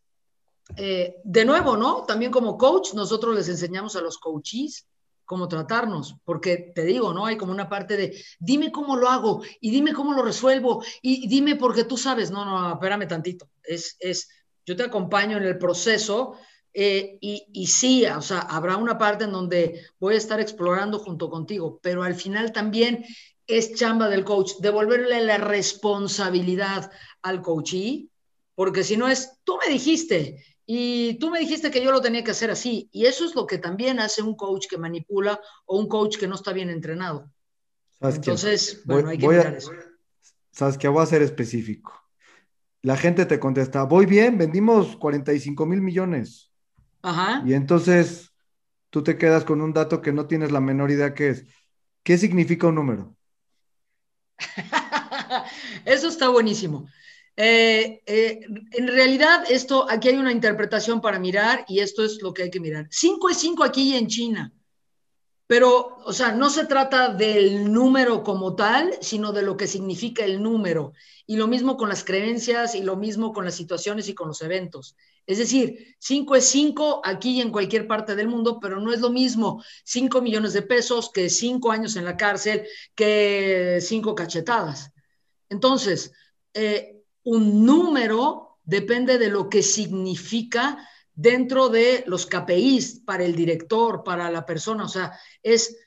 eh, 0.77 1.17
de 1.25 1.43
nuevo, 1.43 1.75
¿no? 1.75 2.05
También 2.05 2.31
como 2.31 2.57
coach, 2.57 2.93
nosotros 2.93 3.35
les 3.35 3.49
enseñamos 3.49 3.97
a 3.97 4.01
los 4.01 4.17
coaches 4.17 4.87
cómo 5.25 5.47
tratarnos, 5.47 6.15
porque 6.23 6.71
te 6.73 6.83
digo, 6.83 7.13
¿no? 7.13 7.25
Hay 7.25 7.37
como 7.37 7.51
una 7.51 7.67
parte 7.67 7.97
de, 7.97 8.23
dime 8.39 8.71
cómo 8.71 8.95
lo 8.95 9.09
hago 9.09 9.41
y 9.59 9.71
dime 9.71 9.93
cómo 9.93 10.13
lo 10.13 10.23
resuelvo 10.23 10.83
y 11.01 11.27
dime 11.27 11.55
porque 11.55 11.83
tú 11.83 11.97
sabes, 11.97 12.31
no, 12.31 12.45
no, 12.45 12.73
espérame 12.73 13.07
tantito, 13.07 13.49
es, 13.63 13.97
es, 13.99 14.29
yo 14.65 14.75
te 14.75 14.83
acompaño 14.83 15.37
en 15.37 15.43
el 15.43 15.57
proceso 15.57 16.37
eh, 16.73 17.17
y, 17.21 17.47
y 17.53 17.67
sí, 17.67 18.05
o 18.05 18.21
sea, 18.21 18.39
habrá 18.39 18.77
una 18.77 18.97
parte 18.97 19.23
en 19.23 19.31
donde 19.31 19.81
voy 19.99 20.15
a 20.15 20.17
estar 20.17 20.39
explorando 20.39 20.99
junto 20.99 21.29
contigo, 21.29 21.79
pero 21.81 22.03
al 22.03 22.15
final 22.15 22.51
también 22.51 23.05
es 23.47 23.75
chamba 23.75 24.09
del 24.09 24.23
coach, 24.23 24.53
devolverle 24.59 25.23
la 25.23 25.37
responsabilidad 25.37 26.91
al 27.21 27.41
coachee, 27.41 28.09
porque 28.55 28.83
si 28.83 28.97
no 28.97 29.07
es, 29.07 29.39
tú 29.43 29.57
me 29.63 29.71
dijiste, 29.71 30.43
y 30.65 31.19
tú 31.19 31.29
me 31.29 31.39
dijiste 31.39 31.69
que 31.69 31.83
yo 31.83 31.91
lo 31.91 32.01
tenía 32.01 32.23
que 32.23 32.31
hacer 32.31 32.49
así. 32.49 32.89
Y 32.91 33.05
eso 33.05 33.25
es 33.25 33.35
lo 33.35 33.45
que 33.45 33.59
también 33.59 33.99
hace 33.99 34.23
un 34.23 34.35
coach 34.35 34.67
que 34.67 34.77
manipula 34.77 35.39
o 35.65 35.77
un 35.77 35.87
coach 35.87 36.17
que 36.17 36.27
no 36.27 36.35
está 36.35 36.53
bien 36.53 36.69
entrenado. 36.69 37.29
Entonces, 38.01 38.81
bueno, 38.85 39.09
hay 39.09 39.17
que 39.17 39.27
mirar 39.27 39.55
eso. 39.55 39.71
Sabes 40.51 40.77
que 40.77 40.87
voy 40.87 41.03
a 41.03 41.07
ser 41.07 41.21
específico. 41.21 41.93
La 42.81 42.97
gente 42.97 43.25
te 43.25 43.39
contesta, 43.39 43.83
voy 43.83 44.05
bien, 44.05 44.37
vendimos 44.37 44.95
45 44.97 45.65
mil 45.65 45.81
millones. 45.81 46.51
Ajá. 47.01 47.43
Y 47.45 47.53
entonces 47.53 48.31
tú 48.89 49.03
te 49.03 49.17
quedas 49.17 49.43
con 49.43 49.61
un 49.61 49.73
dato 49.73 50.01
que 50.01 50.13
no 50.13 50.27
tienes 50.27 50.51
la 50.51 50.61
menor 50.61 50.91
idea 50.91 51.13
qué 51.13 51.29
es. 51.29 51.45
¿Qué 52.03 52.17
significa 52.17 52.67
un 52.67 52.75
número? 52.75 53.15
eso 55.85 56.07
está 56.07 56.29
buenísimo. 56.29 56.87
Eh, 57.37 58.01
eh, 58.05 58.39
en 58.71 58.87
realidad, 58.87 59.43
esto, 59.49 59.85
aquí 59.89 60.09
hay 60.09 60.15
una 60.15 60.31
interpretación 60.31 61.01
para 61.01 61.19
mirar 61.19 61.65
y 61.67 61.79
esto 61.79 62.03
es 62.03 62.21
lo 62.21 62.33
que 62.33 62.43
hay 62.43 62.49
que 62.49 62.59
mirar. 62.59 62.87
5 62.89 63.29
es 63.29 63.37
5 63.37 63.63
aquí 63.63 63.93
y 63.93 63.95
en 63.95 64.07
China, 64.07 64.53
pero, 65.47 65.97
o 66.03 66.13
sea, 66.13 66.31
no 66.31 66.49
se 66.49 66.65
trata 66.65 67.09
del 67.09 67.71
número 67.71 68.23
como 68.23 68.55
tal, 68.55 68.93
sino 69.01 69.31
de 69.31 69.43
lo 69.43 69.57
que 69.57 69.67
significa 69.67 70.25
el 70.25 70.41
número. 70.41 70.93
Y 71.27 71.35
lo 71.35 71.47
mismo 71.47 71.77
con 71.77 71.89
las 71.89 72.03
creencias 72.03 72.73
y 72.73 72.81
lo 72.81 72.95
mismo 72.95 73.31
con 73.31 73.45
las 73.45 73.55
situaciones 73.55 74.07
y 74.09 74.15
con 74.15 74.27
los 74.27 74.41
eventos. 74.41 74.95
Es 75.27 75.37
decir, 75.37 75.95
5 75.99 76.35
es 76.35 76.45
5 76.45 77.01
aquí 77.03 77.37
y 77.37 77.41
en 77.41 77.51
cualquier 77.51 77.87
parte 77.87 78.15
del 78.15 78.27
mundo, 78.27 78.59
pero 78.59 78.79
no 78.79 78.91
es 78.91 79.01
lo 79.01 79.11
mismo 79.11 79.63
5 79.83 80.21
millones 80.21 80.53
de 80.53 80.63
pesos 80.63 81.11
que 81.11 81.29
5 81.29 81.71
años 81.71 81.95
en 81.95 82.05
la 82.05 82.17
cárcel, 82.17 82.65
que 82.95 83.79
5 83.81 84.15
cachetadas. 84.15 84.91
Entonces, 85.49 86.11
eh, 86.53 86.94
un 87.25 87.65
número 87.65 88.59
depende 88.63 89.17
de 89.17 89.29
lo 89.29 89.49
que 89.49 89.61
significa 89.61 90.87
dentro 91.13 91.69
de 91.69 92.03
los 92.07 92.25
KPIs 92.25 93.01
para 93.05 93.23
el 93.23 93.35
director, 93.35 94.03
para 94.03 94.29
la 94.31 94.45
persona. 94.45 94.85
O 94.85 94.89
sea, 94.89 95.17
es 95.43 95.77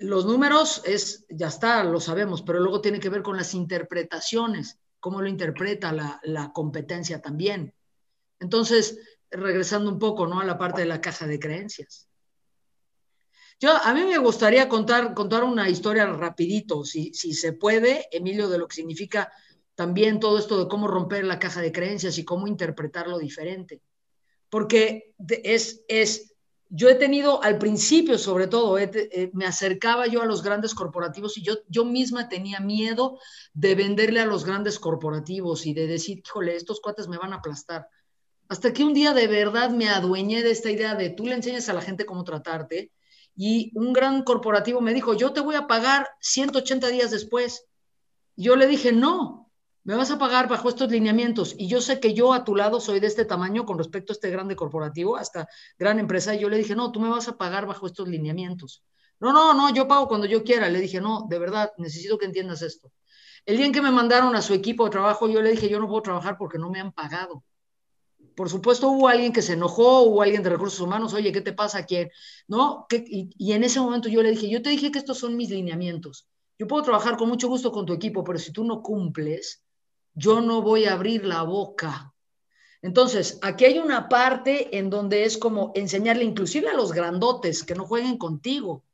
los 0.00 0.26
números, 0.26 0.82
es, 0.84 1.26
ya 1.28 1.48
está, 1.48 1.84
lo 1.84 2.00
sabemos, 2.00 2.42
pero 2.42 2.60
luego 2.60 2.80
tiene 2.80 3.00
que 3.00 3.08
ver 3.08 3.22
con 3.22 3.36
las 3.36 3.54
interpretaciones, 3.54 4.78
cómo 5.00 5.20
lo 5.20 5.28
interpreta 5.28 5.92
la, 5.92 6.20
la 6.24 6.52
competencia 6.52 7.20
también. 7.20 7.74
Entonces, 8.40 8.98
regresando 9.30 9.90
un 9.90 9.98
poco, 9.98 10.26
¿no? 10.26 10.40
A 10.40 10.44
la 10.44 10.58
parte 10.58 10.80
de 10.80 10.86
la 10.86 11.00
caja 11.00 11.26
de 11.26 11.38
creencias. 11.38 12.08
Yo, 13.60 13.70
a 13.70 13.94
mí 13.94 14.02
me 14.02 14.18
gustaría 14.18 14.68
contar, 14.68 15.14
contar 15.14 15.44
una 15.44 15.68
historia 15.68 16.06
rapidito, 16.06 16.84
si, 16.84 17.14
si 17.14 17.32
se 17.32 17.52
puede, 17.52 18.08
Emilio, 18.10 18.48
de 18.48 18.58
lo 18.58 18.66
que 18.66 18.76
significa 18.76 19.32
también 19.74 20.20
todo 20.20 20.38
esto 20.38 20.62
de 20.62 20.68
cómo 20.68 20.86
romper 20.86 21.24
la 21.24 21.38
caja 21.38 21.60
de 21.60 21.72
creencias 21.72 22.18
y 22.18 22.24
cómo 22.24 22.46
interpretarlo 22.46 23.18
diferente. 23.18 23.82
Porque 24.48 25.14
es, 25.18 25.84
es 25.88 26.34
yo 26.68 26.88
he 26.88 26.94
tenido 26.94 27.42
al 27.42 27.58
principio, 27.58 28.18
sobre 28.18 28.46
todo, 28.46 28.78
eh, 28.78 29.30
me 29.32 29.46
acercaba 29.46 30.06
yo 30.06 30.22
a 30.22 30.26
los 30.26 30.42
grandes 30.42 30.74
corporativos 30.74 31.38
y 31.38 31.42
yo, 31.42 31.54
yo 31.68 31.84
misma 31.84 32.28
tenía 32.28 32.60
miedo 32.60 33.18
de 33.52 33.74
venderle 33.74 34.20
a 34.20 34.26
los 34.26 34.44
grandes 34.44 34.78
corporativos 34.78 35.66
y 35.66 35.74
de 35.74 35.86
decir, 35.86 36.22
híjole, 36.24 36.56
estos 36.56 36.80
cuates 36.80 37.06
me 37.06 37.18
van 37.18 37.32
a 37.32 37.36
aplastar. 37.36 37.88
Hasta 38.48 38.72
que 38.72 38.84
un 38.84 38.92
día 38.92 39.12
de 39.12 39.26
verdad 39.26 39.70
me 39.70 39.88
adueñé 39.88 40.42
de 40.42 40.50
esta 40.50 40.70
idea 40.70 40.94
de 40.94 41.10
tú 41.10 41.26
le 41.26 41.34
enseñas 41.34 41.68
a 41.68 41.74
la 41.74 41.80
gente 41.80 42.06
cómo 42.06 42.24
tratarte 42.24 42.92
y 43.36 43.70
un 43.74 43.92
gran 43.92 44.22
corporativo 44.22 44.80
me 44.80 44.94
dijo, 44.94 45.14
yo 45.14 45.32
te 45.32 45.40
voy 45.40 45.54
a 45.54 45.66
pagar 45.66 46.08
180 46.20 46.88
días 46.88 47.10
después. 47.10 47.66
yo 48.36 48.56
le 48.56 48.66
dije, 48.66 48.92
no, 48.92 49.43
me 49.84 49.94
vas 49.94 50.10
a 50.10 50.18
pagar 50.18 50.48
bajo 50.48 50.68
estos 50.70 50.90
lineamientos 50.90 51.54
y 51.58 51.68
yo 51.68 51.80
sé 51.80 52.00
que 52.00 52.14
yo 52.14 52.32
a 52.32 52.42
tu 52.44 52.56
lado 52.56 52.80
soy 52.80 53.00
de 53.00 53.06
este 53.06 53.26
tamaño 53.26 53.66
con 53.66 53.78
respecto 53.78 54.12
a 54.12 54.14
este 54.14 54.30
grande 54.30 54.56
corporativo, 54.56 55.16
hasta 55.16 55.46
gran 55.78 55.98
empresa, 55.98 56.34
y 56.34 56.40
yo 56.40 56.48
le 56.48 56.56
dije, 56.56 56.74
no, 56.74 56.90
tú 56.90 57.00
me 57.00 57.10
vas 57.10 57.28
a 57.28 57.36
pagar 57.36 57.66
bajo 57.66 57.86
estos 57.86 58.08
lineamientos. 58.08 58.82
No, 59.20 59.32
no, 59.32 59.54
no, 59.54 59.72
yo 59.74 59.86
pago 59.86 60.08
cuando 60.08 60.26
yo 60.26 60.42
quiera. 60.42 60.68
Le 60.68 60.80
dije, 60.80 61.00
no, 61.00 61.26
de 61.28 61.38
verdad, 61.38 61.72
necesito 61.78 62.18
que 62.18 62.26
entiendas 62.26 62.62
esto. 62.62 62.92
El 63.46 63.58
día 63.58 63.66
en 63.66 63.72
que 63.72 63.82
me 63.82 63.90
mandaron 63.90 64.34
a 64.36 64.42
su 64.42 64.54
equipo 64.54 64.84
de 64.84 64.90
trabajo, 64.90 65.28
yo 65.28 65.42
le 65.42 65.50
dije, 65.50 65.68
yo 65.68 65.78
no 65.78 65.86
puedo 65.86 66.02
trabajar 66.02 66.36
porque 66.38 66.58
no 66.58 66.70
me 66.70 66.80
han 66.80 66.92
pagado. 66.92 67.44
Por 68.34 68.48
supuesto, 68.50 68.88
hubo 68.88 69.08
alguien 69.08 69.32
que 69.32 69.42
se 69.42 69.52
enojó, 69.52 70.02
hubo 70.02 70.22
alguien 70.22 70.42
de 70.42 70.50
recursos 70.50 70.80
humanos, 70.80 71.14
oye, 71.14 71.30
¿qué 71.30 71.40
te 71.40 71.52
pasa? 71.52 71.84
¿Quién? 71.86 72.10
¿No? 72.48 72.86
Y, 72.90 73.30
y 73.38 73.52
en 73.52 73.64
ese 73.64 73.80
momento 73.80 74.08
yo 74.08 74.22
le 74.22 74.30
dije, 74.30 74.48
yo 74.48 74.60
te 74.60 74.70
dije 74.70 74.90
que 74.90 74.98
estos 74.98 75.18
son 75.18 75.36
mis 75.36 75.50
lineamientos. 75.50 76.26
Yo 76.58 76.66
puedo 76.66 76.82
trabajar 76.82 77.16
con 77.16 77.28
mucho 77.28 77.48
gusto 77.48 77.70
con 77.70 77.86
tu 77.86 77.92
equipo, 77.92 78.24
pero 78.24 78.38
si 78.38 78.52
tú 78.52 78.64
no 78.64 78.82
cumples, 78.82 79.63
yo 80.14 80.40
no 80.40 80.62
voy 80.62 80.84
a 80.84 80.94
abrir 80.94 81.24
la 81.24 81.42
boca. 81.42 82.14
Entonces, 82.82 83.38
aquí 83.42 83.64
hay 83.64 83.78
una 83.78 84.08
parte 84.08 84.76
en 84.76 84.90
donde 84.90 85.24
es 85.24 85.38
como 85.38 85.72
enseñarle 85.74 86.24
inclusive 86.24 86.68
a 86.68 86.74
los 86.74 86.92
grandotes 86.92 87.64
que 87.64 87.74
no 87.74 87.86
jueguen 87.86 88.18
contigo. 88.18 88.84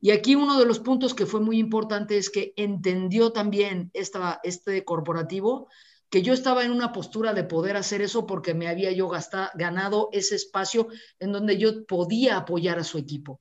Y 0.00 0.12
aquí 0.12 0.34
uno 0.34 0.58
de 0.58 0.64
los 0.64 0.78
puntos 0.78 1.12
que 1.12 1.26
fue 1.26 1.40
muy 1.40 1.58
importante 1.58 2.16
es 2.16 2.30
que 2.30 2.54
entendió 2.56 3.32
también 3.32 3.90
esta, 3.92 4.40
este 4.42 4.84
corporativo 4.84 5.68
que 6.08 6.22
yo 6.22 6.32
estaba 6.32 6.64
en 6.64 6.72
una 6.72 6.92
postura 6.92 7.34
de 7.34 7.44
poder 7.44 7.76
hacer 7.76 8.02
eso 8.02 8.26
porque 8.26 8.54
me 8.54 8.68
había 8.68 8.90
yo 8.90 9.10
ganado 9.54 10.08
ese 10.12 10.34
espacio 10.34 10.88
en 11.20 11.32
donde 11.32 11.56
yo 11.56 11.84
podía 11.86 12.36
apoyar 12.38 12.78
a 12.78 12.84
su 12.84 12.98
equipo. 12.98 13.40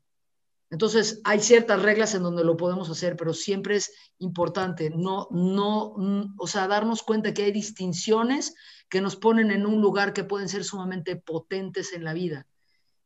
Entonces, 0.71 1.19
hay 1.23 1.39
ciertas 1.39 1.81
reglas 1.81 2.13
en 2.13 2.21
donde 2.21 2.43
lo 2.43 2.55
podemos 2.55 2.89
hacer, 2.89 3.15
pero 3.15 3.33
siempre 3.33 3.77
es 3.77 3.91
importante 4.19 4.91
no, 4.91 5.27
no, 5.31 5.95
o 6.37 6.47
sea, 6.47 6.67
darnos 6.67 7.01
cuenta 7.01 7.33
que 7.33 7.43
hay 7.43 7.51
distinciones 7.51 8.53
que 8.87 9.01
nos 9.01 9.15
ponen 9.15 9.51
en 9.51 9.65
un 9.65 9.81
lugar 9.81 10.13
que 10.13 10.23
pueden 10.23 10.47
ser 10.47 10.63
sumamente 10.63 11.15
potentes 11.15 11.93
en 11.93 12.03
la 12.03 12.13
vida. 12.13 12.45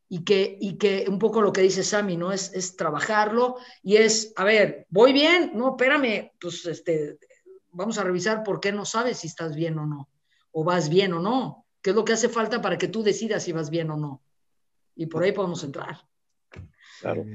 Y 0.09 0.24
que, 0.26 0.57
y 0.59 0.78
que 0.78 1.05
un 1.07 1.18
poco 1.18 1.41
lo 1.41 1.53
que 1.53 1.61
dice 1.61 1.84
Sammy, 1.84 2.18
¿no? 2.18 2.32
Es, 2.32 2.53
es 2.53 2.76
trabajarlo 2.76 3.55
y 3.82 3.95
es, 3.95 4.32
a 4.36 4.43
ver, 4.43 4.86
¿voy 4.89 5.11
bien? 5.11 5.51
No, 5.55 5.70
espérame, 5.70 6.32
pues 6.39 6.66
este, 6.66 7.18
vamos 7.72 7.97
a 7.97 8.03
revisar 8.03 8.43
por 8.43 8.59
qué 8.59 8.72
no 8.72 8.86
sabes 8.86 9.20
si 9.20 9.28
estás 9.28 9.55
bien 9.55 9.80
o 9.80 9.86
no, 9.86 10.09
o 10.51 10.64
vas 10.64 10.89
bien 10.89 11.14
o 11.14 11.20
no. 11.20 11.66
¿Qué 11.82 11.89
es 11.89 11.95
lo 11.95 12.05
que 12.05 12.14
hace 12.14 12.30
falta 12.30 12.61
para 12.61 12.78
que 12.78 12.88
tú 12.88 13.01
decidas 13.01 13.43
si 13.43 13.53
vas 13.53 13.70
bien 13.70 13.89
o 13.89 13.97
no? 13.97 14.22
Y 14.95 15.07
por 15.07 15.24
ahí 15.24 15.32
podemos 15.32 15.64
entrar. 15.64 16.07
Claro. 17.03 17.25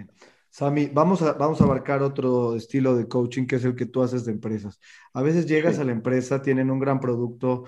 Sami, 0.50 0.86
vamos 0.86 1.22
a, 1.22 1.34
vamos 1.34 1.60
a 1.60 1.64
abarcar 1.64 2.02
otro 2.02 2.56
estilo 2.56 2.96
de 2.96 3.06
coaching 3.06 3.46
que 3.46 3.56
es 3.56 3.64
el 3.64 3.76
que 3.76 3.86
tú 3.86 4.02
haces 4.02 4.24
de 4.24 4.32
empresas. 4.32 4.80
A 5.12 5.22
veces 5.22 5.46
llegas 5.46 5.78
a 5.78 5.84
la 5.84 5.92
empresa, 5.92 6.42
tienen 6.42 6.70
un 6.70 6.80
gran 6.80 7.00
producto, 7.00 7.64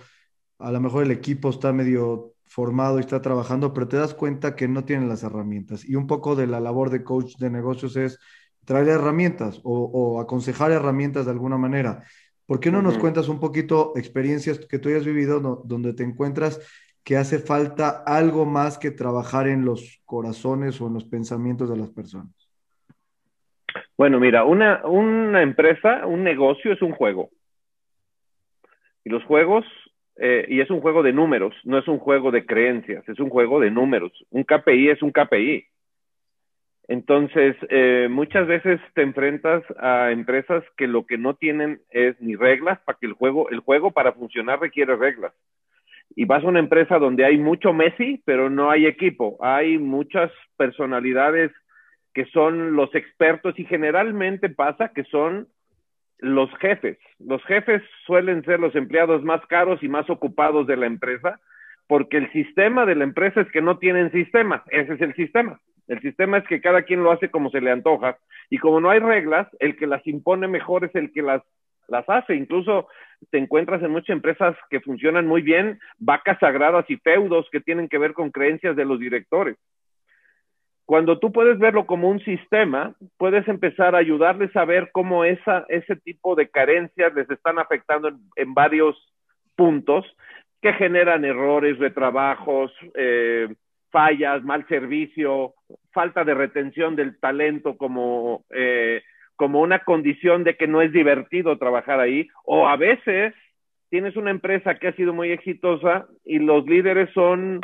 a 0.59 0.73
lo 0.73 0.81
mejor 0.81 1.05
el 1.05 1.11
equipo 1.11 1.51
está 1.51 1.73
medio 1.73 2.35
formado 2.47 2.99
y 2.99 3.01
está 3.01 3.23
trabajando, 3.23 3.73
pero 3.73 3.87
te 3.87 3.97
das 3.97 4.15
cuenta 4.15 4.57
que 4.57 4.67
no 4.67 4.85
tienen 4.85 5.09
las 5.09 5.23
herramientas. 5.23 5.85
Y 5.85 5.95
un 5.95 6.07
poco 6.07 6.35
de 6.35 6.47
la 6.47 6.59
labor 6.59 6.91
de 6.91 7.05
coach 7.05 7.37
de 7.37 7.51
negocios 7.51 7.97
es 7.97 8.19
traer 8.65 8.89
herramientas 8.89 9.61
o, 9.63 10.21
aconsejar 10.21 10.73
herramientas 10.73 11.27
de 11.27 11.33
alguna 11.33 11.59
manera. 11.59 12.03
¿Por 12.47 12.61
qué 12.61 12.71
no 12.71 12.83
nos 12.83 12.99
cuentas 12.99 13.29
un 13.29 13.39
poquito 13.39 13.93
experiencias 13.95 14.59
que 14.59 14.79
tú 14.79 14.89
hayas 14.89 15.05
vivido 15.05 15.63
donde 15.65 15.93
te 15.93 16.03
encuentras 16.03 16.61
que 17.11 17.17
hace 17.17 17.41
falta 17.41 18.05
algo 18.07 18.47
más 18.47 18.79
que 18.79 18.93
trabajar 18.93 19.49
en 19.49 19.65
los 19.65 20.01
corazones 20.05 20.81
o 20.81 20.87
en 20.87 20.95
los 20.95 21.05
pensamientos 21.05 21.69
de 21.69 21.77
las 21.77 21.91
personas? 21.91 22.33
Bueno, 23.99 24.21
mira, 24.21 24.45
una, 24.45 24.87
una 24.87 25.43
empresa, 25.43 26.07
un 26.07 26.23
negocio 26.23 26.73
es 26.73 26.81
un 26.81 26.93
juego. 26.93 27.31
Y 29.03 29.11
los 29.11 29.25
juegos, 29.25 29.65
eh, 30.19 30.47
y 30.49 30.61
es 30.61 30.71
un 30.71 30.81
juego 30.81 31.03
de 31.03 31.13
números, 31.13 31.53
no 31.65 31.79
es 31.79 31.89
un 31.89 31.99
juego 31.99 32.31
de 32.31 32.47
creencias, 32.47 33.03
es 33.09 33.19
un 33.19 33.29
juego 33.29 33.59
de 33.59 33.73
números. 33.73 34.13
Un 34.31 34.45
KPI 34.45 34.91
es 34.91 35.03
un 35.03 35.11
KPI. 35.11 35.67
Entonces, 36.87 37.57
eh, 37.71 38.07
muchas 38.09 38.47
veces 38.47 38.81
te 38.95 39.03
enfrentas 39.03 39.65
a 39.81 40.13
empresas 40.13 40.63
que 40.77 40.87
lo 40.87 41.07
que 41.07 41.19
no 41.19 41.35
tienen 41.35 41.81
es 41.91 42.21
ni 42.21 42.37
reglas 42.37 42.79
para 42.85 42.99
que 43.01 43.07
el 43.07 43.15
juego, 43.15 43.51
el 43.51 43.59
juego 43.59 43.91
para 43.91 44.13
funcionar 44.13 44.61
requiere 44.61 44.95
reglas. 44.95 45.33
Y 46.17 46.25
vas 46.25 46.45
a 46.45 46.49
una 46.49 46.59
empresa 46.59 46.99
donde 46.99 47.25
hay 47.25 47.39
mucho 47.39 47.73
Messi, 47.73 48.23
pero 48.25 48.51
no 48.51 48.71
hay 48.71 48.87
equipo. 48.87 49.39
Hay 49.41 49.79
muchas 49.79 50.31
personalidades 50.57 51.53
que 52.15 52.27
son 52.27 52.75
los 52.75 52.95
expertos 52.95 53.59
y 53.59 53.65
generalmente 53.65 54.49
pasa 54.49 54.93
que 54.95 55.05
son 55.05 55.49
los 56.19 56.51
jefes. 56.59 56.99
Los 57.19 57.43
jefes 57.45 57.83
suelen 58.07 58.45
ser 58.45 58.61
los 58.61 58.75
empleados 58.75 59.23
más 59.23 59.45
caros 59.47 59.83
y 59.83 59.89
más 59.89 60.11
ocupados 60.11 60.67
de 60.67 60.77
la 60.77 60.87
empresa 60.87 61.41
porque 61.91 62.19
el 62.19 62.31
sistema 62.33 62.87
de 62.87 62.95
la 62.95 63.03
empresa 63.03 63.41
es 63.41 63.51
que 63.51 63.61
no 63.61 63.79
tienen 63.79 64.13
sistema. 64.13 64.63
Ese 64.71 64.95
es 64.95 65.01
el 65.01 65.13
sistema. 65.15 65.61
El 65.89 66.01
sistema 66.01 66.39
es 66.39 66.47
que 66.47 66.61
cada 66.61 66.83
quien 66.83 67.03
lo 67.03 67.11
hace 67.11 67.31
como 67.31 67.51
se 67.51 67.61
le 67.61 67.73
antoja 67.73 68.17
y 68.49 68.59
como 68.59 68.81
no 68.81 68.91
hay 68.91 69.01
reglas, 69.01 69.49
el 69.59 69.77
que 69.77 69.89
las 69.89 70.07
impone 70.07 70.47
mejor 70.47 70.85
es 70.85 70.95
el 70.95 71.11
que 71.11 71.21
las, 71.21 71.43
las 71.91 72.09
hace. 72.09 72.35
Incluso 72.35 72.89
te 73.31 73.39
encuentras 73.39 73.83
en 73.83 73.91
muchas 73.91 74.11
empresas 74.11 74.57
que 74.71 74.81
funcionan 74.81 75.27
muy 75.27 75.43
bien, 75.43 75.79
vacas 75.99 76.39
sagradas 76.39 76.89
y 76.89 76.97
feudos 76.97 77.49
que 77.51 77.61
tienen 77.61 77.89
que 77.89 77.99
ver 77.99 78.15
con 78.15 78.31
creencias 78.31 78.77
de 78.77 78.85
los 78.85 78.99
directores. 78.99 79.57
Cuando 80.91 81.21
tú 81.21 81.31
puedes 81.31 81.59
verlo 81.61 81.87
como 81.87 82.09
un 82.09 82.19
sistema, 82.25 82.97
puedes 83.17 83.47
empezar 83.47 83.95
a 83.95 83.99
ayudarles 83.99 84.55
a 84.57 84.65
ver 84.65 84.91
cómo 84.91 85.25
esa, 85.25 85.65
ese 85.69 85.95
tipo 85.95 86.35
de 86.35 86.49
carencias 86.49 87.15
les 87.15 87.31
están 87.31 87.61
afectando 87.61 88.11
en, 88.35 88.55
varios 88.55 88.97
puntos 89.55 90.05
que 90.61 90.73
generan 90.73 91.25
errores, 91.25 91.79
retrabajos, 91.79 92.73
eh, 92.95 93.55
fallas, 93.91 94.43
mal 94.43 94.67
servicio, 94.67 95.55
falta 95.93 96.25
de 96.25 96.35
retención 96.35 96.97
del 96.97 97.21
talento 97.21 97.77
como, 97.77 98.45
eh, 98.51 99.03
como 99.41 99.63
una 99.63 99.79
condición 99.79 100.45
de 100.45 100.55
que 100.55 100.67
no 100.67 100.83
es 100.83 100.93
divertido 100.93 101.57
trabajar 101.57 101.99
ahí, 101.99 102.29
o 102.45 102.69
a 102.69 102.77
veces 102.77 103.33
tienes 103.89 104.15
una 104.17 104.31
empresa 104.31 104.75
que 104.75 104.89
ha 104.89 104.93
sido 104.93 105.15
muy 105.15 105.31
exitosa 105.31 106.07
y 106.27 106.41
los 106.41 106.67
líderes 106.67 107.09
son 107.15 107.63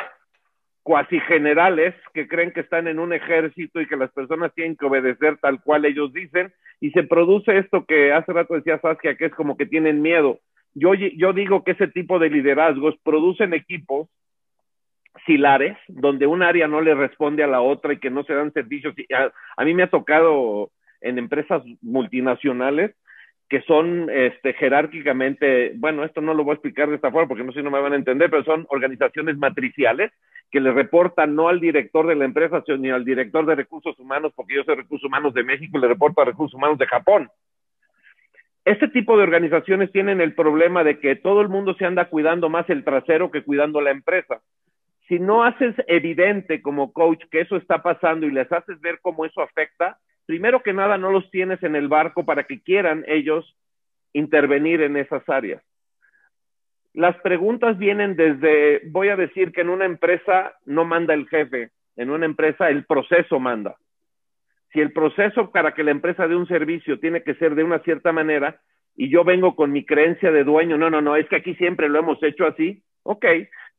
cuasi 0.81 1.19
generales 1.19 1.93
que 2.15 2.27
creen 2.27 2.51
que 2.51 2.61
están 2.61 2.87
en 2.87 2.97
un 2.97 3.13
ejército 3.13 3.79
y 3.79 3.85
que 3.85 3.95
las 3.95 4.11
personas 4.11 4.51
tienen 4.55 4.75
que 4.75 4.87
obedecer 4.87 5.37
tal 5.37 5.61
cual 5.61 5.85
ellos 5.85 6.11
dicen 6.11 6.51
y 6.81 6.89
se 6.89 7.03
produce 7.03 7.55
esto 7.59 7.85
que 7.85 8.11
hace 8.11 8.33
rato 8.33 8.55
decía 8.55 8.79
Saskia 8.79 9.15
que 9.15 9.25
es 9.25 9.35
como 9.35 9.55
que 9.55 9.67
tienen 9.67 10.01
miedo. 10.01 10.39
Yo, 10.73 10.95
yo 10.95 11.31
digo 11.31 11.63
que 11.63 11.73
ese 11.73 11.89
tipo 11.89 12.17
de 12.17 12.31
liderazgos 12.31 12.95
producen 13.03 13.53
equipos 13.53 14.09
silares, 15.27 15.77
donde 15.87 16.25
un 16.25 16.41
área 16.41 16.67
no 16.67 16.81
le 16.81 16.95
responde 16.95 17.43
a 17.43 17.47
la 17.47 17.61
otra 17.61 17.93
y 17.93 17.99
que 17.99 18.09
no 18.09 18.23
se 18.23 18.33
dan 18.33 18.51
servicios. 18.51 18.95
A, 19.57 19.63
mí 19.63 19.75
me 19.75 19.83
ha 19.83 19.89
tocado 19.91 20.71
en 21.01 21.17
empresas 21.17 21.63
multinacionales 21.81 22.95
que 23.49 23.61
son 23.61 24.09
este, 24.09 24.53
jerárquicamente, 24.53 25.71
bueno, 25.75 26.03
esto 26.03 26.19
no 26.19 26.33
lo 26.33 26.43
voy 26.43 26.51
a 26.51 26.55
explicar 26.55 26.89
de 26.89 26.95
esta 26.95 27.11
forma 27.11 27.29
porque 27.29 27.45
no 27.45 27.53
sé 27.53 27.59
si 27.59 27.63
no 27.63 27.71
me 27.71 27.79
van 27.79 27.93
a 27.93 27.97
entender, 27.97 28.29
pero 28.29 28.43
son 28.43 28.65
organizaciones 28.69 29.37
matriciales 29.37 30.11
que 30.51 30.59
le 30.59 30.71
reportan 30.73 31.33
no 31.33 31.47
al 31.47 31.61
director 31.61 32.07
de 32.07 32.15
la 32.15 32.25
empresa, 32.25 32.61
sino 32.65 32.93
al 32.93 33.05
director 33.05 33.45
de 33.45 33.55
recursos 33.55 33.97
humanos, 33.99 34.33
porque 34.35 34.55
yo 34.55 34.63
soy 34.63 34.75
recursos 34.75 35.07
humanos 35.07 35.33
de 35.33 35.43
México 35.43 35.77
y 35.77 35.81
le 35.81 35.87
reporto 35.87 36.21
a 36.21 36.25
recursos 36.25 36.55
humanos 36.55 36.77
de 36.77 36.87
Japón. 36.87 37.29
Este 38.65 38.89
tipo 38.89 39.15
de 39.15 39.23
organizaciones 39.23 39.93
tienen 39.93 40.19
el 40.19 40.35
problema 40.35 40.83
de 40.83 40.99
que 40.99 41.15
todo 41.15 41.39
el 41.39 41.47
mundo 41.47 41.73
se 41.75 41.85
anda 41.85 42.09
cuidando 42.09 42.49
más 42.49 42.69
el 42.69 42.83
trasero 42.83 43.31
que 43.31 43.43
cuidando 43.43 43.79
la 43.79 43.91
empresa 43.91 44.41
si 45.07 45.19
no 45.19 45.43
haces 45.43 45.75
evidente 45.87 46.61
como 46.61 46.91
coach 46.91 47.23
que 47.31 47.41
eso 47.41 47.55
está 47.55 47.81
pasando 47.81 48.25
y 48.25 48.31
les 48.31 48.51
haces 48.51 48.79
ver 48.81 48.99
cómo 49.01 49.25
eso 49.25 49.41
afecta, 49.41 49.97
primero 50.27 50.61
que 50.61 50.73
nada 50.73 50.99
no 50.99 51.09
los 51.09 51.31
tienes 51.31 51.63
en 51.63 51.75
el 51.75 51.87
barco 51.87 52.25
para 52.25 52.43
que 52.43 52.61
quieran 52.61 53.03
ellos 53.07 53.57
intervenir 54.13 54.81
en 54.81 54.97
esas 54.97 55.27
áreas. 55.27 55.63
Las 56.93 57.15
preguntas 57.21 57.77
vienen 57.77 58.15
desde, 58.15 58.81
voy 58.89 59.09
a 59.09 59.15
decir 59.15 59.51
que 59.51 59.61
en 59.61 59.69
una 59.69 59.85
empresa 59.85 60.53
no 60.65 60.83
manda 60.83 61.13
el 61.13 61.27
jefe, 61.27 61.71
en 61.95 62.09
una 62.09 62.25
empresa 62.25 62.69
el 62.69 62.85
proceso 62.85 63.39
manda. 63.39 63.77
Si 64.73 64.81
el 64.81 64.91
proceso 64.91 65.51
para 65.51 65.73
que 65.73 65.83
la 65.83 65.91
empresa 65.91 66.27
dé 66.27 66.35
un 66.35 66.47
servicio 66.47 66.99
tiene 66.99 67.23
que 67.23 67.35
ser 67.35 67.55
de 67.55 67.63
una 67.63 67.79
cierta 67.79 68.11
manera 68.11 68.59
y 68.95 69.09
yo 69.09 69.23
vengo 69.23 69.55
con 69.55 69.71
mi 69.71 69.85
creencia 69.85 70.31
de 70.31 70.43
dueño, 70.43 70.77
no, 70.77 70.89
no, 70.89 71.01
no, 71.01 71.15
es 71.15 71.27
que 71.29 71.37
aquí 71.37 71.55
siempre 71.55 71.87
lo 71.87 71.99
hemos 71.99 72.21
hecho 72.21 72.45
así, 72.45 72.83
ok, 73.03 73.25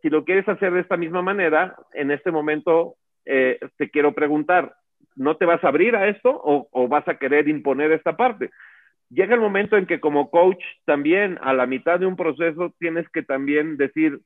si 0.00 0.08
lo 0.08 0.24
quieres 0.24 0.48
hacer 0.48 0.72
de 0.72 0.80
esta 0.80 0.96
misma 0.96 1.20
manera, 1.20 1.76
en 1.92 2.10
este 2.10 2.30
momento 2.30 2.94
eh, 3.26 3.58
te 3.76 3.90
quiero 3.90 4.14
preguntar, 4.14 4.74
¿no 5.16 5.36
te 5.36 5.44
vas 5.44 5.62
a 5.64 5.68
abrir 5.68 5.96
a 5.96 6.08
esto 6.08 6.30
o, 6.30 6.88
vas 6.88 7.06
a 7.08 7.18
querer 7.18 7.48
imponer 7.48 7.92
esta 7.92 8.16
parte? 8.16 8.50
Llega 9.10 9.34
el 9.34 9.40
momento 9.40 9.76
en 9.76 9.86
que 9.86 10.00
como 10.00 10.30
coach 10.30 10.62
también 10.84 11.38
a 11.42 11.52
la 11.52 11.66
mitad 11.66 11.98
de 11.98 12.06
un 12.06 12.16
proceso 12.16 12.74
tienes 12.78 13.08
que 13.08 13.22
también 13.22 13.76
decir, 13.76 14.20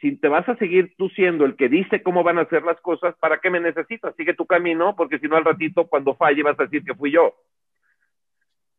si 0.00 0.16
te 0.16 0.28
vas 0.28 0.48
a 0.48 0.56
seguir 0.56 0.94
tú 0.96 1.08
siendo 1.10 1.44
el 1.44 1.54
que 1.56 1.68
dice 1.68 2.02
cómo 2.02 2.24
van 2.24 2.38
a 2.38 2.42
hacer 2.42 2.62
las 2.62 2.80
cosas, 2.80 3.14
¿para 3.20 3.38
qué 3.38 3.50
me 3.50 3.60
necesitas? 3.60 4.14
Sigue 4.16 4.34
tu 4.34 4.46
camino, 4.46 4.96
porque 4.96 5.18
si 5.18 5.28
no 5.28 5.36
al 5.36 5.44
ratito 5.44 5.86
cuando 5.86 6.14
falle 6.14 6.42
vas 6.42 6.58
a 6.58 6.64
decir 6.64 6.82
que 6.84 6.94
fui 6.94 7.12
yo. 7.12 7.34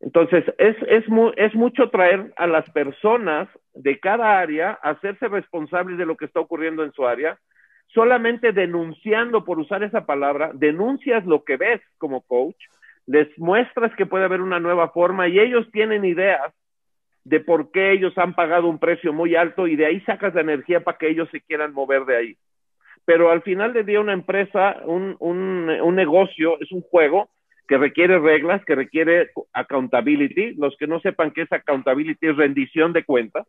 Entonces, 0.04 0.44
es, 0.58 0.76
es, 0.88 1.06
es, 1.38 1.56
mucho 1.56 1.90
traer 1.90 2.34
a 2.36 2.46
las 2.46 2.70
personas 2.72 3.48
de 3.74 4.02
cada 4.02 4.38
área 4.38 4.78
a 4.84 4.90
hacerse 4.90 5.30
responsables 5.30 5.98
de 5.98 6.06
lo 6.06 6.18
que 6.18 6.26
está 6.26 6.42
ocurriendo 6.42 6.84
en 6.84 6.92
su 6.92 7.08
área, 7.08 7.40
solamente 7.94 8.52
denunciando, 8.52 9.44
por 9.46 9.60
usar 9.60 9.84
esa 9.84 10.06
palabra, 10.06 10.52
denuncias 10.54 11.26
lo 11.26 11.44
que 11.44 11.58
ves 11.58 11.82
como 11.98 12.22
coach, 12.22 12.58
les 13.06 13.28
muestras 13.38 13.94
que 13.96 14.06
puede 14.06 14.26
haber 14.26 14.42
una 14.42 14.60
nueva 14.60 14.90
forma 14.90 15.28
y 15.28 15.40
ellos 15.40 15.68
tienen 15.72 16.06
ideas 16.06 16.54
de 17.24 17.40
por 17.40 17.72
qué 17.72 17.92
ellos 17.92 18.18
han 18.18 18.34
pagado 18.34 18.68
un 18.68 18.80
precio 18.80 19.14
muy 19.14 19.36
alto 19.36 19.68
y 19.68 19.76
de 19.76 19.86
ahí 19.86 20.02
sacas 20.02 20.34
la 20.34 20.42
energía 20.42 20.82
para 20.82 20.98
que 20.98 21.10
ellos 21.10 21.30
se 21.32 21.42
quieran 21.42 21.74
mover 21.74 22.06
de 22.06 22.18
ahí. 22.18 22.38
Pero 23.06 23.32
al 23.32 23.42
final 23.42 23.74
del 23.74 23.86
día 23.86 24.00
una 24.00 24.14
empresa, 24.14 24.78
un, 24.86 25.16
un, 25.20 25.70
un 25.70 25.96
negocio, 25.96 26.60
es 26.60 26.72
un 26.72 26.82
juego 26.82 27.30
que 27.68 27.78
requiere 27.78 28.20
reglas, 28.20 28.64
que 28.66 28.76
requiere 28.76 29.30
accountability. 29.54 30.54
Los 30.56 30.76
que 30.78 30.88
no 30.88 31.00
sepan 31.00 31.32
qué 31.32 31.44
es 31.44 31.52
accountability 31.52 32.28
es 32.28 32.38
rendición 32.38 32.94
de 32.94 33.04
cuentas. 33.04 33.48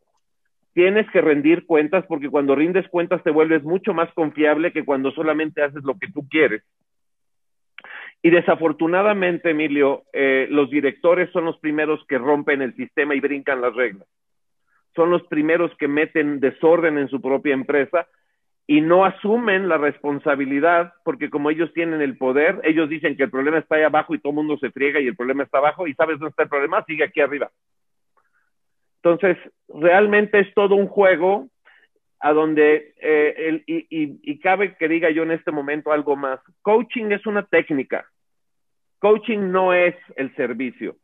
Tienes 0.74 1.08
que 1.10 1.20
rendir 1.20 1.66
cuentas 1.66 2.04
porque 2.06 2.28
cuando 2.28 2.54
rindes 2.54 2.86
cuentas 2.88 3.22
te 3.22 3.30
vuelves 3.30 3.62
mucho 3.62 3.94
más 3.94 4.12
confiable 4.12 4.72
que 4.72 4.84
cuando 4.84 5.12
solamente 5.12 5.62
haces 5.62 5.84
lo 5.84 5.96
que 5.98 6.08
tú 6.08 6.28
quieres. 6.28 6.62
Y 8.22 8.30
desafortunadamente, 8.30 9.50
Emilio, 9.50 10.02
eh, 10.12 10.48
los 10.50 10.70
directores 10.70 11.30
son 11.30 11.44
los 11.44 11.58
primeros 11.58 12.04
que 12.08 12.18
rompen 12.18 12.62
el 12.62 12.74
sistema 12.74 13.14
y 13.14 13.20
brincan 13.20 13.60
las 13.60 13.74
reglas. 13.74 14.08
Son 14.96 15.10
los 15.10 15.22
primeros 15.28 15.70
que 15.76 15.88
meten 15.88 16.40
desorden 16.40 16.98
en 16.98 17.08
su 17.08 17.20
propia 17.20 17.54
empresa 17.54 18.08
y 18.66 18.80
no 18.80 19.04
asumen 19.04 19.68
la 19.68 19.76
responsabilidad 19.76 20.94
porque 21.04 21.30
como 21.30 21.50
ellos 21.50 21.72
tienen 21.74 22.00
el 22.00 22.16
poder, 22.16 22.60
ellos 22.64 22.88
dicen 22.88 23.16
que 23.16 23.24
el 23.24 23.30
problema 23.30 23.58
está 23.58 23.76
ahí 23.76 23.82
abajo 23.82 24.14
y 24.14 24.18
todo 24.18 24.30
el 24.30 24.36
mundo 24.36 24.56
se 24.58 24.70
friega 24.70 25.00
y 25.00 25.06
el 25.06 25.16
problema 25.16 25.42
está 25.42 25.58
abajo 25.58 25.86
y 25.86 25.94
sabes 25.94 26.18
dónde 26.18 26.30
está 26.30 26.44
el 26.44 26.48
problema, 26.48 26.82
sigue 26.84 27.04
aquí 27.04 27.20
arriba. 27.20 27.50
Entonces, 29.04 29.36
realmente 29.68 30.40
es 30.40 30.54
todo 30.54 30.76
un 30.76 30.88
juego 30.88 31.48
a 32.20 32.32
donde, 32.32 32.94
eh, 33.02 33.34
el, 33.36 33.64
y, 33.66 33.86
y, 33.90 34.18
y 34.22 34.38
cabe 34.40 34.76
que 34.76 34.88
diga 34.88 35.10
yo 35.10 35.24
en 35.24 35.30
este 35.30 35.50
momento 35.50 35.92
algo 35.92 36.16
más, 36.16 36.40
coaching 36.62 37.10
es 37.12 37.26
una 37.26 37.42
técnica, 37.42 38.06
coaching 39.00 39.50
no 39.50 39.74
es 39.74 39.94
el 40.16 40.34
servicio. 40.36 40.96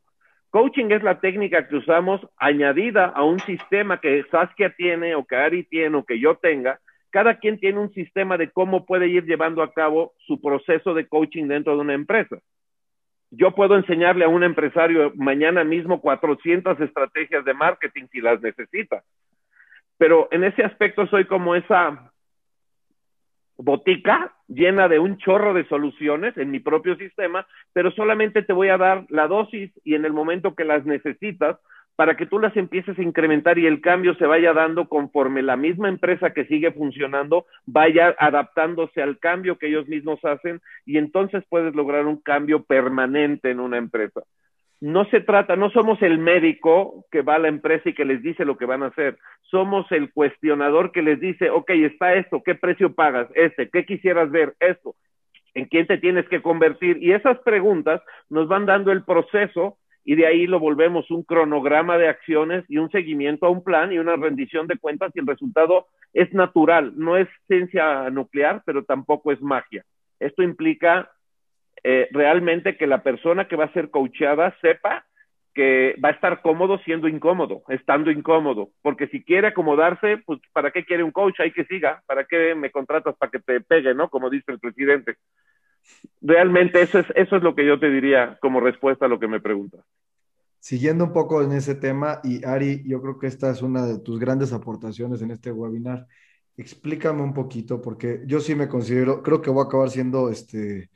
Coaching 0.48 0.90
es 0.90 1.02
la 1.02 1.20
técnica 1.20 1.68
que 1.68 1.76
usamos 1.76 2.26
añadida 2.38 3.04
a 3.04 3.22
un 3.22 3.38
sistema 3.40 4.00
que 4.00 4.24
Saskia 4.30 4.74
tiene 4.74 5.14
o 5.14 5.26
que 5.26 5.36
Ari 5.36 5.64
tiene 5.64 5.98
o 5.98 6.04
que 6.04 6.18
yo 6.18 6.36
tenga, 6.36 6.80
cada 7.10 7.38
quien 7.38 7.60
tiene 7.60 7.80
un 7.80 7.92
sistema 7.92 8.38
de 8.38 8.50
cómo 8.50 8.86
puede 8.86 9.08
ir 9.08 9.26
llevando 9.26 9.62
a 9.62 9.74
cabo 9.74 10.14
su 10.26 10.40
proceso 10.40 10.94
de 10.94 11.06
coaching 11.06 11.48
dentro 11.48 11.74
de 11.74 11.82
una 11.82 11.94
empresa. 11.94 12.38
Yo 13.30 13.54
puedo 13.54 13.76
enseñarle 13.76 14.24
a 14.24 14.28
un 14.28 14.42
empresario 14.42 15.12
mañana 15.14 15.62
mismo 15.64 16.00
400 16.00 16.80
estrategias 16.80 17.44
de 17.44 17.54
marketing 17.54 18.06
si 18.10 18.20
las 18.20 18.40
necesita. 18.40 19.02
Pero 19.98 20.28
en 20.30 20.44
ese 20.44 20.64
aspecto 20.64 21.06
soy 21.06 21.26
como 21.26 21.54
esa 21.54 22.10
botica 23.56 24.34
llena 24.48 24.88
de 24.88 24.98
un 24.98 25.18
chorro 25.18 25.54
de 25.54 25.68
soluciones 25.68 26.36
en 26.38 26.50
mi 26.50 26.60
propio 26.60 26.96
sistema, 26.96 27.46
pero 27.72 27.90
solamente 27.92 28.42
te 28.42 28.52
voy 28.52 28.68
a 28.68 28.78
dar 28.78 29.04
la 29.10 29.28
dosis 29.28 29.70
y 29.84 29.94
en 29.94 30.04
el 30.04 30.12
momento 30.12 30.54
que 30.54 30.64
las 30.64 30.84
necesitas 30.86 31.58
para 32.00 32.16
que 32.16 32.24
tú 32.24 32.38
las 32.38 32.56
empieces 32.56 32.98
a 32.98 33.02
incrementar 33.02 33.58
y 33.58 33.66
el 33.66 33.82
cambio 33.82 34.14
se 34.14 34.24
vaya 34.24 34.54
dando 34.54 34.88
conforme 34.88 35.42
la 35.42 35.56
misma 35.56 35.90
empresa 35.90 36.32
que 36.32 36.46
sigue 36.46 36.72
funcionando 36.72 37.44
vaya 37.66 38.16
adaptándose 38.18 39.02
al 39.02 39.18
cambio 39.18 39.58
que 39.58 39.66
ellos 39.66 39.86
mismos 39.86 40.18
hacen 40.24 40.62
y 40.86 40.96
entonces 40.96 41.44
puedes 41.50 41.74
lograr 41.74 42.06
un 42.06 42.16
cambio 42.16 42.62
permanente 42.62 43.50
en 43.50 43.60
una 43.60 43.76
empresa. 43.76 44.22
No 44.80 45.04
se 45.10 45.20
trata, 45.20 45.56
no 45.56 45.68
somos 45.72 46.00
el 46.00 46.16
médico 46.16 47.04
que 47.10 47.20
va 47.20 47.34
a 47.34 47.38
la 47.38 47.48
empresa 47.48 47.90
y 47.90 47.92
que 47.92 48.06
les 48.06 48.22
dice 48.22 48.46
lo 48.46 48.56
que 48.56 48.64
van 48.64 48.82
a 48.82 48.86
hacer. 48.86 49.18
Somos 49.50 49.84
el 49.92 50.10
cuestionador 50.10 50.92
que 50.92 51.02
les 51.02 51.20
dice, 51.20 51.50
ok, 51.50 51.68
está 51.68 52.14
esto, 52.14 52.42
¿qué 52.42 52.54
precio 52.54 52.94
pagas? 52.94 53.28
Este, 53.34 53.68
¿qué 53.68 53.84
quisieras 53.84 54.30
ver? 54.30 54.54
Esto, 54.58 54.94
¿en 55.52 55.66
quién 55.66 55.86
te 55.86 55.98
tienes 55.98 56.26
que 56.30 56.40
convertir? 56.40 56.96
Y 57.02 57.12
esas 57.12 57.38
preguntas 57.40 58.00
nos 58.30 58.48
van 58.48 58.64
dando 58.64 58.90
el 58.90 59.04
proceso 59.04 59.76
y 60.04 60.14
de 60.14 60.26
ahí 60.26 60.46
lo 60.46 60.58
volvemos 60.58 61.10
un 61.10 61.22
cronograma 61.22 61.98
de 61.98 62.08
acciones 62.08 62.64
y 62.68 62.78
un 62.78 62.90
seguimiento 62.90 63.46
a 63.46 63.50
un 63.50 63.62
plan 63.62 63.92
y 63.92 63.98
una 63.98 64.16
rendición 64.16 64.66
de 64.66 64.78
cuentas 64.78 65.12
y 65.14 65.20
el 65.20 65.26
resultado 65.26 65.86
es 66.12 66.32
natural, 66.32 66.94
no 66.96 67.16
es 67.16 67.28
ciencia 67.46 68.08
nuclear, 68.10 68.62
pero 68.64 68.84
tampoco 68.84 69.32
es 69.32 69.40
magia. 69.40 69.84
Esto 70.18 70.42
implica 70.42 71.10
eh, 71.84 72.08
realmente 72.12 72.76
que 72.76 72.86
la 72.86 73.02
persona 73.02 73.46
que 73.46 73.56
va 73.56 73.64
a 73.64 73.72
ser 73.72 73.90
coachada 73.90 74.54
sepa 74.60 75.04
que 75.54 75.96
va 76.02 76.10
a 76.10 76.12
estar 76.12 76.42
cómodo 76.42 76.78
siendo 76.78 77.08
incómodo, 77.08 77.62
estando 77.68 78.10
incómodo, 78.10 78.70
porque 78.82 79.08
si 79.08 79.24
quiere 79.24 79.48
acomodarse, 79.48 80.18
pues 80.18 80.40
¿para 80.52 80.70
qué 80.70 80.84
quiere 80.84 81.02
un 81.02 81.10
coach? 81.10 81.40
Hay 81.40 81.50
que 81.50 81.64
siga, 81.64 82.02
¿para 82.06 82.24
qué 82.24 82.54
me 82.54 82.70
contratas 82.70 83.16
para 83.16 83.32
que 83.32 83.40
te 83.40 83.60
pegue, 83.60 83.92
no? 83.94 84.08
Como 84.08 84.30
dice 84.30 84.52
el 84.52 84.60
presidente 84.60 85.16
realmente 86.20 86.82
eso 86.82 86.98
es, 86.98 87.06
eso 87.14 87.36
es 87.36 87.42
lo 87.42 87.54
que 87.54 87.66
yo 87.66 87.78
te 87.78 87.90
diría 87.90 88.38
como 88.40 88.60
respuesta 88.60 89.06
a 89.06 89.08
lo 89.08 89.18
que 89.18 89.28
me 89.28 89.40
preguntas. 89.40 89.84
Siguiendo 90.58 91.04
un 91.04 91.12
poco 91.12 91.42
en 91.42 91.52
ese 91.52 91.74
tema, 91.74 92.20
y 92.22 92.44
Ari, 92.44 92.82
yo 92.86 93.00
creo 93.00 93.18
que 93.18 93.26
esta 93.26 93.50
es 93.50 93.62
una 93.62 93.86
de 93.86 93.98
tus 93.98 94.20
grandes 94.20 94.52
aportaciones 94.52 95.22
en 95.22 95.30
este 95.30 95.50
webinar. 95.50 96.06
Explícame 96.56 97.22
un 97.22 97.32
poquito, 97.32 97.80
porque 97.80 98.22
yo 98.26 98.40
sí 98.40 98.54
me 98.54 98.68
considero, 98.68 99.22
creo 99.22 99.40
que 99.40 99.48
voy 99.48 99.64
a 99.64 99.66
acabar 99.66 99.88
siendo 99.88 100.28
este 100.28 100.90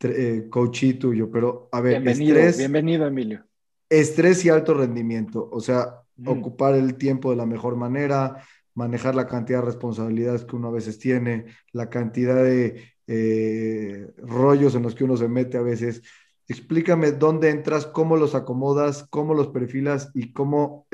eh, 0.00 0.46
coachí 0.50 0.94
tuyo, 0.94 1.30
pero 1.30 1.70
a 1.72 1.80
ver, 1.80 2.02
bienvenido, 2.02 2.36
estrés, 2.36 2.58
bienvenido, 2.58 3.06
Emilio. 3.06 3.46
Estrés 3.88 4.44
y 4.44 4.50
alto 4.50 4.74
rendimiento, 4.74 5.48
o 5.50 5.60
sea, 5.60 6.02
mm. 6.16 6.28
ocupar 6.28 6.74
el 6.74 6.96
tiempo 6.96 7.30
de 7.30 7.36
la 7.36 7.46
mejor 7.46 7.76
manera, 7.76 8.44
manejar 8.74 9.14
la 9.14 9.26
cantidad 9.26 9.60
de 9.60 9.66
responsabilidades 9.66 10.44
que 10.44 10.56
uno 10.56 10.68
a 10.68 10.72
veces 10.72 10.98
tiene, 10.98 11.46
la 11.72 11.88
cantidad 11.88 12.44
de 12.44 12.95
eh, 13.06 14.08
rollos 14.18 14.74
en 14.74 14.82
los 14.82 14.94
que 14.94 15.04
uno 15.04 15.16
se 15.16 15.28
mete 15.28 15.58
a 15.58 15.62
veces. 15.62 16.02
Explícame 16.48 17.12
dónde 17.12 17.50
entras, 17.50 17.86
cómo 17.86 18.16
los 18.16 18.34
acomodas, 18.34 19.06
cómo 19.10 19.34
los 19.34 19.48
perfilas 19.48 20.10
y 20.14 20.32
cómo 20.32 20.86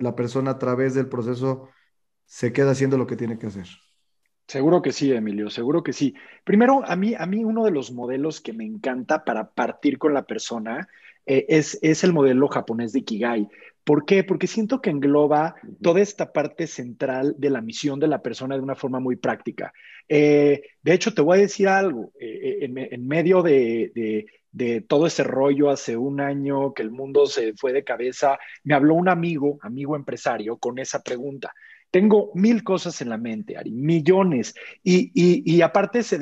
la 0.00 0.14
persona 0.14 0.52
a 0.52 0.58
través 0.58 0.94
del 0.94 1.08
proceso 1.08 1.68
se 2.24 2.52
queda 2.52 2.70
haciendo 2.70 2.96
lo 2.96 3.06
que 3.06 3.16
tiene 3.16 3.38
que 3.38 3.48
hacer. 3.48 3.66
Seguro 4.46 4.82
que 4.82 4.92
sí, 4.92 5.12
Emilio, 5.12 5.50
seguro 5.50 5.82
que 5.82 5.92
sí. 5.92 6.14
Primero, 6.44 6.84
a 6.84 6.94
mí, 6.94 7.14
a 7.16 7.26
mí 7.26 7.44
uno 7.44 7.64
de 7.64 7.70
los 7.70 7.92
modelos 7.92 8.40
que 8.40 8.52
me 8.52 8.64
encanta 8.64 9.24
para 9.24 9.50
partir 9.50 9.98
con 9.98 10.14
la 10.14 10.24
persona 10.24 10.88
eh, 11.26 11.46
es, 11.48 11.78
es 11.82 12.04
el 12.04 12.12
modelo 12.12 12.48
japonés 12.48 12.92
de 12.92 13.00
Ikigai. 13.00 13.48
¿Por 13.84 14.04
qué? 14.04 14.24
Porque 14.24 14.46
siento 14.46 14.80
que 14.80 14.90
engloba 14.90 15.56
toda 15.80 16.00
esta 16.00 16.32
parte 16.32 16.66
central 16.66 17.34
de 17.38 17.50
la 17.50 17.60
misión 17.60 17.98
de 17.98 18.08
la 18.08 18.22
persona 18.22 18.56
de 18.56 18.62
una 18.62 18.74
forma 18.74 19.00
muy 19.00 19.16
práctica. 19.16 19.72
Eh, 20.08 20.62
de 20.82 20.92
hecho, 20.92 21.14
te 21.14 21.22
voy 21.22 21.38
a 21.38 21.42
decir 21.42 21.68
algo. 21.68 22.12
Eh, 22.18 22.60
eh, 22.62 22.88
en, 22.92 23.06
medio 23.06 23.42
de, 23.42 24.26
todo 24.86 25.06
ese 25.06 25.24
rollo 25.24 25.70
hace 25.70 25.96
un 25.96 26.20
año 26.20 26.74
que 26.74 26.82
el 26.82 26.90
mundo 26.90 27.26
se 27.26 27.54
fue 27.54 27.72
de 27.72 27.84
cabeza, 27.84 28.38
me 28.64 28.74
habló 28.74 28.94
un 28.94 29.08
amigo, 29.08 29.58
amigo 29.62 29.96
empresario, 29.96 30.58
con 30.58 30.78
esa 30.78 31.02
pregunta. 31.02 31.52
Tengo 31.90 32.30
mil 32.34 32.64
cosas 32.64 33.00
en 33.02 33.10
la 33.10 33.18
mente, 33.18 33.56
Ari, 33.56 33.70
millones. 33.70 34.54
Y, 34.82 35.60
aparte 35.60 36.02
se, 36.02 36.18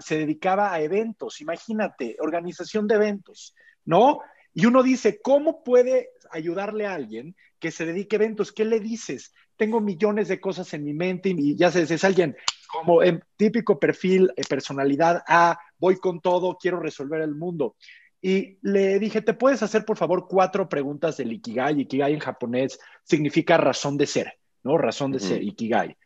se 0.00 0.18
dedicaba 0.18 0.72
a 0.72 0.80
eventos, 0.80 1.40
imagínate, 1.40 2.16
organización 2.20 2.86
de 2.86 2.96
eventos, 2.96 3.54
¿no? 3.84 4.20
Y 4.52 4.66
uno 4.66 4.82
dice, 4.82 5.20
¿cómo 5.22 5.62
puede 5.62 6.10
ayudarle 6.30 6.86
a 6.86 6.94
alguien 6.94 7.36
que 7.58 7.70
se 7.70 7.86
dedique 7.86 8.16
a 8.16 8.18
eventos? 8.18 8.52
¿Qué 8.52 8.64
le 8.64 8.80
dices? 8.80 9.32
Tengo 9.56 9.80
millones 9.80 10.28
de 10.28 10.40
cosas 10.40 10.72
en 10.74 10.84
mi 10.84 10.94
mente 10.94 11.30
y 11.36 11.56
ya 11.56 11.70
sé, 11.70 11.82
es 11.82 12.04
alguien 12.04 12.36
como 12.72 13.02
en 13.02 13.22
típico 13.36 13.78
perfil, 13.78 14.32
eh, 14.36 14.42
personalidad 14.48 15.22
A, 15.26 15.58
voy 15.78 15.96
con 15.96 16.20
todo, 16.20 16.56
quiero 16.60 16.80
resolver 16.80 17.20
el 17.20 17.34
mundo. 17.34 17.76
Y 18.22 18.58
le 18.62 18.98
dije, 18.98 19.22
¿te 19.22 19.34
puedes 19.34 19.62
hacer 19.62 19.84
por 19.84 19.96
favor 19.96 20.26
cuatro 20.28 20.68
preguntas 20.68 21.16
del 21.16 21.32
Ikigai? 21.32 21.80
Ikigai 21.80 22.12
en 22.12 22.20
japonés 22.20 22.78
significa 23.02 23.56
razón 23.56 23.96
de 23.96 24.06
ser, 24.06 24.38
¿no? 24.62 24.76
Razón 24.76 25.10
de 25.12 25.20
ser, 25.20 25.42
Ikigai. 25.42 25.96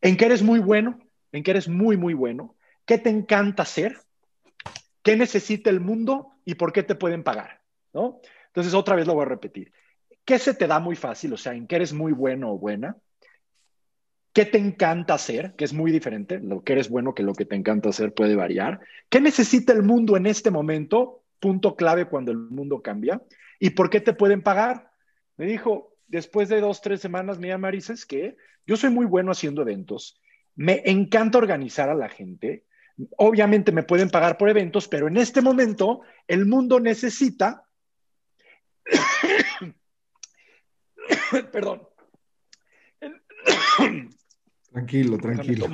¿En 0.00 0.16
qué 0.16 0.26
eres 0.26 0.42
muy 0.42 0.58
bueno? 0.58 0.98
¿En 1.32 1.42
qué 1.42 1.50
eres 1.50 1.68
muy, 1.68 1.96
muy 1.96 2.14
bueno? 2.14 2.56
¿Qué 2.86 2.98
te 2.98 3.10
encanta 3.10 3.62
hacer? 3.62 3.98
¿Qué 5.02 5.16
necesita 5.16 5.68
el 5.68 5.80
mundo 5.80 6.30
y 6.44 6.54
por 6.54 6.72
qué 6.72 6.82
te 6.82 6.94
pueden 6.94 7.22
pagar? 7.22 7.64
¿no? 7.94 8.20
Entonces, 8.48 8.74
otra 8.74 8.96
vez 8.96 9.06
lo 9.06 9.14
voy 9.14 9.22
a 9.22 9.28
repetir. 9.28 9.72
¿Qué 10.24 10.38
se 10.38 10.54
te 10.54 10.66
da 10.66 10.80
muy 10.80 10.96
fácil? 10.96 11.32
O 11.32 11.36
sea, 11.36 11.54
¿en 11.54 11.66
qué 11.66 11.76
eres 11.76 11.92
muy 11.92 12.12
bueno 12.12 12.52
o 12.52 12.58
buena? 12.58 12.96
¿Qué 14.34 14.44
te 14.44 14.58
encanta 14.58 15.14
hacer? 15.14 15.54
Que 15.54 15.64
es 15.64 15.72
muy 15.72 15.92
diferente. 15.92 16.40
Lo 16.40 16.64
que 16.64 16.72
eres 16.72 16.90
bueno 16.90 17.14
que 17.14 17.22
lo 17.22 17.34
que 17.34 17.44
te 17.44 17.54
encanta 17.54 17.90
hacer 17.90 18.12
puede 18.12 18.34
variar. 18.34 18.80
¿Qué 19.08 19.20
necesita 19.20 19.72
el 19.72 19.84
mundo 19.84 20.16
en 20.16 20.26
este 20.26 20.50
momento? 20.50 21.22
Punto 21.38 21.76
clave 21.76 22.06
cuando 22.06 22.32
el 22.32 22.38
mundo 22.38 22.82
cambia. 22.82 23.22
¿Y 23.60 23.70
por 23.70 23.90
qué 23.90 24.00
te 24.00 24.12
pueden 24.12 24.42
pagar? 24.42 24.90
Me 25.36 25.46
dijo, 25.46 25.96
después 26.08 26.48
de 26.48 26.60
dos, 26.60 26.80
tres 26.80 27.00
semanas, 27.00 27.38
me 27.38 27.46
llama 27.46 27.68
Marices 27.68 28.04
que 28.04 28.36
yo 28.66 28.76
soy 28.76 28.90
muy 28.90 29.06
bueno 29.06 29.30
haciendo 29.30 29.62
eventos. 29.62 30.20
Me 30.56 30.82
encanta 30.84 31.38
organizar 31.38 31.88
a 31.88 31.94
la 31.94 32.08
gente. 32.08 32.64
Obviamente 33.16 33.70
me 33.70 33.84
pueden 33.84 34.10
pagar 34.10 34.36
por 34.36 34.48
eventos, 34.48 34.88
pero 34.88 35.06
en 35.06 35.16
este 35.16 35.42
momento 35.42 36.00
el 36.26 36.44
mundo 36.44 36.80
necesita 36.80 37.68
Perdón. 41.52 41.88
Tranquilo, 44.74 45.18
tranquilo. 45.18 45.66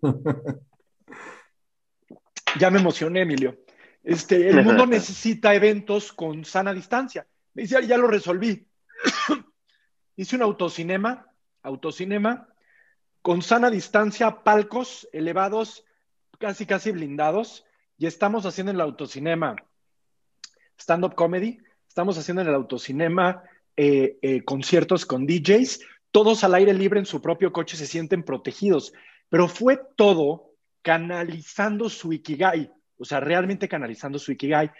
ya 2.60 2.70
me 2.70 2.78
emocioné, 2.78 3.22
Emilio. 3.22 3.58
Este, 4.04 4.48
el 4.48 4.62
mundo 4.64 4.86
necesita 4.86 5.52
eventos 5.56 6.12
con 6.12 6.44
sana 6.44 6.72
distancia. 6.72 7.26
Me 7.52 7.62
dice, 7.62 7.84
ya 7.84 7.98
lo 7.98 8.06
resolví. 8.06 8.64
Hice 10.16 10.36
un 10.36 10.42
autocinema, 10.42 11.26
autocinema, 11.64 12.46
con 13.22 13.42
sana 13.42 13.70
distancia, 13.70 14.44
palcos 14.44 15.08
elevados, 15.12 15.84
casi, 16.38 16.66
casi 16.66 16.92
blindados, 16.92 17.66
y 17.98 18.06
estamos 18.06 18.46
haciendo 18.46 18.70
en 18.70 18.76
el 18.76 18.82
autocinema 18.82 19.56
stand-up 20.78 21.16
comedy, 21.16 21.58
Estamos 21.88 22.16
haciendo 22.18 22.42
en 22.42 22.46
el 22.46 22.54
autocinema 22.54 23.42
eh, 23.76 24.16
eh, 24.22 24.44
conciertos 24.44 25.04
con 25.04 25.26
DJs, 25.26 25.80
todos 26.10 26.44
al 26.44 26.54
aire 26.54 26.74
libre 26.74 27.00
en 27.00 27.06
su 27.06 27.20
propio 27.20 27.52
coche 27.52 27.76
se 27.76 27.86
sienten 27.86 28.22
protegidos, 28.22 28.92
pero 29.28 29.48
fue 29.48 29.80
todo 29.96 30.52
canalizando 30.82 31.88
su 31.88 32.12
Ikigai, 32.12 32.70
o 32.98 33.04
sea, 33.04 33.20
realmente 33.20 33.68
canalizando 33.68 34.18
su 34.18 34.32
Ikigai. 34.32 34.70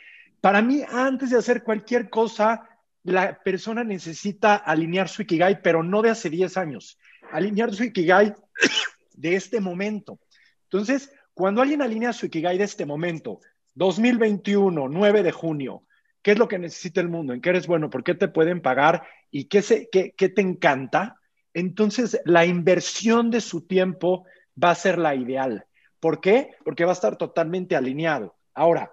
Para 0.40 0.62
mí, 0.62 0.82
antes 0.88 1.30
de 1.30 1.38
hacer 1.38 1.62
cualquier 1.62 2.08
cosa, 2.08 2.68
la 3.02 3.38
persona 3.42 3.84
necesita 3.84 4.56
alinear 4.56 5.08
su 5.08 5.22
Ikigai, 5.22 5.62
pero 5.62 5.82
no 5.82 6.02
de 6.02 6.10
hace 6.10 6.30
10 6.30 6.56
años, 6.56 6.98
alinear 7.30 7.74
su 7.74 7.84
Ikigai 7.84 8.34
de 9.14 9.34
este 9.34 9.60
momento. 9.60 10.18
Entonces, 10.64 11.12
cuando 11.34 11.62
alguien 11.62 11.82
alinea 11.82 12.12
su 12.12 12.26
Ikigai 12.26 12.58
de 12.58 12.64
este 12.64 12.86
momento, 12.86 13.40
2021, 13.74 14.88
9 14.88 15.22
de 15.22 15.32
junio, 15.32 15.84
qué 16.22 16.32
es 16.32 16.38
lo 16.38 16.48
que 16.48 16.58
necesita 16.58 17.00
el 17.00 17.08
mundo, 17.08 17.32
en 17.32 17.40
qué 17.40 17.50
eres 17.50 17.66
bueno, 17.66 17.90
por 17.90 18.04
qué 18.04 18.14
te 18.14 18.28
pueden 18.28 18.60
pagar 18.60 19.04
y 19.30 19.44
qué, 19.44 19.62
se, 19.62 19.88
qué, 19.90 20.12
te 20.12 20.40
encanta, 20.40 21.19
entonces 21.54 22.20
la 22.24 22.46
inversión 22.46 23.30
de 23.30 23.40
su 23.40 23.66
tiempo 23.66 24.24
va 24.62 24.70
a 24.70 24.74
ser 24.74 24.98
la 24.98 25.14
ideal. 25.14 25.66
¿Por 25.98 26.20
qué? 26.20 26.54
Porque 26.64 26.84
va 26.84 26.92
a 26.92 26.94
estar 26.94 27.16
totalmente 27.16 27.76
alineado. 27.76 28.36
Ahora, 28.54 28.92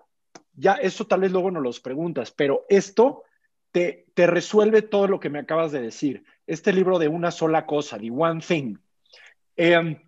ya 0.53 0.73
eso 0.73 1.07
tal 1.07 1.21
vez 1.21 1.31
luego 1.31 1.51
nos 1.51 1.63
los 1.63 1.79
preguntas, 1.79 2.31
pero 2.31 2.65
esto 2.69 3.23
te, 3.71 4.05
resuelve 4.15 4.81
todo 4.81 5.07
lo 5.07 5.19
que 5.19 5.29
me 5.29 5.39
acabas 5.39 5.71
de 5.71 5.81
decir. 5.81 6.23
Este 6.47 6.73
libro 6.73 6.99
de 6.99 7.07
una 7.07 7.31
sola 7.31 7.65
cosa, 7.65 7.97
The 7.97 8.09
One 8.11 8.41
Thing. 8.41 8.77
Eh, 9.55 10.01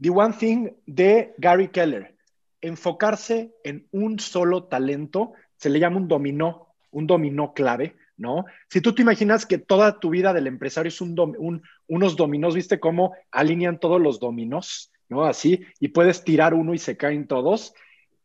the 0.00 0.10
One 0.10 0.34
Thing 0.38 0.70
de 0.86 1.34
Gary 1.38 1.68
Keller. 1.68 2.16
Enfocarse 2.62 3.54
en 3.64 3.86
un 3.92 4.18
solo 4.18 4.64
talento 4.64 5.32
se 5.56 5.70
le 5.70 5.78
llama 5.78 5.98
un 5.98 6.08
dominó, 6.08 6.74
un 6.90 7.06
dominó 7.06 7.52
clave, 7.52 7.96
¿no? 8.20 8.44
Si 8.68 8.82
tú 8.82 8.94
te 8.94 9.00
imaginas 9.00 9.46
que 9.46 9.56
toda 9.56 9.98
tu 9.98 10.10
vida 10.10 10.34
del 10.34 10.46
empresario 10.46 10.88
es 10.88 11.00
un, 11.00 11.18
un 11.38 11.62
unos 11.86 12.16
dominós, 12.16 12.54
¿viste 12.54 12.78
cómo 12.78 13.14
alinean 13.30 13.80
todos 13.80 14.00
los 14.00 14.20
dominós? 14.20 14.92
¿No? 15.08 15.24
Así, 15.24 15.66
y 15.80 15.88
puedes 15.88 16.22
tirar 16.22 16.52
uno 16.52 16.74
y 16.74 16.78
se 16.78 16.98
caen 16.98 17.26
todos. 17.26 17.72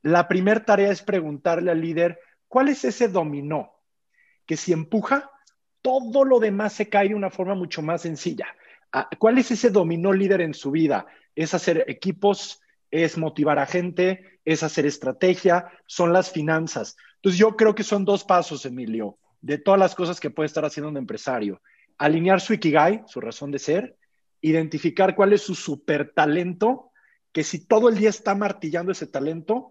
La 0.02 0.28
primera 0.28 0.66
tarea 0.66 0.92
es 0.92 1.02
preguntarle 1.02 1.72
al 1.72 1.82
líder, 1.82 2.20
¿cuál 2.48 2.68
es 2.68 2.84
ese 2.84 3.08
dominó? 3.08 3.72
Que 4.46 4.58
si 4.58 4.74
empuja, 4.74 5.32
todo 5.82 6.26
lo 6.26 6.40
demás 6.40 6.74
se 6.74 6.90
cae 6.90 7.10
de 7.10 7.16
una 7.16 7.32
forma 7.32 7.56
mucho 7.56 7.82
más 7.82 8.02
sencilla. 8.02 8.48
Ah, 8.92 9.10
¿Cuál 9.18 9.38
es 9.38 9.50
ese 9.50 9.70
dominó 9.70 10.12
líder 10.12 10.42
en 10.42 10.54
su 10.54 10.72
vida? 10.72 11.08
Es 11.36 11.54
hacer 11.54 11.86
equipos, 11.88 12.62
es 12.92 13.18
motivar 13.18 13.60
a 13.60 13.66
gente, 13.66 14.40
es 14.44 14.62
hacer 14.62 14.86
estrategia, 14.86 15.72
son 15.86 16.12
las 16.12 16.32
finanzas. 16.32 16.98
Entonces 17.16 17.40
yo 17.40 17.56
creo 17.56 17.74
que 17.74 17.84
son 17.84 18.04
dos 18.04 18.26
pasos, 18.26 18.66
Emilio, 18.66 19.18
de 19.46 19.60
todas 19.60 19.80
las 19.80 19.94
cosas 19.94 20.20
que 20.20 20.32
puede 20.32 20.48
estar 20.48 20.66
haciendo 20.66 20.90
un 20.90 20.98
empresario. 20.98 21.62
Alinear 22.00 22.42
su 22.42 22.56
ikigai, 22.56 23.04
su 23.06 23.22
razón 23.22 23.52
de 23.52 23.60
ser, 23.60 23.96
identificar 24.42 25.16
cuál 25.16 25.34
es 25.34 25.44
su 25.44 25.54
super 25.54 26.14
talento, 26.16 26.90
que 27.32 27.44
si 27.44 27.68
todo 27.68 27.90
el 27.90 27.96
día 27.96 28.10
está 28.10 28.34
martillando 28.34 28.92
ese 28.92 29.06
talento, 29.06 29.70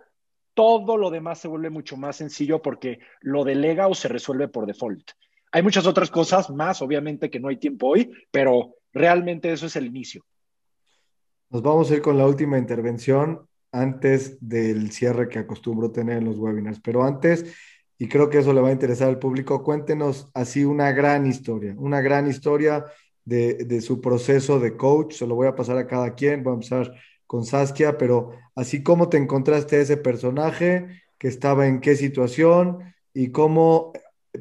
todo 0.55 0.97
lo 0.97 1.11
demás 1.11 1.41
se 1.41 1.49
vuelve 1.49 1.71
mucho 1.71 1.97
más 1.97 2.15
sencillo 2.15 2.63
porque 2.63 3.01
lo 3.21 3.43
delega 3.43 3.89
o 3.89 3.97
se 3.97 4.07
resuelve 4.07 4.47
por 4.47 4.65
default. 4.65 5.11
Hay 5.51 5.65
muchas 5.65 5.89
otras 5.89 6.09
cosas 6.09 6.51
más, 6.51 6.81
obviamente, 6.81 7.29
que 7.29 7.41
no 7.41 7.49
hay 7.49 7.57
tiempo 7.57 7.89
hoy, 7.89 8.13
pero 8.31 8.77
realmente 8.93 9.53
eso 9.53 9.67
es 9.67 9.75
el 9.75 9.87
inicio. 9.87 10.25
Nos 11.51 11.63
vamos 11.63 11.91
a 11.91 11.95
ir 11.95 12.01
con 12.01 12.17
la 12.17 12.29
última 12.29 12.59
intervención 12.59 13.49
antes 13.73 14.39
del 14.41 14.93
cierre 14.93 15.29
que 15.29 15.41
acostumbro 15.41 15.91
tener 15.91 16.19
en 16.19 16.27
los 16.27 16.39
webinars. 16.39 16.79
Pero 16.81 17.03
antes, 17.03 17.57
y 18.05 18.09
creo 18.09 18.29
que 18.29 18.37
eso 18.37 18.53
le 18.53 18.61
va 18.61 18.69
a 18.69 18.73
interesar 18.73 19.09
al 19.09 19.19
público, 19.19 19.63
cuéntenos 19.63 20.31
así 20.35 20.63
una 20.63 20.93
gran 20.93 21.25
historia, 21.25 21.75
una 21.79 22.03
gran 22.03 22.29
historia 22.29 22.85
de, 23.25 23.55
de, 23.65 23.81
su 23.81 24.03
proceso 24.03 24.61
de 24.61 24.77
coach. 24.77 25.15
Se 25.15 25.27
lo 25.27 25.35
voy 25.35 25.47
a 25.47 25.55
pasar 25.55 25.79
a 25.79 25.87
cada 25.87 26.15
quien. 26.15 26.43
Voy 26.43 26.51
a 26.51 26.55
empezar 26.57 26.93
con 27.27 27.47
Saskia, 27.47 27.97
pero 27.97 28.33
así 28.55 28.83
cómo 28.83 29.09
te 29.09 29.17
encontraste 29.17 29.77
a 29.77 29.81
ese 29.81 29.97
personaje, 29.97 31.03
que 31.17 31.29
estaba 31.29 31.67
en 31.67 31.81
qué 31.81 31.97
situación 31.97 32.95
y 33.15 33.31
cómo 33.31 33.95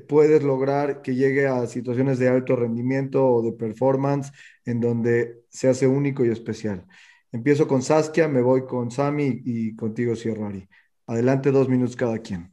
puedes 0.09 0.43
lograr 0.43 1.01
que 1.01 1.15
llegue 1.15 1.47
a 1.47 1.65
situaciones 1.65 2.19
de 2.19 2.27
alto 2.27 2.57
rendimiento 2.57 3.25
o 3.25 3.41
de 3.43 3.53
performance 3.53 4.33
en 4.65 4.81
donde 4.81 5.45
se 5.47 5.69
hace 5.69 5.87
único 5.87 6.25
y 6.25 6.31
especial. 6.31 6.85
Empiezo 7.31 7.65
con 7.65 7.81
Saskia, 7.81 8.27
me 8.27 8.41
voy 8.41 8.65
con 8.65 8.91
Sami 8.91 9.41
y 9.45 9.73
contigo 9.77 10.17
cierro 10.17 10.47
Ari. 10.47 10.67
Adelante, 11.07 11.51
dos 11.51 11.69
minutos 11.69 11.95
cada 11.95 12.19
quien. 12.19 12.52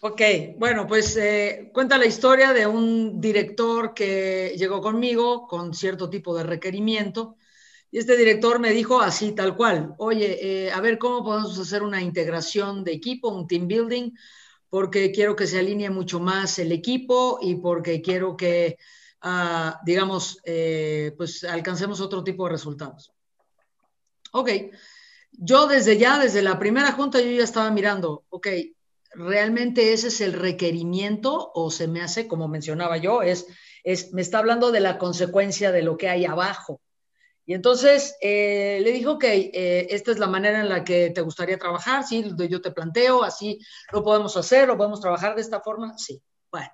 Ok, 0.00 0.20
bueno, 0.58 0.86
pues 0.86 1.16
eh, 1.16 1.70
cuenta 1.72 1.96
la 1.96 2.04
historia 2.04 2.52
de 2.52 2.66
un 2.66 3.18
director 3.18 3.94
que 3.94 4.54
llegó 4.56 4.82
conmigo 4.82 5.46
con 5.46 5.72
cierto 5.72 6.10
tipo 6.10 6.36
de 6.36 6.44
requerimiento 6.44 7.36
y 7.90 7.98
este 7.98 8.16
director 8.16 8.58
me 8.58 8.72
dijo 8.72 9.00
así, 9.00 9.32
tal 9.32 9.56
cual, 9.56 9.94
oye, 9.96 10.66
eh, 10.66 10.70
a 10.70 10.82
ver 10.82 10.98
cómo 10.98 11.24
podemos 11.24 11.58
hacer 11.58 11.82
una 11.82 12.02
integración 12.02 12.84
de 12.84 12.92
equipo, 12.92 13.30
un 13.30 13.46
team 13.46 13.66
building, 13.66 14.10
porque 14.68 15.12
quiero 15.12 15.34
que 15.34 15.46
se 15.46 15.60
alinee 15.60 15.88
mucho 15.88 16.20
más 16.20 16.58
el 16.58 16.72
equipo 16.72 17.38
y 17.40 17.54
porque 17.54 18.02
quiero 18.02 18.36
que, 18.36 18.76
uh, 19.24 19.70
digamos, 19.86 20.40
eh, 20.44 21.14
pues 21.16 21.42
alcancemos 21.44 22.00
otro 22.02 22.22
tipo 22.22 22.44
de 22.44 22.50
resultados. 22.50 23.12
Ok, 24.32 24.50
yo 25.32 25.66
desde 25.66 25.96
ya, 25.96 26.18
desde 26.18 26.42
la 26.42 26.58
primera 26.58 26.92
junta, 26.92 27.18
yo 27.20 27.30
ya 27.30 27.44
estaba 27.44 27.70
mirando, 27.70 28.24
ok, 28.28 28.48
realmente 29.16 29.92
ese 29.92 30.08
es 30.08 30.20
el 30.20 30.32
requerimiento 30.32 31.50
o 31.54 31.70
se 31.70 31.88
me 31.88 32.02
hace, 32.02 32.28
como 32.28 32.48
mencionaba 32.48 32.96
yo, 32.98 33.22
es, 33.22 33.46
es 33.82 34.12
me 34.12 34.22
está 34.22 34.38
hablando 34.38 34.70
de 34.70 34.80
la 34.80 34.98
consecuencia 34.98 35.72
de 35.72 35.82
lo 35.82 35.96
que 35.96 36.08
hay 36.08 36.24
abajo. 36.24 36.80
Y 37.48 37.54
entonces 37.54 38.16
eh, 38.20 38.80
le 38.82 38.90
dijo, 38.92 39.12
ok, 39.12 39.24
eh, 39.24 39.86
esta 39.90 40.10
es 40.10 40.18
la 40.18 40.26
manera 40.26 40.60
en 40.60 40.68
la 40.68 40.82
que 40.82 41.10
te 41.10 41.20
gustaría 41.20 41.56
trabajar, 41.56 42.04
sí, 42.04 42.24
yo 42.48 42.60
te 42.60 42.72
planteo, 42.72 43.22
así 43.22 43.60
lo 43.92 44.02
podemos 44.02 44.36
hacer, 44.36 44.66
lo 44.66 44.76
podemos 44.76 45.00
trabajar 45.00 45.36
de 45.36 45.42
esta 45.42 45.60
forma, 45.60 45.96
sí. 45.96 46.20
Bueno, 46.50 46.68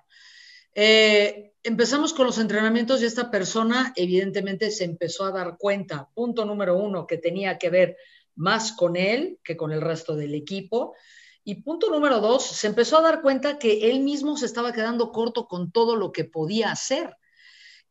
eh, 0.73 1.53
empezamos 1.61 2.13
con 2.13 2.25
los 2.25 2.39
entrenamientos 2.39 3.01
y 3.01 3.05
esta 3.05 3.29
persona 3.29 3.93
evidentemente 3.95 4.71
se 4.71 4.85
empezó 4.85 5.25
a 5.25 5.31
dar 5.31 5.57
cuenta, 5.59 6.09
punto 6.13 6.43
número 6.43 6.75
uno, 6.75 7.05
que 7.05 7.19
tenía 7.19 7.59
que 7.59 7.69
ver 7.69 7.97
más 8.35 8.71
con 8.71 8.95
él 8.95 9.39
que 9.43 9.55
con 9.55 9.71
el 9.71 9.81
resto 9.81 10.15
del 10.15 10.33
equipo. 10.33 10.95
Y 11.43 11.55
punto 11.55 11.89
número 11.89 12.19
dos, 12.19 12.45
se 12.45 12.67
empezó 12.67 12.97
a 12.97 13.01
dar 13.01 13.21
cuenta 13.21 13.59
que 13.59 13.91
él 13.91 13.99
mismo 13.99 14.37
se 14.37 14.45
estaba 14.45 14.71
quedando 14.71 15.11
corto 15.11 15.47
con 15.47 15.71
todo 15.71 15.95
lo 15.95 16.11
que 16.11 16.23
podía 16.25 16.71
hacer 16.71 17.17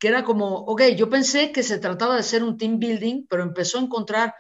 que 0.03 0.09
era 0.09 0.25
como, 0.25 0.57
ok, 0.57 0.83
yo 0.97 1.09
pensé 1.09 1.53
que 1.53 1.63
se 1.63 1.79
trataba 1.79 2.15
de 2.15 2.21
hacer 2.23 2.43
un 2.43 2.57
team 2.59 2.81
building, 2.81 3.25
pero 3.29 3.45
empezó 3.45 3.79
a 3.79 3.83
encontrar 3.83 4.35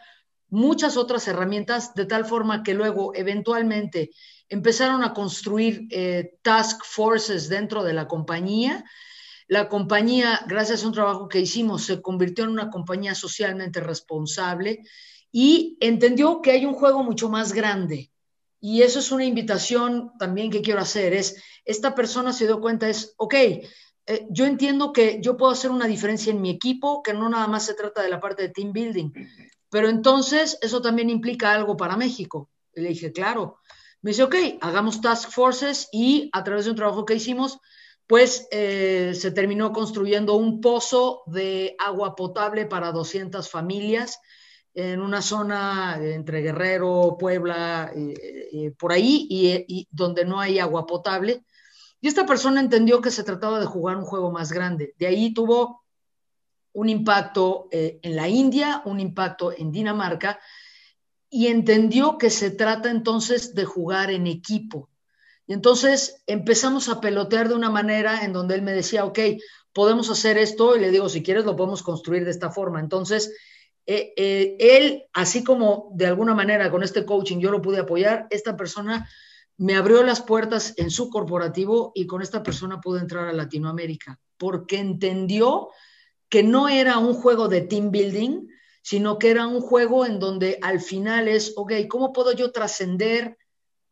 muchas 0.48 0.96
otras 0.96 1.28
herramientas 1.28 1.94
de 1.94 2.04
tal 2.04 2.24
forma 2.24 2.64
que 2.64 2.74
luego 2.74 3.12
eventualmente 3.14 4.10
empezaron 4.48 5.02
a 5.02 5.14
construir 5.14 5.86
eh, 5.90 6.36
task 6.42 6.84
forces 6.84 7.48
dentro 7.48 7.84
de 7.84 7.94
la 7.94 8.06
compañía. 8.06 8.84
La 9.48 9.68
compañía, 9.68 10.40
gracias 10.48 10.82
a 10.82 10.88
un 10.88 10.92
trabajo 10.92 11.28
que 11.28 11.40
hicimos, 11.40 11.84
se 11.84 12.02
convirtió 12.02 12.42
en 12.42 12.50
una 12.50 12.68
compañía 12.68 13.14
socialmente 13.14 13.80
responsable 13.80 14.82
y 15.30 15.78
entendió 15.80 16.42
que 16.42 16.50
hay 16.50 16.66
un 16.66 16.74
juego 16.74 17.02
mucho 17.02 17.30
más 17.30 17.54
grande. 17.54 18.11
Y 18.64 18.82
eso 18.82 19.00
es 19.00 19.10
una 19.10 19.24
invitación 19.24 20.12
también 20.20 20.48
que 20.48 20.62
quiero 20.62 20.80
hacer, 20.80 21.14
es, 21.14 21.42
esta 21.64 21.96
persona 21.96 22.32
se 22.32 22.46
dio 22.46 22.60
cuenta, 22.60 22.88
es, 22.88 23.12
ok, 23.16 23.34
eh, 23.34 24.26
yo 24.30 24.46
entiendo 24.46 24.92
que 24.92 25.18
yo 25.20 25.36
puedo 25.36 25.50
hacer 25.50 25.72
una 25.72 25.88
diferencia 25.88 26.30
en 26.30 26.40
mi 26.40 26.50
equipo, 26.50 27.02
que 27.02 27.12
no 27.12 27.28
nada 27.28 27.48
más 27.48 27.66
se 27.66 27.74
trata 27.74 28.02
de 28.02 28.08
la 28.08 28.20
parte 28.20 28.42
de 28.42 28.48
team 28.50 28.72
building, 28.72 29.10
pero 29.68 29.88
entonces 29.88 30.58
eso 30.62 30.80
también 30.80 31.10
implica 31.10 31.52
algo 31.52 31.76
para 31.76 31.96
México. 31.96 32.50
Le 32.74 32.90
dije, 32.90 33.10
claro. 33.10 33.58
Me 34.00 34.12
dice, 34.12 34.22
ok, 34.22 34.34
hagamos 34.60 35.00
task 35.00 35.30
forces 35.30 35.88
y 35.90 36.30
a 36.32 36.44
través 36.44 36.64
de 36.64 36.70
un 36.70 36.76
trabajo 36.76 37.04
que 37.04 37.16
hicimos, 37.16 37.58
pues 38.06 38.46
eh, 38.52 39.12
se 39.16 39.32
terminó 39.32 39.72
construyendo 39.72 40.36
un 40.36 40.60
pozo 40.60 41.24
de 41.26 41.74
agua 41.80 42.14
potable 42.14 42.66
para 42.66 42.92
200 42.92 43.50
familias 43.50 44.20
en 44.74 45.00
una 45.00 45.22
zona 45.22 45.98
entre 46.00 46.40
Guerrero, 46.40 47.16
Puebla, 47.18 47.92
eh, 47.94 48.72
por 48.78 48.92
ahí, 48.92 49.26
y 49.30 49.88
donde 49.90 50.24
no 50.24 50.40
hay 50.40 50.58
agua 50.58 50.86
potable 50.86 51.44
y 52.02 52.08
esta 52.08 52.26
persona 52.26 52.60
entendió 52.60 53.00
que 53.00 53.12
se 53.12 53.22
trataba 53.22 53.60
de 53.60 53.66
jugar 53.66 53.96
un 53.96 54.04
juego 54.04 54.32
más 54.32 54.50
grande. 54.50 54.92
De 54.98 55.06
ahí 55.06 55.32
tuvo 55.32 55.84
un 56.72 56.88
impacto 56.88 57.68
eh, 57.70 58.00
en 58.02 58.16
la 58.16 58.28
India, 58.28 58.82
un 58.84 58.98
impacto 58.98 59.52
en 59.56 59.70
Dinamarca, 59.70 60.40
y 61.30 61.46
entendió 61.46 62.18
que 62.18 62.28
se 62.28 62.50
trata 62.50 62.90
entonces 62.90 63.54
de 63.54 63.64
jugar 63.64 64.10
en 64.10 64.26
equipo. 64.26 64.90
Y 65.46 65.52
entonces 65.52 66.24
empezamos 66.26 66.88
a 66.88 67.00
pelotear 67.00 67.48
de 67.48 67.54
una 67.54 67.70
manera 67.70 68.24
en 68.24 68.32
donde 68.32 68.56
él 68.56 68.62
me 68.62 68.72
decía, 68.72 69.04
ok, 69.04 69.20
podemos 69.72 70.11
hacer 70.11 70.38
esto, 70.38 70.74
y 70.74 70.80
le 70.80 70.90
digo, 70.90 71.08
si 71.08 71.22
quieres 71.22 71.44
lo 71.44 71.54
podemos 71.54 71.84
construir 71.84 72.24
de 72.24 72.32
esta 72.32 72.50
forma. 72.50 72.80
Entonces, 72.80 73.32
eh, 73.87 74.13
eh, 74.17 74.57
él, 74.59 75.04
así 75.13 75.42
como 75.42 75.91
de 75.95 76.07
alguna 76.07 76.34
manera 76.34 76.71
con 76.71 76.83
este 76.83 77.04
coaching 77.04 77.38
yo 77.38 77.50
lo 77.50 77.63
pude 77.63 77.80
apoyar, 77.80 78.26
esta 78.30 78.57
persona 78.57 79.09
me 79.57 79.75
abrió 79.75 80.03
las 80.03 80.22
puertas 80.22 80.75
en 80.76 80.91
su 80.91 81.11
corporativo 81.11 81.92
y 81.95 82.07
con 82.07 82.22
esta 82.22 82.42
persona 82.42 82.80
pude 82.80 83.00
entrar 83.00 83.29
a 83.29 83.33
Latinoamérica, 83.33 84.18
porque 84.37 84.79
entendió 84.79 85.68
que 86.29 86.42
no 86.42 86.68
era 86.68 86.99
un 86.99 87.14
juego 87.14 87.49
de 87.49 87.61
team 87.63 87.91
building, 87.91 88.49
sino 88.83 89.18
que 89.18 89.30
era 89.30 89.46
un 89.46 89.61
juego 89.61 90.07
en 90.07 90.18
donde 90.18 90.59
al 90.63 90.80
final 90.80 91.29
es, 91.29 91.53
ok, 91.57 91.72
¿cómo 91.88 92.13
puedo 92.13 92.33
yo 92.33 92.50
trascender 92.50 93.37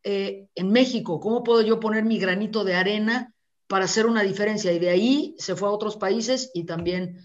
eh, 0.02 0.48
en 0.54 0.70
México? 0.70 1.20
¿Cómo 1.20 1.44
puedo 1.44 1.62
yo 1.62 1.78
poner 1.78 2.04
mi 2.04 2.18
granito 2.18 2.64
de 2.64 2.74
arena 2.74 3.34
para 3.68 3.84
hacer 3.84 4.06
una 4.06 4.22
diferencia? 4.22 4.72
Y 4.72 4.78
de 4.78 4.90
ahí 4.90 5.34
se 5.38 5.54
fue 5.54 5.68
a 5.68 5.72
otros 5.72 5.96
países 5.96 6.50
y 6.54 6.64
también 6.64 7.20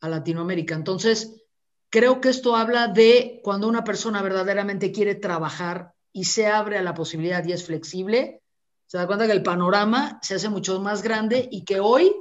a 0.00 0.08
Latinoamérica. 0.08 0.74
Entonces, 0.74 1.42
creo 1.90 2.20
que 2.20 2.28
esto 2.28 2.56
habla 2.56 2.88
de 2.88 3.40
cuando 3.42 3.68
una 3.68 3.84
persona 3.84 4.22
verdaderamente 4.22 4.92
quiere 4.92 5.14
trabajar 5.14 5.92
y 6.12 6.24
se 6.24 6.46
abre 6.46 6.78
a 6.78 6.82
la 6.82 6.94
posibilidad 6.94 7.44
y 7.44 7.52
es 7.52 7.66
flexible, 7.66 8.42
se 8.86 8.98
da 8.98 9.06
cuenta 9.06 9.26
que 9.26 9.32
el 9.32 9.42
panorama 9.42 10.18
se 10.22 10.34
hace 10.34 10.48
mucho 10.48 10.80
más 10.80 11.02
grande 11.02 11.48
y 11.50 11.64
que 11.64 11.80
hoy 11.80 12.14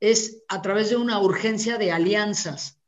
es 0.00 0.42
a 0.48 0.60
través 0.62 0.90
de 0.90 0.96
una 0.96 1.20
urgencia 1.20 1.78
de 1.78 1.92
alianzas. 1.92 2.80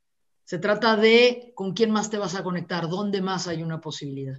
Se 0.43 0.59
trata 0.59 0.97
de 0.97 1.53
con 1.55 1.73
quién 1.73 1.91
más 1.91 2.11
te 2.11 2.19
vas 2.19 2.35
a 2.35 2.43
conectar, 2.43 2.89
dónde 2.89 3.23
más 3.23 3.47
hay 3.47 3.62
una 3.62 3.81
posibilidad. 3.81 4.36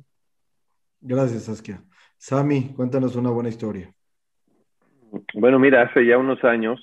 Gracias, 0.99 1.43
Saskia. 1.43 1.84
Sami, 2.18 2.73
cuéntanos 2.73 3.15
una 3.15 3.30
buena 3.30 3.49
historia. 3.49 3.93
Bueno, 5.34 5.57
mira, 5.57 5.84
hace 5.84 6.06
ya 6.06 6.18
unos 6.18 6.43
años, 6.43 6.80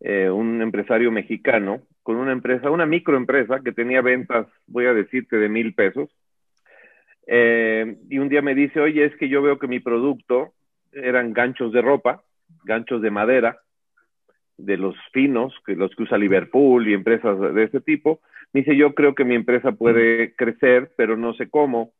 eh, 0.00 0.28
un 0.28 0.60
empresario 0.60 1.12
mexicano 1.12 1.86
con 2.02 2.16
una 2.16 2.32
empresa, 2.32 2.70
una 2.70 2.86
microempresa 2.86 3.60
que 3.60 3.72
tenía 3.72 4.00
ventas, 4.02 4.46
voy 4.66 4.86
a 4.86 4.94
decirte, 4.94 5.36
de 5.36 5.48
mil 5.48 5.74
pesos. 5.74 6.10
Eh, 7.26 7.96
y 8.10 8.18
un 8.18 8.28
día 8.28 8.42
me 8.42 8.54
dice, 8.54 8.80
oye, 8.80 9.04
es 9.04 9.14
que 9.16 9.28
yo 9.28 9.42
veo 9.42 9.58
que 9.58 9.68
mi 9.68 9.80
producto 9.80 10.52
eran 10.92 11.32
ganchos 11.32 11.72
de 11.72 11.82
ropa, 11.82 12.22
ganchos 12.64 13.00
de 13.00 13.10
madera, 13.10 13.58
de 14.56 14.76
los 14.76 14.96
finos, 15.12 15.54
que 15.64 15.74
los 15.74 15.94
que 15.94 16.02
usa 16.02 16.18
Liverpool 16.18 16.88
y 16.88 16.94
empresas 16.94 17.38
de 17.54 17.64
ese 17.64 17.80
tipo. 17.80 18.20
Me 18.52 18.60
dice, 18.60 18.76
yo 18.76 18.94
creo 18.94 19.14
que 19.14 19.24
mi 19.24 19.34
empresa 19.34 19.72
puede 19.72 20.34
crecer, 20.34 20.92
pero 20.96 21.16
no 21.16 21.34
sé 21.34 21.48
cómo. 21.48 21.92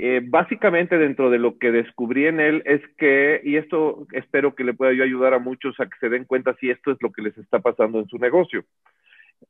Eh, 0.00 0.22
básicamente 0.24 0.96
dentro 0.96 1.28
de 1.28 1.40
lo 1.40 1.58
que 1.58 1.72
descubrí 1.72 2.26
en 2.26 2.38
él 2.38 2.62
es 2.66 2.80
que, 2.96 3.40
y 3.42 3.56
esto 3.56 4.06
espero 4.12 4.54
que 4.54 4.62
le 4.62 4.72
pueda 4.72 4.92
yo 4.92 5.02
ayudar 5.02 5.34
a 5.34 5.40
muchos 5.40 5.78
a 5.80 5.86
que 5.86 5.98
se 5.98 6.08
den 6.08 6.24
cuenta 6.24 6.54
si 6.60 6.70
esto 6.70 6.92
es 6.92 6.98
lo 7.00 7.10
que 7.10 7.22
les 7.22 7.36
está 7.36 7.58
pasando 7.58 7.98
en 7.98 8.06
su 8.06 8.16
negocio. 8.16 8.64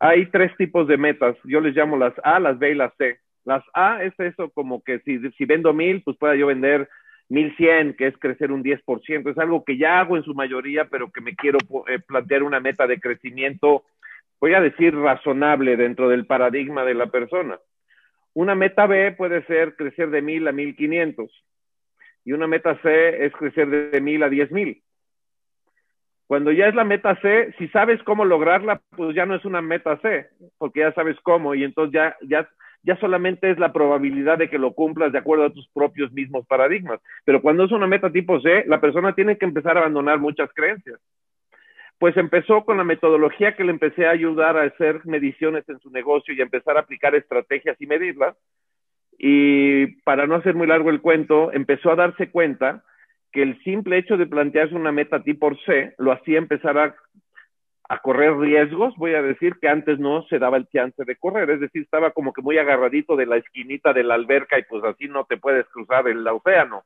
Hay 0.01 0.27
tres 0.27 0.57
tipos 0.57 0.87
de 0.87 0.97
metas, 0.97 1.37
yo 1.45 1.61
les 1.61 1.75
llamo 1.75 1.97
las 1.97 2.15
A, 2.23 2.39
las 2.39 2.59
B 2.59 2.71
y 2.71 2.75
las 2.75 2.95
C. 2.97 3.19
Las 3.45 3.65
A 3.73 4.03
es 4.03 4.13
eso 4.21 4.51
como 4.51 4.83
que 4.83 5.01
si, 5.01 5.45
vendo 5.47 5.73
mil, 5.73 6.03
pues 6.03 6.17
pueda 6.19 6.37
yo 6.37 6.47
vender 6.47 6.89
1100, 7.31 7.95
que 7.95 8.07
es 8.09 8.17
crecer 8.19 8.53
un 8.53 8.63
10%. 8.63 9.31
Es 9.31 9.39
algo 9.39 9.65
que 9.65 9.79
ya 9.79 10.01
hago 10.01 10.17
en 10.17 10.23
su 10.23 10.35
mayoría, 10.35 10.85
pero 10.87 11.11
que 11.11 11.21
me 11.21 11.35
quiero 11.35 11.59
eh, 11.89 11.99
plantear 11.99 12.43
una 12.43 12.61
meta 12.61 12.87
de 12.87 13.01
crecimiento, 13.01 13.85
voy 14.41 14.55
a 14.55 14.61
decir, 14.61 14.95
razonable 14.95 15.77
dentro 15.77 16.09
del 16.09 16.27
paradigma 16.27 16.85
de 16.85 16.95
la 16.95 17.07
persona. 17.07 17.59
Una 18.35 18.55
meta 18.55 18.87
B 18.87 19.13
puede 19.13 19.45
ser 19.47 19.75
crecer 19.77 20.11
de 20.11 20.23
1000 20.23 20.49
a 20.49 20.53
1500 20.53 21.45
y 22.25 22.33
una 22.33 22.47
meta 22.47 22.79
C 22.83 23.25
es 23.25 23.33
crecer 23.33 23.69
de 23.69 24.01
1000 24.01 24.23
a 24.23 24.29
10000. 24.29 24.83
Cuando 26.29 26.53
ya 26.53 26.69
es 26.69 26.75
la 26.75 26.85
meta 26.85 27.17
C, 27.21 27.53
si 27.59 27.67
sabes 27.69 28.01
cómo 28.05 28.25
lograrla, 28.25 28.81
pues 28.97 29.17
ya 29.17 29.27
no 29.27 29.35
es 29.35 29.45
una 29.45 29.63
meta 29.63 29.97
C, 30.03 30.29
porque 30.59 30.81
ya 30.81 30.93
sabes 30.93 31.17
cómo 31.23 31.55
y 31.55 31.65
entonces 31.65 31.95
ya, 31.95 32.17
ya 32.21 32.49
ya 32.83 32.97
solamente 33.01 33.51
es 33.51 33.59
la 33.59 33.73
probabilidad 33.73 34.39
de 34.39 34.49
que 34.49 34.59
lo 34.59 34.73
cumplas 34.73 35.13
de 35.13 35.19
acuerdo 35.19 35.45
a 35.45 35.53
tus 35.53 35.69
propios 35.69 36.13
mismos 36.13 36.47
paradigmas. 36.47 37.01
Pero 37.25 37.43
cuando 37.43 37.65
es 37.65 37.73
una 37.73 37.87
meta 37.87 38.11
tipo 38.11 38.41
C, 38.41 38.65
la 38.67 38.81
persona 38.81 39.15
tiene 39.15 39.37
que 39.37 39.45
empezar 39.45 39.77
a 39.77 39.81
abandonar 39.81 40.19
muchas 40.19 40.51
creencias. 40.55 41.01
Pues 41.99 42.17
empezó 42.17 42.65
con 42.65 42.77
la 42.77 42.85
metodología 42.85 43.57
que 43.57 43.65
le 43.65 43.73
empecé 43.73 44.07
a 44.07 44.13
ayudar 44.13 44.57
a 44.57 44.63
hacer 44.63 45.01
mediciones 45.05 45.69
en 45.69 45.81
su 45.81 45.91
negocio 45.91 46.33
y 46.33 46.41
a 46.41 46.45
empezar 46.45 46.77
a 46.77 46.81
aplicar 46.81 47.15
estrategias 47.15 47.77
y 47.81 47.87
medirlas. 47.87 48.37
Y 49.19 50.01
para 50.03 50.27
no 50.27 50.37
hacer 50.37 50.55
muy 50.55 50.69
largo 50.69 50.91
el 50.91 51.01
cuento, 51.01 51.53
empezó 51.53 51.91
a 51.91 51.97
darse 51.97 52.31
cuenta 52.31 52.85
que 53.39 53.45
el 53.45 53.63
simple 53.63 53.99
hecho 53.99 54.17
de 54.17 54.27
plantearse 54.27 54.75
una 54.75 54.91
meta 54.91 55.23
tipo 55.23 55.49
C 55.65 55.95
lo 55.97 56.11
hacía 56.11 56.39
empezar 56.39 56.77
a 56.77 56.97
a 57.89 58.01
correr 58.01 58.37
riesgos, 58.37 58.95
voy 58.97 59.15
a 59.15 59.23
decir 59.23 59.55
que 59.61 59.69
antes 59.69 59.99
no 59.99 60.23
se 60.25 60.41
daba 60.41 60.57
el 60.57 60.67
chance 60.67 61.05
de 61.05 61.17
correr, 61.17 61.49
es 61.51 61.61
decir, 61.61 61.83
estaba 61.83 62.11
como 62.11 62.33
que 62.33 62.43
muy 62.43 62.59
agarradito 62.59 63.17
de 63.17 63.27
la 63.27 63.37
esquinita 63.37 63.93
de 63.93 64.03
la 64.03 64.15
alberca 64.15 64.59
y 64.59 64.65
pues 64.65 64.83
así 64.83 65.07
no 65.07 65.25
te 65.25 65.37
puedes 65.37 65.67
cruzar 65.69 66.09
el 66.09 66.27
océano. 66.27 66.83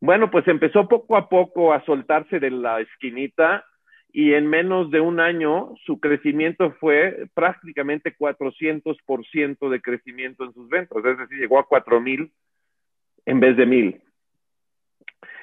Bueno, 0.00 0.30
pues 0.30 0.48
empezó 0.48 0.88
poco 0.88 1.16
a 1.16 1.28
poco 1.28 1.74
a 1.74 1.84
soltarse 1.84 2.40
de 2.40 2.50
la 2.50 2.80
esquinita 2.80 3.64
y 4.10 4.32
en 4.32 4.46
menos 4.48 4.90
de 4.90 5.00
un 5.00 5.20
año 5.20 5.74
su 5.84 6.00
crecimiento 6.00 6.72
fue 6.80 7.28
prácticamente 7.34 8.16
400% 8.16 9.68
de 9.68 9.82
crecimiento 9.82 10.44
en 10.44 10.52
sus 10.54 10.68
ventas, 10.68 11.04
es 11.04 11.18
decir, 11.18 11.38
llegó 11.38 11.58
a 11.60 11.68
4000 11.68 12.32
en 13.26 13.40
vez 13.40 13.56
de 13.56 13.66
1000. 13.66 14.05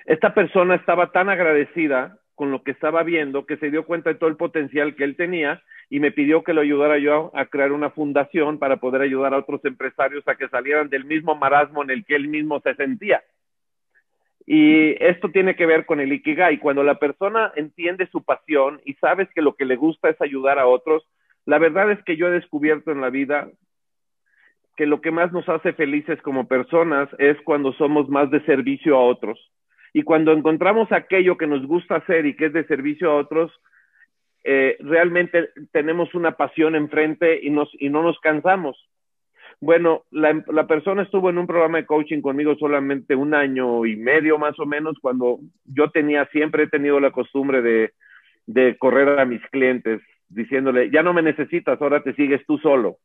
Esta 0.06 0.34
persona 0.34 0.76
estaba 0.76 1.12
tan 1.12 1.30
agradecida 1.30 2.18
con 2.36 2.52
lo 2.52 2.64
que 2.64 2.72
estaba 2.72 3.04
viendo, 3.04 3.46
que 3.46 3.58
se 3.58 3.70
dio 3.70 3.86
cuenta 3.86 4.10
de 4.10 4.16
todo 4.16 4.30
el 4.30 4.38
potencial 4.38 4.96
que 4.96 5.04
él 5.04 5.16
tenía 5.16 5.62
y 5.90 6.00
me 6.00 6.12
pidió 6.12 6.44
que 6.44 6.54
lo 6.54 6.62
ayudara 6.62 6.98
yo 6.98 7.32
a 7.36 7.46
crear 7.46 7.72
una 7.72 7.92
fundación 7.92 8.58
para 8.58 8.78
poder 8.78 9.02
ayudar 9.02 9.34
a 9.34 9.38
otros 9.38 9.64
empresarios 9.66 10.28
a 10.28 10.36
que 10.36 10.50
salieran 10.50 10.90
del 10.90 11.06
mismo 11.06 11.36
marasmo 11.36 11.84
en 11.84 11.92
el 11.92 12.06
que 12.06 12.16
él 12.16 12.28
mismo 12.28 12.60
se 12.62 12.76
sentía. 12.76 13.22
Y 14.46 14.92
esto 15.02 15.30
tiene 15.30 15.56
que 15.56 15.66
ver 15.66 15.86
con 15.86 16.02
el 16.02 16.12
Ikigai. 16.12 16.60
Cuando 16.60 16.84
la 16.84 16.96
persona 16.96 17.54
entiende 17.56 18.08
su 18.08 18.24
pasión 18.24 18.82
y 18.84 18.96
sabes 18.96 19.30
que 19.34 19.42
lo 19.42 19.56
que 19.56 19.66
le 19.66 19.78
gusta 19.78 20.10
es 20.10 20.20
ayudar 20.20 20.60
a 20.60 20.68
otros, 20.68 21.08
la 21.46 21.60
verdad 21.60 21.92
es 21.92 22.04
que 22.04 22.18
yo 22.18 22.28
he 22.28 22.32
descubierto 22.32 22.92
en 22.92 23.00
la 23.00 23.10
vida 23.10 23.50
que 24.76 24.86
lo 24.86 25.02
que 25.02 25.12
más 25.12 25.32
nos 25.32 25.48
hace 25.48 25.72
felices 25.74 26.20
como 26.24 26.48
personas 26.48 27.08
es 27.20 27.40
cuando 27.44 27.74
somos 27.74 28.10
más 28.10 28.32
de 28.32 28.44
servicio 28.46 28.98
a 28.98 29.04
otros 29.04 29.40
y 29.94 30.02
cuando 30.02 30.34
encontramos 30.34 30.92
aquello 30.92 31.38
que 31.38 31.48
nos 31.48 31.66
gusta 31.68 31.98
hacer 31.98 32.26
y 32.26 32.36
que 32.36 32.48
es 32.48 32.54
de 32.54 32.66
servicio 32.66 33.12
a 33.12 33.16
otros, 33.16 33.52
eh, 34.44 34.76
realmente 34.80 35.52
tenemos 35.72 36.14
una 36.16 36.32
pasión 36.32 36.76
enfrente 36.76 37.40
y, 37.42 37.52
nos, 37.52 37.70
y 37.80 37.90
no 37.90 38.02
nos 38.02 38.20
cansamos. 38.20 38.90
Bueno, 39.62 40.04
la, 40.12 40.44
la, 40.48 40.68
persona 40.68 41.04
estuvo 41.04 41.30
en 41.30 41.38
un 41.38 41.48
programa 41.48 41.78
de 41.78 41.86
coaching 41.86 42.22
conmigo 42.22 42.56
solamente 42.56 43.16
un 43.16 43.34
año 43.34 43.86
y 43.86 43.96
medio 43.96 44.38
más 44.38 44.60
o 44.60 44.66
menos, 44.66 44.98
cuando 45.00 45.40
yo 45.64 45.90
tenía, 45.92 46.26
siempre 46.34 46.64
he 46.64 46.68
tenido 46.68 47.00
la 47.00 47.12
costumbre 47.12 47.62
de, 47.62 47.94
de 48.48 48.76
correr 48.78 49.20
a 49.20 49.26
mis 49.26 49.42
clientes 49.52 50.02
diciéndole, 50.28 50.90
ya 50.90 51.04
no 51.04 51.14
me 51.14 51.22
necesitas, 51.22 51.82
ahora 51.82 52.02
te 52.02 52.14
sigues 52.16 52.46
tú 52.46 52.58
solo. 52.58 52.98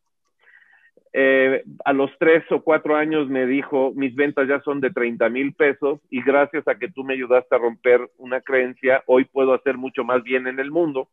Eh, 1.12 1.64
a 1.84 1.92
los 1.92 2.10
tres 2.18 2.44
o 2.50 2.62
cuatro 2.62 2.96
años 2.96 3.28
me 3.28 3.46
dijo, 3.46 3.92
mis 3.94 4.14
ventas 4.14 4.46
ya 4.46 4.60
son 4.60 4.80
de 4.80 4.90
30 4.90 5.28
mil 5.30 5.54
pesos 5.54 6.00
y 6.10 6.22
gracias 6.22 6.66
a 6.68 6.78
que 6.78 6.90
tú 6.90 7.04
me 7.04 7.14
ayudaste 7.14 7.54
a 7.54 7.58
romper 7.58 8.10
una 8.18 8.40
creencia, 8.40 9.02
hoy 9.06 9.24
puedo 9.24 9.54
hacer 9.54 9.78
mucho 9.78 10.04
más 10.04 10.22
bien 10.22 10.46
en 10.46 10.58
el 10.60 10.70
mundo. 10.70 11.08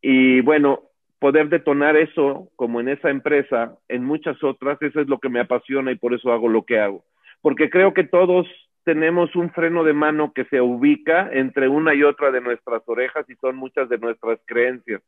Y 0.00 0.40
bueno, 0.40 0.82
poder 1.20 1.48
detonar 1.48 1.96
eso 1.96 2.48
como 2.56 2.80
en 2.80 2.88
esa 2.88 3.08
empresa, 3.08 3.76
en 3.88 4.04
muchas 4.04 4.42
otras, 4.42 4.82
eso 4.82 5.00
es 5.00 5.08
lo 5.08 5.18
que 5.18 5.28
me 5.28 5.38
apasiona 5.38 5.92
y 5.92 5.96
por 5.96 6.14
eso 6.14 6.32
hago 6.32 6.48
lo 6.48 6.64
que 6.64 6.80
hago. 6.80 7.04
Porque 7.40 7.70
creo 7.70 7.94
que 7.94 8.04
todos 8.04 8.46
tenemos 8.84 9.34
un 9.36 9.50
freno 9.50 9.84
de 9.84 9.92
mano 9.92 10.32
que 10.32 10.44
se 10.46 10.60
ubica 10.60 11.30
entre 11.32 11.68
una 11.68 11.94
y 11.94 12.02
otra 12.02 12.32
de 12.32 12.40
nuestras 12.40 12.82
orejas 12.86 13.24
y 13.30 13.36
son 13.36 13.54
muchas 13.54 13.88
de 13.88 13.98
nuestras 13.98 14.40
creencias. 14.46 15.02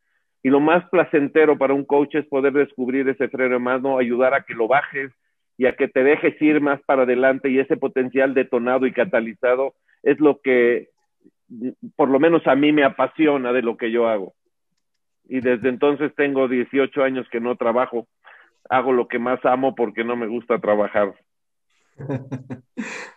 Y 0.45 0.51
lo 0.51 0.61
más 0.61 0.89
placentero 0.91 1.59
para 1.59 1.75
un 1.75 1.85
coach 1.85 2.15
es 2.15 2.27
poder 2.27 2.53
descubrir 2.53 3.09
ese 3.09 3.29
freno 3.29 3.59
más, 3.59 3.81
no 3.81 3.99
ayudar 3.99 4.35
a 4.35 4.45
que 4.45 4.55
lo 4.55 4.69
bajes 4.69 5.11
y 5.57 5.65
a 5.65 5.75
que 5.75 5.89
te 5.89 6.05
dejes 6.05 6.41
ir 6.43 6.61
más 6.61 6.81
para 6.83 7.05
adelante 7.05 7.49
y 7.49 7.59
ese 7.59 7.79
potencial 7.79 8.35
detonado 8.35 8.87
y 8.87 8.93
catalizado 8.93 9.75
es 10.03 10.21
lo 10.21 10.41
que 10.43 10.91
por 11.97 12.11
lo 12.11 12.21
menos 12.21 12.47
a 12.47 12.55
mí 12.55 12.73
me 12.73 12.85
apasiona 12.85 13.53
de 13.53 13.63
lo 13.63 13.79
que 13.79 13.91
yo 13.91 14.07
hago. 14.07 14.35
Y 15.27 15.41
desde 15.41 15.71
entonces 15.71 16.13
tengo 16.15 16.47
18 16.47 17.03
años 17.03 17.27
que 17.33 17.41
no 17.41 17.57
trabajo. 17.57 18.07
Hago 18.69 18.93
lo 18.93 19.09
que 19.09 19.19
más 19.19 19.43
amo 19.45 19.75
porque 19.75 20.05
no 20.05 20.15
me 20.15 20.27
gusta 20.27 20.59
trabajar. 20.59 21.15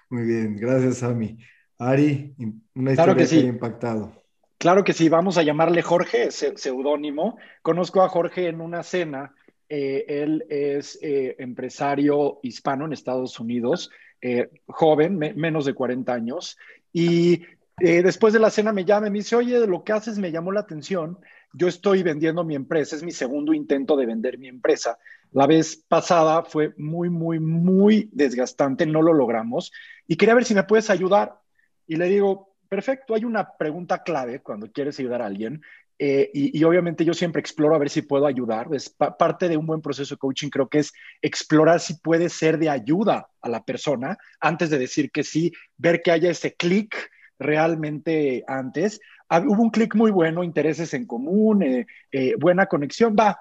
Muy 0.09 0.25
bien, 0.25 0.55
gracias, 0.55 1.03
Ami. 1.03 1.37
Ari, 1.77 2.33
una 2.73 2.91
historia 2.91 3.15
que, 3.15 3.25
sí. 3.25 3.39
ha 3.39 3.49
impactado. 3.49 4.11
Claro 4.57 4.84
que 4.84 4.93
sí, 4.93 5.07
vamos 5.07 5.38
a 5.38 5.43
llamarle 5.43 5.84
Jorge, 5.84 6.31
seudónimo. 6.31 7.38
Conozco 7.61 8.01
a 8.01 8.09
Jorge 8.09 8.47
en 8.47 8.59
una 8.59 8.81
cena. 8.81 9.35
Eh, 9.69 10.05
él 10.07 10.45
es 10.49 10.97
eh, 11.03 11.35
empresario 11.38 12.39
hispano 12.41 12.85
en 12.85 12.93
Estados 12.93 13.39
Unidos, 13.39 13.91
eh, 14.19 14.49
joven, 14.65 15.19
menos 15.19 15.65
de 15.65 15.75
40 15.75 16.11
años. 16.11 16.57
Y 16.91 17.43
después 17.77 18.34
de 18.34 18.39
la 18.39 18.49
cena 18.49 18.73
me 18.73 18.84
llama 18.84 19.07
y 19.07 19.11
me 19.11 19.19
dice, 19.19 19.35
oye, 19.35 19.67
lo 19.67 19.84
que 19.84 19.93
haces 19.93 20.17
me 20.17 20.31
llamó 20.31 20.51
la 20.51 20.61
atención. 20.61 21.19
Yo 21.53 21.67
estoy 21.67 22.01
vendiendo 22.01 22.43
mi 22.43 22.55
empresa, 22.55 22.95
es 22.95 23.03
mi 23.03 23.11
segundo 23.11 23.53
intento 23.53 23.95
de 23.95 24.07
vender 24.07 24.39
mi 24.39 24.47
empresa. 24.47 24.97
La 25.34 25.45
vez 25.45 25.84
pasada 25.88 26.43
fue 26.43 26.73
muy, 26.77 27.11
muy, 27.11 27.39
muy 27.39 28.09
desgastante, 28.11 28.88
no 28.88 29.03
lo 29.03 29.13
logramos. 29.13 29.71
Y 30.07 30.15
quería 30.15 30.34
ver 30.34 30.45
si 30.45 30.55
me 30.55 30.63
puedes 30.63 30.89
ayudar. 30.89 31.39
Y 31.85 31.97
le 31.97 32.07
digo, 32.07 32.55
perfecto, 32.69 33.15
hay 33.15 33.26
una 33.26 33.57
pregunta 33.57 34.03
clave 34.03 34.41
cuando 34.41 34.72
quieres 34.72 34.99
ayudar 34.99 35.22
a 35.22 35.26
alguien 35.26 35.61
eh, 35.99 36.30
y, 36.31 36.64
obviamente 36.64 37.03
yo 37.03 37.14
siempre 37.14 37.39
exploro 37.39 37.73
a 37.73 37.80
ver 37.80 37.89
si 37.89 38.03
puedo 38.03 38.27
ayudar. 38.27 38.68
Es 38.72 38.89
parte 38.89 39.49
de 39.49 39.57
un 39.57 39.65
buen 39.65 39.81
proceso 39.81 40.15
de 40.15 40.19
coaching, 40.19 40.49
creo 40.49 40.69
que 40.69 40.80
es 40.80 40.94
explorar 41.22 41.80
si 41.80 41.95
puede 41.95 42.30
ser 42.30 42.60
de 42.60 42.69
ayuda 42.69 43.30
a 43.41 43.49
la 43.49 43.64
persona 43.64 44.18
antes 44.39 44.69
de 44.69 44.77
decir 44.77 45.11
que 45.11 45.23
sí, 45.23 45.52
ver 45.77 46.02
que 46.03 46.11
haya 46.11 46.30
ese 46.30 46.53
clic 46.56 47.10
realmente 47.39 48.44
antes. 48.48 48.99
Ah, 49.30 49.44
hubo 49.45 49.61
un 49.61 49.72
clic 49.72 49.95
muy 49.95 50.11
bueno, 50.11 50.44
intereses 50.44 50.94
en 50.94 51.06
común, 51.06 51.64
eh, 51.64 51.85
eh, 52.11 52.35
buena 52.39 52.68
conexión, 52.68 53.15
va. 53.19 53.39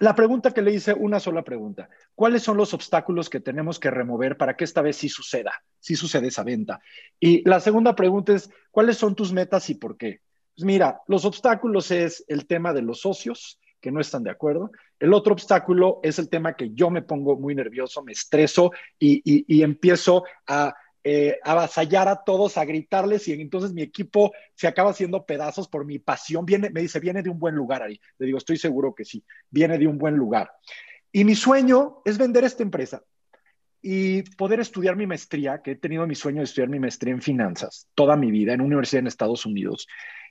La 0.00 0.14
pregunta 0.14 0.52
que 0.52 0.62
le 0.62 0.72
hice, 0.72 0.94
una 0.94 1.20
sola 1.20 1.44
pregunta. 1.44 1.90
¿Cuáles 2.14 2.42
son 2.42 2.56
los 2.56 2.72
obstáculos 2.72 3.28
que 3.28 3.38
tenemos 3.38 3.78
que 3.78 3.90
remover 3.90 4.38
para 4.38 4.56
que 4.56 4.64
esta 4.64 4.80
vez 4.80 4.96
sí 4.96 5.10
suceda, 5.10 5.52
sí 5.78 5.94
suceda 5.94 6.26
esa 6.26 6.42
venta? 6.42 6.80
Y 7.20 7.46
la 7.46 7.60
segunda 7.60 7.94
pregunta 7.94 8.32
es, 8.32 8.50
¿cuáles 8.70 8.96
son 8.96 9.14
tus 9.14 9.30
metas 9.30 9.68
y 9.68 9.74
por 9.74 9.98
qué? 9.98 10.22
Pues 10.56 10.64
mira, 10.64 11.02
los 11.06 11.26
obstáculos 11.26 11.90
es 11.90 12.24
el 12.28 12.46
tema 12.46 12.72
de 12.72 12.80
los 12.80 13.02
socios 13.02 13.60
que 13.78 13.92
no 13.92 14.00
están 14.00 14.22
de 14.22 14.30
acuerdo. 14.30 14.70
El 14.98 15.12
otro 15.12 15.34
obstáculo 15.34 16.00
es 16.02 16.18
el 16.18 16.30
tema 16.30 16.54
que 16.54 16.70
yo 16.72 16.88
me 16.88 17.02
pongo 17.02 17.36
muy 17.36 17.54
nervioso, 17.54 18.02
me 18.02 18.12
estreso 18.12 18.72
y, 18.98 19.22
y 19.22 19.62
empiezo 19.62 20.24
a 20.46 20.74
eh, 21.02 21.38
avasallar 21.42 22.08
a 22.08 22.24
todos, 22.24 22.58
a 22.58 22.64
gritarles 22.64 23.26
y 23.28 23.32
entonces 23.32 23.72
mi 23.72 23.82
equipo 23.82 24.32
se 24.54 24.66
acaba 24.66 24.90
haciendo 24.90 25.24
pedazos 25.24 25.68
por 25.68 25.84
mi 25.84 25.98
pasión. 25.98 26.44
Viene, 26.44 26.70
me 26.70 26.82
dice, 26.82 27.00
viene 27.00 27.22
de 27.22 27.30
un 27.30 27.38
buen 27.38 27.54
lugar 27.54 27.82
ahí. 27.82 28.00
Le 28.18 28.26
digo, 28.26 28.38
estoy 28.38 28.58
seguro 28.58 28.94
que 28.94 29.04
sí, 29.04 29.24
viene 29.50 29.78
de 29.78 29.86
un 29.86 29.98
buen 29.98 30.14
lugar. 30.14 30.50
Y 31.12 31.24
mi 31.24 31.34
sueño 31.34 32.02
es 32.04 32.18
vender 32.18 32.44
esta 32.44 32.62
empresa 32.62 33.02
y 33.82 34.22
poder 34.36 34.60
estudiar 34.60 34.94
mi 34.94 35.06
maestría, 35.06 35.62
que 35.62 35.72
he 35.72 35.76
tenido 35.76 36.06
mi 36.06 36.14
sueño 36.14 36.38
de 36.38 36.44
estudiar 36.44 36.68
mi 36.68 36.78
maestría 36.78 37.14
en 37.14 37.22
finanzas 37.22 37.88
toda 37.94 38.14
mi 38.16 38.30
vida 38.30 38.52
en 38.52 38.60
una 38.60 38.68
universidad 38.68 39.00
en 39.00 39.06
Estados 39.06 39.46
Unidos. 39.46 39.86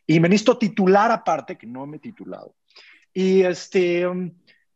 Y 0.05 0.19
me 0.19 0.29
necesito 0.29 0.57
titular 0.57 1.11
aparte, 1.11 1.57
que 1.57 1.67
no 1.67 1.85
me 1.87 1.97
he 1.97 1.99
titulado. 1.99 2.55
Y 3.13 3.41
este, 3.41 4.05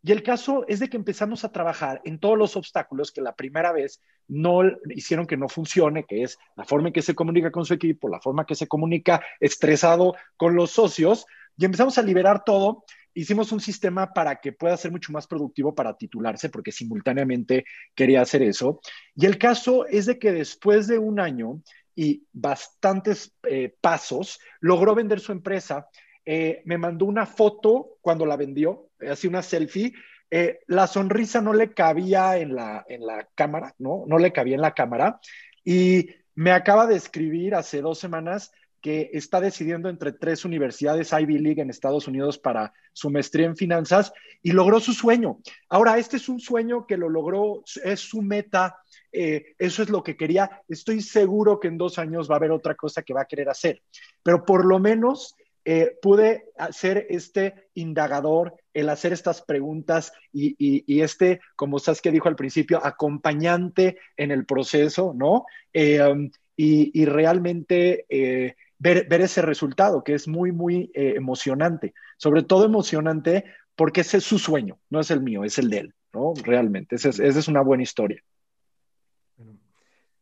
y 0.06 0.12
el 0.12 0.22
caso 0.22 0.66
es 0.68 0.80
de 0.80 0.90
que 0.90 0.98
empezamos 0.98 1.46
a 1.46 1.52
trabajar 1.52 2.02
en 2.04 2.20
todos 2.20 2.38
los 2.38 2.58
obstáculos 2.58 3.12
que 3.12 3.22
la 3.22 3.36
primera 3.36 3.72
vez 3.72 4.02
no 4.28 4.62
hicieron 4.90 5.26
que 5.26 5.38
no 5.38 5.50
funcione, 5.50 6.06
que 6.06 6.24
es 6.24 6.38
la 6.56 6.66
forma 6.66 6.90
en 6.90 6.94
que 6.94 7.02
se 7.02 7.16
comunica 7.16 7.52
con 7.52 7.66
su 7.66 7.74
equipo, 7.74 8.10
la 8.10 8.20
forma 8.20 8.44
en 8.44 8.46
que 8.48 8.56
se 8.56 8.68
comunica 8.68 9.22
estresado 9.40 10.16
con 10.38 10.56
los 10.56 10.72
socios, 10.72 11.26
y 11.58 11.66
empezamos 11.66 11.98
a 11.98 12.02
liberar 12.02 12.44
todo. 12.44 12.84
Hicimos 13.14 13.52
un 13.52 13.60
sistema 13.60 14.12
para 14.12 14.38
que 14.42 14.54
pueda 14.54 14.76
ser 14.76 14.92
mucho 14.92 15.12
más 15.12 15.28
productivo 15.28 15.76
para 15.76 15.96
titularse, 15.96 16.50
porque 16.50 16.72
simultáneamente 16.72 17.66
quería 17.94 18.22
hacer 18.22 18.42
eso. 18.42 18.82
Y 19.16 19.28
el 19.28 19.38
caso 19.38 19.86
es 19.86 20.08
de 20.08 20.18
que 20.18 20.32
después 20.32 20.88
de 20.88 20.98
un 20.98 21.20
año 21.20 21.62
y 21.96 22.26
bastantes 22.34 23.36
eh, 23.48 23.76
pasos, 23.82 24.40
logró 24.62 24.96
vender 24.96 25.20
su 25.20 25.32
empresa 25.32 25.88
eh, 26.26 26.62
me 26.66 26.78
mandó 26.78 27.06
una 27.06 27.26
foto 27.26 27.98
cuando 28.02 28.26
la 28.26 28.38
vendió, 28.38 28.90
así 29.10 29.28
una 29.28 29.42
selfie. 29.42 29.94
Eh, 30.36 30.62
la 30.66 30.88
sonrisa 30.88 31.42
no 31.42 31.54
le 31.54 31.76
cabía 31.76 32.40
en 32.40 32.56
la, 32.56 32.84
en 32.90 33.06
la 33.06 33.30
cámara, 33.36 33.76
¿no? 33.78 34.06
No 34.08 34.18
le 34.18 34.34
cabía 34.34 34.56
en 34.56 34.62
la 34.62 34.74
cámara. 34.74 35.20
Y 35.64 36.10
me 36.34 36.50
acaba 36.50 36.88
de 36.88 36.96
escribir 36.96 37.54
hace 37.54 37.82
dos 37.82 38.00
semanas 38.00 38.52
que 38.82 39.12
está 39.14 39.40
decidiendo 39.40 39.90
entre 39.90 40.12
tres 40.12 40.44
universidades 40.44 41.14
Ivy 41.14 41.38
League 41.38 41.62
en 41.62 41.70
Estados 41.70 42.08
Unidos 42.08 42.40
para 42.40 42.74
su 42.94 43.12
maestría 43.12 43.46
en 43.46 43.56
finanzas 43.56 44.12
y 44.42 44.54
logró 44.54 44.80
su 44.80 44.94
sueño. 44.94 45.38
Ahora, 45.70 46.00
este 46.00 46.18
es 46.18 46.28
un 46.28 46.40
sueño 46.40 46.88
que 46.88 46.98
lo 46.98 47.10
logró, 47.10 47.64
es 47.84 48.00
su 48.00 48.24
meta, 48.24 48.78
eh, 49.12 49.54
eso 49.60 49.84
es 49.84 49.90
lo 49.92 50.02
que 50.02 50.18
quería. 50.18 50.64
Estoy 50.68 51.02
seguro 51.02 51.60
que 51.60 51.68
en 51.68 51.78
dos 51.78 52.00
años 52.00 52.28
va 52.28 52.34
a 52.34 52.38
haber 52.38 52.52
otra 52.52 52.74
cosa 52.74 53.04
que 53.04 53.14
va 53.14 53.22
a 53.22 53.28
querer 53.28 53.50
hacer, 53.50 53.84
pero 54.24 54.44
por 54.44 54.66
lo 54.66 54.80
menos 54.80 55.36
eh, 55.66 55.98
pude 56.02 56.46
hacer 56.58 57.08
este 57.10 57.70
indagador, 57.74 58.56
el 58.74 58.90
hacer 58.90 59.14
estas 59.14 59.42
preguntas 59.42 60.12
y, 60.32 61.02
este, 61.02 61.40
como 61.56 61.78
que 62.02 62.12
dijo 62.12 62.28
al 62.28 62.36
principio, 62.36 62.86
acompañante 62.86 63.98
en 64.18 64.32
el 64.32 64.46
proceso, 64.46 65.14
¿no? 65.16 65.46
Eh, 65.72 66.02
um, 66.02 66.30
y, 66.56 67.06
realmente 67.06 68.06
eh, 68.10 68.56
ver, 68.78 69.08
ese 69.22 69.42
resultado, 69.42 70.04
que 70.04 70.16
es 70.16 70.28
muy, 70.28 70.52
muy 70.52 70.92
emocionante. 70.94 71.94
Sobre 72.18 72.44
todo 72.44 72.66
emocionante 72.66 73.46
porque 73.76 74.02
ese 74.02 74.18
es 74.18 74.24
su 74.26 74.40
sueño, 74.40 74.80
no 74.90 75.00
es 75.00 75.12
el 75.12 75.22
mío, 75.22 75.44
es 75.44 75.58
el 75.58 75.70
de 75.70 75.78
él, 75.80 75.94
¿no? 76.14 76.34
Realmente, 76.44 76.96
esa 76.96 77.10
es 77.10 77.48
una 77.48 77.62
buena 77.62 77.84
historia. 77.84 78.22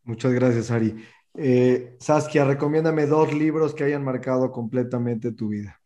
Muchas 0.04 0.34
gracias, 0.34 0.72
Ari. 0.72 0.96
Eh, 1.34 1.96
Saskia, 2.00 2.46
recomiéndame 2.46 3.06
dos 3.06 3.34
libros 3.34 3.74
que 3.74 3.86
hayan 3.86 4.04
marcado 4.04 4.52
completamente 4.52 5.32
tu 5.32 5.50
vida. 5.50 5.80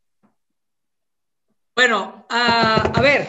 Bueno, 1.76 2.26
a 2.30 3.00
ver, 3.02 3.28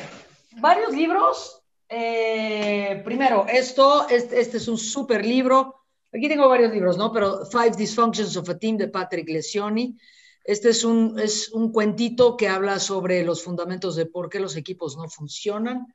varios 0.61 0.93
libros. 0.93 1.63
Eh, 1.89 3.03
primero, 3.05 3.47
esto, 3.49 4.09
este, 4.09 4.41
este, 4.41 4.57
es 4.57 4.69
un 4.69 4.79
súper 4.79 5.25
libro. 5.25 5.75
Aquí 6.13 6.29
tengo 6.29 6.49
varios 6.49 6.73
libros, 6.73 6.97
¿no? 6.97 7.13
Pero 7.13 7.47
Five 7.47 7.73
Dysfunctions 7.77 8.37
of 8.37 8.49
a 8.49 8.59
Team 8.59 8.77
de 8.77 8.89
Patrick 8.89 9.29
Lencioni. 9.29 9.97
Este 10.43 10.71
es 10.71 10.85
un, 10.85 11.19
es 11.19 11.53
un 11.53 11.73
cuentito 11.73 12.37
que 12.37 12.49
habla 12.49 12.79
sobre 12.79 13.25
los 13.25 13.43
fundamentos 13.43 13.97
de 13.97 14.07
por 14.07 14.29
qué 14.29 14.41
los 14.41 14.57
equipos 14.57 14.97
no 14.97 15.09
funcionan. 15.09 15.87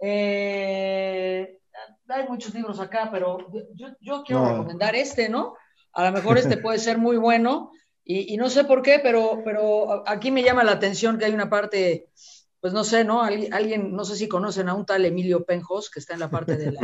Eh, 0.00 1.60
hay 2.08 2.28
muchos 2.28 2.54
libros 2.54 2.80
acá, 2.80 3.08
pero 3.10 3.38
yo, 4.00 4.22
quiero 4.24 4.48
recomendar 4.48 4.94
este, 4.94 5.28
¿no? 5.28 5.54
A 5.92 6.04
lo 6.04 6.12
mejor 6.12 6.38
este 6.38 6.56
puede 6.58 6.78
ser 6.78 6.98
muy 6.98 7.16
bueno 7.16 7.70
y, 8.08 8.36
no 8.36 8.48
sé 8.48 8.64
por 8.64 8.82
qué, 8.82 9.00
pero, 9.02 9.42
pero 9.44 10.08
aquí 10.08 10.30
me 10.30 10.44
llama 10.44 10.62
la 10.62 10.72
atención 10.72 11.18
que 11.18 11.24
hay 11.24 11.34
una 11.34 11.50
parte, 11.50 12.08
pues 12.60 12.72
no 12.72 12.84
sé, 12.84 13.02
¿no? 13.02 13.22
Alguien, 13.22 13.92
no 13.92 14.04
sé 14.04 14.14
si 14.14 14.28
conocen 14.28 14.68
a 14.68 14.74
un 14.74 14.86
tal 14.86 15.04
Emilio 15.04 15.44
Penjos, 15.44 15.90
que 15.90 15.98
está 15.98 16.14
en 16.14 16.20
la 16.20 16.30
parte 16.30 16.56
del 16.56 16.76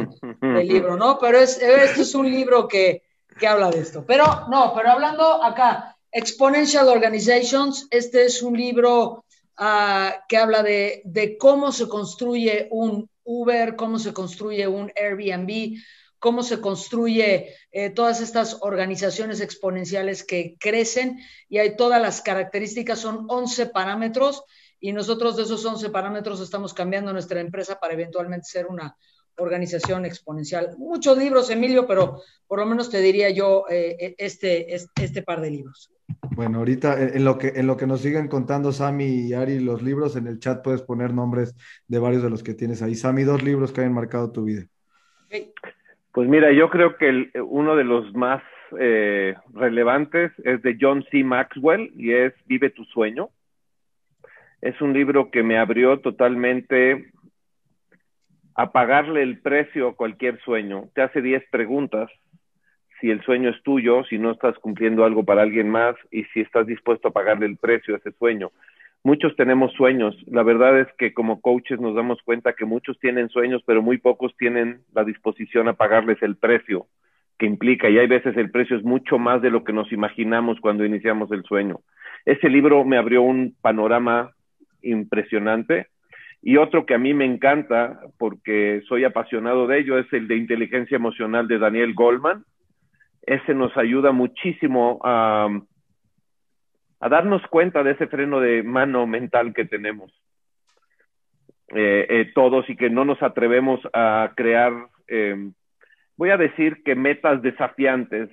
libro, 0.67 0.97
¿no? 0.97 1.19
Pero 1.21 1.39
es, 1.39 1.63
este 1.63 2.03
es 2.03 2.15
un 2.17 2.29
libro 2.29 2.67
que, 2.67 3.05
que 3.39 3.47
habla 3.47 3.71
de 3.71 3.81
esto. 3.81 4.05
Pero 4.05 4.25
no, 4.51 4.73
pero 4.75 4.91
hablando 4.91 5.45
acá, 5.45 5.97
Exponential 6.11 6.89
Organizations, 6.89 7.87
este 7.91 8.25
es 8.25 8.43
un 8.43 8.57
libro 8.57 9.25
ah, 9.57 10.25
que 10.29 10.37
habla 10.37 10.63
de, 10.63 11.03
de, 11.05 11.39
cómo 11.39 11.73
se 11.73 11.89
construye 11.89 12.69
un 12.71 13.09
Uber, 13.25 13.77
cómo 13.77 13.99
se 13.99 14.13
construye 14.13 14.67
un 14.67 14.93
Airbnb, 14.97 15.79
cómo 16.19 16.43
se 16.43 16.61
construye 16.61 17.57
eh, 17.73 17.91
todas 17.91 18.21
estas 18.21 18.59
organizaciones 18.61 19.41
exponenciales 19.41 20.25
que 20.25 20.57
crecen 20.61 21.19
y 21.49 21.59
hay 21.59 21.77
todas 21.77 22.01
las 22.01 22.23
características, 22.23 23.01
son 23.01 23.27
11 23.29 23.67
parámetros 23.67 24.45
y 24.79 24.93
nosotros 24.93 25.37
de 25.37 25.43
esos 25.43 25.65
11 25.65 25.91
parámetros 25.91 26.41
estamos 26.41 26.75
cambiando 26.75 27.13
nuestra 27.13 27.41
empresa 27.41 27.79
para 27.81 27.95
eventualmente 27.95 28.47
ser 28.49 28.67
una 28.67 28.97
organización 29.37 30.05
exponencial. 30.05 30.77
Muchos 30.79 31.19
libros, 31.19 31.51
Emilio, 31.51 31.87
pero 31.87 32.23
por 32.47 32.59
lo 32.59 32.67
menos 32.67 32.91
te 32.91 33.01
diría 33.01 33.31
yo 33.31 33.65
eh, 33.69 34.15
este, 34.19 34.75
este, 34.75 35.23
par 35.23 35.41
de 35.41 35.51
libros. 35.51 35.91
Bueno, 36.35 36.59
ahorita 36.59 37.01
en 37.01 37.25
lo, 37.25 37.39
que, 37.39 37.49
en 37.57 37.67
lo 37.67 37.77
que 37.77 37.87
nos 37.87 38.01
siguen 38.01 38.29
contando 38.29 38.73
Sami 38.73 39.05
y 39.05 39.35
Ari 39.35 39.61
los 39.61 39.83
libros, 39.83 40.17
en 40.17 40.27
el 40.27 40.39
chat 40.39 40.63
puedes 40.63 40.83
poner 40.83 41.13
nombres 41.13 41.55
de 41.89 41.99
varios 41.99 42.23
de 42.23 42.31
los 42.31 42.43
que 42.43 42.55
tienes 42.55 42.83
ahí. 42.83 42.95
Sami, 42.95 43.23
dos 43.23 43.43
libros 43.43 43.73
que 43.73 43.83
hayan 43.83 43.93
marcado 43.93 44.33
tu 44.33 44.45
vida. 44.45 44.63
Pues 46.13 46.29
mira, 46.29 46.53
yo 46.53 46.69
creo 46.69 46.97
que 46.97 47.31
uno 47.43 47.77
de 47.77 47.85
los 47.85 48.15
más 48.15 48.43
eh, 48.79 49.35
relevantes 49.53 50.33
es 50.45 50.63
de 50.63 50.77
John 50.81 51.05
C. 51.11 51.25
Maxwell 51.25 51.91
y 51.97 52.13
es 52.13 52.35
Vive 52.47 52.71
tu 52.71 52.85
sueño. 52.85 53.31
Es 54.61 54.81
un 54.81 54.93
libro 54.93 55.31
que 55.31 55.43
me 55.43 55.59
abrió 55.59 56.01
totalmente 56.01 57.13
a 58.55 58.71
pagarle 58.73 59.23
el 59.23 59.41
precio 59.41 59.89
a 59.89 59.97
cualquier 59.97 60.41
sueño. 60.43 60.89
Te 60.95 61.03
hace 61.03 61.23
10 61.23 61.45
preguntas. 61.51 62.11
Si 63.03 63.11
el 63.11 63.21
sueño 63.23 63.51
es 63.51 63.63
tuyo, 63.63 64.05
si 64.05 64.17
no 64.17 64.31
estás 64.31 64.59
cumpliendo 64.59 65.05
algo 65.05 65.25
para 65.25 65.43
alguien 65.43 65.69
más 65.69 65.95
y 66.11 66.25
si 66.33 66.41
estás 66.41 66.67
dispuesto 66.67 67.09
a 67.09 67.13
pagarle 67.13 67.45
el 67.45 67.59
precio 67.59 67.95
a 67.95 67.99
ese 67.99 68.13
sueño 68.13 68.51
muchos 69.05 69.35
tenemos 69.37 69.73
sueños. 69.73 70.17
La 70.27 70.43
verdad 70.43 70.81
es 70.81 70.89
que 70.99 71.13
como 71.13 71.41
coaches 71.41 71.81
nos 71.81 71.95
damos 71.95 72.21
cuenta 72.23 72.55
que 72.55 72.65
muchos 72.65 72.99
tienen 72.99 73.29
sueños, 73.29 73.63
pero 73.67 73.83
muy 73.83 73.99
pocos 73.99 74.35
tienen 74.37 74.81
la 74.95 75.05
disposición 75.05 75.69
a 75.69 75.75
pagarles 75.75 76.23
el 76.23 76.37
precio 76.37 76.87
que 77.39 77.47
implica. 77.47 77.89
Y 77.89 77.99
hay 77.99 78.07
veces 78.07 78.37
el 78.37 78.51
precio 78.51 78.77
es 78.77 78.85
mucho 78.85 79.19
más 79.19 79.43
de 79.43 79.51
lo 79.51 79.65
que 79.65 79.73
nos 79.73 79.93
imaginamos 79.93 80.61
cuando 80.61 80.85
iniciamos 80.85 81.31
el 81.33 81.43
sueño. 81.45 81.81
Ese 82.25 82.49
libro 82.49 82.85
me 82.85 82.97
abrió 82.97 83.23
un 83.23 83.57
panorama 83.61 84.31
impresionante. 84.83 85.89
Y 86.45 86.57
otro 86.57 86.87
que 86.87 86.95
a 86.95 86.99
mí 86.99 87.15
me 87.15 87.25
encanta, 87.25 88.01
porque 88.19 88.83
soy 88.89 89.05
apasionado 89.05 89.69
de 89.69 89.79
ello, 89.79 89.99
es 89.99 90.13
el 90.13 90.27
de 90.27 90.37
inteligencia 90.37 90.97
emocional 90.97 91.47
de 91.47 91.59
Daniel 91.59 91.95
Goldman. 91.95 92.45
Ese 93.23 93.55
nos 93.55 93.77
ayuda 93.77 94.13
muchísimo 94.13 95.01
a 95.05 95.49
a 97.03 97.09
darnos 97.09 97.43
cuenta 97.49 97.83
de 97.83 97.91
ese 97.91 98.07
freno 98.07 98.39
de 98.39 98.63
mano 98.63 99.09
mental 99.09 99.53
que 99.53 99.65
tenemos 99.65 100.13
eh, 101.75 102.07
eh, 102.09 102.31
todos 102.33 102.71
y 102.71 102.77
que 102.77 102.91
no 102.91 103.05
nos 103.05 103.21
atrevemos 103.23 103.81
a 103.93 104.31
crear, 104.37 104.73
eh, 105.09 105.51
voy 106.17 106.31
a 106.31 106.37
decir 106.37 106.85
que 106.85 106.95
metas 106.95 107.43
desafiantes, 107.43 108.31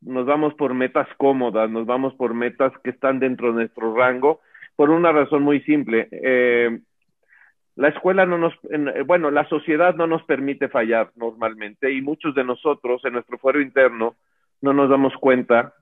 nos 0.00 0.24
vamos 0.24 0.54
por 0.54 0.72
metas 0.72 1.08
cómodas, 1.16 1.68
nos 1.68 1.84
vamos 1.84 2.14
por 2.14 2.32
metas 2.32 2.72
que 2.84 2.90
están 2.90 3.18
dentro 3.18 3.48
de 3.48 3.54
nuestro 3.54 3.92
rango, 3.92 4.40
por 4.76 4.90
una 4.90 5.10
razón 5.10 5.42
muy 5.42 5.60
simple. 5.62 6.08
la 7.74 7.88
escuela 7.88 8.24
no 8.24 8.38
nos, 8.38 8.54
bueno, 9.04 9.32
la 9.32 9.48
sociedad 9.48 9.96
no 9.96 10.06
nos 10.06 10.22
permite 10.24 10.68
fallar 10.68 11.10
normalmente 11.16 11.90
y 11.90 12.02
muchos 12.02 12.36
de 12.36 12.44
nosotros 12.44 13.04
en 13.04 13.14
nuestro 13.14 13.36
fuero 13.38 13.60
interno 13.60 14.14
no 14.62 14.72
nos 14.72 14.88
damos 14.88 15.12
cuenta 15.14 15.74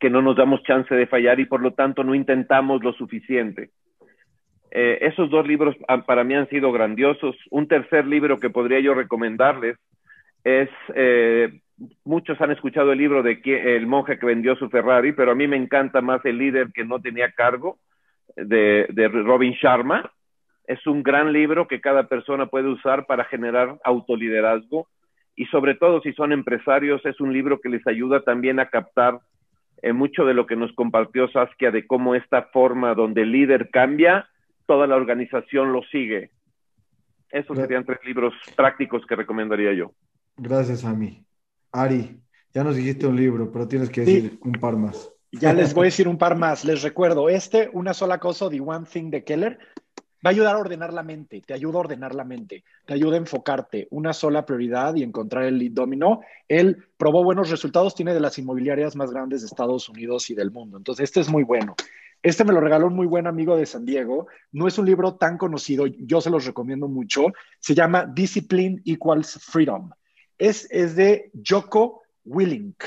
que 0.00 0.10
no 0.10 0.20
nos 0.20 0.36
damos 0.36 0.62
chance 0.64 0.94
de 0.94 1.06
fallar 1.06 1.38
y 1.40 1.46
por 1.46 1.62
lo 1.62 1.72
tanto 1.72 2.02
no 2.02 2.14
intentamos 2.14 2.82
lo 2.82 2.92
suficiente. 2.94 3.70
Eh, 4.70 4.98
esos 5.00 5.30
dos 5.30 5.46
libros 5.46 5.76
para 6.06 6.24
mí 6.24 6.34
han 6.34 6.48
sido 6.48 6.72
grandiosos. 6.72 7.36
Un 7.50 7.68
tercer 7.68 8.06
libro 8.06 8.38
que 8.38 8.50
podría 8.50 8.80
yo 8.80 8.94
recomendarles 8.94 9.78
es, 10.44 10.68
eh, 10.94 11.60
muchos 12.04 12.40
han 12.40 12.50
escuchado 12.50 12.92
el 12.92 12.98
libro 12.98 13.22
de 13.22 13.40
El 13.44 13.86
monje 13.86 14.18
que 14.18 14.26
vendió 14.26 14.56
su 14.56 14.68
Ferrari, 14.68 15.12
pero 15.12 15.32
a 15.32 15.34
mí 15.34 15.46
me 15.46 15.56
encanta 15.56 16.00
más 16.00 16.24
El 16.24 16.38
líder 16.38 16.68
que 16.72 16.84
no 16.84 17.00
tenía 17.00 17.32
cargo 17.32 17.78
de, 18.36 18.86
de 18.90 19.08
Robin 19.08 19.52
Sharma. 19.52 20.10
Es 20.66 20.86
un 20.86 21.02
gran 21.02 21.32
libro 21.32 21.66
que 21.66 21.80
cada 21.80 22.08
persona 22.08 22.46
puede 22.46 22.68
usar 22.68 23.06
para 23.06 23.24
generar 23.24 23.78
autoliderazgo 23.84 24.86
y 25.38 25.46
sobre 25.46 25.76
todo 25.76 26.00
si 26.00 26.12
son 26.14 26.32
empresarios, 26.32 27.00
es 27.06 27.20
un 27.20 27.32
libro 27.32 27.60
que 27.60 27.68
les 27.68 27.86
ayuda 27.86 28.22
también 28.22 28.58
a 28.58 28.70
captar 28.70 29.20
eh, 29.82 29.92
mucho 29.92 30.24
de 30.24 30.34
lo 30.34 30.46
que 30.46 30.56
nos 30.56 30.72
compartió 30.72 31.28
Saskia 31.28 31.70
de 31.70 31.86
cómo 31.86 32.16
esta 32.16 32.42
forma 32.42 32.92
donde 32.94 33.22
el 33.22 33.30
líder 33.30 33.70
cambia, 33.70 34.28
toda 34.66 34.88
la 34.88 34.96
organización 34.96 35.72
lo 35.72 35.82
sigue. 35.92 36.32
Esos 37.30 37.56
serían 37.56 37.84
tres 37.84 38.00
libros 38.04 38.34
prácticos 38.56 39.06
que 39.06 39.14
recomendaría 39.14 39.72
yo. 39.74 39.92
Gracias 40.36 40.84
a 40.84 40.92
mí. 40.92 41.24
Ari, 41.70 42.20
ya 42.52 42.64
nos 42.64 42.74
dijiste 42.74 43.06
un 43.06 43.14
libro, 43.14 43.52
pero 43.52 43.68
tienes 43.68 43.90
que 43.90 44.00
decir 44.00 44.38
un 44.42 44.52
par 44.52 44.76
más. 44.76 45.12
Ya 45.30 45.52
les 45.52 45.72
voy 45.72 45.84
a 45.84 45.84
decir 45.84 46.08
un 46.08 46.18
par 46.18 46.36
más. 46.36 46.64
Les 46.64 46.82
recuerdo, 46.82 47.28
este, 47.28 47.70
Una 47.72 47.94
sola 47.94 48.18
cosa, 48.18 48.50
The 48.50 48.60
One 48.60 48.86
Thing 48.92 49.10
de 49.10 49.22
Keller, 49.22 49.58
va 50.24 50.30
a 50.30 50.32
ayudar 50.32 50.56
a 50.56 50.58
ordenar 50.58 50.92
la 50.92 51.02
mente, 51.02 51.42
te 51.46 51.54
ayuda 51.54 51.76
a 51.76 51.80
ordenar 51.80 52.14
la 52.14 52.24
mente, 52.24 52.64
te 52.84 52.94
ayuda 52.94 53.14
a 53.14 53.18
enfocarte, 53.18 53.88
una 53.90 54.12
sola 54.12 54.44
prioridad 54.44 54.94
y 54.94 55.02
encontrar 55.02 55.44
el 55.44 55.58
lead 55.58 55.72
dominó. 55.72 56.20
Él 56.48 56.84
probó 56.96 57.22
buenos 57.24 57.50
resultados, 57.50 57.94
tiene 57.94 58.14
de 58.14 58.20
las 58.20 58.38
inmobiliarias 58.38 58.96
más 58.96 59.10
grandes 59.10 59.42
de 59.42 59.46
Estados 59.46 59.88
Unidos 59.88 60.28
y 60.30 60.34
del 60.34 60.50
mundo. 60.50 60.76
Entonces, 60.76 61.04
este 61.04 61.20
es 61.20 61.28
muy 61.28 61.44
bueno. 61.44 61.76
Este 62.22 62.44
me 62.44 62.52
lo 62.52 62.60
regaló 62.60 62.88
un 62.88 62.96
muy 62.96 63.06
buen 63.06 63.26
amigo 63.28 63.56
de 63.56 63.66
San 63.66 63.84
Diego. 63.84 64.26
No 64.50 64.66
es 64.66 64.76
un 64.78 64.86
libro 64.86 65.14
tan 65.14 65.38
conocido, 65.38 65.86
yo 65.86 66.20
se 66.20 66.30
los 66.30 66.44
recomiendo 66.44 66.88
mucho. 66.88 67.26
Se 67.60 67.74
llama 67.74 68.10
Discipline 68.12 68.82
Equals 68.84 69.38
Freedom. 69.40 69.90
Es, 70.36 70.66
es 70.70 70.96
de 70.96 71.30
Joko 71.46 72.02
Willink. 72.24 72.82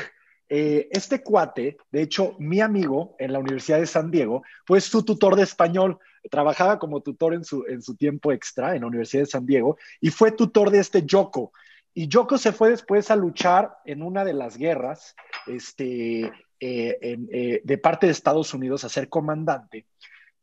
Eh, 0.50 0.90
este 0.92 1.24
cuate, 1.24 1.78
de 1.92 2.02
hecho, 2.02 2.36
mi 2.40 2.60
amigo 2.60 3.16
en 3.20 3.32
la 3.32 3.40
Universidad 3.40 3.80
de 3.80 3.88
San 3.88 4.12
Diego, 4.12 4.44
fue 4.66 4.82
su 4.82 5.04
tutor 5.04 5.38
de 5.38 5.44
español. 5.44 5.98
Trabajaba 6.30 6.80
como 6.80 7.02
tutor 7.02 7.34
en 7.34 7.44
su, 7.44 7.66
en 7.68 7.82
su 7.82 7.96
tiempo 7.96 8.32
extra 8.32 8.76
en 8.76 8.82
la 8.82 8.88
Universidad 8.88 9.24
de 9.24 9.30
San 9.30 9.46
Diego 9.46 9.78
y 10.00 10.10
fue 10.10 10.32
tutor 10.32 10.70
de 10.70 10.80
este 10.80 11.04
Yoko. 11.04 11.52
Y 11.94 12.08
Yoko 12.08 12.38
se 12.38 12.52
fue 12.52 12.70
después 12.70 13.12
a 13.12 13.16
luchar 13.16 13.78
en 13.86 14.02
una 14.02 14.24
de 14.24 14.34
las 14.34 14.58
guerras 14.58 15.16
este, 15.48 16.32
eh, 16.60 16.98
eh, 17.02 17.62
de 17.64 17.78
parte 17.78 18.06
de 18.06 18.14
Estados 18.14 18.54
Unidos 18.54 18.84
a 18.84 18.90
ser 18.90 19.10
comandante. 19.10 19.88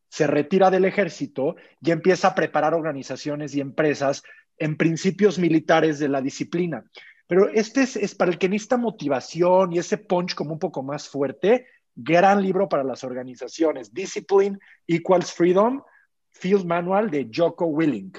Se 0.09 0.27
retira 0.27 0.71
del 0.71 0.85
ejército 0.85 1.57
y 1.81 1.91
empieza 1.91 2.29
a 2.29 2.35
preparar 2.35 2.75
organizaciones 2.75 3.55
y 3.55 3.61
empresas 3.61 4.23
en 4.59 4.77
principios 4.77 5.39
militares 5.39 5.99
de 5.99 6.09
la 6.09 6.21
disciplina. 6.21 6.85
Pero 7.29 7.49
este 7.51 7.83
es, 7.83 8.15
para 8.15 8.31
el 8.31 8.39
que 8.39 8.49
necesita 8.49 8.79
motivación 8.79 9.73
y 9.73 9.79
ese 9.79 9.99
punch 9.99 10.35
como 10.35 10.55
un 10.55 10.59
poco 10.59 10.83
más 10.83 11.09
fuerte. 11.09 11.67
Gran 12.01 12.41
libro 12.41 12.69
para 12.69 12.85
las 12.85 13.03
organizaciones. 13.03 13.93
Discipline 13.93 14.57
Equals 14.87 15.33
Freedom, 15.33 15.83
Field 16.31 16.65
Manual 16.65 17.11
de 17.11 17.29
Joko 17.35 17.67
Willink. 17.67 18.19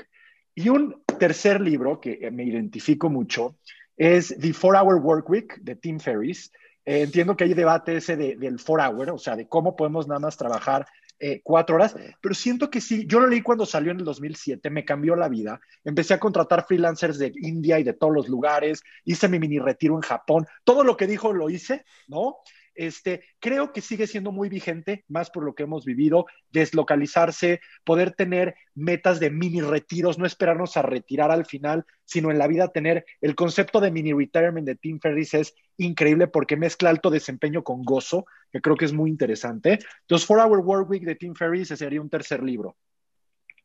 Y 0.53 0.67
un 0.67 1.01
tercer 1.17 1.61
libro 1.61 2.01
que 2.01 2.29
me 2.29 2.43
identifico 2.43 3.09
mucho 3.09 3.55
es 3.95 4.35
The 4.37 4.51
Four 4.51 4.75
Hour 4.75 4.95
Work 4.95 5.29
Week 5.29 5.57
de 5.61 5.77
Tim 5.77 5.97
Ferriss. 5.99 6.51
Eh, 6.83 7.03
entiendo 7.03 7.37
que 7.37 7.45
hay 7.45 7.53
debate 7.53 7.95
ese 7.95 8.17
del 8.17 8.59
four 8.59 8.81
hour, 8.81 9.11
o 9.11 9.17
sea, 9.17 9.37
de 9.37 9.47
cómo 9.47 9.77
podemos 9.77 10.09
nada 10.09 10.19
más 10.19 10.35
trabajar 10.35 10.85
eh, 11.21 11.41
cuatro 11.43 11.75
horas, 11.75 11.95
pero 12.21 12.33
siento 12.33 12.69
que 12.69 12.79
sí, 12.79 13.05
yo 13.05 13.19
lo 13.19 13.27
leí 13.27 13.41
cuando 13.41 13.65
salió 13.65 13.91
en 13.91 13.99
el 13.99 14.05
2007, 14.05 14.69
me 14.69 14.85
cambió 14.85 15.17
la 15.17 15.27
vida, 15.27 15.59
empecé 15.83 16.13
a 16.13 16.19
contratar 16.19 16.65
freelancers 16.65 17.19
de 17.19 17.33
India 17.41 17.77
y 17.77 17.83
de 17.83 17.91
todos 17.91 18.13
los 18.13 18.29
lugares, 18.29 18.81
hice 19.03 19.27
mi 19.27 19.37
mini 19.37 19.59
retiro 19.59 19.95
en 19.95 20.01
Japón, 20.01 20.47
todo 20.63 20.85
lo 20.85 20.95
que 20.95 21.07
dijo 21.07 21.33
lo 21.33 21.49
hice, 21.49 21.83
¿no? 22.07 22.37
Este, 22.79 23.25
creo 23.41 23.73
que 23.73 23.81
sigue 23.81 24.07
siendo 24.07 24.31
muy 24.31 24.47
vigente, 24.47 25.03
más 25.09 25.29
por 25.29 25.43
lo 25.43 25.53
que 25.53 25.63
hemos 25.63 25.83
vivido, 25.83 26.27
deslocalizarse, 26.49 27.59
poder 27.83 28.13
tener 28.13 28.55
metas 28.73 29.19
de 29.19 29.29
mini 29.29 29.59
retiros, 29.59 30.17
no 30.17 30.25
esperarnos 30.25 30.77
a 30.77 30.81
retirar 30.81 31.29
al 31.29 31.45
final, 31.45 31.85
sino 32.05 32.31
en 32.31 32.37
la 32.37 32.47
vida 32.47 32.69
tener 32.69 33.03
el 33.19 33.35
concepto 33.35 33.81
de 33.81 33.91
mini 33.91 34.13
retirement 34.13 34.65
de 34.65 34.77
Tim 34.77 34.97
Ferriss 35.01 35.33
es 35.33 35.55
increíble 35.75 36.27
porque 36.27 36.55
mezcla 36.55 36.89
alto 36.89 37.09
desempeño 37.09 37.65
con 37.65 37.83
gozo, 37.83 38.25
que 38.49 38.61
creo 38.61 38.77
que 38.77 38.85
es 38.85 38.93
muy 38.93 39.09
interesante. 39.09 39.79
Entonces, 40.03 40.25
Four 40.25 40.39
Hour 40.39 40.59
Work 40.59 40.89
Week 40.89 41.03
de 41.03 41.15
Tim 41.15 41.35
Ferriss 41.35 41.67
sería 41.67 41.99
un 41.99 42.09
tercer 42.09 42.41
libro. 42.41 42.77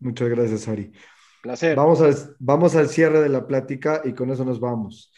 Muchas 0.00 0.28
gracias, 0.28 0.66
Ari. 0.66 0.90
Placer. 1.40 1.76
Vamos, 1.76 2.34
vamos 2.40 2.74
al 2.74 2.88
cierre 2.88 3.20
de 3.20 3.28
la 3.28 3.46
plática 3.46 4.02
y 4.04 4.12
con 4.12 4.32
eso 4.32 4.44
nos 4.44 4.58
vamos 4.58 5.12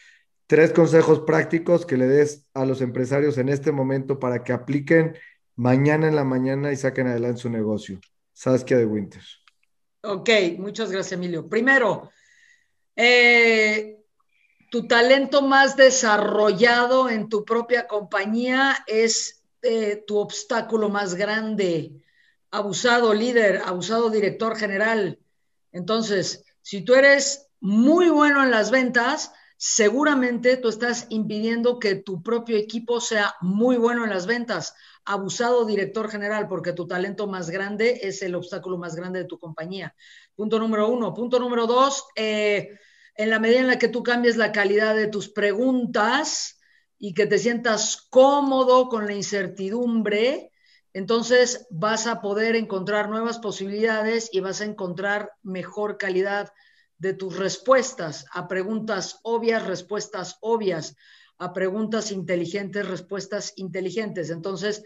tres 0.46 0.72
consejos 0.72 1.20
prácticos 1.20 1.86
que 1.86 1.96
le 1.96 2.06
des 2.06 2.46
a 2.54 2.64
los 2.64 2.80
empresarios 2.80 3.38
en 3.38 3.48
este 3.48 3.72
momento 3.72 4.18
para 4.18 4.44
que 4.44 4.52
apliquen 4.52 5.16
mañana 5.56 6.08
en 6.08 6.16
la 6.16 6.24
mañana 6.24 6.72
y 6.72 6.76
saquen 6.76 7.08
adelante 7.08 7.42
su 7.42 7.50
negocio. 7.50 8.00
Saskia 8.32 8.76
de 8.76 8.86
Winter. 8.86 9.22
Ok, 10.02 10.30
muchas 10.58 10.92
gracias, 10.92 11.12
Emilio. 11.12 11.48
Primero, 11.48 12.10
eh, 12.94 13.98
tu 14.70 14.86
talento 14.86 15.42
más 15.42 15.76
desarrollado 15.76 17.08
en 17.08 17.28
tu 17.28 17.44
propia 17.44 17.86
compañía 17.86 18.76
es 18.86 19.42
eh, 19.62 20.04
tu 20.06 20.18
obstáculo 20.18 20.88
más 20.88 21.14
grande. 21.14 22.04
Abusado 22.50 23.12
líder, 23.14 23.62
abusado 23.64 24.10
director 24.10 24.56
general. 24.56 25.18
Entonces, 25.72 26.44
si 26.62 26.82
tú 26.82 26.94
eres 26.94 27.48
muy 27.60 28.08
bueno 28.08 28.44
en 28.44 28.50
las 28.50 28.70
ventas, 28.70 29.32
seguramente 29.56 30.56
tú 30.56 30.68
estás 30.68 31.06
impidiendo 31.10 31.78
que 31.78 31.96
tu 31.96 32.22
propio 32.22 32.56
equipo 32.56 33.00
sea 33.00 33.34
muy 33.40 33.76
bueno 33.76 34.04
en 34.04 34.10
las 34.10 34.26
ventas. 34.26 34.74
Abusado 35.04 35.64
director 35.64 36.10
general, 36.10 36.48
porque 36.48 36.72
tu 36.72 36.86
talento 36.86 37.26
más 37.26 37.50
grande 37.50 38.00
es 38.02 38.22
el 38.22 38.34
obstáculo 38.34 38.76
más 38.76 38.96
grande 38.96 39.20
de 39.20 39.24
tu 39.26 39.38
compañía. 39.38 39.94
Punto 40.34 40.58
número 40.58 40.88
uno. 40.88 41.14
Punto 41.14 41.38
número 41.38 41.66
dos, 41.66 42.04
eh, 42.16 42.78
en 43.14 43.30
la 43.30 43.38
medida 43.38 43.60
en 43.60 43.68
la 43.68 43.78
que 43.78 43.88
tú 43.88 44.02
cambies 44.02 44.36
la 44.36 44.52
calidad 44.52 44.94
de 44.94 45.06
tus 45.06 45.28
preguntas 45.28 46.60
y 46.98 47.14
que 47.14 47.26
te 47.26 47.38
sientas 47.38 48.06
cómodo 48.10 48.88
con 48.88 49.06
la 49.06 49.14
incertidumbre, 49.14 50.50
entonces 50.92 51.66
vas 51.70 52.06
a 52.06 52.20
poder 52.20 52.56
encontrar 52.56 53.08
nuevas 53.08 53.38
posibilidades 53.38 54.30
y 54.32 54.40
vas 54.40 54.60
a 54.60 54.64
encontrar 54.64 55.30
mejor 55.42 55.98
calidad 55.98 56.52
de 56.98 57.12
tus 57.12 57.36
respuestas 57.36 58.26
a 58.32 58.48
preguntas 58.48 59.20
obvias, 59.22 59.66
respuestas 59.66 60.38
obvias, 60.40 60.96
a 61.38 61.52
preguntas 61.52 62.10
inteligentes, 62.10 62.88
respuestas 62.88 63.52
inteligentes. 63.56 64.30
Entonces, 64.30 64.82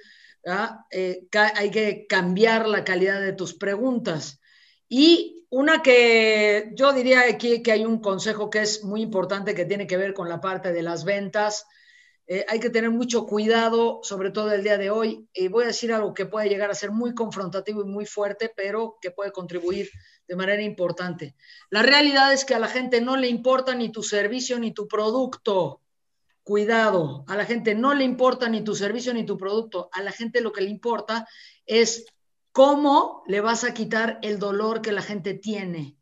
¿ah? 0.46 0.86
eh, 0.90 1.26
hay 1.54 1.70
que 1.70 2.06
cambiar 2.08 2.68
la 2.68 2.84
calidad 2.84 3.20
de 3.20 3.32
tus 3.32 3.54
preguntas. 3.54 4.40
Y 4.88 5.46
una 5.50 5.82
que 5.82 6.70
yo 6.74 6.92
diría 6.92 7.22
aquí 7.28 7.62
que 7.62 7.72
hay 7.72 7.84
un 7.84 8.00
consejo 8.00 8.50
que 8.50 8.62
es 8.62 8.84
muy 8.84 9.02
importante 9.02 9.54
que 9.54 9.64
tiene 9.64 9.86
que 9.86 9.96
ver 9.96 10.14
con 10.14 10.28
la 10.28 10.40
parte 10.40 10.72
de 10.72 10.82
las 10.82 11.04
ventas. 11.04 11.66
Eh, 12.26 12.44
hay 12.48 12.60
que 12.60 12.70
tener 12.70 12.90
mucho 12.90 13.26
cuidado, 13.26 14.00
sobre 14.02 14.30
todo 14.30 14.52
el 14.52 14.62
día 14.62 14.78
de 14.78 14.90
hoy. 14.90 15.28
Y 15.32 15.48
voy 15.48 15.64
a 15.64 15.68
decir 15.68 15.92
algo 15.92 16.14
que 16.14 16.26
puede 16.26 16.48
llegar 16.48 16.70
a 16.70 16.74
ser 16.74 16.92
muy 16.92 17.14
confrontativo 17.14 17.82
y 17.82 17.86
muy 17.86 18.06
fuerte, 18.06 18.52
pero 18.54 18.96
que 19.00 19.10
puede 19.10 19.32
contribuir 19.32 19.90
de 20.30 20.36
manera 20.36 20.62
importante. 20.62 21.34
La 21.70 21.82
realidad 21.82 22.32
es 22.32 22.44
que 22.44 22.54
a 22.54 22.60
la 22.60 22.68
gente 22.68 23.00
no 23.00 23.16
le 23.16 23.26
importa 23.26 23.74
ni 23.74 23.90
tu 23.90 24.04
servicio 24.04 24.60
ni 24.60 24.72
tu 24.72 24.86
producto. 24.86 25.80
Cuidado, 26.44 27.24
a 27.26 27.34
la 27.34 27.44
gente 27.44 27.74
no 27.74 27.94
le 27.94 28.04
importa 28.04 28.48
ni 28.48 28.62
tu 28.62 28.76
servicio 28.76 29.12
ni 29.12 29.26
tu 29.26 29.36
producto. 29.36 29.90
A 29.92 30.04
la 30.04 30.12
gente 30.12 30.40
lo 30.40 30.52
que 30.52 30.60
le 30.60 30.70
importa 30.70 31.26
es 31.66 32.04
cómo 32.52 33.24
le 33.26 33.40
vas 33.40 33.64
a 33.64 33.74
quitar 33.74 34.20
el 34.22 34.38
dolor 34.38 34.82
que 34.82 34.92
la 34.92 35.02
gente 35.02 35.34
tiene. 35.34 35.96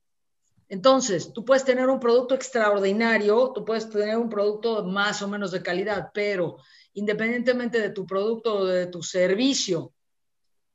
Entonces, 0.69 1.33
tú 1.33 1.47
puedes 1.47 1.65
tener 1.65 1.89
un 1.89 1.99
producto 1.99 2.35
extraordinario, 2.35 3.53
tú 3.55 3.65
puedes 3.65 3.89
tener 3.89 4.19
un 4.19 4.29
producto 4.29 4.85
más 4.85 5.23
o 5.23 5.29
menos 5.29 5.53
de 5.53 5.63
calidad, 5.63 6.11
pero 6.13 6.59
independientemente 6.93 7.81
de 7.81 7.89
tu 7.89 8.05
producto 8.05 8.57
o 8.57 8.67
de 8.67 8.89
tu 8.89 9.03
servicio, 9.03 9.95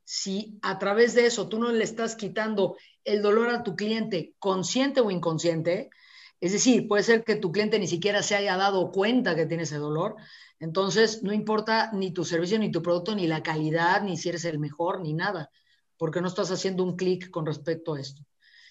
si 0.04 0.58
a 0.64 0.80
través 0.80 1.14
de 1.14 1.28
eso 1.28 1.48
tú 1.48 1.60
no 1.60 1.72
le 1.72 1.84
estás 1.84 2.16
quitando 2.16 2.78
el 3.06 3.22
dolor 3.22 3.50
a 3.50 3.64
tu 3.64 3.76
cliente, 3.76 4.36
consciente 4.40 5.02
o 5.02 5.12
inconsciente, 5.12 5.90
es 6.40 6.52
decir, 6.52 6.88
puede 6.88 7.04
ser 7.04 7.24
que 7.24 7.36
tu 7.36 7.52
cliente 7.52 7.80
ni 7.80 7.88
siquiera 7.88 8.22
se 8.22 8.36
haya 8.36 8.58
dado 8.58 8.92
cuenta 8.92 9.36
que 9.36 9.46
tiene 9.46 9.64
ese 9.64 9.78
dolor, 9.78 10.16
entonces 10.60 11.24
no 11.24 11.34
importa 11.34 11.92
ni 11.94 12.12
tu 12.12 12.26
servicio, 12.26 12.60
ni 12.60 12.72
tu 12.72 12.82
producto, 12.82 13.16
ni 13.16 13.28
la 13.28 13.44
calidad, 13.44 14.02
ni 14.02 14.18
si 14.18 14.30
eres 14.30 14.46
el 14.46 14.60
mejor, 14.60 15.02
ni 15.02 15.14
nada, 15.14 15.50
porque 15.98 16.22
no 16.22 16.28
estás 16.28 16.52
haciendo 16.52 16.84
un 16.84 16.96
clic 16.96 17.30
con 17.30 17.46
respecto 17.46 17.94
a 17.94 18.02
esto. 18.02 18.26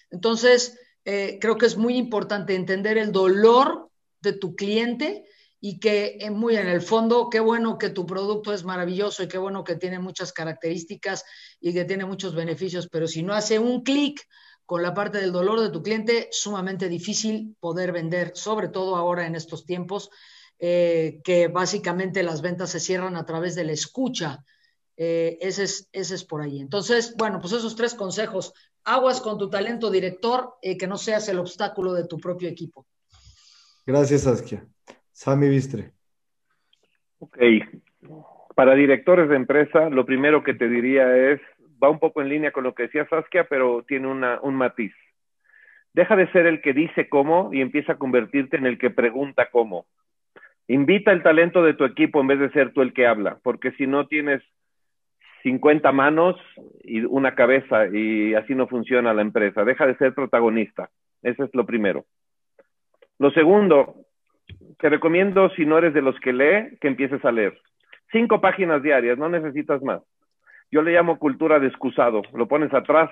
Entonces, 0.09 0.79
eh, 1.05 1.37
creo 1.41 1.57
que 1.57 1.65
es 1.65 1.77
muy 1.77 1.97
importante 1.97 2.55
entender 2.55 2.97
el 2.97 3.11
dolor 3.11 3.89
de 4.21 4.33
tu 4.33 4.55
cliente 4.55 5.25
y 5.65 5.79
que 5.79 6.17
eh, 6.19 6.29
muy 6.29 6.57
en 6.57 6.67
el 6.67 6.81
fondo, 6.81 7.29
qué 7.29 7.39
bueno 7.39 7.77
que 7.77 7.89
tu 7.89 8.05
producto 8.05 8.51
es 8.51 8.65
maravilloso 8.65 9.23
y 9.23 9.29
qué 9.29 9.37
bueno 9.37 9.63
que 9.63 9.77
tiene 9.77 9.97
muchas 9.97 10.33
características 10.33 11.23
y 11.61 11.71
que 11.71 11.85
tiene 11.85 12.03
muchos 12.03 12.35
beneficios, 12.35 12.89
pero 12.91 13.07
si 13.07 13.23
no 13.23 13.33
hace 13.33 13.59
un 13.59 13.81
clic 13.81 14.27
con 14.65 14.83
la 14.83 14.93
parte 14.93 15.19
del 15.19 15.31
dolor 15.31 15.61
de 15.61 15.69
tu 15.69 15.81
cliente, 15.81 16.27
sumamente 16.31 16.89
difícil 16.89 17.55
poder 17.61 17.93
vender, 17.93 18.33
sobre 18.35 18.67
todo 18.67 18.97
ahora 18.97 19.25
en 19.25 19.35
estos 19.35 19.65
tiempos, 19.65 20.09
eh, 20.59 21.21
que 21.23 21.47
básicamente 21.47 22.23
las 22.23 22.41
ventas 22.41 22.69
se 22.69 22.81
cierran 22.81 23.15
a 23.15 23.25
través 23.25 23.55
de 23.55 23.63
la 23.63 23.71
escucha. 23.71 24.43
Eh, 24.97 25.37
ese, 25.39 25.63
es, 25.63 25.87
ese 25.93 26.15
es 26.15 26.25
por 26.25 26.41
ahí. 26.41 26.59
Entonces, 26.59 27.15
bueno, 27.17 27.39
pues 27.39 27.53
esos 27.53 27.77
tres 27.77 27.93
consejos. 27.93 28.51
Aguas 28.83 29.21
con 29.21 29.37
tu 29.37 29.49
talento 29.49 29.89
director, 29.89 30.55
que 30.61 30.87
no 30.87 30.97
seas 30.97 31.29
el 31.29 31.39
obstáculo 31.39 31.93
de 31.93 32.05
tu 32.05 32.17
propio 32.17 32.49
equipo. 32.49 32.85
Gracias, 33.85 34.23
Saskia. 34.23 34.67
Sami 35.13 35.47
Vistre. 35.47 35.91
Ok. 37.19 37.37
Para 38.55 38.75
directores 38.75 39.29
de 39.29 39.35
empresa, 39.35 39.89
lo 39.89 40.05
primero 40.05 40.43
que 40.43 40.53
te 40.53 40.67
diría 40.67 41.31
es, 41.31 41.39
va 41.81 41.89
un 41.89 41.99
poco 41.99 42.21
en 42.21 42.29
línea 42.29 42.51
con 42.51 42.63
lo 42.63 42.75
que 42.75 42.83
decía 42.83 43.07
Saskia, 43.07 43.45
pero 43.45 43.83
tiene 43.87 44.07
una, 44.07 44.39
un 44.41 44.55
matiz. 44.55 44.93
Deja 45.93 46.15
de 46.15 46.31
ser 46.31 46.47
el 46.47 46.61
que 46.61 46.73
dice 46.73 47.07
cómo 47.07 47.53
y 47.53 47.61
empieza 47.61 47.93
a 47.93 47.97
convertirte 47.97 48.57
en 48.57 48.65
el 48.65 48.77
que 48.77 48.89
pregunta 48.89 49.49
cómo. 49.51 49.85
Invita 50.67 51.11
el 51.11 51.23
talento 51.23 51.63
de 51.63 51.73
tu 51.73 51.85
equipo 51.85 52.21
en 52.21 52.27
vez 52.27 52.39
de 52.39 52.51
ser 52.51 52.73
tú 52.73 52.81
el 52.81 52.93
que 52.93 53.05
habla, 53.05 53.37
porque 53.43 53.71
si 53.73 53.85
no 53.85 54.07
tienes 54.07 54.41
50 55.43 55.91
manos 55.91 56.35
y 56.83 57.01
una 57.01 57.35
cabeza 57.35 57.87
y 57.87 58.33
así 58.33 58.55
no 58.55 58.67
funciona 58.67 59.13
la 59.13 59.21
empresa. 59.21 59.63
Deja 59.63 59.85
de 59.85 59.97
ser 59.97 60.13
protagonista. 60.13 60.89
Eso 61.21 61.43
es 61.43 61.53
lo 61.53 61.65
primero. 61.65 62.05
Lo 63.19 63.31
segundo, 63.31 63.95
te 64.79 64.89
recomiendo, 64.89 65.49
si 65.51 65.65
no 65.65 65.77
eres 65.77 65.93
de 65.93 66.01
los 66.01 66.19
que 66.19 66.33
lee, 66.33 66.77
que 66.81 66.87
empieces 66.87 67.23
a 67.25 67.31
leer. 67.31 67.57
Cinco 68.11 68.41
páginas 68.41 68.83
diarias, 68.83 69.17
no 69.17 69.29
necesitas 69.29 69.81
más. 69.81 70.01
Yo 70.71 70.81
le 70.81 70.91
llamo 70.91 71.19
cultura 71.19 71.59
de 71.59 71.67
excusado. 71.67 72.21
Lo 72.33 72.47
pones 72.47 72.73
atrás 72.73 73.09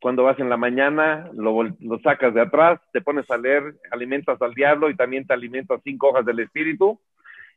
cuando 0.00 0.22
vas 0.22 0.38
en 0.38 0.48
la 0.48 0.56
mañana, 0.56 1.28
lo, 1.34 1.62
lo, 1.62 1.98
sacas 2.00 2.32
de 2.32 2.40
atrás, 2.40 2.80
te 2.92 3.00
pones 3.00 3.28
a 3.30 3.36
leer, 3.36 3.74
alimentas 3.90 4.40
al 4.40 4.54
diablo 4.54 4.90
y 4.90 4.96
también 4.96 5.26
te 5.26 5.34
alimentas 5.34 5.80
cinco 5.82 6.10
hojas 6.10 6.24
del 6.24 6.38
espíritu 6.40 7.00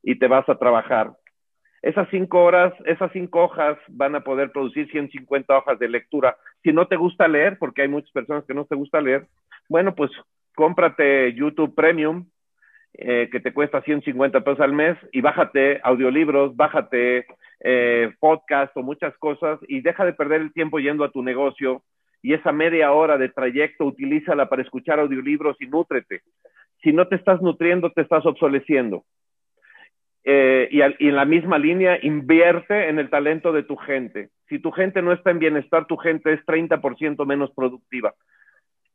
y 0.01 0.17
te 0.17 0.27
vas 0.27 0.47
a 0.49 0.57
trabajar. 0.57 1.11
Esas 1.81 2.07
cinco 2.09 2.43
horas, 2.43 2.73
esas 2.85 3.11
cinco 3.11 3.43
hojas 3.43 3.77
van 3.87 4.15
a 4.15 4.21
poder 4.21 4.51
producir 4.51 4.89
150 4.89 5.57
hojas 5.57 5.79
de 5.79 5.89
lectura. 5.89 6.35
Si 6.63 6.71
no 6.71 6.87
te 6.87 6.95
gusta 6.95 7.27
leer, 7.27 7.57
porque 7.57 7.83
hay 7.83 7.87
muchas 7.87 8.11
personas 8.11 8.43
que 8.45 8.53
no 8.53 8.65
te 8.65 8.75
gusta 8.75 9.01
leer, 9.01 9.27
bueno, 9.67 9.95
pues 9.95 10.11
cómprate 10.55 11.33
YouTube 11.33 11.73
Premium, 11.73 12.25
eh, 12.93 13.29
que 13.31 13.39
te 13.39 13.53
cuesta 13.53 13.81
150 13.81 14.41
pesos 14.41 14.59
al 14.59 14.73
mes, 14.73 14.97
y 15.11 15.21
bájate 15.21 15.79
audiolibros, 15.83 16.55
bájate 16.55 17.25
eh, 17.61 18.13
podcast 18.19 18.75
o 18.75 18.83
muchas 18.83 19.17
cosas, 19.17 19.59
y 19.67 19.81
deja 19.81 20.03
de 20.03 20.13
perder 20.13 20.41
el 20.41 20.53
tiempo 20.53 20.79
yendo 20.79 21.03
a 21.03 21.11
tu 21.11 21.23
negocio 21.23 21.83
y 22.21 22.33
esa 22.33 22.51
media 22.51 22.91
hora 22.91 23.17
de 23.17 23.29
trayecto 23.29 23.85
utilízala 23.85 24.49
para 24.49 24.61
escuchar 24.61 24.99
audiolibros 24.99 25.57
y 25.59 25.67
nútrete. 25.67 26.21
Si 26.83 26.91
no 26.91 27.07
te 27.07 27.15
estás 27.15 27.41
nutriendo, 27.41 27.91
te 27.91 28.01
estás 28.01 28.25
obsoleciendo. 28.25 29.05
Eh, 30.23 30.67
y, 30.69 30.81
y, 30.81 31.09
en 31.09 31.15
la 31.15 31.25
misma 31.25 31.57
línea, 31.57 31.97
invierte 32.01 32.89
en 32.89 32.99
el 32.99 33.09
talento 33.09 33.51
de 33.51 33.63
tu 33.63 33.75
gente. 33.75 34.29
Si 34.49 34.59
tu 34.59 34.71
gente 34.71 35.01
no 35.01 35.13
está 35.13 35.31
en 35.31 35.39
bienestar, 35.39 35.87
tu 35.87 35.97
gente 35.97 36.33
es 36.33 36.45
30% 36.45 37.25
menos 37.25 37.51
productiva. 37.55 38.13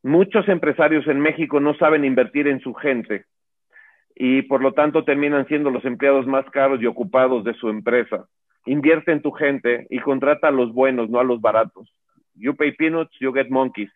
Muchos 0.02 0.48
empresarios 0.48 1.06
en 1.08 1.18
México 1.18 1.58
no 1.58 1.74
saben 1.74 2.04
invertir 2.04 2.46
en 2.46 2.60
su 2.60 2.74
gente 2.74 3.24
y 4.18 4.42
por 4.42 4.62
lo 4.62 4.72
tanto 4.72 5.04
terminan 5.04 5.46
siendo 5.46 5.70
los 5.70 5.84
empleados 5.84 6.26
más 6.26 6.46
caros 6.50 6.80
y 6.80 6.86
ocupados 6.86 7.44
de 7.44 7.52
su 7.54 7.68
empresa. 7.68 8.26
Invierte 8.64 9.12
en 9.12 9.20
tu 9.20 9.30
gente 9.30 9.86
y 9.90 10.00
contrata 10.00 10.48
a 10.48 10.50
los 10.50 10.72
buenos, 10.72 11.10
no 11.10 11.20
a 11.20 11.24
los 11.24 11.40
baratos. 11.40 11.94
You 12.34 12.56
pay 12.56 12.72
peanuts, 12.72 13.14
you 13.20 13.32
get 13.32 13.48
monkeys. 13.50 13.90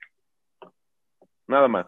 Nada 1.48 1.68
más. 1.68 1.86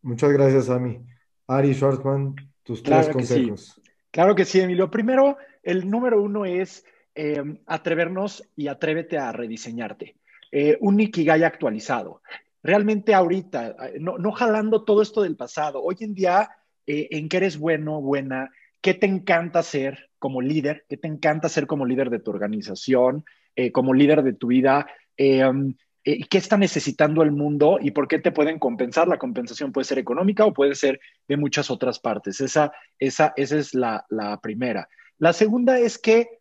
Muchas 0.00 0.32
gracias, 0.32 0.70
Ami. 0.70 0.98
Ari 1.46 1.74
Schwartzman, 1.74 2.34
tus 2.62 2.82
tres 2.82 3.10
consejos. 3.10 3.80
Claro 4.10 4.34
que 4.34 4.46
sí, 4.46 4.60
Emilio. 4.60 4.90
Primero, 4.90 5.36
el 5.62 5.88
número 5.88 6.22
uno 6.22 6.46
es 6.46 6.84
eh, 7.14 7.42
atrevernos 7.66 8.48
y 8.56 8.68
atrévete 8.68 9.18
a 9.18 9.30
rediseñarte. 9.30 10.16
Eh, 10.50 10.78
un 10.80 10.98
Ikigai 10.98 11.44
actualizado. 11.44 12.22
Realmente 12.62 13.14
ahorita, 13.14 13.76
eh, 13.88 13.98
no, 14.00 14.16
no, 14.16 14.32
jalando 14.32 14.84
todo 14.84 15.02
esto 15.02 15.22
del 15.22 15.36
pasado, 15.36 15.82
hoy 15.82 15.96
en 16.00 16.14
día, 16.14 16.48
eh, 16.86 17.08
en 17.10 17.28
qué 17.28 17.38
eres 17.38 17.58
bueno, 17.58 18.00
buena, 18.00 18.50
qué 18.80 18.94
te 18.94 19.06
encanta 19.06 19.62
ser 19.62 20.10
como 20.18 20.40
líder, 20.40 20.84
qué 20.88 20.96
te 20.96 21.08
encanta 21.08 21.48
ser 21.48 21.66
como 21.66 21.86
líder 21.86 22.10
de 22.10 22.20
tu 22.20 22.30
organización, 22.30 23.24
eh, 23.56 23.72
como 23.72 23.94
líder 23.94 24.22
de 24.22 24.32
tu 24.32 24.48
vida, 24.48 24.86
um, 25.18 25.74
qué 26.04 26.38
está 26.38 26.56
necesitando 26.56 27.22
el 27.22 27.30
mundo 27.30 27.78
y 27.80 27.92
por 27.92 28.08
qué 28.08 28.18
te 28.18 28.32
pueden 28.32 28.58
compensar. 28.58 29.06
La 29.06 29.18
compensación 29.18 29.72
puede 29.72 29.84
ser 29.84 29.98
económica 29.98 30.44
o 30.44 30.52
puede 30.52 30.74
ser 30.74 31.00
de 31.28 31.36
muchas 31.36 31.70
otras 31.70 32.00
partes. 32.00 32.40
Esa, 32.40 32.72
esa, 32.98 33.32
esa 33.36 33.56
es 33.56 33.74
la 33.74 34.40
primera. 34.42 34.88
La 35.18 35.32
segunda 35.32 35.78
es 35.78 35.98
que 35.98 36.40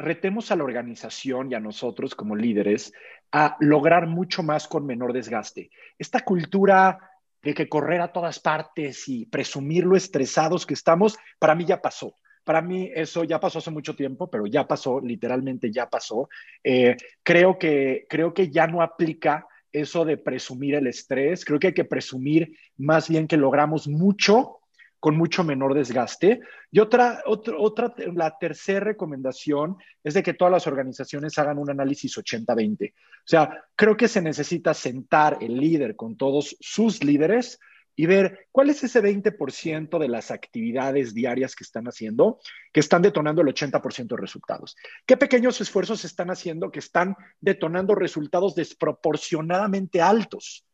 retemos 0.00 0.50
a 0.50 0.56
la 0.56 0.64
organización 0.64 1.50
y 1.50 1.54
a 1.54 1.60
nosotros 1.60 2.14
como 2.14 2.34
líderes 2.34 2.92
a 3.32 3.56
lograr 3.60 4.06
mucho 4.06 4.42
más 4.42 4.66
con 4.66 4.86
menor 4.86 5.12
desgaste. 5.12 5.70
Esta 5.98 6.20
cultura 6.20 7.09
de 7.42 7.54
que 7.54 7.68
correr 7.68 8.00
a 8.00 8.12
todas 8.12 8.38
partes 8.38 9.08
y 9.08 9.26
presumir 9.26 9.84
lo 9.84 9.96
estresados 9.96 10.66
que 10.66 10.74
estamos, 10.74 11.16
para 11.38 11.54
mí 11.54 11.64
ya 11.64 11.80
pasó. 11.80 12.16
Para 12.44 12.62
mí 12.62 12.90
eso 12.94 13.24
ya 13.24 13.38
pasó 13.38 13.58
hace 13.58 13.70
mucho 13.70 13.94
tiempo, 13.94 14.30
pero 14.30 14.46
ya 14.46 14.66
pasó, 14.66 15.00
literalmente 15.00 15.70
ya 15.70 15.88
pasó. 15.88 16.28
Eh, 16.64 16.96
creo, 17.22 17.58
que, 17.58 18.06
creo 18.08 18.32
que 18.34 18.50
ya 18.50 18.66
no 18.66 18.82
aplica 18.82 19.46
eso 19.72 20.04
de 20.04 20.16
presumir 20.16 20.74
el 20.74 20.86
estrés. 20.86 21.44
Creo 21.44 21.58
que 21.58 21.68
hay 21.68 21.74
que 21.74 21.84
presumir 21.84 22.56
más 22.76 23.08
bien 23.08 23.26
que 23.26 23.36
logramos 23.36 23.88
mucho 23.88 24.59
con 25.00 25.16
mucho 25.16 25.42
menor 25.42 25.74
desgaste. 25.74 26.40
Y 26.70 26.78
otra, 26.78 27.22
otra, 27.26 27.56
otra 27.58 27.94
la 28.14 28.36
tercera 28.38 28.80
recomendación 28.80 29.76
es 30.04 30.14
de 30.14 30.22
que 30.22 30.34
todas 30.34 30.52
las 30.52 30.66
organizaciones 30.66 31.36
hagan 31.38 31.58
un 31.58 31.70
análisis 31.70 32.16
80-20. 32.16 32.92
O 32.92 32.96
sea, 33.24 33.64
creo 33.74 33.96
que 33.96 34.08
se 34.08 34.20
necesita 34.20 34.74
sentar 34.74 35.38
el 35.40 35.56
líder 35.56 35.96
con 35.96 36.16
todos 36.16 36.56
sus 36.60 37.02
líderes 37.02 37.58
y 37.96 38.06
ver 38.06 38.48
cuál 38.52 38.70
es 38.70 38.82
ese 38.84 39.02
20% 39.02 39.98
de 39.98 40.08
las 40.08 40.30
actividades 40.30 41.12
diarias 41.12 41.54
que 41.54 41.64
están 41.64 41.86
haciendo 41.86 42.38
que 42.72 42.80
están 42.80 43.02
detonando 43.02 43.42
el 43.42 43.48
80% 43.48 44.08
de 44.08 44.16
resultados. 44.16 44.76
¿Qué 45.04 45.16
pequeños 45.16 45.60
esfuerzos 45.60 46.04
están 46.04 46.30
haciendo 46.30 46.70
que 46.70 46.78
están 46.78 47.16
detonando 47.40 47.94
resultados 47.94 48.54
desproporcionadamente 48.54 50.00
altos? 50.00 50.64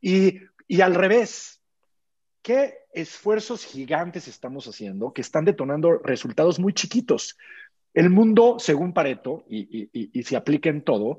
Y, 0.00 0.38
y 0.68 0.80
al 0.80 0.94
revés, 0.94 1.60
¿qué 2.46 2.74
esfuerzos 2.92 3.64
gigantes 3.64 4.28
estamos 4.28 4.68
haciendo 4.68 5.12
que 5.12 5.20
están 5.20 5.44
detonando 5.44 5.98
resultados 5.98 6.60
muy 6.60 6.72
chiquitos? 6.74 7.36
El 7.92 8.08
mundo, 8.08 8.60
según 8.60 8.92
Pareto, 8.92 9.44
y, 9.48 9.88
y, 9.92 10.10
y 10.12 10.22
se 10.22 10.36
aplica 10.36 10.70
en 10.70 10.82
todo, 10.82 11.18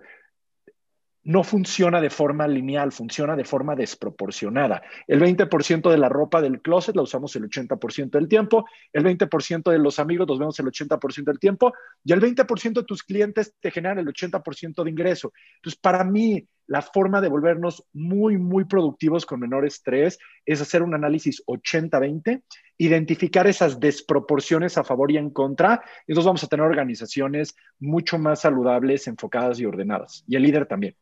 no 1.23 1.43
funciona 1.43 1.99
de 1.99 2.09
forma 2.09 2.47
lineal, 2.47 2.93
funciona 2.93 3.35
de 3.35 3.43
forma 3.43 3.75
desproporcionada. 3.75 4.81
El 5.05 5.19
20% 5.19 5.91
de 5.91 5.97
la 5.97 6.07
ropa 6.07 6.39
del 6.39 6.61
closet 6.61 6.95
la 6.95 7.01
usamos 7.01 7.35
el 7.35 7.49
80% 7.49 8.11
del 8.11 8.29
tiempo, 8.29 8.65
el 8.93 9.03
20% 9.03 9.69
de 9.69 9.79
los 9.79 9.99
amigos 9.99 10.29
los 10.29 10.39
vemos 10.39 10.57
el 10.61 10.67
80% 10.67 11.25
del 11.25 11.39
tiempo 11.39 11.73
y 12.05 12.13
el 12.13 12.21
20% 12.21 12.73
de 12.73 12.83
tus 12.83 13.03
clientes 13.03 13.53
te 13.59 13.69
generan 13.69 13.99
el 13.99 14.07
80% 14.07 14.81
de 14.81 14.89
ingreso. 14.89 15.33
Entonces, 15.57 15.77
para 15.81 16.05
mí, 16.05 16.47
la 16.67 16.81
forma 16.81 17.21
de 17.21 17.29
volvernos 17.29 17.83
muy, 17.93 18.37
muy 18.37 18.65
productivos 18.65 19.25
con 19.25 19.39
menor 19.39 19.65
estrés 19.65 20.19
es 20.45 20.61
hacer 20.61 20.83
un 20.83 20.93
análisis 20.93 21.43
80-20, 21.47 22.43
identificar 22.77 23.47
esas 23.47 23.79
desproporciones 23.79 24.77
a 24.77 24.83
favor 24.83 25.11
y 25.11 25.17
en 25.17 25.31
contra, 25.31 25.81
y 26.05 26.11
entonces 26.11 26.27
vamos 26.27 26.43
a 26.43 26.47
tener 26.47 26.65
organizaciones 26.65 27.55
mucho 27.79 28.19
más 28.19 28.41
saludables, 28.41 29.07
enfocadas 29.07 29.59
y 29.59 29.65
ordenadas. 29.65 30.23
Y 30.27 30.35
el 30.35 30.43
líder 30.43 30.65
también. 30.65 30.95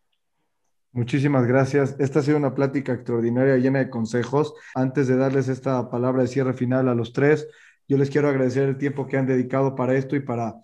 Muchísimas 0.91 1.45
gracias. 1.45 1.97
Esta 1.99 2.19
ha 2.19 2.23
sido 2.23 2.37
una 2.37 2.55
plática 2.55 2.93
extraordinaria, 2.93 3.57
llena 3.57 3.79
de 3.79 3.89
consejos. 3.89 4.53
Antes 4.75 5.07
de 5.07 5.17
darles 5.17 5.49
esta 5.49 5.89
palabra 5.89 6.21
de 6.21 6.29
cierre 6.29 6.53
final 6.53 6.87
a 6.87 6.95
los 6.95 7.11
tres, 7.11 7.49
yo 7.87 7.97
les 7.97 8.09
quiero 8.09 8.29
agradecer 8.29 8.69
el 8.69 8.77
tiempo 8.77 9.05
que 9.05 9.17
han 9.17 9.25
dedicado 9.25 9.75
para 9.75 9.95
esto 9.95 10.15
y 10.15 10.21
para 10.21 10.55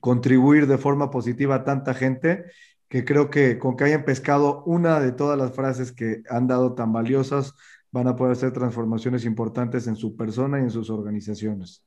contribuir 0.00 0.66
de 0.66 0.76
forma 0.76 1.10
positiva 1.10 1.54
a 1.54 1.64
tanta 1.64 1.94
gente 1.94 2.44
que 2.88 3.04
creo 3.04 3.30
que 3.30 3.58
con 3.58 3.76
que 3.76 3.84
hayan 3.84 4.04
pescado 4.04 4.62
una 4.64 5.00
de 5.00 5.12
todas 5.12 5.38
las 5.38 5.52
frases 5.54 5.92
que 5.92 6.22
han 6.30 6.46
dado 6.46 6.74
tan 6.74 6.92
valiosas, 6.92 7.54
van 7.90 8.08
a 8.08 8.16
poder 8.16 8.32
hacer 8.32 8.52
transformaciones 8.52 9.24
importantes 9.24 9.86
en 9.86 9.96
su 9.96 10.16
persona 10.16 10.58
y 10.58 10.62
en 10.62 10.70
sus 10.70 10.90
organizaciones. 10.90 11.84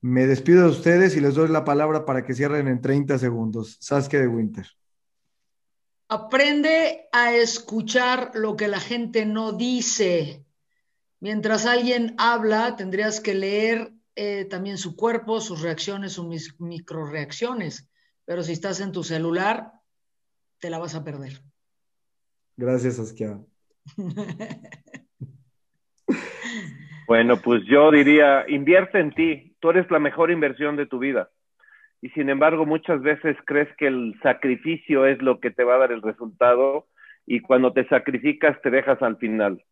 Me 0.00 0.26
despido 0.26 0.64
de 0.64 0.70
ustedes 0.70 1.16
y 1.16 1.20
les 1.20 1.34
doy 1.34 1.48
la 1.48 1.64
palabra 1.64 2.04
para 2.04 2.24
que 2.24 2.34
cierren 2.34 2.68
en 2.68 2.80
30 2.80 3.18
segundos. 3.18 3.76
Saskia 3.80 4.20
de 4.20 4.26
Winter. 4.26 4.66
Aprende 6.08 7.08
a 7.12 7.34
escuchar 7.34 8.32
lo 8.34 8.56
que 8.56 8.68
la 8.68 8.80
gente 8.80 9.24
no 9.24 9.52
dice. 9.52 10.44
Mientras 11.20 11.66
alguien 11.66 12.14
habla, 12.18 12.76
tendrías 12.76 13.20
que 13.20 13.34
leer 13.34 13.94
eh, 14.16 14.44
también 14.44 14.76
su 14.76 14.96
cuerpo, 14.96 15.40
sus 15.40 15.62
reacciones, 15.62 16.12
sus 16.12 16.26
microreacciones. 16.58 17.88
Pero 18.24 18.42
si 18.42 18.52
estás 18.52 18.80
en 18.80 18.92
tu 18.92 19.04
celular, 19.04 19.72
te 20.62 20.70
la 20.70 20.78
vas 20.78 20.94
a 20.94 21.04
perder. 21.04 21.32
Gracias, 22.56 22.96
Saskia. 22.96 23.40
bueno, 27.08 27.36
pues 27.42 27.64
yo 27.66 27.90
diría, 27.90 28.44
invierte 28.48 29.00
en 29.00 29.12
ti. 29.12 29.56
Tú 29.58 29.70
eres 29.70 29.90
la 29.90 29.98
mejor 29.98 30.30
inversión 30.30 30.76
de 30.76 30.86
tu 30.86 31.00
vida 31.00 31.30
y 32.00 32.10
sin 32.10 32.28
embargo 32.28 32.64
muchas 32.64 33.02
veces 33.02 33.36
crees 33.44 33.68
que 33.76 33.88
el 33.88 34.14
sacrificio 34.22 35.04
es 35.04 35.20
lo 35.20 35.40
que 35.40 35.50
te 35.50 35.64
va 35.64 35.74
a 35.74 35.78
dar 35.78 35.92
el 35.92 36.02
resultado 36.02 36.86
y 37.26 37.40
cuando 37.40 37.72
te 37.72 37.86
sacrificas 37.88 38.60
te 38.62 38.70
dejas 38.70 39.02
al 39.02 39.16
final. 39.16 39.64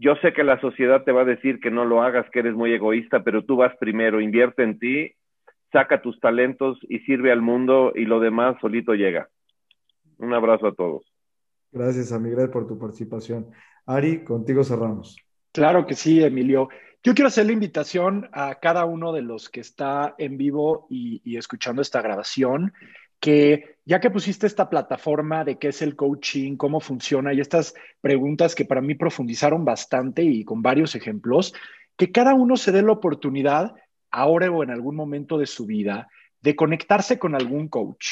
Yo 0.00 0.16
sé 0.16 0.32
que 0.32 0.44
la 0.44 0.60
sociedad 0.60 1.04
te 1.04 1.12
va 1.12 1.22
a 1.22 1.26
decir 1.26 1.60
que 1.60 1.70
no 1.70 1.84
lo 1.84 2.02
hagas, 2.02 2.28
que 2.30 2.40
eres 2.40 2.54
muy 2.54 2.72
egoísta, 2.72 3.22
pero 3.22 3.44
tú 3.44 3.56
vas 3.56 3.74
primero, 3.78 4.20
invierte 4.20 4.64
en 4.64 4.78
ti, 4.80 5.14
saca 5.72 6.02
tus 6.02 6.18
talentos 6.20 6.78
y 6.88 6.98
sirve 7.00 7.30
al 7.30 7.40
mundo 7.40 7.92
y 7.94 8.04
lo 8.04 8.18
demás 8.18 8.56
solito 8.60 8.94
llega. 8.94 9.28
Un 10.18 10.32
abrazo 10.34 10.68
a 10.68 10.74
todos. 10.74 11.12
Gracias, 11.72 12.12
Miguel, 12.20 12.50
por 12.50 12.66
tu 12.66 12.78
participación. 12.78 13.50
Ari, 13.86 14.24
contigo 14.24 14.64
cerramos. 14.64 15.16
Claro 15.52 15.86
que 15.86 15.94
sí, 15.94 16.22
Emilio. 16.22 16.68
Yo 17.02 17.14
quiero 17.14 17.28
hacer 17.28 17.46
la 17.46 17.52
invitación 17.52 18.28
a 18.32 18.56
cada 18.56 18.84
uno 18.84 19.12
de 19.12 19.22
los 19.22 19.48
que 19.48 19.60
está 19.60 20.14
en 20.18 20.36
vivo 20.36 20.86
y, 20.90 21.20
y 21.24 21.36
escuchando 21.36 21.82
esta 21.82 22.02
grabación 22.02 22.72
que 23.20 23.76
ya 23.84 24.00
que 24.00 24.10
pusiste 24.10 24.46
esta 24.46 24.68
plataforma 24.68 25.44
de 25.44 25.58
qué 25.58 25.68
es 25.68 25.80
el 25.80 25.96
coaching, 25.96 26.56
cómo 26.56 26.80
funciona 26.80 27.32
y 27.32 27.40
estas 27.40 27.74
preguntas 28.00 28.54
que 28.54 28.64
para 28.64 28.80
mí 28.80 28.94
profundizaron 28.94 29.64
bastante 29.64 30.22
y 30.22 30.44
con 30.44 30.60
varios 30.60 30.94
ejemplos, 30.94 31.54
que 31.96 32.12
cada 32.12 32.34
uno 32.34 32.56
se 32.56 32.72
dé 32.72 32.82
la 32.82 32.92
oportunidad, 32.92 33.74
ahora 34.10 34.50
o 34.50 34.62
en 34.62 34.70
algún 34.70 34.96
momento 34.96 35.38
de 35.38 35.46
su 35.46 35.66
vida, 35.66 36.08
de 36.40 36.56
conectarse 36.56 37.18
con 37.18 37.34
algún 37.34 37.68
coach 37.68 38.06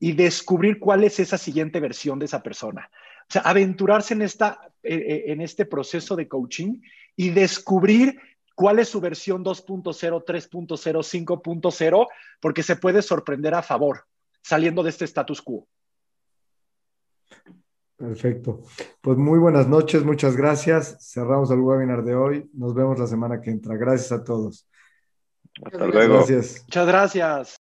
y 0.00 0.12
descubrir 0.12 0.80
cuál 0.80 1.04
es 1.04 1.20
esa 1.20 1.38
siguiente 1.38 1.78
versión 1.78 2.18
de 2.18 2.24
esa 2.24 2.42
persona. 2.42 2.90
O 3.28 3.32
sea, 3.32 3.42
aventurarse 3.42 4.14
en, 4.14 4.22
esta, 4.22 4.72
eh, 4.82 4.96
eh, 4.96 5.24
en 5.26 5.42
este 5.42 5.66
proceso 5.66 6.16
de 6.16 6.26
coaching 6.26 6.80
y 7.14 7.30
descubrir 7.30 8.18
cuál 8.54 8.78
es 8.78 8.88
su 8.88 9.00
versión 9.00 9.44
2.0, 9.44 10.24
3.0, 10.24 10.66
5.0, 10.66 12.06
porque 12.40 12.62
se 12.62 12.76
puede 12.76 13.02
sorprender 13.02 13.54
a 13.54 13.62
favor 13.62 14.04
saliendo 14.42 14.82
de 14.82 14.90
este 14.90 15.04
status 15.04 15.42
quo. 15.42 15.68
Perfecto. 17.96 18.62
Pues 19.02 19.18
muy 19.18 19.38
buenas 19.38 19.68
noches, 19.68 20.02
muchas 20.02 20.34
gracias. 20.34 20.96
Cerramos 21.12 21.50
el 21.50 21.60
webinar 21.60 22.02
de 22.02 22.14
hoy. 22.14 22.50
Nos 22.54 22.74
vemos 22.74 22.98
la 22.98 23.06
semana 23.06 23.42
que 23.42 23.50
entra. 23.50 23.76
Gracias 23.76 24.12
a 24.12 24.24
todos. 24.24 24.66
Hasta 25.62 25.86
luego. 25.86 26.14
Gracias. 26.14 26.62
Muchas 26.66 26.86
gracias. 26.86 27.58